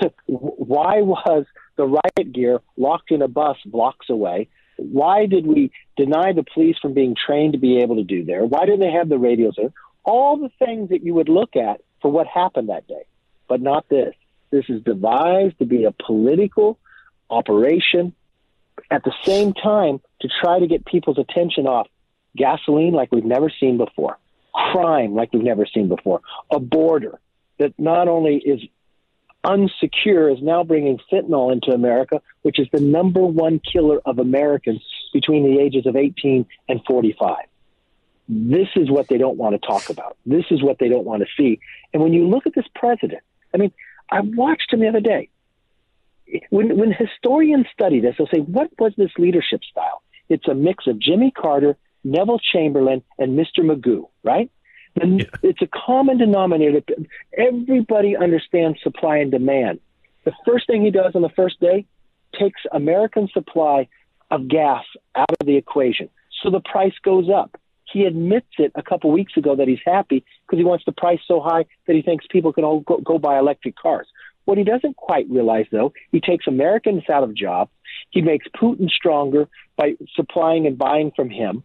why 0.26 1.02
was 1.02 1.44
the 1.76 1.86
riot 1.86 2.32
gear 2.32 2.60
locked 2.76 3.10
in 3.10 3.22
a 3.22 3.28
bus 3.28 3.56
blocks 3.66 4.08
away? 4.08 4.48
Why 4.76 5.26
did 5.26 5.46
we 5.46 5.70
deny 5.96 6.32
the 6.32 6.44
police 6.54 6.76
from 6.80 6.92
being 6.92 7.14
trained 7.14 7.54
to 7.54 7.58
be 7.58 7.78
able 7.80 7.96
to 7.96 8.04
do 8.04 8.24
there? 8.24 8.44
Why 8.44 8.66
didn't 8.66 8.80
they 8.80 8.92
have 8.92 9.08
the 9.08 9.18
radios 9.18 9.54
there? 9.56 9.72
All 10.04 10.36
the 10.36 10.50
things 10.64 10.90
that 10.90 11.02
you 11.02 11.14
would 11.14 11.28
look 11.28 11.56
at 11.56 11.80
for 12.02 12.10
what 12.10 12.26
happened 12.26 12.68
that 12.68 12.86
day, 12.86 13.04
but 13.48 13.60
not 13.60 13.88
this. 13.88 14.14
This 14.50 14.64
is 14.68 14.82
devised 14.82 15.58
to 15.58 15.64
be 15.64 15.84
a 15.84 15.92
political 15.92 16.78
operation 17.30 18.14
at 18.90 19.02
the 19.04 19.12
same 19.24 19.52
time 19.52 20.00
to 20.20 20.28
try 20.40 20.58
to 20.58 20.66
get 20.66 20.84
people's 20.84 21.18
attention 21.18 21.66
off 21.66 21.88
gasoline 22.36 22.92
like 22.92 23.10
we've 23.10 23.24
never 23.24 23.50
seen 23.60 23.78
before, 23.78 24.18
crime 24.54 25.14
like 25.14 25.32
we've 25.32 25.42
never 25.42 25.66
seen 25.66 25.88
before, 25.88 26.20
a 26.50 26.60
border 26.60 27.18
that 27.58 27.72
not 27.78 28.08
only 28.08 28.36
is 28.36 28.60
unsecure 29.46 30.32
is 30.32 30.42
now 30.42 30.64
bringing 30.64 30.98
fentanyl 31.10 31.52
into 31.52 31.70
America, 31.70 32.20
which 32.42 32.58
is 32.58 32.66
the 32.72 32.80
number 32.80 33.20
one 33.20 33.60
killer 33.60 34.00
of 34.04 34.18
Americans 34.18 34.82
between 35.12 35.44
the 35.44 35.60
ages 35.60 35.86
of 35.86 35.96
18 35.96 36.44
and 36.68 36.80
45. 36.86 37.36
This 38.28 38.68
is 38.74 38.90
what 38.90 39.06
they 39.08 39.18
don't 39.18 39.36
want 39.36 39.60
to 39.60 39.66
talk 39.66 39.88
about. 39.88 40.16
This 40.26 40.44
is 40.50 40.62
what 40.62 40.78
they 40.80 40.88
don't 40.88 41.04
want 41.04 41.22
to 41.22 41.28
see. 41.36 41.60
And 41.92 42.02
when 42.02 42.12
you 42.12 42.26
look 42.26 42.46
at 42.46 42.54
this 42.54 42.66
president, 42.74 43.22
I 43.54 43.58
mean, 43.58 43.72
I 44.10 44.20
watched 44.20 44.72
him 44.72 44.80
the 44.80 44.88
other 44.88 45.00
day. 45.00 45.28
When, 46.50 46.76
when 46.76 46.92
historians 46.92 47.66
study 47.72 48.00
this, 48.00 48.16
they'll 48.18 48.26
say, 48.26 48.40
what 48.40 48.70
was 48.80 48.92
this 48.96 49.12
leadership 49.16 49.60
style? 49.70 50.02
It's 50.28 50.48
a 50.48 50.54
mix 50.54 50.88
of 50.88 50.98
Jimmy 50.98 51.30
Carter, 51.30 51.76
Neville 52.02 52.40
Chamberlain, 52.40 53.04
and 53.16 53.38
Mr. 53.38 53.60
Magoo, 53.60 54.08
right? 54.24 54.50
And 55.00 55.20
yeah. 55.20 55.26
it's 55.42 55.62
a 55.62 55.68
common 55.68 56.18
denominator. 56.18 56.80
That 56.80 57.06
everybody 57.36 58.16
understands 58.16 58.78
supply 58.82 59.18
and 59.18 59.30
demand. 59.30 59.80
The 60.24 60.32
first 60.46 60.66
thing 60.66 60.84
he 60.84 60.90
does 60.90 61.14
on 61.14 61.22
the 61.22 61.30
first 61.30 61.60
day 61.60 61.86
takes 62.38 62.60
American 62.72 63.28
supply 63.32 63.88
of 64.30 64.48
gas 64.48 64.84
out 65.14 65.30
of 65.40 65.46
the 65.46 65.56
equation. 65.56 66.08
So 66.42 66.50
the 66.50 66.60
price 66.60 66.94
goes 67.02 67.28
up. 67.30 67.60
He 67.92 68.04
admits 68.04 68.48
it 68.58 68.72
a 68.74 68.82
couple 68.82 69.12
weeks 69.12 69.36
ago 69.36 69.54
that 69.56 69.68
he's 69.68 69.78
happy 69.84 70.24
because 70.44 70.58
he 70.58 70.64
wants 70.64 70.84
the 70.84 70.92
price 70.92 71.20
so 71.26 71.40
high 71.40 71.64
that 71.86 71.94
he 71.94 72.02
thinks 72.02 72.26
people 72.28 72.52
can 72.52 72.64
all 72.64 72.80
go, 72.80 72.98
go 72.98 73.18
buy 73.18 73.38
electric 73.38 73.76
cars. 73.76 74.08
What 74.44 74.58
he 74.58 74.64
doesn't 74.64 74.96
quite 74.96 75.26
realize, 75.30 75.66
though, 75.70 75.92
he 76.12 76.20
takes 76.20 76.46
Americans 76.46 77.04
out 77.12 77.22
of 77.22 77.34
jobs. 77.34 77.70
He 78.10 78.22
makes 78.22 78.46
Putin 78.60 78.88
stronger 78.90 79.48
by 79.76 79.94
supplying 80.14 80.66
and 80.66 80.76
buying 80.78 81.12
from 81.14 81.30
him. 81.30 81.62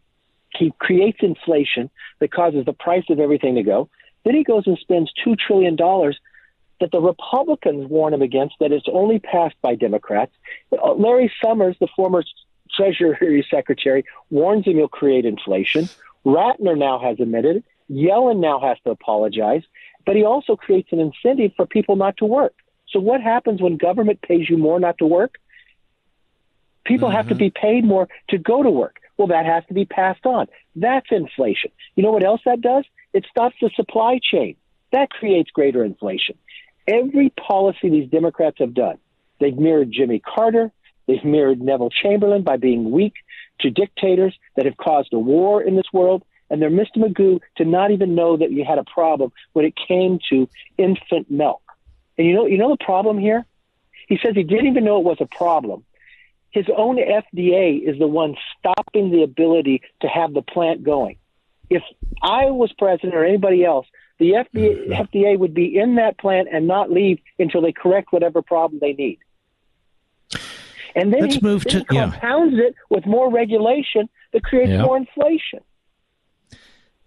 He 0.57 0.73
creates 0.79 1.19
inflation 1.21 1.89
that 2.19 2.31
causes 2.31 2.65
the 2.65 2.73
price 2.73 3.05
of 3.09 3.19
everything 3.19 3.55
to 3.55 3.63
go. 3.63 3.89
Then 4.25 4.35
he 4.35 4.43
goes 4.43 4.67
and 4.67 4.77
spends 4.77 5.11
$2 5.25 5.37
trillion 5.37 5.75
that 5.75 6.91
the 6.91 6.99
Republicans 6.99 7.87
warn 7.89 8.13
him 8.13 8.21
against, 8.21 8.55
that 8.59 8.71
it's 8.71 8.87
only 8.91 9.19
passed 9.19 9.55
by 9.61 9.75
Democrats. 9.75 10.33
Uh, 10.71 10.93
Larry 10.93 11.31
Summers, 11.43 11.75
the 11.79 11.87
former 11.95 12.23
Treasury 12.75 13.45
Secretary, 13.51 14.03
warns 14.29 14.65
him 14.65 14.77
he'll 14.77 14.87
create 14.87 15.25
inflation. 15.25 15.87
Rattner 16.25 16.77
now 16.77 16.99
has 16.99 17.19
admitted 17.19 17.57
it. 17.57 17.65
Yellen 17.89 18.39
now 18.39 18.59
has 18.59 18.77
to 18.83 18.91
apologize. 18.91 19.63
But 20.05 20.15
he 20.15 20.23
also 20.23 20.55
creates 20.55 20.89
an 20.91 20.99
incentive 20.99 21.51
for 21.55 21.65
people 21.65 21.95
not 21.95 22.17
to 22.17 22.25
work. 22.25 22.53
So 22.89 22.99
what 22.99 23.21
happens 23.21 23.61
when 23.61 23.77
government 23.77 24.21
pays 24.21 24.49
you 24.49 24.57
more 24.57 24.79
not 24.79 24.97
to 24.97 25.05
work? 25.05 25.35
People 26.83 27.09
mm-hmm. 27.09 27.17
have 27.17 27.27
to 27.27 27.35
mm-hmm. 27.35 27.39
be 27.39 27.49
paid 27.51 27.85
more 27.85 28.07
to 28.29 28.37
go 28.37 28.63
to 28.63 28.69
work. 28.69 28.97
Well, 29.17 29.27
that 29.27 29.45
has 29.45 29.63
to 29.67 29.73
be 29.73 29.85
passed 29.85 30.25
on. 30.25 30.47
That's 30.75 31.07
inflation. 31.11 31.71
You 31.95 32.03
know 32.03 32.11
what 32.11 32.23
else 32.23 32.41
that 32.45 32.61
does? 32.61 32.85
It 33.13 33.25
stops 33.29 33.55
the 33.61 33.69
supply 33.75 34.19
chain. 34.21 34.55
That 34.91 35.09
creates 35.09 35.51
greater 35.51 35.83
inflation. 35.83 36.37
Every 36.87 37.29
policy 37.29 37.89
these 37.89 38.09
Democrats 38.09 38.57
have 38.59 38.73
done, 38.73 38.97
they've 39.39 39.57
mirrored 39.57 39.91
Jimmy 39.91 40.19
Carter, 40.19 40.71
they've 41.07 41.23
mirrored 41.23 41.61
Neville 41.61 41.89
Chamberlain 41.89 42.43
by 42.43 42.57
being 42.57 42.91
weak 42.91 43.13
to 43.61 43.69
dictators 43.69 44.37
that 44.55 44.65
have 44.65 44.77
caused 44.77 45.13
a 45.13 45.19
war 45.19 45.61
in 45.61 45.75
this 45.75 45.85
world, 45.93 46.23
and 46.49 46.61
they're 46.61 46.71
Mr. 46.71 46.97
Magoo 46.97 47.39
to 47.57 47.65
not 47.65 47.91
even 47.91 48.15
know 48.15 48.37
that 48.37 48.51
you 48.51 48.65
had 48.65 48.79
a 48.79 48.83
problem 48.83 49.31
when 49.53 49.65
it 49.65 49.73
came 49.87 50.19
to 50.29 50.49
infant 50.77 51.29
milk. 51.29 51.61
And 52.17 52.27
you 52.27 52.33
know, 52.33 52.45
you 52.45 52.57
know 52.57 52.69
the 52.69 52.83
problem 52.83 53.17
here? 53.19 53.45
He 54.07 54.17
says 54.21 54.33
he 54.35 54.43
didn't 54.43 54.67
even 54.67 54.83
know 54.83 54.97
it 54.97 55.05
was 55.05 55.17
a 55.21 55.25
problem 55.25 55.85
his 56.51 56.65
own 56.75 56.97
FDA 56.97 57.81
is 57.81 57.97
the 57.97 58.07
one 58.07 58.35
stopping 58.59 59.11
the 59.11 59.23
ability 59.23 59.81
to 60.01 60.07
have 60.07 60.33
the 60.33 60.41
plant 60.41 60.83
going. 60.83 61.17
If 61.69 61.83
I 62.21 62.45
was 62.51 62.71
president 62.77 63.15
or 63.15 63.25
anybody 63.25 63.63
else, 63.63 63.87
the 64.19 64.31
FDA, 64.31 64.87
mm-hmm. 64.87 64.91
FDA 64.91 65.39
would 65.39 65.53
be 65.53 65.77
in 65.77 65.95
that 65.95 66.19
plant 66.19 66.49
and 66.51 66.67
not 66.67 66.91
leave 66.91 67.19
until 67.39 67.61
they 67.61 67.71
correct 67.71 68.11
whatever 68.11 68.41
problem 68.41 68.79
they 68.79 68.93
need. 68.93 69.19
And 70.93 71.13
then 71.13 71.21
Let's 71.21 71.35
he, 71.35 71.41
move 71.41 71.63
then 71.63 71.85
to, 71.85 71.85
compounds 71.85 72.55
yeah. 72.57 72.65
it 72.65 72.75
with 72.89 73.05
more 73.05 73.31
regulation 73.31 74.09
that 74.33 74.43
creates 74.43 74.71
yeah. 74.71 74.83
more 74.83 74.97
inflation. 74.97 75.61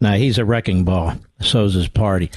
Now 0.01 0.15
he's 0.15 0.39
a 0.39 0.45
wrecking 0.45 0.85
ball. 0.85 1.15
So's 1.41 1.75
his 1.75 1.89
party. 1.89 2.31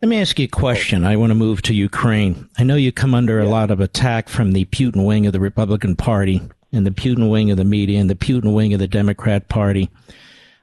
Let 0.00 0.08
me 0.10 0.20
ask 0.20 0.38
you 0.38 0.44
a 0.44 0.48
question. 0.48 1.04
I 1.04 1.16
want 1.16 1.30
to 1.30 1.34
move 1.34 1.60
to 1.62 1.74
Ukraine. 1.74 2.48
I 2.56 2.62
know 2.62 2.76
you 2.76 2.92
come 2.92 3.16
under 3.16 3.40
a 3.40 3.48
lot 3.48 3.72
of 3.72 3.80
attack 3.80 4.28
from 4.28 4.52
the 4.52 4.64
Putin 4.66 5.04
wing 5.04 5.26
of 5.26 5.32
the 5.32 5.40
Republican 5.40 5.96
Party 5.96 6.40
and 6.72 6.86
the 6.86 6.92
Putin 6.92 7.28
wing 7.28 7.50
of 7.50 7.56
the 7.56 7.64
media 7.64 7.98
and 7.98 8.08
the 8.08 8.14
Putin 8.14 8.54
wing 8.54 8.72
of 8.72 8.78
the 8.78 8.86
Democrat 8.86 9.48
Party, 9.48 9.90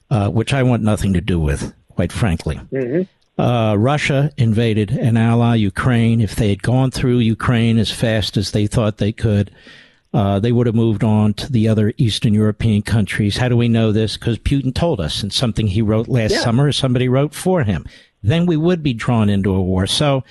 uh, 0.09 0.29
which 0.29 0.53
I 0.53 0.63
want 0.63 0.83
nothing 0.83 1.11
to 1.11 1.21
do 1.21 1.37
with, 1.37 1.73
quite 1.89 2.13
frankly. 2.13 2.61
Mm-hmm. 2.71 3.41
Uh, 3.41 3.75
Russia 3.75 4.31
invaded 4.37 4.91
an 4.91 5.17
ally, 5.17 5.55
Ukraine. 5.55 6.21
If 6.21 6.37
they 6.37 6.47
had 6.47 6.63
gone 6.63 6.89
through 6.89 7.17
Ukraine 7.17 7.77
as 7.77 7.91
fast 7.91 8.37
as 8.37 8.51
they 8.51 8.67
thought 8.67 8.99
they 8.99 9.11
could, 9.11 9.51
uh, 10.13 10.39
they 10.39 10.53
would 10.53 10.65
have 10.65 10.75
moved 10.75 11.03
on 11.03 11.33
to 11.33 11.51
the 11.51 11.67
other 11.67 11.91
Eastern 11.97 12.33
European 12.33 12.83
countries. 12.83 13.35
How 13.35 13.49
do 13.49 13.57
we 13.57 13.67
know 13.67 13.91
this? 13.91 14.15
Because 14.15 14.39
Putin 14.39 14.73
told 14.73 15.01
us, 15.01 15.21
and 15.21 15.33
something 15.33 15.67
he 15.67 15.81
wrote 15.81 16.07
last 16.07 16.31
yeah. 16.31 16.39
summer, 16.39 16.71
somebody 16.71 17.09
wrote 17.09 17.33
for 17.33 17.63
him 17.63 17.85
then 18.29 18.45
we 18.45 18.57
would 18.57 18.83
be 18.83 18.93
drawn 18.93 19.29
into 19.29 19.53
a 19.53 19.61
war. 19.61 19.87
So 19.87 20.23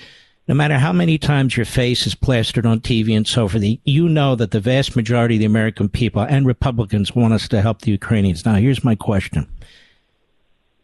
no 0.47 0.53
matter 0.53 0.77
how 0.77 0.93
many 0.93 1.17
times 1.17 1.57
your 1.57 1.65
face 1.65 2.05
is 2.05 2.13
plastered 2.13 2.65
on 2.65 2.79
TV 2.79 3.15
and 3.15 3.27
so 3.27 3.47
forth, 3.47 3.63
you 3.83 4.09
know 4.09 4.35
that 4.35 4.51
the 4.51 4.59
vast 4.59 4.95
majority 4.95 5.35
of 5.35 5.39
the 5.39 5.45
American 5.45 5.89
people 5.89 6.21
and 6.21 6.45
Republicans 6.45 7.15
want 7.15 7.33
us 7.33 7.47
to 7.47 7.61
help 7.61 7.81
the 7.81 7.91
Ukrainians. 7.91 8.45
Now, 8.45 8.55
here's 8.55 8.83
my 8.83 8.95
question. 8.95 9.47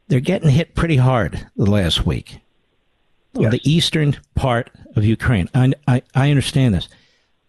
They're 0.08 0.20
getting 0.20 0.50
hit 0.50 0.76
pretty 0.76 0.98
hard 0.98 1.48
the 1.56 1.70
last 1.70 2.06
week. 2.06 2.40
Yes. 3.34 3.52
The 3.52 3.72
eastern 3.72 4.18
part 4.36 4.72
of 4.96 5.06
Ukraine. 5.06 5.48
I, 5.54 5.72
I, 5.88 6.02
I 6.14 6.30
understand 6.32 6.74
this. 6.74 6.90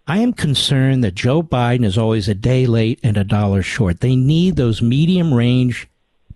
I 0.07 0.19
am 0.19 0.33
concerned 0.33 1.03
that 1.03 1.15
Joe 1.15 1.43
Biden 1.43 1.85
is 1.85 1.97
always 1.97 2.29
a 2.29 2.35
day 2.35 2.67
late 2.67 3.01
and 3.03 3.17
a 3.17 3.25
dollar 3.25 3.63
short. 3.63 4.01
They 4.01 4.17
need 4.17 4.57
those 4.57 4.83
medium 4.83 5.33
range 5.33 5.89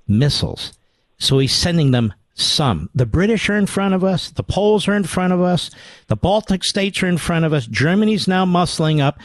missiles. 0.08 0.72
So 1.18 1.38
he's 1.38 1.54
sending 1.54 1.90
them 1.90 2.14
some. 2.36 2.90
The 2.94 3.06
British 3.06 3.48
are 3.48 3.56
in 3.56 3.66
front 3.66 3.94
of 3.94 4.04
us. 4.04 4.30
The 4.30 4.42
Poles 4.42 4.86
are 4.86 4.94
in 4.94 5.04
front 5.04 5.32
of 5.32 5.40
us. 5.40 5.70
The 6.08 6.16
Baltic 6.16 6.64
states 6.64 7.02
are 7.02 7.08
in 7.08 7.18
front 7.18 7.44
of 7.44 7.52
us. 7.52 7.66
Germany's 7.66 8.28
now 8.28 8.44
muscling 8.44 9.00
up. 9.00 9.18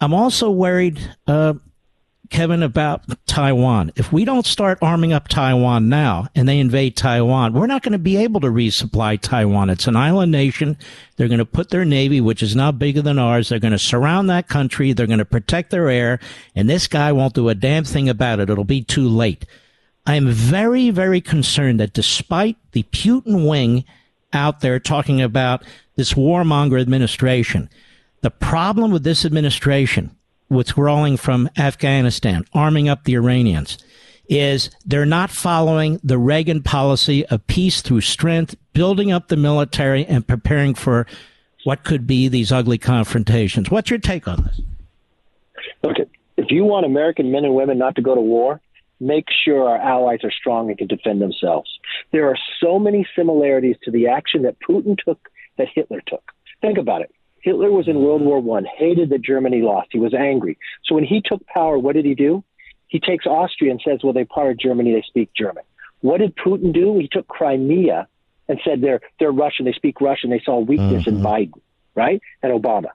I'm 0.00 0.14
also 0.14 0.50
worried, 0.50 1.00
uh, 1.26 1.54
Kevin, 2.30 2.62
about 2.62 3.02
Taiwan. 3.26 3.92
If 3.96 4.12
we 4.12 4.24
don't 4.24 4.46
start 4.46 4.78
arming 4.80 5.12
up 5.12 5.28
Taiwan 5.28 5.88
now 5.88 6.28
and 6.34 6.48
they 6.48 6.60
invade 6.60 6.96
Taiwan, 6.96 7.52
we're 7.52 7.66
not 7.66 7.82
going 7.82 7.92
to 7.92 7.98
be 7.98 8.16
able 8.16 8.40
to 8.40 8.48
resupply 8.48 9.20
Taiwan. 9.20 9.68
It's 9.68 9.88
an 9.88 9.96
island 9.96 10.30
nation. 10.30 10.78
They're 11.16 11.28
going 11.28 11.38
to 11.38 11.44
put 11.44 11.70
their 11.70 11.84
navy, 11.84 12.20
which 12.20 12.42
is 12.42 12.54
now 12.54 12.70
bigger 12.70 13.02
than 13.02 13.18
ours. 13.18 13.48
They're 13.48 13.58
going 13.58 13.72
to 13.72 13.78
surround 13.78 14.30
that 14.30 14.48
country. 14.48 14.92
They're 14.92 15.06
going 15.06 15.18
to 15.18 15.24
protect 15.24 15.70
their 15.70 15.88
air. 15.88 16.20
And 16.54 16.70
this 16.70 16.86
guy 16.86 17.12
won't 17.12 17.34
do 17.34 17.48
a 17.48 17.54
damn 17.54 17.84
thing 17.84 18.08
about 18.08 18.38
it. 18.38 18.48
It'll 18.48 18.64
be 18.64 18.82
too 18.82 19.08
late. 19.08 19.44
I 20.06 20.16
am 20.16 20.28
very, 20.28 20.90
very 20.90 21.20
concerned 21.20 21.80
that 21.80 21.94
despite 21.94 22.56
the 22.72 22.82
Putin 22.84 23.48
wing 23.48 23.84
out 24.32 24.60
there 24.60 24.78
talking 24.78 25.22
about 25.22 25.64
this 25.96 26.14
warmonger 26.14 26.80
administration, 26.80 27.70
the 28.20 28.30
problem 28.30 28.90
with 28.90 29.04
this 29.04 29.24
administration, 29.24 30.14
withdrawing 30.50 31.16
from 31.16 31.48
Afghanistan, 31.56 32.44
arming 32.52 32.88
up 32.88 33.04
the 33.04 33.14
Iranians, 33.14 33.78
is 34.28 34.70
they're 34.84 35.06
not 35.06 35.30
following 35.30 36.00
the 36.02 36.18
Reagan 36.18 36.62
policy 36.62 37.24
of 37.26 37.46
peace 37.46 37.80
through 37.80 38.00
strength, 38.02 38.54
building 38.72 39.12
up 39.12 39.28
the 39.28 39.36
military 39.36 40.04
and 40.06 40.26
preparing 40.26 40.74
for 40.74 41.06
what 41.64 41.84
could 41.84 42.06
be 42.06 42.28
these 42.28 42.52
ugly 42.52 42.78
confrontations. 42.78 43.70
What's 43.70 43.90
your 43.90 43.98
take 43.98 44.28
on 44.28 44.44
this? 44.44 44.60
Look, 45.82 45.96
if 46.36 46.50
you 46.50 46.64
want 46.64 46.86
American 46.86 47.30
men 47.30 47.44
and 47.44 47.54
women 47.54 47.78
not 47.78 47.94
to 47.96 48.02
go 48.02 48.14
to 48.14 48.20
war, 48.20 48.60
make 49.04 49.26
sure 49.44 49.68
our 49.68 49.78
allies 49.78 50.20
are 50.24 50.32
strong 50.32 50.68
and 50.68 50.78
can 50.78 50.86
defend 50.86 51.20
themselves. 51.20 51.70
There 52.12 52.28
are 52.28 52.38
so 52.60 52.78
many 52.78 53.06
similarities 53.16 53.76
to 53.84 53.90
the 53.90 54.08
action 54.08 54.42
that 54.42 54.56
Putin 54.60 54.96
took 55.02 55.28
that 55.58 55.68
Hitler 55.74 56.02
took. 56.06 56.22
Think 56.60 56.78
about 56.78 57.02
it. 57.02 57.14
Hitler 57.42 57.70
was 57.70 57.88
in 57.88 58.00
World 58.00 58.22
War 58.22 58.40
One, 58.40 58.64
hated 58.64 59.10
that 59.10 59.22
Germany 59.22 59.60
lost. 59.60 59.88
He 59.92 60.00
was 60.00 60.14
angry. 60.14 60.58
So 60.84 60.94
when 60.94 61.04
he 61.04 61.20
took 61.22 61.46
power, 61.46 61.78
what 61.78 61.94
did 61.94 62.06
he 62.06 62.14
do? 62.14 62.42
He 62.88 63.00
takes 63.00 63.26
Austria 63.26 63.70
and 63.70 63.80
says, 63.84 64.00
"Well, 64.02 64.14
they 64.14 64.24
part 64.24 64.50
of 64.50 64.58
Germany. 64.58 64.94
They 64.94 65.02
speak 65.02 65.30
German." 65.36 65.64
What 66.00 66.18
did 66.20 66.36
Putin 66.36 66.72
do? 66.72 66.98
He 66.98 67.08
took 67.08 67.28
Crimea 67.28 68.08
and 68.48 68.60
said, 68.64 68.80
"They're 68.80 69.00
they're 69.18 69.32
Russian. 69.32 69.66
They 69.66 69.72
speak 69.72 70.00
Russian." 70.00 70.30
They 70.30 70.40
saw 70.40 70.58
weakness 70.58 71.04
mm-hmm. 71.04 71.16
in 71.16 71.22
Biden, 71.22 71.60
right, 71.94 72.22
and 72.42 72.52
Obama. 72.52 72.88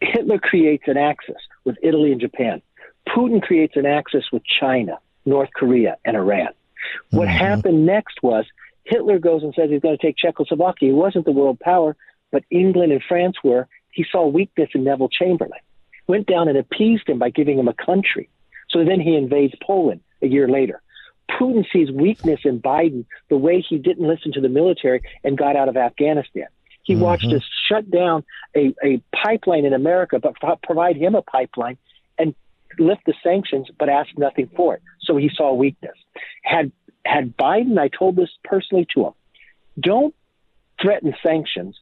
Hitler 0.00 0.38
creates 0.38 0.84
an 0.86 0.96
axis 0.96 1.36
with 1.64 1.76
Italy 1.82 2.10
and 2.12 2.20
Japan. 2.20 2.62
Putin 3.08 3.42
creates 3.42 3.76
an 3.76 3.86
axis 3.86 4.24
with 4.32 4.42
China, 4.44 4.98
North 5.24 5.50
Korea, 5.54 5.96
and 6.04 6.16
Iran. 6.16 6.48
What 7.10 7.28
mm-hmm. 7.28 7.36
happened 7.38 7.86
next 7.86 8.22
was 8.22 8.44
Hitler 8.84 9.18
goes 9.18 9.42
and 9.42 9.54
says 9.54 9.70
he's 9.70 9.80
going 9.80 9.96
to 9.96 10.02
take 10.06 10.16
Czechoslovakia. 10.16 10.88
He 10.88 10.94
wasn't 10.94 11.24
the 11.24 11.32
world 11.32 11.58
power, 11.60 11.96
but 12.30 12.44
England 12.50 12.92
and 12.92 13.02
France 13.06 13.36
were. 13.42 13.68
He 13.90 14.04
saw 14.10 14.26
weakness 14.26 14.70
in 14.74 14.84
Neville 14.84 15.08
Chamberlain, 15.08 15.60
went 16.06 16.26
down 16.26 16.48
and 16.48 16.58
appeased 16.58 17.08
him 17.08 17.18
by 17.18 17.30
giving 17.30 17.58
him 17.58 17.68
a 17.68 17.74
country. 17.74 18.28
So 18.68 18.84
then 18.84 19.00
he 19.00 19.16
invades 19.16 19.54
Poland 19.62 20.00
a 20.20 20.26
year 20.26 20.48
later. 20.48 20.82
Putin 21.30 21.64
sees 21.72 21.90
weakness 21.90 22.40
in 22.44 22.60
Biden 22.60 23.06
the 23.30 23.36
way 23.36 23.60
he 23.66 23.78
didn't 23.78 24.06
listen 24.06 24.32
to 24.32 24.40
the 24.40 24.48
military 24.48 25.02
and 25.22 25.38
got 25.38 25.56
out 25.56 25.68
of 25.68 25.76
Afghanistan. 25.76 26.46
He 26.82 26.94
mm-hmm. 26.94 27.02
watched 27.02 27.32
us 27.32 27.42
shut 27.68 27.90
down 27.90 28.24
a, 28.54 28.74
a 28.84 29.02
pipeline 29.14 29.64
in 29.64 29.72
America, 29.72 30.18
but 30.18 30.34
provide 30.62 30.96
him 30.96 31.14
a 31.14 31.22
pipeline 31.22 31.78
lift 32.78 33.02
the 33.06 33.14
sanctions, 33.22 33.68
but 33.78 33.88
ask 33.88 34.10
nothing 34.16 34.50
for 34.56 34.74
it. 34.74 34.82
So 35.02 35.16
he 35.16 35.30
saw 35.34 35.52
weakness. 35.52 35.96
Had 36.42 36.72
had 37.04 37.36
Biden, 37.36 37.78
I 37.78 37.88
told 37.88 38.16
this 38.16 38.30
personally 38.44 38.86
to 38.94 39.06
him, 39.06 39.12
don't 39.78 40.14
threaten 40.80 41.14
sanctions. 41.22 41.78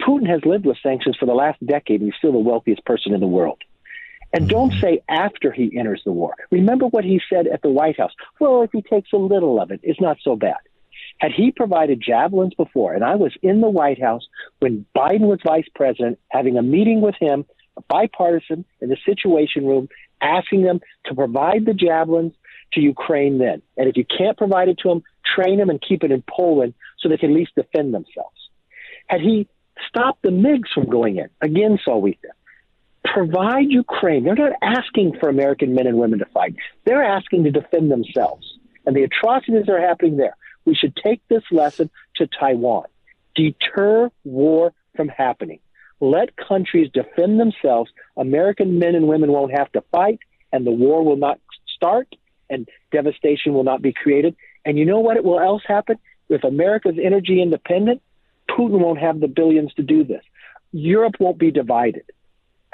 Putin 0.00 0.28
has 0.28 0.44
lived 0.44 0.66
with 0.66 0.78
sanctions 0.82 1.16
for 1.16 1.26
the 1.26 1.34
last 1.34 1.64
decade, 1.64 2.00
and 2.00 2.10
he's 2.10 2.18
still 2.18 2.32
the 2.32 2.38
wealthiest 2.38 2.84
person 2.84 3.12
in 3.12 3.20
the 3.20 3.26
world. 3.26 3.60
And 4.32 4.48
don't 4.48 4.72
say 4.80 5.02
after 5.08 5.50
he 5.50 5.76
enters 5.76 6.02
the 6.04 6.12
war. 6.12 6.34
Remember 6.50 6.86
what 6.86 7.04
he 7.04 7.20
said 7.28 7.48
at 7.48 7.62
the 7.62 7.68
White 7.68 7.98
House. 7.98 8.12
Well, 8.38 8.62
if 8.62 8.70
he 8.72 8.80
takes 8.80 9.12
a 9.12 9.16
little 9.16 9.60
of 9.60 9.72
it, 9.72 9.80
it's 9.82 10.00
not 10.00 10.18
so 10.22 10.36
bad. 10.36 10.58
Had 11.18 11.32
he 11.32 11.50
provided 11.50 12.00
javelins 12.00 12.54
before, 12.54 12.94
and 12.94 13.04
I 13.04 13.16
was 13.16 13.32
in 13.42 13.60
the 13.60 13.68
White 13.68 14.00
House 14.00 14.26
when 14.60 14.86
Biden 14.96 15.22
was 15.22 15.40
vice 15.44 15.68
president, 15.74 16.18
having 16.28 16.56
a 16.56 16.62
meeting 16.62 17.00
with 17.00 17.16
him, 17.18 17.44
bipartisan, 17.88 18.64
in 18.80 18.88
the 18.88 18.96
Situation 19.06 19.66
Room, 19.66 19.88
asking 20.20 20.62
them 20.62 20.80
to 21.06 21.14
provide 21.14 21.64
the 21.64 21.74
javelins 21.74 22.34
to 22.72 22.80
Ukraine 22.80 23.38
then. 23.38 23.62
And 23.76 23.88
if 23.88 23.96
you 23.96 24.04
can't 24.04 24.36
provide 24.36 24.68
it 24.68 24.78
to 24.82 24.88
them, 24.88 25.02
train 25.24 25.58
them 25.58 25.70
and 25.70 25.80
keep 25.80 26.04
it 26.04 26.10
in 26.10 26.22
Poland 26.28 26.74
so 26.98 27.08
they 27.08 27.16
can 27.16 27.30
at 27.30 27.36
least 27.36 27.54
defend 27.54 27.94
themselves. 27.94 28.36
Had 29.06 29.20
he 29.20 29.48
stopped 29.88 30.22
the 30.22 30.30
MiGs 30.30 30.72
from 30.74 30.88
going 30.88 31.16
in, 31.16 31.28
again 31.40 31.78
weakness. 32.00 32.32
Provide 33.04 33.70
Ukraine. 33.70 34.24
They're 34.24 34.34
not 34.34 34.52
asking 34.62 35.16
for 35.18 35.28
American 35.28 35.74
men 35.74 35.86
and 35.86 35.98
women 35.98 36.18
to 36.18 36.26
fight. 36.26 36.54
They're 36.84 37.02
asking 37.02 37.44
to 37.44 37.50
defend 37.50 37.90
themselves. 37.90 38.46
And 38.86 38.94
the 38.94 39.04
atrocities 39.04 39.68
are 39.68 39.80
happening 39.80 40.16
there. 40.16 40.36
We 40.64 40.74
should 40.74 40.94
take 40.96 41.20
this 41.28 41.42
lesson 41.50 41.90
to 42.16 42.26
Taiwan. 42.26 42.84
Deter 43.34 44.10
war 44.24 44.72
from 44.96 45.08
happening. 45.08 45.60
Let 46.00 46.36
countries 46.36 46.90
defend 46.92 47.38
themselves. 47.38 47.90
American 48.16 48.78
men 48.78 48.94
and 48.94 49.06
women 49.06 49.30
won't 49.32 49.52
have 49.52 49.70
to 49.72 49.82
fight, 49.92 50.18
and 50.52 50.66
the 50.66 50.70
war 50.70 51.04
will 51.04 51.16
not 51.16 51.38
start, 51.76 52.08
and 52.48 52.68
devastation 52.90 53.52
will 53.54 53.64
not 53.64 53.82
be 53.82 53.92
created. 53.92 54.34
And 54.64 54.78
you 54.78 54.84
know 54.84 55.00
what 55.00 55.16
it 55.16 55.24
will 55.24 55.40
else 55.40 55.62
happen? 55.66 55.98
If 56.28 56.44
America's 56.44 56.96
energy 57.02 57.42
independent, 57.42 58.02
Putin 58.48 58.80
won't 58.80 58.98
have 58.98 59.20
the 59.20 59.28
billions 59.28 59.72
to 59.74 59.82
do 59.82 60.04
this. 60.04 60.22
Europe 60.72 61.16
won't 61.20 61.38
be 61.38 61.50
divided, 61.50 62.04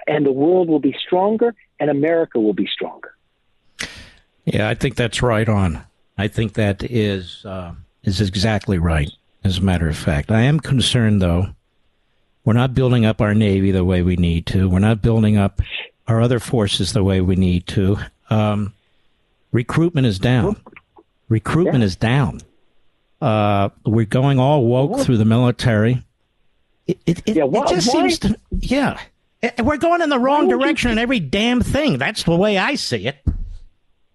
and 0.06 0.24
the 0.24 0.32
world 0.32 0.68
will 0.68 0.80
be 0.80 0.94
stronger, 1.06 1.54
and 1.80 1.90
America 1.90 2.38
will 2.38 2.54
be 2.54 2.66
stronger. 2.66 3.14
Yeah, 4.44 4.68
I 4.68 4.74
think 4.74 4.94
that's 4.94 5.22
right 5.22 5.48
on. 5.48 5.82
I 6.18 6.28
think 6.28 6.54
that 6.54 6.82
is 6.84 7.44
uh, 7.44 7.74
is 8.04 8.20
exactly 8.20 8.78
right. 8.78 9.10
As 9.44 9.58
a 9.58 9.62
matter 9.62 9.88
of 9.88 9.96
fact, 9.96 10.30
I 10.30 10.42
am 10.42 10.60
concerned 10.60 11.20
though. 11.20 11.48
We're 12.46 12.52
not 12.52 12.74
building 12.74 13.04
up 13.04 13.20
our 13.20 13.34
navy 13.34 13.72
the 13.72 13.84
way 13.84 14.02
we 14.02 14.14
need 14.14 14.46
to. 14.46 14.70
We're 14.70 14.78
not 14.78 15.02
building 15.02 15.36
up 15.36 15.60
our 16.06 16.20
other 16.20 16.38
forces 16.38 16.92
the 16.92 17.02
way 17.02 17.20
we 17.20 17.34
need 17.34 17.66
to. 17.66 17.98
Um, 18.30 18.72
recruitment 19.50 20.06
is 20.06 20.20
down. 20.20 20.56
Recruitment 21.28 21.80
yeah. 21.80 21.86
is 21.86 21.96
down. 21.96 22.40
Uh, 23.20 23.70
we're 23.84 24.06
going 24.06 24.38
all 24.38 24.64
woke 24.64 25.00
through 25.00 25.16
the 25.16 25.24
military. 25.24 26.04
It, 26.86 27.00
it, 27.04 27.22
it, 27.26 27.36
yeah, 27.36 27.42
why, 27.42 27.64
it 27.64 27.68
just 27.70 27.92
why? 27.92 28.02
seems 28.02 28.20
to, 28.20 28.38
yeah. 28.60 29.00
We're 29.58 29.76
going 29.76 30.00
in 30.00 30.08
the 30.08 30.20
wrong 30.20 30.48
direction 30.48 30.92
in 30.92 30.98
every 30.98 31.18
damn 31.18 31.60
thing. 31.60 31.98
That's 31.98 32.22
the 32.22 32.36
way 32.36 32.58
I 32.58 32.76
see 32.76 33.08
it. 33.08 33.18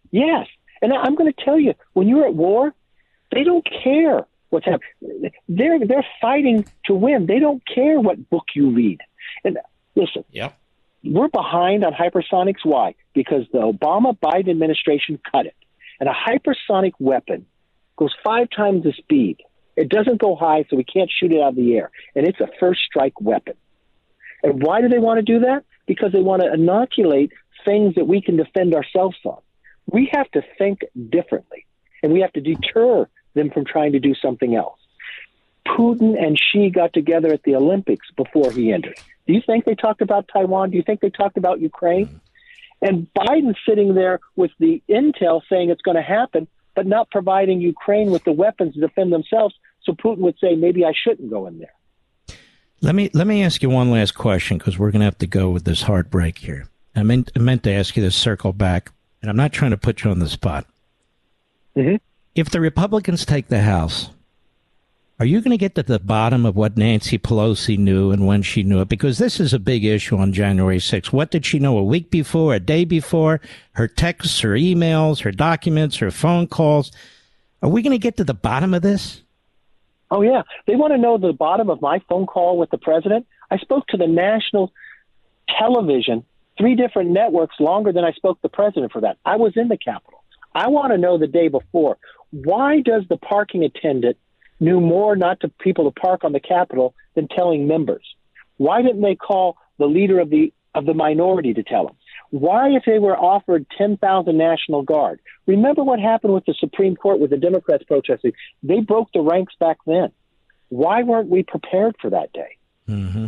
Yes. 0.09 0.47
And 0.81 0.93
I'm 0.93 1.15
going 1.15 1.33
to 1.33 1.43
tell 1.43 1.59
you, 1.59 1.73
when 1.93 2.07
you're 2.07 2.25
at 2.25 2.33
war, 2.33 2.73
they 3.33 3.43
don't 3.43 3.67
care 3.83 4.25
what's 4.51 4.65
happening. 4.65 5.31
They're 5.49 5.79
they're 5.85 6.05
fighting 6.21 6.65
to 6.85 6.93
win. 6.93 7.25
They 7.25 7.39
don't 7.39 7.63
care 7.65 7.99
what 7.99 8.29
book 8.29 8.45
you 8.53 8.69
read. 8.69 8.99
And 9.43 9.57
listen, 9.95 10.23
yep. 10.31 10.57
we're 11.03 11.29
behind 11.29 11.83
on 11.83 11.93
hypersonics. 11.93 12.63
Why? 12.63 12.93
Because 13.13 13.45
the 13.51 13.59
Obama 13.59 14.17
Biden 14.17 14.51
administration 14.51 15.19
cut 15.31 15.47
it. 15.47 15.55
And 15.99 16.07
a 16.07 16.13
hypersonic 16.13 16.93
weapon 16.99 17.45
goes 17.97 18.13
five 18.23 18.49
times 18.55 18.83
the 18.83 18.93
speed. 18.93 19.37
It 19.75 19.89
doesn't 19.89 20.19
go 20.19 20.35
high, 20.35 20.65
so 20.69 20.75
we 20.75 20.83
can't 20.83 21.09
shoot 21.09 21.31
it 21.31 21.41
out 21.41 21.49
of 21.49 21.55
the 21.55 21.75
air. 21.75 21.91
And 22.15 22.27
it's 22.27 22.39
a 22.39 22.49
first 22.59 22.81
strike 22.81 23.19
weapon. 23.21 23.53
And 24.43 24.61
why 24.61 24.81
do 24.81 24.89
they 24.89 24.99
want 24.99 25.19
to 25.19 25.23
do 25.23 25.39
that? 25.45 25.63
Because 25.85 26.11
they 26.11 26.21
want 26.21 26.41
to 26.41 26.51
inoculate 26.51 27.31
things 27.65 27.95
that 27.95 28.05
we 28.05 28.21
can 28.21 28.37
defend 28.37 28.73
ourselves 28.73 29.17
on. 29.23 29.39
We 29.85 30.09
have 30.13 30.29
to 30.31 30.41
think 30.57 30.79
differently, 31.09 31.65
and 32.01 32.11
we 32.11 32.21
have 32.21 32.33
to 32.33 32.41
deter 32.41 33.07
them 33.33 33.49
from 33.49 33.65
trying 33.65 33.93
to 33.93 33.99
do 33.99 34.13
something 34.15 34.55
else. 34.55 34.79
Putin 35.67 36.21
and 36.21 36.39
Xi 36.39 36.69
got 36.69 36.93
together 36.93 37.31
at 37.31 37.43
the 37.43 37.55
Olympics 37.55 38.07
before 38.15 38.51
he 38.51 38.71
entered. 38.71 38.99
Do 39.27 39.33
you 39.33 39.41
think 39.45 39.65
they 39.65 39.75
talked 39.75 40.01
about 40.01 40.29
Taiwan? 40.31 40.71
Do 40.71 40.77
you 40.77 40.83
think 40.83 41.01
they 41.01 41.09
talked 41.09 41.37
about 41.37 41.61
Ukraine? 41.61 42.19
And 42.81 43.07
Biden 43.13 43.55
sitting 43.67 43.93
there 43.93 44.19
with 44.35 44.51
the 44.59 44.81
intel 44.89 45.41
saying 45.47 45.69
it's 45.69 45.83
going 45.83 45.97
to 45.97 46.03
happen, 46.03 46.47
but 46.75 46.87
not 46.87 47.11
providing 47.11 47.61
Ukraine 47.61 48.09
with 48.09 48.23
the 48.23 48.31
weapons 48.31 48.73
to 48.73 48.79
defend 48.79 49.13
themselves. 49.13 49.53
So 49.83 49.93
Putin 49.93 50.19
would 50.19 50.37
say, 50.39 50.55
maybe 50.55 50.83
I 50.83 50.93
shouldn't 50.93 51.29
go 51.29 51.45
in 51.45 51.59
there. 51.59 51.73
Let 52.83 52.95
me 52.95 53.11
let 53.13 53.27
me 53.27 53.43
ask 53.43 53.61
you 53.61 53.69
one 53.69 53.91
last 53.91 54.13
question 54.13 54.57
because 54.57 54.79
we're 54.79 54.89
going 54.89 55.01
to 55.01 55.05
have 55.05 55.19
to 55.19 55.27
go 55.27 55.51
with 55.51 55.65
this 55.65 55.83
heartbreak 55.83 56.39
here. 56.39 56.67
I 56.95 57.03
meant 57.03 57.31
I 57.35 57.39
meant 57.39 57.61
to 57.63 57.71
ask 57.71 57.95
you 57.95 58.03
to 58.03 58.09
circle 58.09 58.53
back 58.53 58.91
and 59.21 59.29
I'm 59.29 59.37
not 59.37 59.53
trying 59.53 59.69
to 59.69 59.77
put 59.77 60.03
you 60.03 60.09
on 60.09 60.17
the 60.17 60.27
spot. 60.27 60.65
Mm-hmm. 61.77 61.95
If 62.33 62.49
the 62.49 62.61
Republicans 62.61 63.25
take 63.25 63.49
the 63.49 63.59
House, 63.59 64.09
are 65.19 65.25
you 65.25 65.41
going 65.41 65.51
to 65.51 65.57
get 65.57 65.75
to 65.75 65.83
the 65.83 65.99
bottom 65.99 66.45
of 66.45 66.55
what 66.55 66.77
Nancy 66.77 67.19
Pelosi 67.19 67.77
knew 67.77 68.11
and 68.11 68.25
when 68.25 68.41
she 68.41 68.63
knew 68.63 68.79
it? 68.79 68.87
Because 68.87 69.17
this 69.17 69.41
is 69.41 69.53
a 69.53 69.59
big 69.59 69.83
issue 69.83 70.15
on 70.15 70.31
January 70.31 70.77
6th. 70.77 71.11
What 71.11 71.29
did 71.29 71.45
she 71.45 71.59
know 71.59 71.77
a 71.77 71.83
week 71.83 72.09
before, 72.09 72.53
a 72.53 72.59
day 72.61 72.85
before? 72.85 73.41
Her 73.73 73.89
texts, 73.89 74.39
her 74.39 74.53
emails, 74.53 75.23
her 75.23 75.31
documents, 75.31 75.97
her 75.97 76.09
phone 76.09 76.47
calls. 76.47 76.93
Are 77.61 77.69
we 77.69 77.81
going 77.81 77.91
to 77.91 77.99
get 77.99 78.15
to 78.15 78.23
the 78.23 78.33
bottom 78.33 78.73
of 78.73 78.81
this? 78.81 79.23
Oh, 80.09 80.21
yeah. 80.21 80.43
They 80.67 80.77
want 80.77 80.93
to 80.93 80.97
know 80.97 81.17
the 81.17 81.33
bottom 81.33 81.69
of 81.69 81.81
my 81.81 81.99
phone 82.07 82.27
call 82.27 82.57
with 82.57 82.69
the 82.69 82.77
president. 82.77 83.27
I 83.51 83.57
spoke 83.57 83.87
to 83.87 83.97
the 83.97 84.07
national 84.07 84.71
television 85.59 86.23
three 86.57 86.75
different 86.75 87.09
networks 87.09 87.59
longer 87.59 87.91
than 87.91 88.05
I 88.05 88.13
spoke 88.13 88.37
to 88.37 88.43
the 88.43 88.49
president 88.49 88.93
for 88.93 89.01
that. 89.01 89.17
I 89.25 89.35
was 89.35 89.57
in 89.57 89.67
the 89.67 89.77
Capitol. 89.77 90.23
I 90.53 90.67
want 90.67 90.91
to 90.91 90.97
know 90.97 91.17
the 91.17 91.27
day 91.27 91.47
before 91.47 91.97
why 92.31 92.81
does 92.81 93.03
the 93.09 93.17
parking 93.17 93.63
attendant 93.63 94.17
knew 94.59 94.79
more 94.79 95.15
not 95.15 95.39
to 95.41 95.49
people 95.49 95.91
to 95.91 95.99
park 95.99 96.23
on 96.23 96.31
the 96.31 96.39
Capitol 96.39 96.95
than 97.15 97.27
telling 97.27 97.67
members? 97.67 98.05
Why 98.57 98.81
didn't 98.81 99.01
they 99.01 99.15
call 99.15 99.57
the 99.77 99.85
leader 99.85 100.19
of 100.19 100.29
the 100.29 100.53
of 100.73 100.85
the 100.85 100.93
minority 100.93 101.53
to 101.53 101.63
tell 101.63 101.85
them? 101.85 101.95
Why, 102.29 102.69
if 102.69 102.83
they 102.85 102.97
were 102.97 103.17
offered 103.17 103.65
10,000 103.77 104.37
National 104.37 104.83
Guard? 104.83 105.19
Remember 105.47 105.83
what 105.83 105.99
happened 105.99 106.33
with 106.33 106.45
the 106.45 106.55
Supreme 106.57 106.95
Court 106.95 107.19
with 107.19 107.29
the 107.29 107.37
Democrats 107.37 107.83
protesting? 107.83 108.31
They 108.63 108.79
broke 108.79 109.09
the 109.13 109.19
ranks 109.19 109.53
back 109.59 109.77
then. 109.85 110.13
Why 110.69 111.03
weren't 111.03 111.27
we 111.27 111.43
prepared 111.43 111.97
for 112.01 112.09
that 112.11 112.31
day? 112.31 112.55
Mm-hmm. 112.87 113.25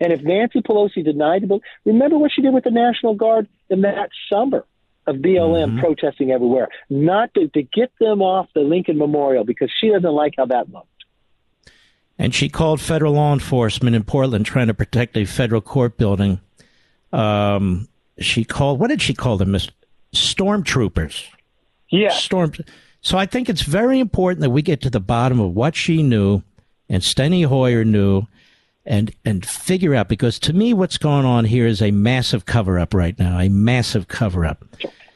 And 0.00 0.12
if 0.12 0.22
Nancy 0.22 0.60
Pelosi 0.62 1.04
denied 1.04 1.46
the 1.46 1.60
remember 1.84 2.16
what 2.16 2.32
she 2.32 2.40
did 2.40 2.54
with 2.54 2.64
the 2.64 2.70
National 2.70 3.14
Guard 3.14 3.46
in 3.68 3.82
that 3.82 4.08
summer 4.32 4.64
of 5.10 5.16
BLM 5.16 5.70
mm-hmm. 5.70 5.80
protesting 5.80 6.30
everywhere, 6.30 6.68
not 6.88 7.32
to, 7.34 7.48
to 7.48 7.62
get 7.62 7.92
them 8.00 8.22
off 8.22 8.48
the 8.54 8.60
Lincoln 8.60 8.98
Memorial 8.98 9.44
because 9.44 9.70
she 9.80 9.90
doesn't 9.90 10.12
like 10.12 10.34
how 10.36 10.46
that 10.46 10.72
looked. 10.72 10.86
And 12.18 12.34
she 12.34 12.48
called 12.48 12.80
federal 12.80 13.14
law 13.14 13.32
enforcement 13.32 13.96
in 13.96 14.04
Portland 14.04 14.46
trying 14.46 14.66
to 14.66 14.74
protect 14.74 15.16
a 15.16 15.24
federal 15.24 15.60
court 15.60 15.96
building. 15.96 16.40
Um, 17.12 17.88
she 18.18 18.44
called, 18.44 18.78
what 18.78 18.88
did 18.88 19.00
she 19.00 19.14
call 19.14 19.38
them? 19.38 19.56
Stormtroopers. 20.12 21.26
Yeah. 21.90 22.10
Storm. 22.10 22.52
So 23.00 23.16
I 23.16 23.26
think 23.26 23.48
it's 23.48 23.62
very 23.62 23.98
important 23.98 24.42
that 24.42 24.50
we 24.50 24.62
get 24.62 24.82
to 24.82 24.90
the 24.90 25.00
bottom 25.00 25.40
of 25.40 25.54
what 25.54 25.74
she 25.74 26.02
knew 26.02 26.42
and 26.90 27.02
Steny 27.02 27.46
Hoyer 27.46 27.84
knew 27.84 28.26
and 28.84 29.14
and 29.24 29.46
figure 29.46 29.94
out 29.94 30.08
because 30.08 30.38
to 30.40 30.52
me 30.52 30.74
what's 30.74 30.98
going 30.98 31.24
on 31.24 31.44
here 31.44 31.66
is 31.66 31.80
a 31.80 31.90
massive 31.90 32.44
cover 32.44 32.78
up 32.78 32.92
right 32.92 33.18
now, 33.18 33.38
a 33.38 33.48
massive 33.48 34.08
cover 34.08 34.44
up. 34.44 34.64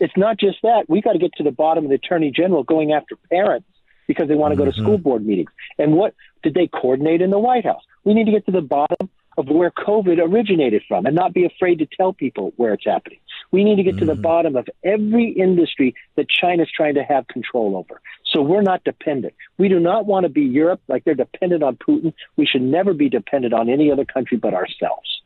It's 0.00 0.16
not 0.16 0.38
just 0.38 0.58
that. 0.62 0.84
We 0.88 1.00
got 1.00 1.12
to 1.12 1.18
get 1.18 1.32
to 1.36 1.42
the 1.42 1.50
bottom 1.50 1.84
of 1.84 1.90
the 1.90 1.96
attorney 1.96 2.30
general 2.30 2.62
going 2.62 2.92
after 2.92 3.16
parents 3.30 3.68
because 4.06 4.28
they 4.28 4.34
want 4.34 4.52
to 4.52 4.60
mm-hmm. 4.60 4.70
go 4.70 4.72
to 4.72 4.82
school 4.82 4.98
board 4.98 5.24
meetings. 5.24 5.50
And 5.78 5.94
what 5.94 6.14
did 6.42 6.54
they 6.54 6.66
coordinate 6.66 7.20
in 7.22 7.30
the 7.30 7.38
White 7.38 7.64
House? 7.64 7.82
We 8.04 8.14
need 8.14 8.24
to 8.26 8.32
get 8.32 8.46
to 8.46 8.52
the 8.52 8.60
bottom 8.60 9.08
of 9.36 9.48
where 9.48 9.70
COVID 9.70 10.18
originated 10.20 10.82
from 10.86 11.06
and 11.06 11.14
not 11.14 11.32
be 11.32 11.44
afraid 11.44 11.80
to 11.80 11.86
tell 11.86 12.12
people 12.12 12.52
where 12.56 12.72
it's 12.72 12.84
happening. 12.84 13.18
We 13.50 13.64
need 13.64 13.76
to 13.76 13.82
get 13.82 13.92
mm-hmm. 13.92 14.00
to 14.00 14.06
the 14.06 14.12
mm-hmm. 14.12 14.22
bottom 14.22 14.56
of 14.56 14.68
every 14.84 15.30
industry 15.30 15.94
that 16.16 16.28
China's 16.28 16.70
trying 16.74 16.94
to 16.94 17.02
have 17.02 17.26
control 17.28 17.76
over. 17.76 18.00
So 18.32 18.42
we're 18.42 18.62
not 18.62 18.84
dependent. 18.84 19.34
We 19.58 19.68
do 19.68 19.80
not 19.80 20.06
want 20.06 20.24
to 20.24 20.28
be 20.28 20.42
Europe 20.42 20.80
like 20.88 21.04
they're 21.04 21.14
dependent 21.14 21.62
on 21.62 21.76
Putin. 21.76 22.14
We 22.36 22.46
should 22.46 22.62
never 22.62 22.94
be 22.94 23.08
dependent 23.08 23.54
on 23.54 23.68
any 23.68 23.90
other 23.90 24.04
country 24.04 24.36
but 24.36 24.54
ourselves. 24.54 25.22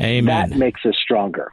Amen. 0.00 0.50
That 0.50 0.56
makes 0.56 0.84
us 0.84 0.96
stronger. 1.00 1.52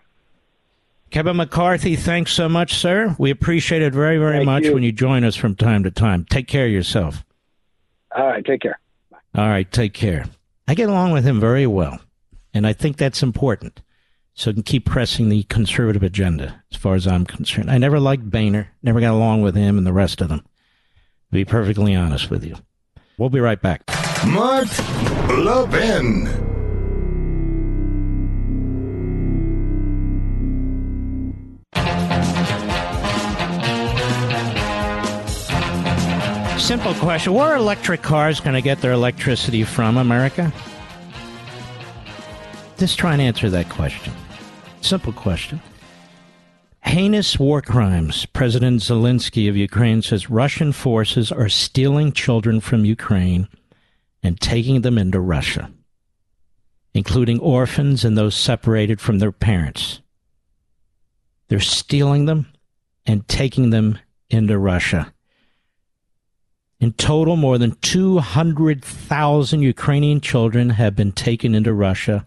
Kevin 1.12 1.36
McCarthy, 1.36 1.98
thanks 1.98 2.32
so 2.32 2.48
much, 2.48 2.74
sir. 2.76 3.16
We 3.20 3.32
appreciate 3.32 3.82
it 3.82 3.94
very, 3.94 4.18
very 4.18 4.38
Thank 4.38 4.46
much 4.46 4.64
you. 4.64 4.74
when 4.74 4.82
you 4.82 4.94
join 4.94 5.26
us 5.26 5.36
from 5.36 5.56
time 5.56 5.84
to 5.84 5.92
time. 5.92 6.26
Take 6.30 6.48
care 6.48 6.66
of 6.66 6.72
yourself. 6.72 7.26
All 8.16 8.26
right, 8.28 8.44
take 8.44 8.62
care. 8.62 8.80
Bye. 9.12 9.18
All 9.36 9.50
right, 9.50 9.70
take 9.70 9.94
care. 9.94 10.26
I 10.70 10.74
get 10.74 10.88
along 10.90 11.12
with 11.12 11.26
him 11.26 11.38
very 11.40 11.68
well, 11.68 12.00
and 12.54 12.66
I 12.66 12.72
think 12.72 12.96
that's 12.96 13.22
important. 13.22 13.82
So 14.34 14.52
I 14.52 14.54
can 14.54 14.64
keep 14.64 14.86
pressing 14.86 15.28
the 15.28 15.44
conservative 15.44 16.02
agenda 16.02 16.64
as 16.72 16.78
far 16.78 16.96
as 16.96 17.06
I'm 17.06 17.26
concerned. 17.26 17.70
I 17.70 17.78
never 17.78 18.00
liked 18.00 18.30
Boehner, 18.30 18.70
never 18.82 19.02
got 19.02 19.14
along 19.14 19.42
with 19.42 19.56
him 19.56 19.78
and 19.78 19.86
the 19.86 19.92
rest 19.92 20.22
of 20.22 20.30
them. 20.30 20.40
To 20.40 21.34
be 21.34 21.44
perfectly 21.44 21.94
honest 21.94 22.30
with 22.30 22.46
you. 22.46 22.56
We'll 23.18 23.30
be 23.30 23.42
right 23.42 23.62
back. 23.62 23.84
Mark 24.26 24.70
Levin. 25.28 26.51
Simple 36.72 36.94
question. 36.94 37.34
Where 37.34 37.48
are 37.48 37.58
electric 37.58 38.02
cars 38.02 38.40
going 38.40 38.54
to 38.54 38.62
get 38.62 38.80
their 38.80 38.94
electricity 38.94 39.66
from, 39.66 39.98
America? 39.98 40.54
Just 42.78 42.98
try 42.98 43.12
and 43.12 43.22
answer 43.22 43.50
that 43.50 43.68
question. 43.68 44.14
Simple 44.80 45.12
question. 45.12 45.62
Heinous 46.86 47.38
war 47.38 47.62
crimes. 47.62 48.26
President 48.26 48.80
Zelensky 48.80 49.50
of 49.50 49.58
Ukraine 49.58 50.02
says 50.02 50.30
Russian 50.30 50.72
forces 50.72 51.30
are 51.30 51.50
stealing 51.50 52.14
children 52.14 52.62
from 52.62 52.86
Ukraine 52.86 53.50
and 54.24 54.40
taking 54.40 54.80
them 54.80 54.98
into 54.98 55.20
Russia, 55.20 55.70
including 56.94 57.42
orphans 57.42 58.06
and 58.06 58.18
those 58.18 58.34
separated 58.34 59.02
from 59.02 59.20
their 59.20 59.34
parents. 59.34 60.00
They're 61.50 61.60
stealing 61.60 62.28
them 62.28 62.48
and 63.06 63.28
taking 63.28 63.72
them 63.72 64.00
into 64.30 64.58
Russia. 64.58 65.14
In 66.82 66.92
total, 66.94 67.36
more 67.38 67.60
than 67.60 67.76
200,000 67.82 69.62
Ukrainian 69.62 70.20
children 70.20 70.72
have 70.72 70.96
been 70.96 71.12
taken 71.12 71.54
into 71.54 71.74
Russia, 71.74 72.26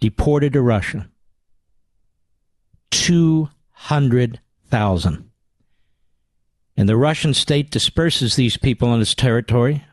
deported 0.00 0.54
to 0.54 0.62
Russia. 0.62 1.10
200,000. 2.90 5.30
And 6.74 6.88
the 6.88 6.96
Russian 6.96 7.34
state 7.34 7.70
disperses 7.70 8.36
these 8.36 8.56
people 8.56 8.88
on 8.88 9.02
its 9.02 9.14
territory. 9.14 9.84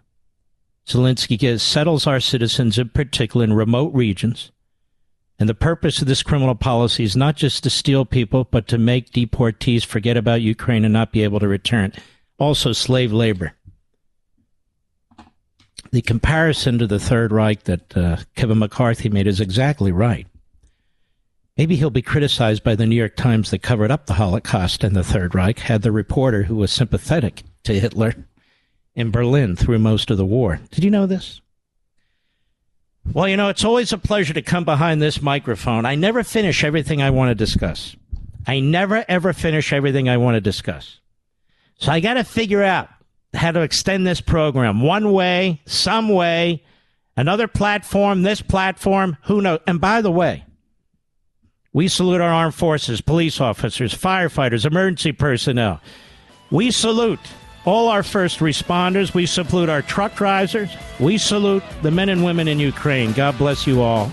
Zelensky 0.88 1.60
settles 1.60 2.08
our 2.08 2.22
citizens, 2.22 2.80
in 2.80 2.88
particular 2.88 3.44
in 3.44 3.52
remote 3.52 3.94
regions. 3.94 4.54
And 5.38 5.50
the 5.50 5.54
purpose 5.54 6.02
of 6.02 6.08
this 6.08 6.24
criminal 6.24 6.56
policy 6.56 7.04
is 7.04 7.18
not 7.18 7.36
just 7.36 7.64
to 7.64 7.70
steal 7.70 8.06
people, 8.06 8.46
but 8.46 8.66
to 8.70 8.78
make 8.78 9.12
deportees 9.12 9.86
forget 9.86 10.16
about 10.16 10.42
Ukraine 10.42 10.86
and 10.86 10.94
not 10.94 11.12
be 11.12 11.24
able 11.24 11.42
to 11.42 11.50
return. 11.50 11.92
Also, 12.40 12.72
slave 12.72 13.12
labor 13.12 13.54
the 15.92 16.02
comparison 16.02 16.78
to 16.80 16.88
the 16.88 17.00
Third 17.00 17.32
Reich 17.32 17.64
that 17.64 17.98
uh, 17.98 18.18
Kevin 18.36 18.60
McCarthy 18.60 19.10
made 19.10 19.28
is 19.28 19.40
exactly 19.40 19.92
right. 19.92 20.28
Maybe 21.58 21.76
he'll 21.76 21.90
be 21.90 22.02
criticized 22.02 22.64
by 22.64 22.76
the 22.76 22.86
New 22.86 22.96
York 22.96 23.16
Times 23.16 23.50
that 23.50 23.64
covered 23.64 23.90
up 23.90 24.06
the 24.06 24.14
Holocaust 24.14 24.84
and 24.84 24.96
the 24.96 25.04
Third 25.04 25.34
Reich, 25.34 25.60
had 25.60 25.82
the 25.82 25.92
reporter 25.92 26.44
who 26.44 26.56
was 26.56 26.72
sympathetic 26.72 27.44
to 27.64 27.80
Hitler 27.80 28.14
in 28.96 29.12
Berlin 29.12 29.56
through 29.56 29.80
most 29.80 30.12
of 30.12 30.18
the 30.18 30.26
war. 30.26 30.60
Did 30.72 30.84
you 30.84 30.92
know 30.92 31.08
this? 31.08 31.42
Well, 33.12 33.28
you 33.28 33.38
know, 33.38 33.50
it's 33.50 33.64
always 33.64 33.94
a 33.94 33.98
pleasure 33.98 34.34
to 34.34 34.42
come 34.42 34.66
behind 34.66 35.02
this 35.02 35.22
microphone. 35.22 35.86
I 35.86 35.96
never 35.96 36.24
finish 36.24 36.64
everything 36.64 37.02
I 37.02 37.10
want 37.10 37.30
to 37.30 37.36
discuss. 37.36 37.96
I 38.46 38.60
never, 38.60 39.04
ever 39.08 39.34
finish 39.34 39.74
everything 39.74 40.10
I 40.10 40.18
want 40.18 40.36
to 40.36 40.42
discuss. 40.42 41.00
So 41.78 41.92
I 41.92 42.00
got 42.00 42.16
to 42.16 42.24
figure 42.24 42.64
out 42.64 42.90
how 43.34 43.52
to 43.52 43.62
extend 43.62 44.06
this 44.06 44.22
program 44.22 44.82
one 44.82 45.12
way, 45.12 45.62
some 45.66 46.10
way, 46.10 46.64
another 47.16 47.48
platform, 47.48 48.24
this 48.24 48.42
platform, 48.42 49.18
who 49.24 49.42
knows? 49.42 49.60
And 49.68 49.80
by 49.80 50.02
the 50.02 50.12
way, 50.12 50.44
we 51.74 51.88
salute 51.88 52.22
our 52.22 52.34
armed 52.34 52.56
forces, 52.56 53.02
police 53.02 53.40
officers, 53.40 53.94
firefighters, 53.94 54.66
emergency 54.66 55.12
personnel. 55.12 55.80
We 56.50 56.72
salute 56.72 57.20
all 57.66 57.90
our 57.90 58.02
first 58.02 58.40
responders. 58.40 59.14
We 59.14 59.26
salute 59.26 59.70
our 59.70 59.82
truck 59.82 60.16
drivers. 60.16 60.72
We 61.00 61.18
salute 61.18 61.64
the 61.84 61.92
men 61.92 62.10
and 62.10 62.24
women 62.24 62.48
in 62.48 62.60
Ukraine. 62.60 63.12
God 63.12 63.38
bless 63.38 63.68
you 63.68 63.82
all. 63.82 64.12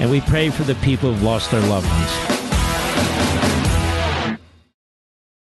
And 0.00 0.10
we 0.10 0.20
pray 0.22 0.48
for 0.50 0.62
the 0.62 0.76
people 0.76 1.12
who've 1.12 1.22
lost 1.22 1.50
their 1.50 1.60
loved 1.60 1.88
ones. 1.88 2.32